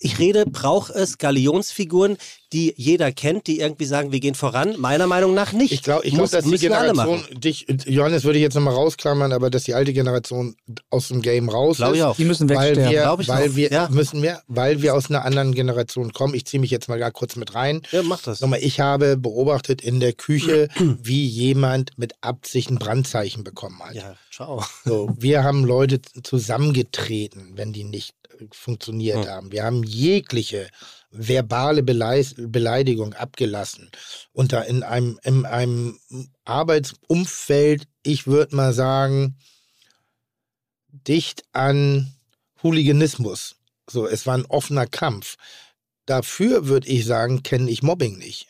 [0.03, 2.17] ich rede, braucht es Galionsfiguren,
[2.53, 4.75] die jeder kennt, die irgendwie sagen, wir gehen voran?
[4.79, 5.73] Meiner Meinung nach nicht.
[5.73, 9.49] Ich glaube, ich glaub, dass die Generation, dich, Johannes würde ich jetzt nochmal rausklammern, aber
[9.49, 10.57] dass die alte Generation
[10.91, 11.99] aus dem Game raus glaub ist.
[11.99, 12.17] Ich auch.
[12.17, 12.85] Die müssen wegsterben.
[12.85, 13.89] Weil wir, ich weil wir ja.
[13.91, 16.35] müssen wir, weil wir aus einer anderen Generation kommen.
[16.35, 17.83] Ich ziehe mich jetzt mal gar kurz mit rein.
[17.91, 18.41] Ja, mach das.
[18.41, 20.69] Nochmal, ich habe beobachtet in der Küche,
[21.03, 23.95] wie jemand mit Absicht ein Brandzeichen bekommen hat.
[23.95, 24.63] Ja, ciao.
[24.85, 28.15] So, wir haben Leute zusammengetreten, wenn die nicht
[28.53, 29.53] funktioniert haben.
[29.53, 30.69] Wir haben jegliche
[31.11, 33.91] verbale Beleidigung abgelassen.
[34.33, 35.99] Und da in einem, in einem
[36.45, 39.37] Arbeitsumfeld, ich würde mal sagen,
[40.89, 42.13] dicht an
[42.63, 43.57] Hooliganismus.
[43.89, 45.37] So, es war ein offener Kampf.
[46.07, 48.49] Dafür würde ich sagen, kenne ich Mobbing nicht.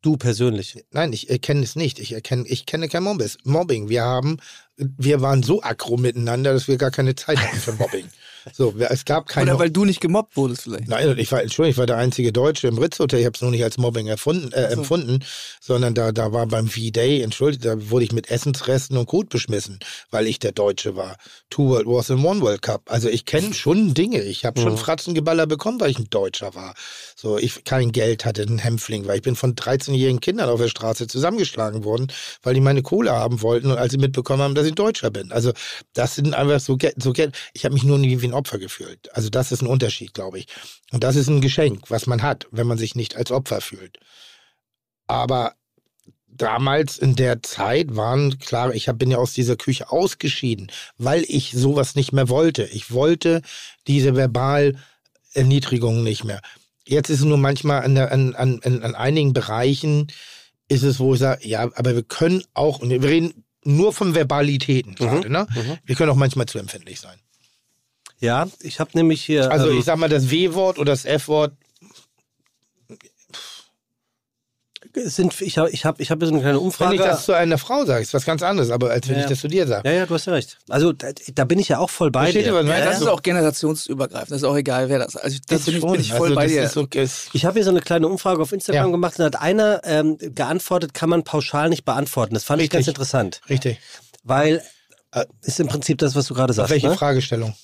[0.00, 0.84] Du persönlich?
[0.92, 1.98] Nein, ich erkenne es nicht.
[1.98, 3.88] Ich erkenne, ich kenne kein Mobbing.
[3.88, 4.38] Wir haben,
[4.76, 8.06] wir waren so aggro miteinander, dass wir gar keine Zeit hatten für Mobbing.
[8.52, 9.50] So, es gab keine.
[9.50, 10.88] Oder weil du nicht gemobbt wurdest vielleicht.
[10.88, 13.20] Nein, ich war, Entschuldigung, ich war der einzige Deutsche im Ritz-Hotel.
[13.20, 14.78] Ich habe es nur nicht als Mobbing erfunden, äh, so.
[14.78, 15.20] empfunden,
[15.60, 19.78] sondern da, da war beim V-Day, entschuldigt, da wurde ich mit Essensresten und Kot beschmissen,
[20.10, 21.16] weil ich der Deutsche war.
[21.50, 22.82] Two World Wars in One World Cup.
[22.86, 24.22] Also ich kenne schon Dinge.
[24.22, 24.78] Ich habe schon mhm.
[24.78, 26.74] Fratzengeballer bekommen, weil ich ein Deutscher war.
[27.16, 30.68] So, ich kein Geld hatte, ein Hämpfling, weil ich bin von 13-jährigen Kindern auf der
[30.68, 32.08] Straße zusammengeschlagen worden,
[32.42, 35.32] weil die meine Kohle haben wollten und als sie mitbekommen haben, dass ich Deutscher bin.
[35.32, 35.52] Also
[35.94, 37.12] das sind einfach so, so
[37.52, 39.14] ich habe mich nur nie wie ein Opfer gefühlt.
[39.14, 40.46] Also das ist ein Unterschied, glaube ich.
[40.92, 43.98] Und das ist ein Geschenk, was man hat, wenn man sich nicht als Opfer fühlt.
[45.06, 45.54] Aber
[46.26, 51.52] damals in der Zeit waren klar, ich bin ja aus dieser Küche ausgeschieden, weil ich
[51.52, 52.64] sowas nicht mehr wollte.
[52.64, 53.42] Ich wollte
[53.86, 56.40] diese Verbalerniedrigung nicht mehr.
[56.86, 60.06] Jetzt ist es nur manchmal an, der, an, an, an einigen Bereichen
[60.68, 64.92] ist es, wo ich sage, ja, aber wir können auch, wir reden nur von Verbalitäten
[64.92, 64.96] mhm.
[64.96, 65.46] gerade, ne?
[65.54, 65.78] Mhm.
[65.84, 67.18] Wir können auch manchmal zu empfindlich sein.
[68.20, 69.50] Ja, ich habe nämlich hier.
[69.50, 71.52] Also ähm, ich sag mal, das W-Wort oder das F-Wort
[74.94, 76.92] sind, ich habe ich hab, ich hab so eine kleine Umfrage.
[76.92, 79.22] Wenn ich das zu einer Frau sage, ist was ganz anderes, aber als wenn ja,
[79.22, 79.88] ich das zu dir sage.
[79.88, 80.58] Ja, ja, du hast ja recht.
[80.68, 82.42] Also da, da bin ich ja auch voll bei dir.
[82.42, 85.16] Ja, das ist auch generationsübergreifend, das ist auch egal, wer das ist.
[85.16, 86.68] Also da bin, bin, ich voll also, bei dir.
[86.68, 86.86] So,
[87.32, 88.90] ich habe hier so eine kleine Umfrage auf Instagram ja.
[88.90, 92.34] gemacht und hat einer ähm, geantwortet, kann man pauschal nicht beantworten.
[92.34, 92.78] Das fand Richtig.
[92.80, 93.40] ich ganz interessant.
[93.48, 93.78] Richtig.
[94.24, 94.62] Weil
[95.12, 96.70] äh, ist im Prinzip das, was du gerade sagst.
[96.70, 96.96] Welche ne?
[96.96, 97.54] Fragestellung?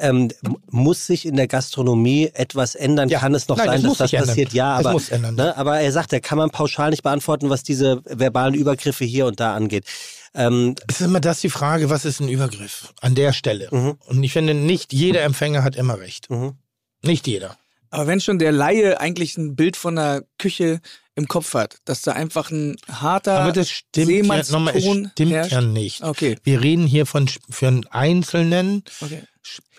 [0.00, 0.30] Ähm,
[0.70, 3.08] muss sich in der Gastronomie etwas ändern?
[3.08, 3.20] Ja.
[3.20, 4.48] Kann es noch Nein, sein, das dass das passiert?
[4.48, 4.56] Ändern.
[4.56, 5.34] Ja, aber, muss ändern.
[5.34, 9.26] Ne, aber er sagt, er kann man pauschal nicht beantworten, was diese verbalen Übergriffe hier
[9.26, 9.84] und da angeht.
[10.34, 13.68] Ähm, es ist immer das die Frage, was ist ein Übergriff an der Stelle?
[13.70, 13.96] Mhm.
[14.06, 16.28] Und ich finde, nicht jeder Empfänger hat immer recht.
[16.30, 16.54] Mhm.
[17.02, 17.56] Nicht jeder.
[17.90, 20.80] Aber wenn schon der Laie eigentlich ein Bild von der Küche
[21.14, 25.52] im Kopf hat, dass da einfach ein harter Aber das stimmt ja, es stimmt herrscht.
[25.52, 26.02] ja nicht.
[26.02, 26.36] Okay.
[26.42, 29.22] Wir reden hier von für einen einzelnen okay.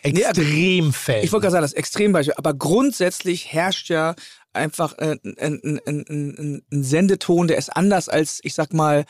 [0.01, 1.23] Extremfällen.
[1.23, 2.35] Ich wollte gerade sagen, das Extrembeispiel.
[2.37, 4.15] Aber grundsätzlich herrscht ja
[4.53, 9.05] einfach ein, ein, ein, ein, ein Sendeton, der ist anders als, ich sag mal,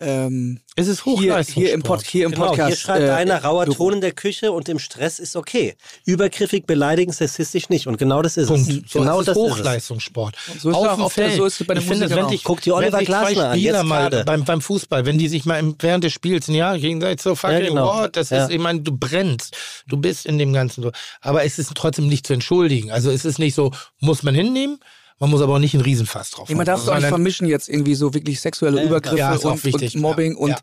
[0.00, 1.46] ähm, es ist Hochleistungssport.
[1.46, 2.68] Hier, hier, im, Pod, hier im genau, Podcast.
[2.68, 5.76] Hier schreibt äh, einer, rauer Ton in der Küche und im Stress ist okay.
[6.06, 7.86] Übergriffig, beleidigend, sexistisch nicht.
[7.86, 8.68] Und genau das ist Punkt.
[8.68, 8.90] es.
[8.90, 10.34] So genau ist das Hochleistungssport.
[10.34, 11.36] Ist So ist Auf auch, Feld.
[11.36, 13.58] So ist es bei den ich finde, wenn Guck dir Oliver Glasner an.
[13.58, 17.20] Spieler mal beim, beim Fußball, wenn die sich mal im, während des Spiels, ja, gegenseitig
[17.20, 18.04] so fucking, ja, genau.
[18.04, 18.44] oh, das ja.
[18.44, 19.54] ist, ich meine, du brennst.
[19.86, 20.90] Du bist in dem Ganzen.
[21.20, 22.90] Aber es ist trotzdem nicht zu entschuldigen.
[22.90, 24.78] Also es ist nicht so, muss man hinnehmen.
[25.20, 26.56] Man muss aber auch nicht einen Riesenfass drauf haben.
[26.56, 29.94] Man darf es auch nicht vermischen jetzt irgendwie so wirklich sexuelle Übergriffe ja, und, und,
[29.96, 30.56] Mobbing und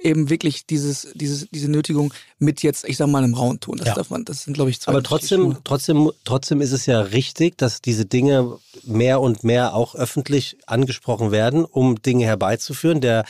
[0.00, 3.76] eben wirklich dieses, dieses, diese Nötigung mit jetzt, ich sag mal, einem rauen Ton.
[3.76, 4.90] Das darf man, das sind glaube ich zwei.
[4.90, 9.94] Aber trotzdem, trotzdem, trotzdem ist es ja richtig, dass diese Dinge mehr und mehr auch
[9.94, 13.00] öffentlich angesprochen werden, um Dinge herbeizuführen.
[13.00, 13.24] Der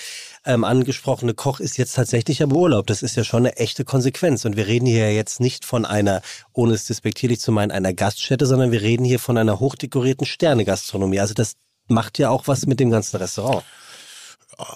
[0.45, 2.87] ähm, angesprochene Koch ist jetzt tatsächlich am Urlaub.
[2.87, 4.45] Das ist ja schon eine echte Konsequenz.
[4.45, 6.23] Und wir reden hier jetzt nicht von einer,
[6.53, 11.21] ohne es despektierlich zu meinen, einer Gaststätte, sondern wir reden hier von einer hochdekorierten Sternegastronomie.
[11.21, 11.57] Also das
[11.89, 13.65] macht ja auch was mit dem ganzen Restaurant.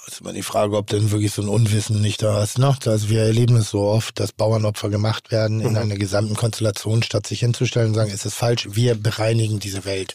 [0.07, 2.59] ist immer die Frage, ob denn wirklich so ein Unwissen nicht da ist.
[2.59, 2.77] Ne?
[2.85, 7.27] Also wir erleben es so oft, dass Bauernopfer gemacht werden in einer gesamten Konstellation, statt
[7.27, 10.15] sich hinzustellen und sagen, es ist falsch, wir bereinigen diese Welt.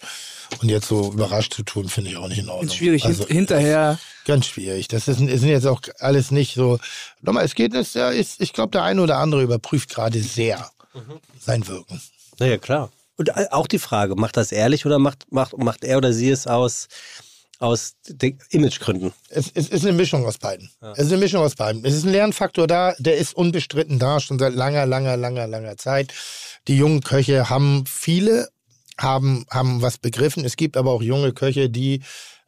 [0.61, 2.65] Und jetzt so überrascht zu tun, finde ich auch nicht in Ordnung.
[2.67, 3.99] Ist schwierig Also, hin- hinterher.
[4.25, 4.87] Ganz schwierig.
[4.87, 6.79] Das ist, ist jetzt auch alles nicht so.
[7.21, 10.69] Nochmal, es geht, es ja, ist, ich glaube, der eine oder andere überprüft gerade sehr
[11.39, 12.01] sein Wirken.
[12.39, 12.91] Naja, klar.
[13.17, 16.29] Und äh, auch die Frage, macht das ehrlich oder macht, macht, macht er oder sie
[16.29, 16.87] es aus,
[17.59, 19.13] aus den Imagegründen?
[19.29, 20.69] Es, es ist eine Mischung aus beiden.
[20.95, 21.83] Es ist eine Mischung aus beiden.
[21.85, 25.77] Es ist ein Lernfaktor da, der ist unbestritten da, schon seit langer, langer, langer, langer
[25.77, 26.13] Zeit.
[26.67, 28.49] Die jungen Köche haben viele,
[28.99, 30.45] haben, haben was begriffen.
[30.45, 32.01] Es gibt aber auch junge Köche, die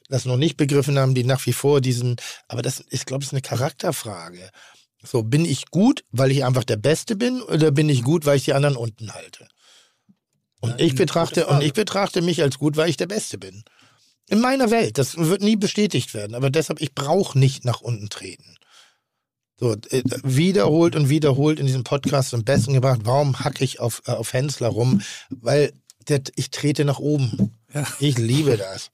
[0.09, 2.17] das noch nicht begriffen haben, die nach wie vor diesen,
[2.47, 4.49] aber das ist, glaube ich, ist eine Charakterfrage.
[5.03, 8.37] So, bin ich gut, weil ich einfach der Beste bin, oder bin ich gut, weil
[8.37, 9.47] ich die anderen unten halte?
[10.59, 13.63] Und ich betrachte, und ich betrachte mich als gut, weil ich der Beste bin.
[14.29, 14.97] In meiner Welt.
[14.99, 16.35] Das wird nie bestätigt werden.
[16.35, 18.55] Aber deshalb, ich brauche nicht nach unten treten.
[19.59, 24.03] So, äh, wiederholt und wiederholt in diesem Podcast am besten gebracht, warum hacke ich auf,
[24.05, 25.01] äh, auf Hensler rum?
[25.29, 25.73] Weil
[26.11, 27.57] der, ich trete nach oben.
[27.99, 28.91] Ich liebe das.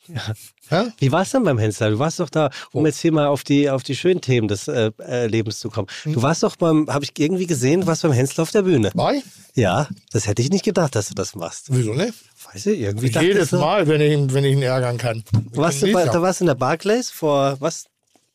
[0.69, 0.93] Ja?
[0.99, 1.89] Wie war es denn beim Hensler?
[1.89, 4.67] Du warst doch da, um jetzt hier mal auf die, auf die schönen Themen des
[4.67, 5.87] äh, äh, Lebens zu kommen.
[6.03, 6.13] Hm.
[6.13, 8.91] Du warst doch beim, habe ich irgendwie gesehen, du warst beim Hensler auf der Bühne.
[8.93, 9.23] Bye?
[9.55, 11.67] Ja, das hätte ich nicht gedacht, dass du das machst.
[11.69, 12.13] Wieso nicht?
[12.53, 13.59] Weiß ich, irgendwie Jedes ich so.
[13.59, 15.23] Mal, wenn ich, ihn- wenn ich ihn ärgern kann.
[15.51, 17.85] Du warst du, bei- da warst du in der Barclays vor, was,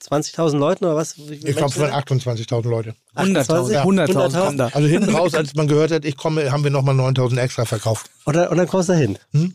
[0.03, 1.17] 20.000 Leuten oder was?
[1.17, 2.95] Ich glaube, von sind 28.000 Leute.
[3.17, 3.85] 100.000 Ja.
[3.85, 4.67] 100.000 kommen da.
[4.73, 8.11] Also hinten raus, als man gehört hat, ich komme, haben wir nochmal 9.000 extra verkauft.
[8.25, 9.19] Und dann, und dann kommst du da hin.
[9.33, 9.55] Hm?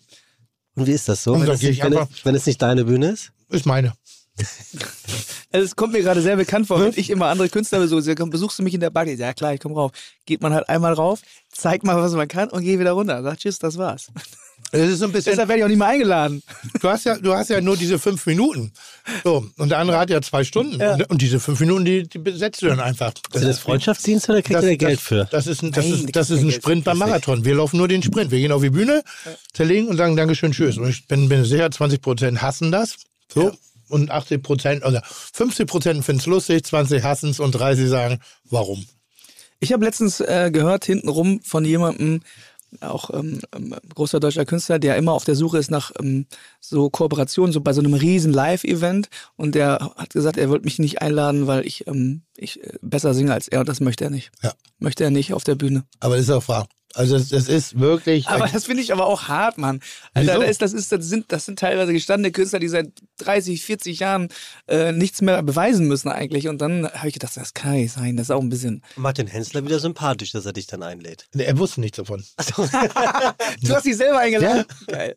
[0.75, 2.45] Und wie ist das so, Und wenn es, nicht, ich wenn, einfach- es, wenn es
[2.45, 3.31] nicht deine Bühne ist?
[3.49, 3.93] Ist meine.
[5.51, 8.13] Also es kommt mir gerade sehr bekannt vor, wenn ich immer andere Künstler besuche.
[8.27, 9.07] Besuchst du mich in der Bar?
[9.07, 9.91] Ja klar, ich komme rauf.
[10.25, 11.21] Geht man halt einmal rauf,
[11.51, 13.23] zeigt mal, was man kann und geht wieder runter.
[13.23, 14.07] Sagt Tschüss, das war's.
[14.71, 16.43] Es ist so ein bisschen, Deshalb werde ich auch nicht mehr eingeladen.
[16.81, 18.73] du hast ja, du hast ja nur diese fünf Minuten.
[19.23, 20.81] So, und der andere hat ja zwei Stunden.
[20.81, 23.13] Und, und diese fünf Minuten, die, die besetzt du dann einfach.
[23.31, 25.27] Sind das Freundschaftsdienst oder kriegt ihr da Geld das, für?
[25.31, 27.45] Das ist ein, das Nein, ist, da das ist ein Sprint beim Marathon.
[27.45, 28.31] Wir laufen nur den Sprint.
[28.31, 29.03] Wir gehen auf die Bühne,
[29.53, 30.77] zerlegen und sagen Dankeschön, tschüss.
[30.77, 32.97] Und ich bin, bin sicher, 20 Prozent hassen das.
[33.33, 33.53] So.
[33.89, 38.19] Und 80 Prozent, oder 50 Prozent finden es lustig, 20 hassen es und 30 sagen,
[38.49, 38.85] warum?
[39.59, 42.21] Ich habe letztens äh, gehört, hintenrum von jemandem,
[42.81, 46.25] auch ähm, ähm, großer deutscher Künstler, der immer auf der Suche ist nach ähm,
[46.59, 49.09] so Kooperationen, so bei so einem riesen Live-Event.
[49.35, 53.13] Und der hat gesagt, er wollte mich nicht einladen, weil ich, ähm, ich äh, besser
[53.13, 53.61] singe als er.
[53.61, 54.31] Und das möchte er nicht.
[54.43, 54.53] Ja.
[54.79, 55.85] Möchte er nicht auf der Bühne.
[55.99, 56.67] Aber das ist auch wahr.
[56.97, 58.27] Also das, das ist wirklich.
[58.27, 59.81] Aber das finde ich aber auch hart, Mann.
[60.15, 60.41] Alter, Wieso?
[60.41, 63.99] das, ist, das, ist, das, sind, das sind teilweise gestandene Künstler, die seit 30, 40
[63.99, 64.29] Jahren
[64.67, 66.47] äh, nichts mehr beweisen müssen eigentlich.
[66.47, 68.17] Und dann habe ich gedacht, das kann ja nicht sein.
[68.17, 68.81] Das ist auch ein bisschen.
[68.95, 71.27] Macht den Hensler wieder sympathisch, dass er dich dann einlädt.
[71.37, 72.23] er wusste nichts davon.
[73.61, 74.65] Du hast dich selber eingeladen?
[74.87, 75.15] Geil.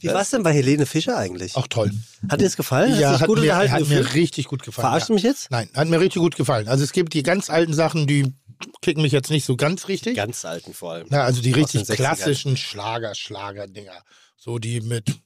[0.00, 1.56] Wie war es denn bei Helene Fischer eigentlich?
[1.56, 1.90] Auch toll.
[2.28, 2.98] Hat dir das gefallen?
[2.98, 4.86] Ja, hat, gut mir, unterhalten hat mir richtig gut gefallen.
[4.86, 5.12] Verarschst ja.
[5.12, 5.50] du mich jetzt?
[5.50, 6.68] Nein, hat mir richtig gut gefallen.
[6.68, 8.32] Also es gibt die ganz alten Sachen, die
[8.80, 10.16] kicken mich jetzt nicht so ganz richtig.
[10.16, 11.08] Ganz alten vor allem.
[11.10, 11.96] Ja, also die richtig den 60ern.
[11.96, 14.02] klassischen Schlager, Schlager-Dinger.
[14.36, 15.20] So die mit.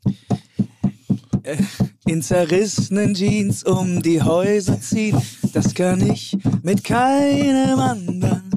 [2.06, 5.20] In zerrissenen Jeans um die Häuser ziehen,
[5.52, 8.50] das kann ich mit keinem anderen.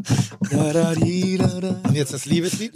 [0.50, 1.82] Da, da, di, da, da.
[1.88, 2.74] Und jetzt das Liebeslied?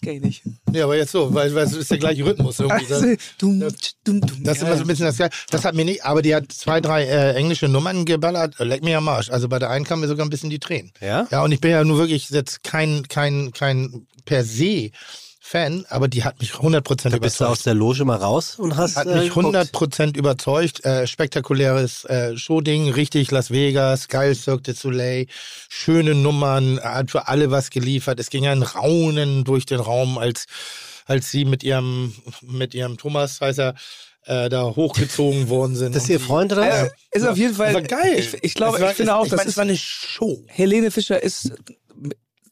[0.00, 0.42] Das kann ich nicht.
[0.72, 2.58] Ja, aber jetzt so, weil, weil es ist der gleiche Rhythmus.
[2.60, 2.86] Irgendwie.
[2.86, 5.30] Das, Also, das ist immer so ein bisschen das Geil.
[5.50, 8.54] Das hat mir nicht, aber die hat zwei, drei äh, englische Nummern geballert.
[8.58, 9.30] Leck mir am Arsch.
[9.30, 10.92] Also bei der einen kamen mir sogar ein bisschen die Tränen.
[11.00, 11.26] Ja?
[11.30, 14.90] Ja, und ich bin ja nur wirklich jetzt kein, kein, kein per se
[15.50, 17.50] Fan, aber die hat mich 100% Da bist du überzeugt.
[17.50, 18.94] aus der Loge mal raus und hast.
[18.94, 19.56] Hat äh, mich geguckt.
[19.56, 20.84] 100% überzeugt.
[20.84, 25.26] Äh, spektakuläres äh, Showding, richtig Las Vegas, geil Cirque du Soleil,
[25.68, 28.20] schöne Nummern, hat für alle was geliefert.
[28.20, 30.46] Es ging ein Raunen durch den Raum, als,
[31.06, 33.74] als sie mit ihrem, mit ihrem Thomas, heißt er,
[34.26, 35.96] äh, da hochgezogen worden sind.
[35.96, 36.84] Das ist ihr Freund oder?
[36.84, 37.72] Äh, ist auf jeden Fall.
[37.72, 38.20] Das war geil.
[38.20, 40.44] Ich, ich glaube, ich finde auch, ich das meine, ist es war eine Show.
[40.46, 41.52] Helene Fischer ist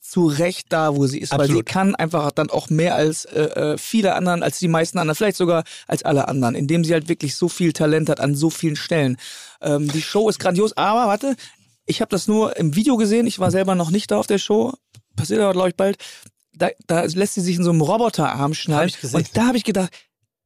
[0.09, 1.67] zu Recht da, wo sie ist, weil sie Absolut.
[1.67, 5.37] kann einfach dann auch mehr als äh, äh, viele anderen, als die meisten anderen, vielleicht
[5.37, 8.77] sogar als alle anderen, indem sie halt wirklich so viel Talent hat an so vielen
[8.77, 9.19] Stellen.
[9.61, 11.37] Ähm, die Show ist grandios, aber warte,
[11.85, 14.39] ich habe das nur im Video gesehen, ich war selber noch nicht da auf der
[14.39, 14.73] Show,
[15.15, 15.99] passiert aber glaube ich bald.
[16.55, 19.91] Da, da lässt sie sich in so einem Roboterarm schnallen und da habe ich gedacht,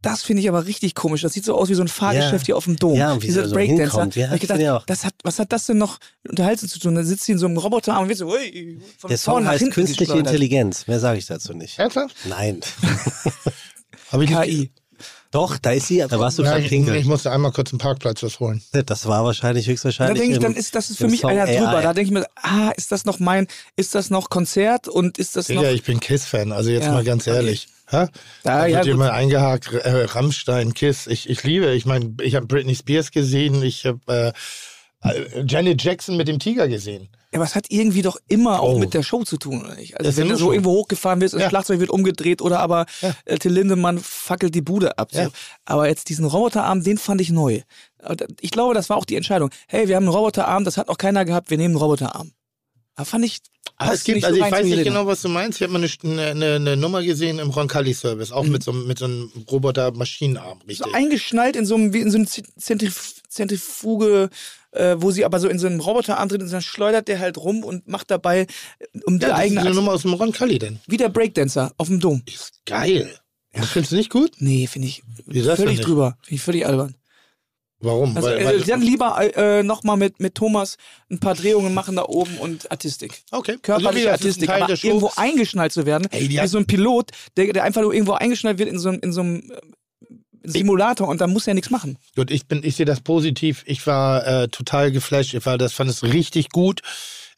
[0.03, 1.23] das finde ich aber richtig komisch.
[1.23, 2.47] Das sieht so aus wie so ein Fahrgeschäft Ja.
[2.47, 2.95] hier auf dem Dom.
[2.97, 3.83] Ja, und wie Dieser so Breakdancer.
[3.85, 4.17] hinkommt.
[4.17, 4.85] Ja, ich gedacht, auch.
[4.87, 6.95] das hat, was hat das denn noch mit Unterhalten zu tun?
[6.95, 9.71] Da sitzt sie in so einem Roboterarm und wird so, ui, von Der Song heißt
[9.71, 10.19] Künstliche.
[10.19, 10.87] Intelligenz.
[10.87, 11.79] Mehr sage ich dazu nicht.
[11.79, 12.15] Ernsthaft?
[12.29, 12.61] Nein.
[14.11, 14.71] Hab ich KI.
[15.31, 16.05] Doch, da ist sie.
[16.07, 16.99] Da warst du Ja, schon ich, pinkeln.
[16.99, 18.63] ich musste einmal kurz einen Parkplatz was holen.
[18.85, 20.19] Das war wahrscheinlich Da höchstwahrscheinlich.
[20.21, 21.57] denke ich, dann ist das ist für mich Song einer AI.
[21.57, 21.81] drüber.
[21.81, 23.47] Da denke ich mir, ah, ist das noch mein,
[23.77, 25.63] ist das noch Konzert und ist das noch.
[25.63, 27.39] Ja, ich bin Kiss-Fan, also jetzt Ja, mal ganz okay.
[27.93, 28.09] Ha?
[28.43, 31.07] Da, da ja, wird immer eingehakt, äh, Rammstein, Kiss.
[31.07, 34.01] Ich, ich liebe, ich meine, ich habe Britney Spears gesehen, ich habe
[35.05, 37.09] äh, äh, Janet Jackson mit dem Tiger gesehen.
[37.33, 38.79] Ja, aber es hat irgendwie doch immer auch Oh.
[38.79, 39.97] mit der Show zu tun, oder nicht?
[39.99, 40.53] Also Das wenn du so Show.
[40.53, 41.49] irgendwo hochgefahren wirst, das Ja.
[41.49, 43.15] Schlagzeug wird umgedreht oder aber Ja.
[43.25, 45.09] äh, Till Lindemann fackelt die Bude ab.
[45.13, 45.21] So.
[45.23, 45.29] Ja.
[45.65, 47.61] Aber jetzt diesen Roboterarm, den fand ich neu.
[48.41, 49.49] Ich glaube, das war auch die Entscheidung.
[49.67, 52.33] Hey, wir haben einen Roboterarm, das hat auch keiner gehabt, wir nehmen einen Roboterarm.
[52.97, 53.39] Da fand ich.
[53.79, 55.59] Aber es gibt, also so ich weiß nicht genau, was du meinst.
[55.61, 58.99] Ich habe mal eine, eine, eine Nummer gesehen im Roncalli-Service, auch mit, so, einem- mit
[58.99, 60.87] so einem Roboter-Maschinenarm, richtig.
[60.87, 64.29] So eingeschnallt in so einem, wie in so einem Zentrif Zentrifuge,
[64.73, 67.39] äh, wo sie aber so in so einem Roboterarm drin ist, dann schleudert der halt
[67.39, 68.47] rum und macht dabei äh,
[69.07, 69.75] um die ja, das ist eigene eine.
[69.75, 70.79] Nummer aus dem Roncalli denn.
[70.87, 72.23] Wie der Breakdancer auf dem Dom.
[72.27, 73.19] Ist geil.
[73.55, 74.33] Das findest du nicht gut?
[74.39, 76.17] Nee, finde ich Wie völlig drüber.
[76.23, 76.95] Finde ich völlig albern.
[77.83, 78.17] Warum?
[78.17, 80.77] Also, weil, äh, weil, dann lieber äh, nochmal mit, mit Thomas
[81.11, 83.23] ein paar Drehungen machen da oben und Artistik.
[83.33, 83.59] okay.
[83.61, 84.83] Körperliche Also ist ein Artistik.
[84.83, 88.13] Aber irgendwo eingeschnallt zu werden, Ey, wie so ein Pilot, der, der einfach nur irgendwo
[88.13, 89.57] eingeschnallt wird in so, einem- in so einem äh,
[90.45, 91.99] Simulator und dann muss er nichts machen.
[92.17, 93.63] Gut, ich bin, ich sehe das positiv.
[93.67, 95.35] Ich war äh, total geflasht.
[95.35, 96.81] Ich war, das fand es richtig gut.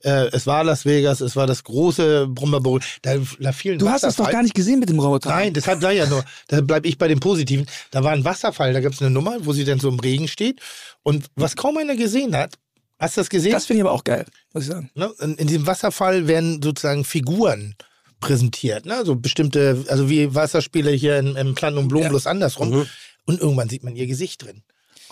[0.05, 2.81] Äh, es war Las Vegas, es war das große Brummerbowl.
[3.03, 5.31] Da, da fielen Du hast es doch gar nicht gesehen mit dem Roboter.
[5.31, 7.67] Nein, deshalb sei ja nur, da bleibe ich bei dem Positiven.
[7.91, 10.29] Da war ein Wasserfall, da gab es eine Nummer, wo sie dann so im Regen
[10.29, 10.61] steht.
[11.03, 12.57] Und was kaum einer gesehen hat,
[12.99, 13.53] hast du das gesehen?
[13.53, 14.91] Das finde ich aber auch geil, muss ich sagen.
[14.95, 15.11] Ne?
[15.21, 17.75] In, in diesem Wasserfall werden sozusagen Figuren
[18.21, 19.05] präsentiert, ne?
[19.05, 22.09] So bestimmte, also wie Wasserspiele hier im, im Plan und Blumen, Ja.
[22.11, 22.87] bloß andersrum.
[23.27, 24.63] Und irgendwann sieht man ihr Gesicht drin.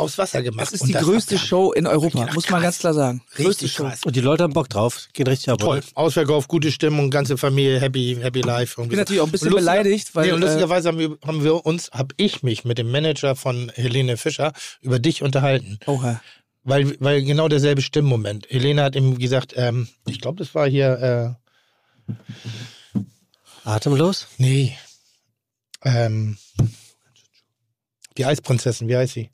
[0.03, 0.67] Aus Wasser gemacht.
[0.67, 1.47] Das ist Und die größte abgehakt.
[1.49, 2.63] Show in Europa, muss man krass.
[2.63, 3.23] ganz klar sagen.
[3.35, 3.85] größte Richtig Show.
[3.85, 4.01] krass.
[4.05, 5.09] Und die Leute haben Bock drauf.
[5.13, 5.59] Gehen richtig ab.
[5.59, 5.81] Toll.
[5.95, 8.81] Ausverkauf, gute Stimmung, ganze Familie, happy, happy life.
[8.83, 11.17] Ich bin natürlich auch ein bisschen lustiger- beleidigt, weil nee, und äh, lustigerweise haben wir,
[11.27, 15.79] haben wir uns, habe ich mich mit dem Manager von Helene Fischer über dich unterhalten.
[15.87, 16.21] oha.
[16.65, 18.47] Weil, weil genau derselbe Stimmmoment.
[18.49, 21.37] Helene hat ihm gesagt, ähm, ich glaube, das war hier,
[22.09, 22.13] äh,
[23.65, 24.29] Atemlos?
[24.39, 24.77] nee,
[25.85, 26.37] ähm,
[28.17, 29.31] die Eisprinzessin, wie heißt sie?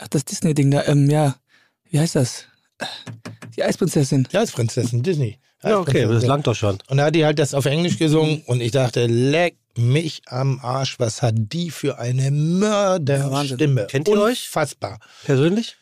[0.00, 1.36] Ach, das Disney-Ding da, ähm, ja.
[1.90, 2.46] Wie heißt das?
[3.56, 4.26] Die Eisprinzessin.
[4.32, 5.38] Die Eisprinzessin, Disney.
[5.62, 6.78] Ja, okay, das langt doch schon.
[6.88, 10.58] Und da hat die halt das auf Englisch gesungen und ich dachte, leck mich am
[10.62, 12.30] Arsch, was hat die für eine Ja.
[12.30, 13.86] Mörderstimme.
[13.86, 14.46] Kennt ihr euch?
[14.46, 14.98] Unfassbar.
[15.24, 15.76] Persönlich?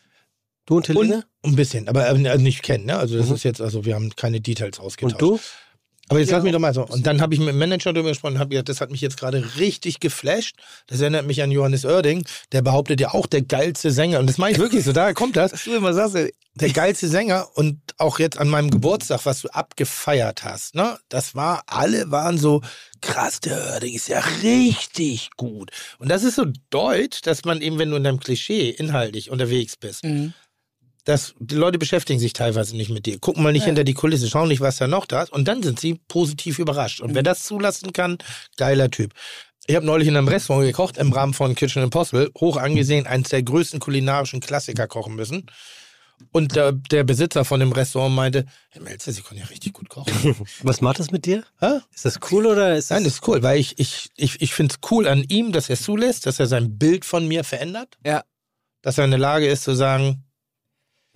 [0.65, 1.23] Du und Helene?
[1.41, 2.97] Und ein bisschen, aber äh, nicht kennen, ne?
[2.97, 5.21] Also das ist jetzt, also wir haben keine Details ausgetauscht.
[5.21, 5.39] Und du?
[6.09, 6.85] Aber jetzt Ja, lass mich doch mal so.
[6.85, 9.01] Und dann habe ich mit dem Manager darüber gesprochen und habe gesagt, das hat mich
[9.01, 10.55] jetzt gerade richtig geflasht.
[10.87, 14.19] Das erinnert mich an Johannes Oerding, der behauptet ja auch der geilste Sänger.
[14.19, 15.51] Und das meine ich wirklich so, daher kommt das.
[15.63, 16.33] du immer sagst, ey.
[16.55, 20.97] Der geilste Sänger und auch jetzt an meinem Geburtstag, was du abgefeiert hast, ne?
[21.07, 22.61] Das war, alle waren so,
[23.01, 25.69] krass, der Oerding ist ja richtig gut.
[25.99, 29.77] Und das ist so deutsch, dass man eben, wenn du in deinem Klischee inhaltlich unterwegs
[29.77, 30.33] bist, Mhm.
[31.05, 34.29] Dass die Leute beschäftigen sich teilweise nicht mit dir, gucken mal nicht hinter die Kulisse,
[34.29, 37.01] schauen nicht, was da noch da ist und dann sind sie positiv überrascht.
[37.01, 38.17] Und wer das zulassen kann,
[38.57, 39.13] geiler Typ.
[39.67, 43.29] Ich habe neulich in einem Restaurant gekocht, im Rahmen von Kitchen Impossible, hoch angesehen, eines
[43.29, 45.45] der größten kulinarischen Klassiker kochen müssen.
[46.31, 49.89] Und der, der Besitzer von dem Restaurant meinte, Herr Melzer, Sie können ja richtig gut
[49.89, 50.35] kochen.
[50.63, 51.43] Was macht das mit dir?
[51.59, 51.79] Hä?
[51.93, 52.95] Ist das cool oder ist das.
[52.95, 55.69] Nein, das ist cool, weil ich, ich, ich, ich finde es cool an ihm, dass
[55.69, 57.97] er es zulässt, dass er sein Bild von mir verändert.
[58.05, 58.23] Ja.
[58.81, 60.23] Dass er in der Lage ist zu sagen,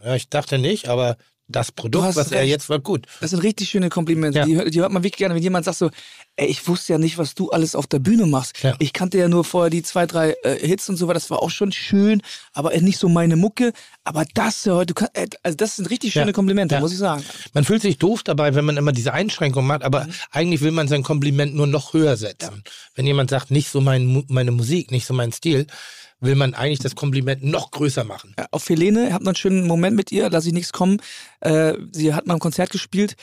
[0.04, 1.18] ja, ich dachte nicht, aber
[1.50, 2.50] das Produkt, was er recht.
[2.52, 3.06] jetzt war, gut.
[3.20, 4.40] Das sind richtig schöne Komplimente.
[4.40, 4.46] Ja.
[4.46, 5.90] Die, hört- die hört man wirklich gerne, wenn jemand sagt so,
[6.38, 8.64] ey, ich wusste ja nicht, was du alles auf der Bühne machst.
[8.64, 8.74] Ja.
[8.80, 11.44] Ich kannte ja nur vorher die zwei, drei äh, Hits und so weiter, das war
[11.44, 12.22] auch schon schön,
[12.54, 13.74] aber nicht so meine Mucke.
[14.06, 16.32] Aber das, ja, kannst, äh, also das sind richtig schöne Ja.
[16.32, 17.24] Komplimente, muss ich sagen.
[17.54, 20.88] Man fühlt sich doof dabei, wenn man immer diese Einschränkung macht, aber eigentlich will man
[20.88, 22.64] sein Kompliment nur noch höher setzen.
[22.96, 25.68] Wenn jemand sagt, nicht so mein, meine Musik, nicht so mein Stil,
[26.24, 28.34] will man eigentlich das Kompliment noch größer machen.
[28.38, 31.02] Ja, auf Helene, ich habe noch einen schönen Moment mit ihr, lass ich nichts kommen.
[31.42, 33.16] Äh, sie hat mal ein Konzert gespielt.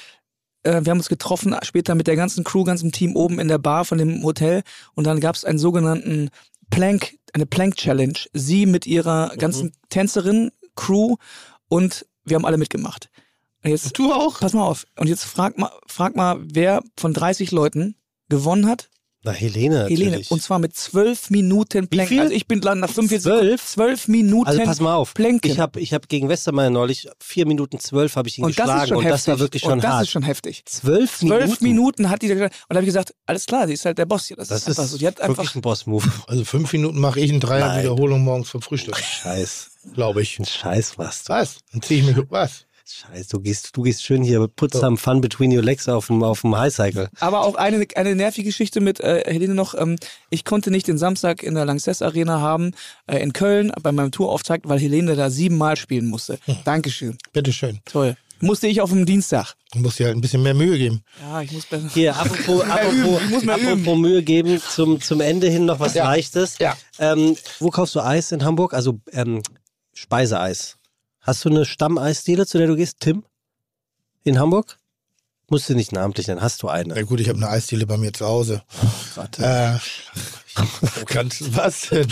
[0.62, 3.58] Äh, wir haben uns getroffen, später mit der ganzen Crew, ganzem Team oben in der
[3.58, 4.62] Bar von dem Hotel.
[4.94, 6.28] Und dann gab es einen sogenannten
[6.70, 8.18] Plank, eine Plank Challenge.
[8.32, 11.16] Sie mit ihrer ganzen Tänzerin, Crew
[11.68, 13.08] und wir haben alle mitgemacht.
[13.64, 14.40] Und jetzt, Du auch?
[14.40, 14.84] pass mal auf.
[14.98, 17.96] Und jetzt frag mal, frag mal, wer von 30 Leuten
[18.28, 18.88] gewonnen hat.
[19.22, 20.00] Na, Helene natürlich.
[20.06, 20.24] Helene.
[20.30, 22.08] Und zwar mit zwölf Minuten Plank.
[22.08, 22.20] viel?
[22.22, 23.66] Also ich bin dann nach 45 Zwölf?
[23.66, 25.12] Zwölf Minuten Also pass mal auf.
[25.12, 25.50] Planken.
[25.50, 28.64] Ich habe ich hab gegen Westermeier neulich vier Minuten zwölf habe ich ihn Und das
[28.64, 29.12] geschlagen ist schon und heftig.
[29.24, 30.02] das war wirklich schon und das hart.
[30.04, 30.62] ist schon heftig.
[30.64, 31.64] zwölf Zwölf Minuten.
[31.64, 32.54] Minuten hat die da gesagt.
[32.54, 34.36] Und da habe ich gesagt, alles klar, die ist halt der Boss hier.
[34.38, 34.96] Das, Das ist einfach ist so.
[34.98, 35.54] Die hat wirklich einfach.
[35.54, 36.10] ein Boss-Move.
[36.26, 37.80] Also fünf Minuten mache ich eine Dreier Nein.
[37.82, 39.70] Wiederholung morgens zum Frühstück, Scheiß.
[39.94, 40.38] glaube ich.
[40.38, 41.32] Ein Scheiß was du.
[41.34, 41.58] Was?
[41.72, 42.64] Dann ziehe ich mich was?
[42.86, 46.22] Scheiß, du gehst, du gehst schön hier, put some fun between your legs auf dem,
[46.22, 47.08] auf dem Highcycle.
[47.20, 49.74] Aber auch eine, eine nervige Geschichte mit äh, Helene noch.
[49.74, 49.96] Ähm,
[50.30, 52.72] ich konnte nicht den Samstag in der Lanxess Arena haben,
[53.06, 56.38] äh, in Köln, bei meinem Tourauftakt, weil Helene da siebenmal spielen musste.
[56.46, 56.56] Hm.
[56.64, 57.16] Dankeschön.
[57.32, 57.80] Bitteschön.
[57.84, 58.16] Toll.
[58.42, 59.54] Musste ich auf dem Dienstag.
[59.72, 61.02] Du musst dir halt ein bisschen mehr Mühe geben.
[61.20, 61.90] Ja, ich muss besser.
[61.92, 66.04] Hier, apropos, apropos, Ich muss apropos Mühe geben, zum, zum Ende hin noch was Ja.
[66.04, 66.56] Leichtes.
[66.58, 66.74] Ja.
[66.98, 68.72] Ähm, wo kaufst du Eis in Hamburg?
[68.72, 69.42] Also ähm,
[69.92, 70.78] Speiseeis.
[71.20, 73.24] Hast du eine Stammeisdiele, zu der du gehst, Tim?
[74.24, 74.78] In Hamburg?
[75.48, 76.94] Musst du nicht namentlich nennen, hast du eine?
[76.94, 78.62] Na gut, ich habe eine Eisdiele bei mir zu Hause.
[79.16, 79.42] Warte.
[79.42, 82.06] Äh, ganz, was denn?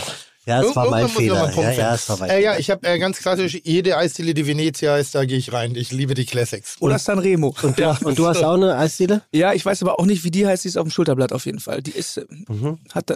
[0.45, 1.49] ja, es war mein Fehler.
[1.55, 4.45] Ja, ja, es war mein Äh, ja, ich habe äh, ganz klassisch, jede Eisdiele, die
[4.45, 5.73] Venezia ist, da gehe ich rein.
[5.75, 6.75] Ich liebe die Classics.
[6.81, 7.55] Oder Sanremo.
[7.61, 9.21] Und du, und du hast auch eine Eisdiele?
[9.31, 10.65] Ja, ich weiß aber auch nicht, wie die heißt.
[10.65, 11.81] Die ist auf dem Schulterblatt auf jeden Fall.
[11.81, 12.19] Die ist,
[12.49, 12.79] Mhm.
[12.93, 13.15] hat da,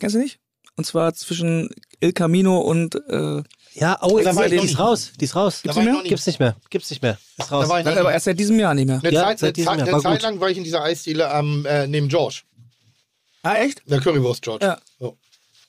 [0.00, 0.38] kennst du nicht?
[0.76, 1.68] Und zwar zwischen
[2.00, 3.42] El Camino und, äh,
[3.80, 5.12] Ja, oh, Da war die ist raus.
[5.20, 5.60] Die ist raus.
[5.62, 6.08] Ich noch nie.
[6.08, 6.56] Gibt's nicht mehr.
[6.70, 7.18] Gibt's nicht mehr.
[7.38, 7.64] Ist raus.
[7.64, 9.00] Da war ich noch aber erst seit diesem Jahr nicht mehr.
[9.02, 9.86] Eine Ja, Zeit, seit diesem Zeit, Jahr.
[9.86, 10.22] eine War Zeit gut.
[10.22, 12.40] lang war ich in dieser Eisdiele am, äh, neben George.
[13.42, 13.82] Ah, echt?
[13.86, 14.64] Der Currywurst George.
[14.66, 14.78] Ja.
[14.98, 15.16] So.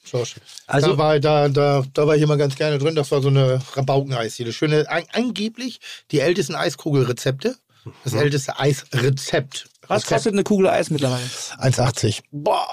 [0.10, 0.32] George.
[0.68, 2.96] Also- da, war, da, da, da war ich immer ganz gerne drin.
[2.96, 4.54] Das war so eine Rabauken-Eisdiele.
[4.54, 5.80] Schöne, an, angeblich
[6.12, 7.56] die ältesten Eiskugelrezepte.
[8.04, 8.20] Das Mhm.
[8.20, 9.70] älteste Eisrezept.
[9.88, 10.10] Was Rezept.
[10.14, 11.24] kostet eine Kugel Eis mittlerweile?
[11.60, 12.22] 1,80.
[12.32, 12.68] Boah.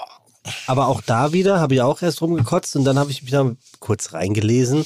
[0.65, 3.51] Aber auch da wieder habe ich auch erst rumgekotzt und dann habe ich mich da
[3.79, 4.85] kurz reingelesen.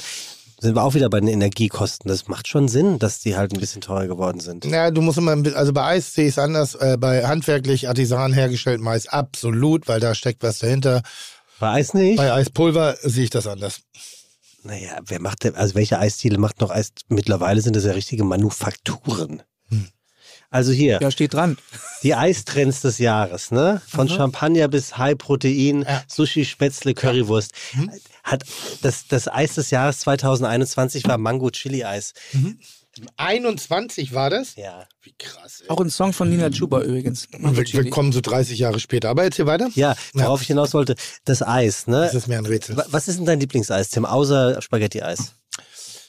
[0.62, 2.08] Sind wir auch wieder bei den Energiekosten.
[2.08, 4.64] Das macht schon Sinn, dass die halt ein bisschen teurer geworden sind.
[4.64, 6.76] Ja, du musst immer, also bei Eis sehe ich es anders.
[6.76, 11.02] Äh, bei handwerklich, artisan hergestelltem Eis absolut, weil da steckt was dahinter.
[11.58, 12.16] Bei Eis nicht?
[12.16, 13.80] Bei Eispulver sehe ich das anders.
[14.62, 16.92] Naja, wer macht denn, also welche Eisdiele macht noch Eis?
[17.08, 19.42] Mittlerweile sind das ja richtige Manufakturen.
[20.52, 21.56] Also hier, Ja, steht dran.
[22.04, 23.80] die Eistrends des Jahres, ne?
[23.88, 26.02] Von Champagner bis High Protein, Ja.
[26.06, 27.52] Sushi, Spätzle, Currywurst.
[28.22, 28.44] Hat
[28.82, 32.12] das, das Eis des Jahres 2021 war Mango Chili Eis.
[33.16, 34.56] 21 war das?
[34.56, 34.86] Ja.
[35.00, 35.62] Wie krass.
[35.62, 35.70] Ey.
[35.70, 37.26] Auch ein Song von Nina Chuba übrigens.
[37.32, 39.08] Wir, wir kommen so 30 Jahre später.
[39.08, 39.70] Aber erzähl weiter.
[39.74, 42.02] Ja, worauf ich hinaus wollte, das Eis, ne?
[42.02, 42.76] Das ist mir ein Rätsel.
[42.76, 45.34] Wa- Was ist denn dein Lieblingseis, Tim, außer Spaghetti-Eis?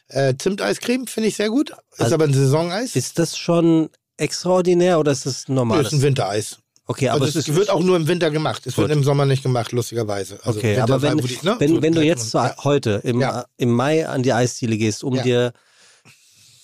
[0.10, 1.70] Äh, Zimteiscreme finde ich sehr gut.
[1.94, 2.96] Ist Also- aber ein Saisoneis.
[2.96, 5.92] Ist das schon extraordinär oder ist das ein ist normales?
[5.94, 6.58] ein Wintereis.
[6.86, 8.68] Okay, aber also es es ist wird auch nur im Winter gemacht.
[8.68, 8.98] Es wird Gut.
[8.98, 10.40] im Sommer nicht gemacht, lustigerweise.
[10.44, 12.56] Also Okay, Winter aber wenn, die- ne, wenn, so wenn du jetzt ja.
[12.64, 13.46] heute im, Ja.
[13.58, 15.24] im Mai an die Eisdiele gehst, um Ja.
[15.24, 15.54] dir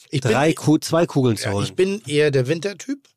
[0.09, 1.63] ich bin, drei Ku zwei Kugeln zu holen.
[1.65, 3.07] ich bin eher der Wintertyp.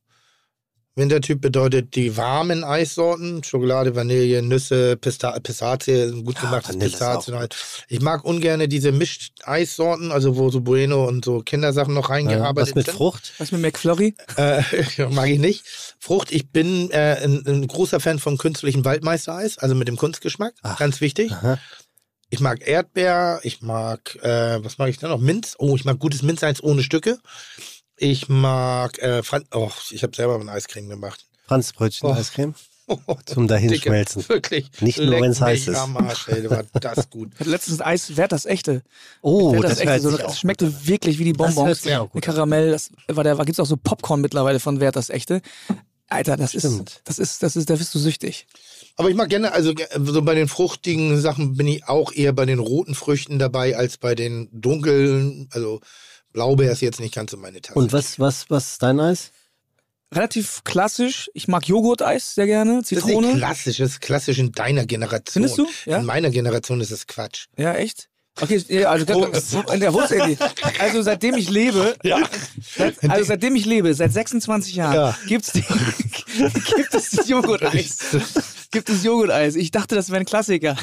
[0.95, 7.37] Wintertyp bedeutet die warmen Eissorten, Schokolade, Vanille, Nüsse, Pista Pistazie, gut gemachtes auch Pistazien.
[7.37, 7.57] halt.
[7.89, 12.71] Ich mag ungern diese Mischt-Eissorten, also wo so Bueno und so Kindersachen noch Ja, reingearbeitet
[12.71, 12.95] was mit sind.
[12.95, 13.33] Frucht?
[13.39, 14.15] Was mit McFlurry?
[14.37, 14.63] Äh,
[15.11, 15.65] mag ich nicht.
[15.99, 20.53] Frucht, ich bin äh, ein, ein großer Fan von künstlichem Waldmeistereis, also mit dem Kunstgeschmack.
[20.79, 21.33] Ganz wichtig.
[21.33, 21.59] Aha.
[22.29, 25.21] Ich mag Erdbeer, ich mag, äh, was mag ich denn noch?
[25.21, 25.55] Minz.
[25.59, 27.19] Oh, ich mag gutes Minzeis ohne Stücke.
[27.97, 31.27] Ich mag, äh, Fran oh, ich habe selber ein Eiscreme gemacht.
[31.47, 32.13] Franzbrötchen, Oh.
[32.15, 32.55] Eiscreme?
[33.27, 34.23] Zum Dahinschmelzen.
[34.23, 34.71] Dicke, wirklich.
[34.81, 35.77] Nicht nur, wenn's mich heiß ist.
[35.77, 37.31] Am Arsch, ey, war das gut.
[37.35, 38.83] Ich hatte letztens Eis, wer das echte?
[39.23, 40.01] Oh, Wer hat das, das, echte?
[40.11, 41.83] So, das schmeckte wirklich wie die Das Bonbons.
[41.83, 45.41] gut Mit Karamell, das war der, gibt's auch so Popcorn mittlerweile von Wer das echte?
[46.09, 46.91] Alter, das Stimmt.
[46.91, 48.47] ist, das ist, das ist, da bist du süchtig.
[48.97, 52.33] Aber ich mag gerne, also ge- so bei den fruchtigen Sachen bin ich auch eher
[52.35, 55.49] bei den roten Früchten dabei als bei den dunklen.
[55.53, 55.81] Also
[56.33, 57.79] Blaubeer ist jetzt nicht ganz so meine Tasse.
[57.79, 59.31] Und was, was, was ist dein Eis?
[60.15, 61.31] Relativ klassisch.
[61.33, 63.37] Ich mag Joghurt-Eis sehr gerne, Das ist nicht Zitrone.
[63.39, 65.33] klassisch, das ist klassisch in deiner Generation.
[65.49, 65.67] Findest du?
[65.91, 65.99] Ja?
[65.99, 67.47] In meiner Generation ist es Quatsch.
[67.57, 68.09] Ja, echt?
[68.41, 69.05] Okay, ja, also,
[69.73, 70.39] in der Wurzel,
[70.79, 71.95] also seitdem ich lebe,
[72.77, 75.19] seit, also seitdem ich lebe, seit 26 Jahren, Ja.
[75.27, 75.61] gibt's die,
[76.77, 77.99] gibt es das Joghurt-Eis.
[78.71, 79.55] Gibt es Joghurt-Eis.
[79.55, 80.77] Ich dachte, das wäre ein Klassiker.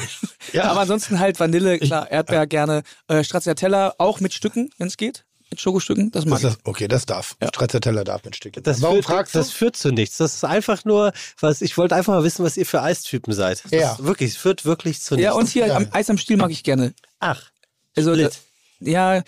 [0.54, 0.66] Ja.
[0.66, 5.26] Aber ansonsten halt Vanille, klar, Erdbeer gerne, äh, Stracciatella auch mit Stücken, wenn es geht.
[5.52, 6.60] Mit Schokostücken, das mag Das ich.
[6.66, 7.36] okay, das darf.
[7.44, 8.62] Stracciatella darf mit Stückchen.
[8.64, 9.40] Das Warum führt, fragst du?
[9.40, 10.18] Das führt zu nichts.
[10.18, 13.64] Das ist einfach nur, was ich wollte einfach mal wissen, was ihr für Eistypen seid.
[13.64, 13.98] Das Ja.
[14.00, 15.24] Wirklich, es führt wirklich zu nichts.
[15.26, 15.78] Ja, und hier Ja.
[15.78, 16.94] am, Eis am Stiel mag ich gerne.
[17.20, 17.50] Ach,
[17.98, 18.40] Also, Split.
[18.80, 19.24] da- ja,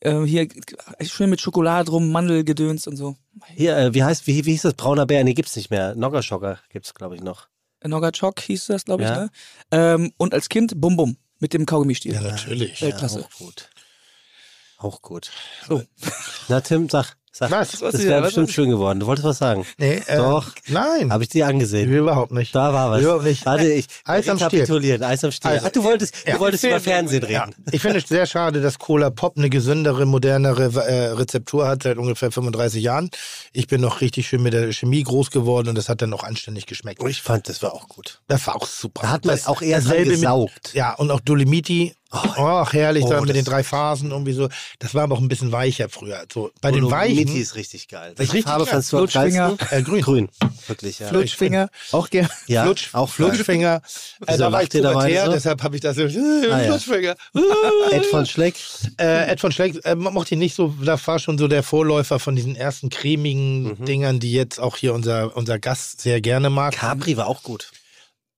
[0.00, 0.48] äh, hier
[1.02, 3.16] schön mit Schokolade drum, Mandelgedöns und so.
[3.54, 4.74] hier, äh, wie heißt, wie, wie hieß das?
[4.74, 5.22] Brauner Bär?
[5.24, 5.94] Nee, gibt's nicht mehr.
[5.94, 7.48] Noggerschocker gibt's, glaube ich, noch.
[7.84, 9.20] Nogachok hieß das, glaube ich, Ja.
[9.24, 9.30] ne?
[9.72, 12.14] Ähm, und als Kind Bum Bum mit dem Kaugummistiel.
[12.14, 12.80] Ja, natürlich.
[12.82, 13.24] Weltklasse.
[13.24, 13.68] Auch gut.
[14.82, 15.30] Auch gut.
[15.68, 15.82] So.
[16.48, 17.16] Na, Tim, sag.
[17.32, 17.72] sag Was?
[17.72, 18.98] Das Was ist wäre ja- was bestimmt ist- schön geworden.
[19.00, 19.64] Du wolltest was sagen.
[19.78, 20.50] Nee, äh, Doch.
[20.68, 21.12] Nein.
[21.12, 21.88] Habe ich dir angesehen.
[21.92, 22.54] Überhaupt nicht.
[22.54, 23.02] Da war was.
[23.02, 23.44] Überhaupt nicht.
[23.46, 25.02] Warte, ich Eis am Stiel.
[25.04, 25.50] Eis am Stiel.
[25.50, 26.34] Also, Ach, du wolltest, ja.
[26.34, 27.44] du wolltest über Fernsehen Ja.
[27.44, 27.54] reden.
[27.72, 31.98] Ich finde es sehr schade, dass Cola Pop eine gesündere, modernere äh, Rezeptur hat seit
[31.98, 33.10] ungefähr 35 Jahren.
[33.52, 36.24] Ich bin noch richtig schön mit der Chemie groß geworden und das hat dann auch
[36.24, 37.02] anständig geschmeckt.
[37.06, 38.20] Ich fand, das war auch gut.
[38.28, 39.02] Das war auch super.
[39.02, 40.52] Da hat man Das- auch eher dasselbe gesaugt.
[40.64, 44.48] Mit, ja, und auch Dolomiti Oh, herrlich, Oh, da mit den drei Phasen irgendwie so.
[44.80, 46.24] Das war aber auch ein bisschen weicher früher.
[46.32, 48.12] So, bei den Weichen, ist richtig geil.
[48.12, 48.72] ist Welche richtig Farbe geil.
[48.72, 49.56] fandst du am Flutschfinger.
[49.70, 50.02] äh, grün.
[50.02, 50.28] Grün,
[50.66, 51.06] wirklich, ja.
[51.08, 52.28] Flutschfinger, auch gerne.
[52.48, 53.34] ja, Flutsch, auch Flutsch.
[53.34, 53.80] Flutschfinger.
[54.26, 55.32] Äh, da war ich pubertär, so?
[55.32, 56.08] deshalb habe ich das so, äh,
[56.48, 56.58] ja.
[56.60, 57.14] Flutschfinger.
[57.92, 58.56] Ed von Schleck.
[58.98, 62.18] Äh, Ed von Schleck äh, mochte ich nicht so, da war schon so der Vorläufer
[62.18, 63.84] von diesen ersten cremigen Mhm.
[63.84, 66.74] Dingern, die jetzt auch hier unser, unser Gast sehr gerne mag.
[66.74, 67.70] Capri war auch gut.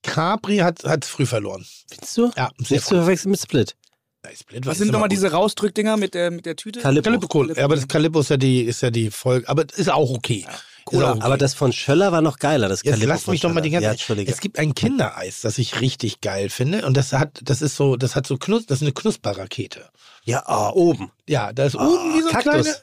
[0.03, 1.65] Capri hat es früh verloren.
[1.89, 2.31] Findest du?
[2.37, 3.77] Ja, sehr Nicht zu verwechseln mit Split.
[4.25, 4.37] früh.
[4.37, 6.81] Split Was sind nochmal diese Rausdrückdinger mit der, mit der Tüte?
[6.81, 7.11] Calippo.
[7.11, 7.53] Calippo cool.
[7.57, 10.47] Ja, aber das Calippo ist ja die, ist ja die Folge, aber ist auch okay.
[10.91, 11.21] Ist auch okay.
[11.23, 13.71] Aber das von Schöller war noch geiler, das Jetzt Calippo lass mich doch mal die
[13.71, 14.23] ganze Ja.
[14.27, 16.87] Es gibt ein Kindereis, das ich richtig geil finde.
[16.87, 19.89] Und das hat, das ist so, das hat so Knus, das ist eine Knusperrakete.
[20.25, 21.11] Ja, ah, oben.
[21.29, 22.77] Ja, da ist Ah, oben wie so kleine.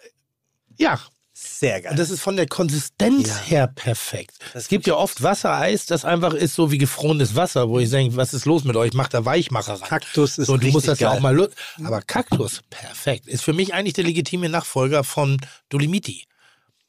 [0.77, 0.99] Ja,
[1.41, 1.91] Sehr geil.
[1.91, 3.37] und das ist von der Konsistenz Ja.
[3.37, 4.31] her perfekt.
[4.53, 7.89] Das es gibt ja oft Wassereis, das einfach ist so wie gefrorenes Wasser, wo ich
[7.89, 8.93] denke, was ist los mit euch?
[8.93, 9.89] Macht da Weichmacher rein.
[9.89, 11.17] Kaktus ist so, du musst das ja geil.
[11.17, 11.47] auch mal lu-
[11.83, 13.27] Aber Kaktus, perfekt.
[13.27, 15.37] Ist für mich eigentlich der legitime Nachfolger von
[15.69, 16.25] Dolomiti.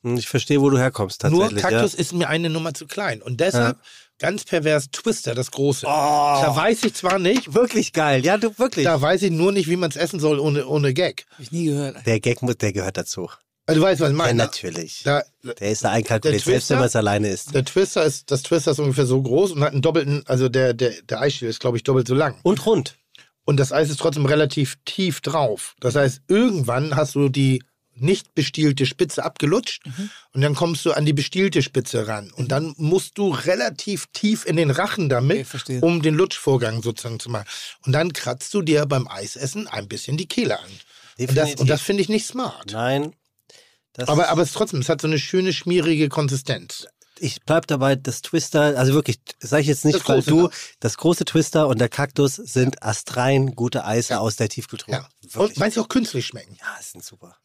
[0.03, 1.51] Hm, Ich verstehe, wo du herkommst tatsächlich.
[1.53, 3.21] Nur Kaktus ist mir eine Nummer zu klein.
[3.23, 3.77] Und deshalb,
[4.19, 5.87] ganz pervers, Twister, das große.
[5.87, 6.43] ja.
[6.43, 8.25] Da Oh, weiß ich zwar nicht, wirklich geil.
[8.25, 8.85] Ja, du wirklich.
[8.85, 11.27] da weiß ich nur nicht, wie man es essen soll ohne, ohne Gag.
[11.33, 12.07] Hab ich nie gehört.
[12.07, 13.29] Der Gag, muss- der gehört dazu.
[13.71, 14.37] Also, du weißt, was ich Ja, meine.
[14.39, 15.03] natürlich.
[15.05, 16.77] Da, Der ist da einkalkuliert, Der selbst wenn Twister?
[16.77, 17.55] man es alleine ist.
[17.55, 20.75] der Twister ist, das Twister ist ungefähr so groß und hat einen doppelten, also der,
[20.75, 22.37] der, der Eisstiel ist, glaube ich, doppelt so lang.
[22.43, 22.97] Und rund.
[23.45, 25.75] Und das Eis ist trotzdem relativ tief drauf.
[25.81, 27.63] Das heißt, irgendwann hast du die
[27.95, 29.83] nicht bestielte Spitze abgelutscht
[30.33, 32.31] und dann kommst du an die bestielte Spitze ran.
[32.35, 37.19] Und dann musst du relativ tief in den Rachen damit, Okay, um den Lutschvorgang sozusagen
[37.21, 37.47] zu machen.
[37.85, 40.65] Und dann kratzt du dir beim Eisessen ein bisschen die Kehle an.
[40.67, 40.79] Und
[41.19, 41.61] das, Definitiv.
[41.61, 42.71] und das finde ich nicht smart.
[42.73, 43.13] Nein.
[43.95, 46.87] Das Aber, aber es trotzdem, es hat so eine schöne, schmierige Konsistenz.
[47.19, 50.43] ich bleib dabei, das Twister, also wirklich, sage ich jetzt nicht, Das weil große, du,
[50.45, 50.51] ne?
[50.81, 54.95] das große Twister und der Kaktus sind astrein gute Eise aus der Tiefkultur.
[54.95, 55.09] Ja.
[55.23, 55.61] Und Wirklich.
[55.61, 56.57] weil sie auch künstlich schmecken.
[56.61, 57.37] ja, sind super.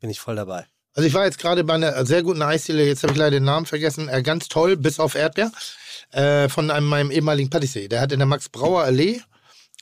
[0.00, 0.66] Bin ich voll dabei.
[0.94, 3.44] Also ich war jetzt gerade bei einer sehr guten Eisdiele, jetzt habe ich leider den
[3.44, 5.52] Namen vergessen, äh, ganz toll, bis auf Erdbeer,
[6.10, 7.88] äh, von einem, meinem ehemaligen Patissier.
[7.88, 9.20] Der hat in der Max-Brauer-Allee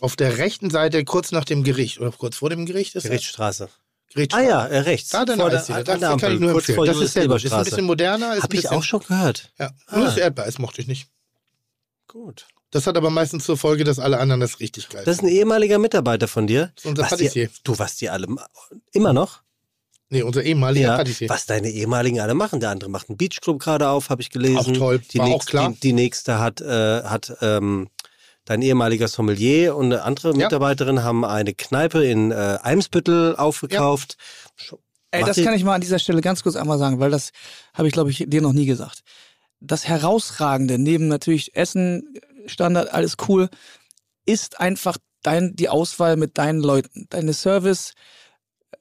[0.01, 3.05] auf der rechten Seite, kurz nach dem Gericht, oder kurz vor dem Gericht ist?
[3.05, 3.70] Gerichtsstraße.
[4.15, 4.47] Gerichtsstraße.
[4.47, 5.10] Ah ja, äh, rechts.
[5.10, 6.86] Da eine Vor der- an Das der kann ich nur kurz empfehlen.
[6.86, 7.17] Das ist.
[7.44, 8.35] Ist ein bisschen moderner.
[8.36, 9.52] Ist Hab ein ich auch schon gehört.
[9.59, 10.05] Ja, nur Ah.
[10.07, 11.09] das Erdbeereis mochte ich nicht.
[12.09, 12.47] Gut.
[12.70, 15.28] Das hat aber meistens zur Folge, dass alle anderen das richtig geil Das ist ein
[15.28, 16.73] ehemaliger Mitarbeiter von dir.
[16.76, 17.47] ist unser Was Patissier.
[17.49, 18.26] die, du, was die alle
[18.93, 19.41] immer noch?
[20.09, 21.28] Nee, unser ehemaliger Ja, Patissier.
[21.28, 22.60] was deine ehemaligen alle machen.
[22.60, 24.57] Der andere macht einen Beachclub gerade auf, habe ich gelesen.
[24.59, 24.99] Auch toll.
[25.01, 25.70] Die, War auch nächste, klar.
[25.73, 27.89] Die, die nächste hat, äh, hat ähm,
[28.47, 30.44] dein ehemaliger Sommelier und eine andere Ja.
[30.44, 34.16] Mitarbeiterin haben eine Kneipe in äh, Eimsbüttel aufgekauft.
[35.10, 37.31] Ey, Macht das kann ich mal an dieser Stelle ganz kurz einmal sagen, weil das
[37.75, 39.02] habe ich, glaube ich, dir noch nie gesagt.
[39.60, 42.15] Das Herausragende, neben natürlich Essen,
[42.47, 43.49] Standard, alles cool,
[44.25, 47.07] ist einfach dein, die Auswahl mit deinen Leuten.
[47.10, 47.94] Deine Service,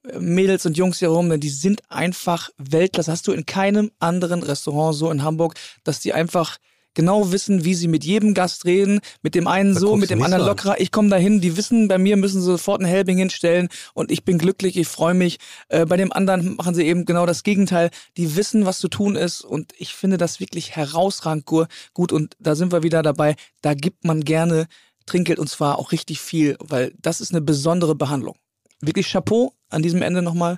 [0.03, 3.11] äh, Mädels und Jungs hier rum, denn die sind einfach Weltklasse.
[3.11, 6.57] Hast du in keinem anderen Restaurant so in Hamburg, dass die einfach
[6.95, 10.23] genau wissen, wie sie mit jedem Gast reden, mit dem einen Da so, mit dem
[10.23, 10.47] anderen an.
[10.47, 10.79] lockerer.
[10.81, 14.23] Ich komme dahin, die wissen, bei mir müssen sie sofort einen Helbing hinstellen und ich
[14.25, 15.37] bin glücklich, ich freue mich.
[15.69, 17.91] Äh, bei dem anderen machen sie eben genau das Gegenteil.
[18.17, 22.35] Die wissen, was zu tun ist und ich finde das wirklich herausragend gu- gut und
[22.39, 23.35] da sind wir wieder dabei.
[23.61, 24.67] Da gibt man gerne
[25.05, 28.35] Trinkgeld und zwar auch richtig viel, weil das ist eine besondere Behandlung.
[28.81, 30.57] Wirklich Chapeau an diesem Ende nochmal.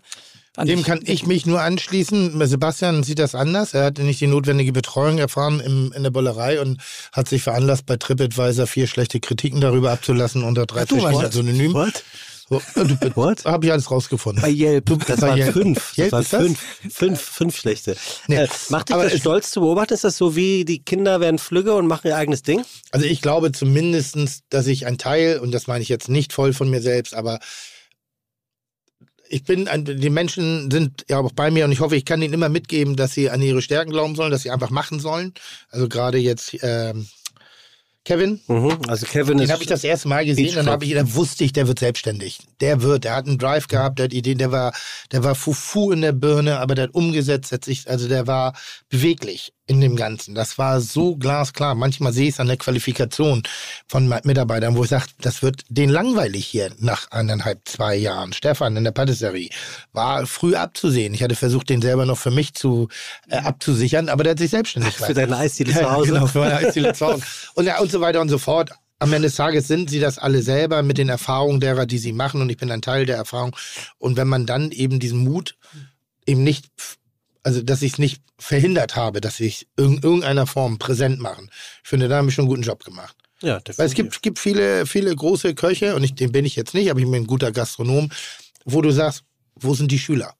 [0.57, 2.45] An Dem kann ich mich nur anschließen.
[2.47, 3.73] Sebastian sieht das anders.
[3.75, 6.81] Er hatte nicht die notwendige Betreuung erfahren im, in der Bollerei und
[7.13, 11.31] hat sich veranlasst, bei TripAdvisor vier schlechte Kritiken darüber abzulassen unter drei verschiedenen.
[11.31, 11.73] Synonymen.
[11.75, 12.03] What?
[12.49, 13.45] So, äh, What?
[13.45, 14.41] Habe ich alles rausgefunden.
[14.41, 14.85] bei Yelp.
[15.05, 15.53] Das waren Yelp.
[15.53, 15.95] fünf.
[15.97, 16.41] Yelp waren das?
[16.41, 17.95] fünf, fünf, fünf schlechte.
[18.27, 19.93] Nee, Äh, macht dich aber das stolz zu beobachten?
[19.93, 22.63] Ist das so wie die Kinder werden Flügge und machen ihr eigenes Ding?
[22.91, 24.17] Also ich glaube zumindest,
[24.49, 27.39] dass ich ein Teil, und das meine ich jetzt nicht voll von mir selbst, aber
[29.29, 32.33] ich bin, die Menschen sind ja auch bei mir und ich hoffe, ich kann ihnen
[32.33, 35.33] immer mitgeben, dass sie an ihre Stärken glauben sollen, dass sie einfach machen sollen.
[35.69, 37.07] Also gerade jetzt ähm,
[38.07, 38.79] Kevin, Mhm.
[38.87, 41.51] Also Kevin den habe ich das erste Mal gesehen, dann habe ich, da wusste ich,
[41.51, 42.39] der wird selbstständig.
[42.61, 44.73] Der wird, der hat einen Drive gehabt, der hat Ideen, der war,
[45.11, 48.53] der war Fufu in der Birne, aber der hat umgesetzt, hat sich, also der war
[48.87, 50.33] beweglich in dem Ganzen.
[50.33, 51.75] Das war so glasklar.
[51.75, 53.43] Manchmal sehe ich es an der Qualifikation
[53.87, 58.31] von Mitarbeitern, wo ich sage, das wird den langweilig hier nach anderthalb, zwei Jahren.
[58.31, 59.49] Stefan in der Patisserie
[59.91, 61.13] war früh abzusehen.
[61.13, 62.87] Ich hatte versucht, den selber noch für mich zu
[63.29, 66.13] äh, abzusichern, aber der hat sich selbstständig für deine Eisdiele zu Hause.
[66.13, 67.23] Genau, für meine Eisdiele zu Hause.
[67.55, 68.71] Und, ja, und so weiter und so fort.
[68.99, 72.13] Am Ende des Tages sind sie das alle selber mit den Erfahrungen derer, die sie
[72.13, 72.41] machen.
[72.41, 73.55] Und ich bin ein Teil der Erfahrung.
[73.99, 75.55] Und wenn man dann eben diesen Mut
[76.25, 76.67] eben nicht,
[77.47, 81.49] also dass ich es nicht verhindert habe, dass ich in irgendeiner Form präsent machen.
[81.81, 83.15] Ich finde, da haben wir schon einen guten Job gemacht.
[83.41, 86.73] Ja, Weil es gibt, gibt viele, viele große Köche, und ich, den bin ich jetzt
[86.73, 88.09] nicht, aber ich bin ein guter Gastronom,
[88.65, 89.23] wo du sagst,
[89.55, 90.33] wo sind die Schüler?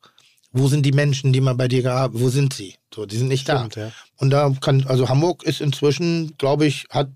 [0.52, 2.76] Wo sind die Menschen, die man bei dir gehabt Wo sind sie?
[2.94, 3.82] So, die sind nicht Stimmt, da.
[3.82, 3.92] ja.
[4.18, 7.10] Und da kann, also Hamburg ist inzwischen, glaube ich, hat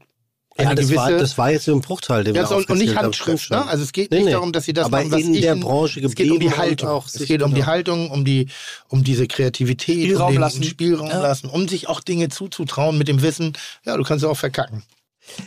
[0.61, 0.95] eine Ja, das, gewisse.
[1.01, 2.95] war, das war jetzt so ein Bruchteil, den Ja, wir so- und nicht.
[2.95, 3.49] Handschrift.
[3.51, 3.65] Ne?
[3.67, 4.31] Also es geht Nee, nicht nee.
[4.31, 6.45] darum, dass sie das Aber machen, was in ich der Branche Es geht um die
[6.45, 6.90] geblieben und Haltung.
[6.90, 7.65] auch es geht um die.
[7.65, 8.48] Haltung, um die,
[8.90, 10.64] um diese Kreativität, Spielraum um den lassen.
[10.64, 11.22] Spielraum Ja.
[11.22, 13.53] lassen, um sich auch Dinge zuzutrauen mit dem Wissen.
[13.85, 14.83] Ja, du kannst auch verkacken.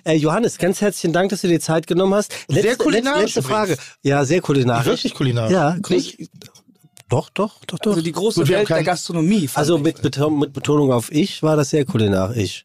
[0.05, 2.33] Äh, Johannes, ganz herzlichen Dank, dass du dir Zeit genommen hast.
[2.49, 3.77] Sehr kulinarisch Letzte, letzte Frage.
[4.03, 4.87] Ja, sehr kulinarisch.
[4.87, 5.53] Wirklich kulinarisch.
[5.53, 6.29] Ja, Nicht-.
[7.11, 7.91] Doch, doch, doch, doch.
[7.91, 9.49] Also die große Gut, Welt der Gastronomie.
[9.55, 12.65] Also mit, mit Betonung auf ich war das sehr kulinarisch.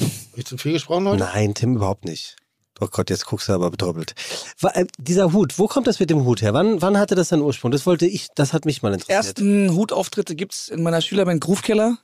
[0.00, 0.08] Hab
[0.38, 1.24] ich zu viel gesprochen heute?
[1.24, 2.36] Nein, Tim überhaupt nicht.
[2.80, 4.14] Oh Gott, jetzt guckst du aber betäubelt.
[4.62, 6.54] Äh, dieser Hut, wo kommt das mit dem Hut her?
[6.54, 7.70] Wann, wann hatte das seinen Ursprung?
[7.70, 9.16] Das wollte ich, das hat mich mal interessiert.
[9.38, 11.98] ersten Hutauftritte gibt's in meiner Schülerband Groove Keller.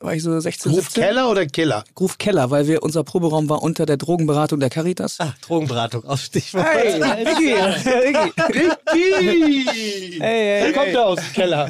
[0.00, 1.02] War ich so 16, Ruf 17.
[1.02, 1.84] Keller oder Killer?
[1.94, 5.16] Groove Keller, weil wir unser Proberaum war unter der Drogenberatung der Caritas.
[5.18, 6.64] Ah, Drogenberatung auf Stichwort.
[6.74, 8.60] Hey, Vicky, Vicky.
[8.94, 10.20] Ricky!
[10.20, 10.96] Hey, hey, Wer kommt hey.
[10.96, 11.68] aus dem Keller?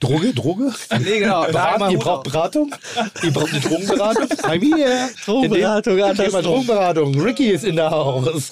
[0.00, 0.72] Droge, Droge?
[1.02, 1.42] Nee, genau.
[1.54, 2.24] Einmal ihr braucht.
[2.24, 2.74] Beratung?
[3.22, 4.24] Ihr braucht eine Drogenberatung?
[4.42, 5.08] I'm here.
[5.24, 6.42] Drogenberatung, Thema andersrum.
[6.42, 7.20] Drogenberatung.
[7.20, 8.50] Ricky ist in der Haus.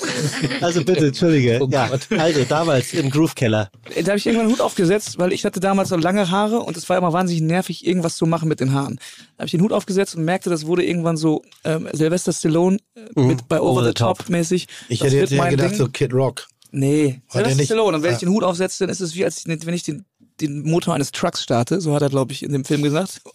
[0.60, 1.58] Also bitte, entschuldige.
[1.62, 3.70] Oh ja, also damals im Groove Keller.
[4.02, 6.76] Da habe ich irgendwann einen Hut aufgesetzt, weil ich hatte damals so lange Haare und
[6.76, 8.96] es war immer wahnsinnig nervig, irgendwas zu machen mit den Haaren.
[9.36, 12.78] Da habe ich den Hut aufgesetzt und merkte, das wurde irgendwann so ähm, Sylvester Stallone
[13.16, 14.18] äh, mit bei Over, Over the, the Top.
[14.18, 14.66] Top, mäßig.
[14.88, 15.74] Ich Das hätte jetzt gedacht, Ding.
[15.78, 16.46] so Kid Rock.
[16.70, 17.96] Nee, er Sylvester nicht- Stallone.
[17.98, 18.14] Und wenn Ah.
[18.14, 20.04] ich den Hut aufsetze, dann ist es wie, als ich, wenn ich den,
[20.40, 21.80] den Motor eines Trucks starte.
[21.80, 23.20] So hat er, glaube ich, in dem Film gesagt.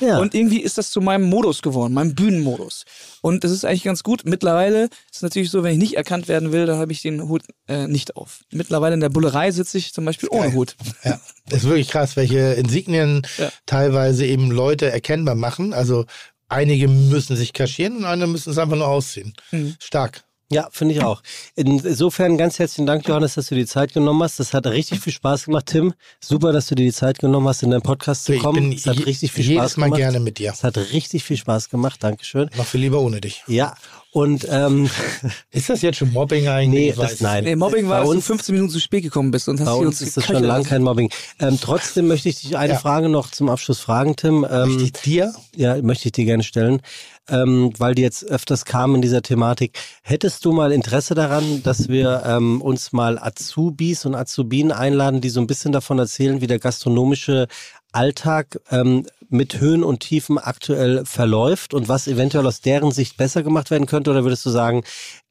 [0.00, 0.20] Ja.
[0.20, 2.84] Und irgendwie ist das zu meinem Modus geworden, meinem Bühnenmodus.
[3.20, 4.22] Und das ist eigentlich ganz gut.
[4.24, 7.28] Mittlerweile ist es natürlich so, wenn ich nicht erkannt werden will, dann habe ich den
[7.28, 8.42] Hut äh, nicht auf.
[8.52, 10.52] Mittlerweile in der Bullerei sitze ich zum Beispiel ohne.
[10.54, 10.76] Hut.
[11.02, 13.50] Ja, das ist wirklich krass, welche Insignien Ja.
[13.66, 15.72] teilweise eben Leute erkennbar machen.
[15.72, 16.04] Also
[16.48, 19.34] einige müssen sich kaschieren und andere müssen es einfach nur ausziehen.
[19.50, 19.74] Mhm.
[19.80, 20.22] Stark.
[20.50, 21.22] Ja, finde ich auch.
[21.56, 24.40] Insofern ganz herzlichen Dank, Johannes, dass du dir die Zeit genommen hast.
[24.40, 25.92] Das hat richtig viel Spaß gemacht, Tim.
[26.20, 28.70] Super, dass du dir die Zeit genommen hast, in deinen Podcast zu Ich kommen.
[28.70, 29.98] bin Es hat richtig viel jedes Spaß Mal gemacht.
[29.98, 30.52] gerne mit dir.
[30.52, 32.02] Es hat richtig viel Spaß gemacht.
[32.02, 32.48] Dankeschön.
[32.56, 33.42] Noch viel lieber ohne dich.
[33.46, 33.74] Ja,
[34.10, 34.88] und ähm,
[35.50, 36.96] Ist das jetzt schon Mobbing eigentlich?
[36.96, 37.44] nee, das nein.
[37.44, 39.72] Nee, Mobbing war, dass du uns, 15 Minuten zu spät gekommen bist und hast bei
[39.72, 41.10] uns uns ist das schon lange kein Mobbing.
[41.40, 42.78] Ähm, trotzdem möchte ich dich eine Ja.
[42.78, 44.46] Frage noch zum Abschluss fragen, Tim.
[44.50, 44.96] Ähm, nicht.
[44.96, 45.34] Ich dir?
[45.54, 46.80] Ja, möchte ich dir gerne stellen,
[47.28, 49.78] ähm, weil die jetzt öfters kamen in dieser Thematik.
[50.02, 55.28] Hättest du mal Interesse daran, dass wir ähm, uns mal Azubis und Azubinen einladen, die
[55.30, 57.46] so ein bisschen davon erzählen, wie der gastronomische
[57.92, 63.42] Alltag ähm, mit Höhen und Tiefen aktuell verläuft und was eventuell aus deren Sicht besser
[63.42, 64.10] gemacht werden könnte?
[64.10, 64.84] Oder würdest du sagen,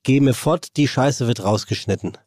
[0.03, 2.17] geh mir fort, die Scheiße wird rausgeschnitten?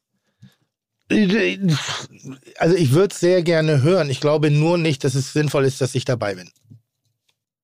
[1.10, 4.10] Also ich würde es sehr gerne hören.
[4.10, 6.50] Ich glaube nur nicht, dass es sinnvoll ist, dass ich dabei bin.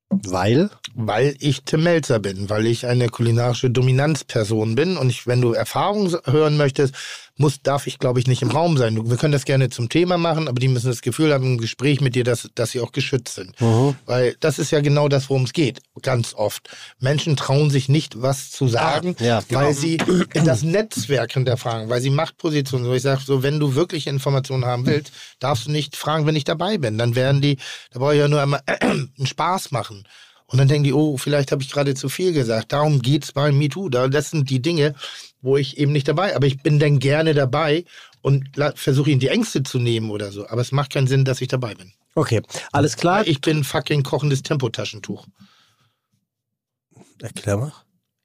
[0.08, 0.70] Weil?
[0.94, 5.52] Weil ich Tim Melzer bin, weil ich eine kulinarische Dominanzperson bin und ich, wenn du
[5.52, 6.94] Erfahrungen hören möchtest,
[7.36, 9.10] muss, darf ich, glaube ich, nicht im Raum sein.
[9.10, 12.00] Wir können das gerne zum Thema machen, aber die müssen das Gefühl haben im Gespräch
[12.00, 13.60] mit dir, dass, dass sie auch geschützt sind.
[13.60, 13.94] Mhm.
[14.06, 16.70] Weil das ist ja genau das, worum es geht, ganz oft.
[16.98, 19.80] Menschen trauen sich nicht, was zu sagen, Ah, ja, weil genau.
[19.80, 19.98] sie
[20.34, 24.64] in das Netzwerk hinterfragen, weil sie Machtpositionen, so ich sage, so wenn du wirklich Informationen
[24.64, 26.96] haben willst, darfst du nicht fragen, wenn ich dabei bin.
[26.98, 27.56] Dann werden die,
[27.92, 30.04] da brauche ich ja nur einmal einen Spaß machen.
[30.48, 32.72] Und dann denken die, oh, vielleicht habe ich gerade zu viel gesagt.
[32.72, 33.88] Darum geht's bei MeToo.
[33.88, 34.94] Da, das sind die Dinge,
[35.46, 37.84] wo ich eben nicht dabei, aber ich bin dann gerne dabei
[38.20, 40.46] und versuche ihnen die Ängste zu nehmen oder so.
[40.48, 41.92] Aber es macht keinen Sinn, dass ich dabei bin.
[42.16, 42.42] Okay,
[42.72, 43.26] alles klar.
[43.26, 45.26] Ich bin fucking kochendes Tempotaschentuch.
[47.22, 47.72] Erklär mal.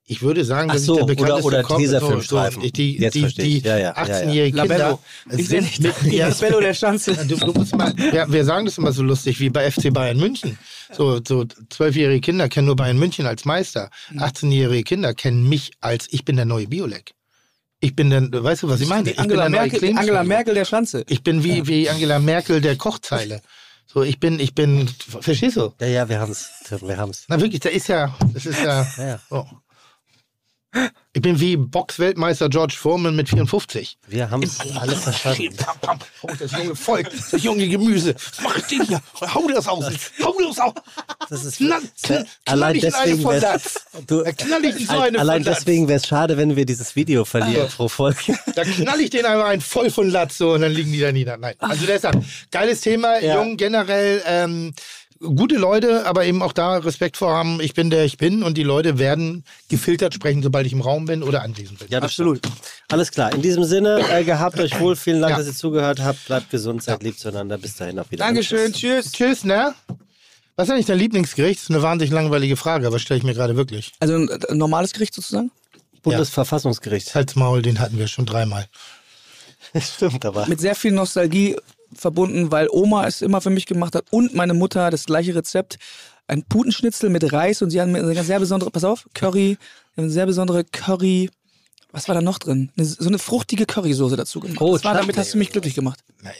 [0.06, 2.62] Ich würde sagen, dass so, ich der oder- bekannteste oder Koch- Tesafilmstreifen.
[2.62, 3.36] So, so, die Jetzt die, ich.
[3.36, 4.26] die Ja, ja, ja, ja.
[4.26, 5.00] 18-jährigen Labello.
[5.30, 7.16] Kinder Ich sind bin mit ja, Bello der Schanze.
[7.28, 10.18] Du, du musst mal, ja, wir sagen das immer so lustig wie bei FC Bayern
[10.18, 10.58] München.
[10.92, 13.90] So, so zwölfjährige Kinder kennen nur Bayern München als Meister.
[14.18, 17.14] 18-jährige Kinder kennen mich als ich bin der neue Biolek.
[17.80, 19.10] Ich bin der, weißt du, was ich meine?
[19.12, 20.24] Ich Angela, Merkel, Angela.
[20.24, 21.04] Merkel der Schanze.
[21.08, 23.42] Ich bin wie, wie Angela Merkel der Kochzeile.
[23.88, 24.88] So, ich bin, ich bin,
[25.20, 25.74] verstehst du?
[25.82, 26.50] Ja, ja, wir haben es.
[26.82, 27.26] Wir haben es.
[27.28, 29.20] Na wirklich, da ist ja, das ist ja, Ja, ja.
[29.30, 29.48] so.
[31.14, 33.98] Ich bin wie Boxweltmeister George Foreman mit 54.
[34.08, 35.54] Wir haben es alle verstanden.
[36.22, 38.16] Oh, das junge Volk, das junge Gemüse.
[38.42, 39.02] Mach ich denn hier?
[39.20, 39.86] Hau das aus.
[40.24, 40.74] Hau das aus.
[41.30, 43.24] Das ist Knall, knall, allein deswegen
[44.08, 47.68] du, knall ich so eine allein deswegen wäre es schade, wenn wir dieses Video verlieren
[47.68, 48.38] pro Folge.
[48.56, 51.12] Da knall ich den einmal ein voll von Latz so und dann liegen die da
[51.12, 51.36] nieder.
[51.36, 51.56] Nein.
[51.60, 53.36] Also deshalb, geiles Thema, Ja.
[53.36, 54.74] jung generell, ähm,
[55.22, 58.58] gute Leute, aber eben auch da Respekt vor haben, ich bin der ich bin und
[58.58, 61.88] die Leute werden gefiltert sprechen, sobald ich im Raum bin oder anwesend bin.
[61.90, 62.42] Ja, absolut.
[62.90, 63.32] Alles klar.
[63.34, 64.96] In diesem Sinne, äh, gehabt euch wohl.
[64.96, 65.38] Vielen Dank, Ja.
[65.38, 66.26] dass ihr zugehört habt.
[66.26, 67.58] Bleibt gesund, seid lieb zueinander.
[67.58, 68.36] Bis dahin auf Wiedersehen.
[68.36, 69.12] Dankeschön, tschüss.
[69.12, 69.74] Tschüss, ne?
[70.56, 71.60] Was ist eigentlich dein Lieblingsgericht?
[71.60, 73.94] Das ist eine wahnsinnig langweilige Frage, aber stelle ich mir gerade wirklich.
[74.00, 75.52] Also ein, ein normales Gericht sozusagen?
[76.04, 77.14] Bundesverfassungsgericht.
[77.16, 78.66] Halsmaul, den hatten wir schon dreimal.
[79.80, 80.48] Stimmt, aber.
[80.48, 81.56] Mit sehr viel Nostalgie
[81.94, 85.78] verbunden, weil Oma es immer für mich gemacht hat und meine Mutter das gleiche Rezept.
[86.28, 89.58] Ein Putenschnitzel mit Reis und sie haben eine sehr besondere, pass auf, Curry,
[89.98, 91.30] eine sehr besondere Curry,
[91.92, 92.72] was war da noch drin?
[92.78, 94.62] Eine, so eine fruchtige Currysoße dazu gemacht.
[94.62, 96.00] Oh, das war, damit hast du mich glücklich gemacht.
[96.22, 96.32] Na,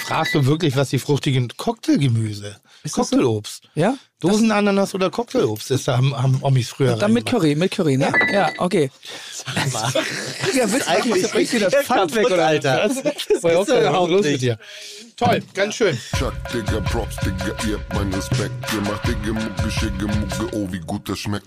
[0.00, 2.56] Fragst du wirklich, was die fruchtigen Cocktailgemüse?
[2.82, 3.16] Ist das so?
[3.16, 3.68] Cocktailobst.
[3.74, 3.96] Ja?
[4.20, 7.26] Dosenananas oder Cocktailobst ist da haben, haben Omis früher Dann mit.
[7.26, 8.12] Curry, mit Curry, ne?
[8.32, 8.90] Ja, okay.
[10.54, 12.46] Ja, willst Eigentlich bringst du das Pfand weg, oder?
[12.46, 12.88] Alter.
[12.88, 12.96] Was?
[12.96, 14.32] Ist los nicht.
[14.32, 14.58] mit dir?
[15.16, 15.98] Toll, ganz schön.
[16.18, 18.54] Chuck, Digga, Props, Digga, ihr habt meinen Respekt.
[18.72, 21.46] Ihr macht Digga, Mucke, Schicke, Mucke, oh, wie gut das schmeckt.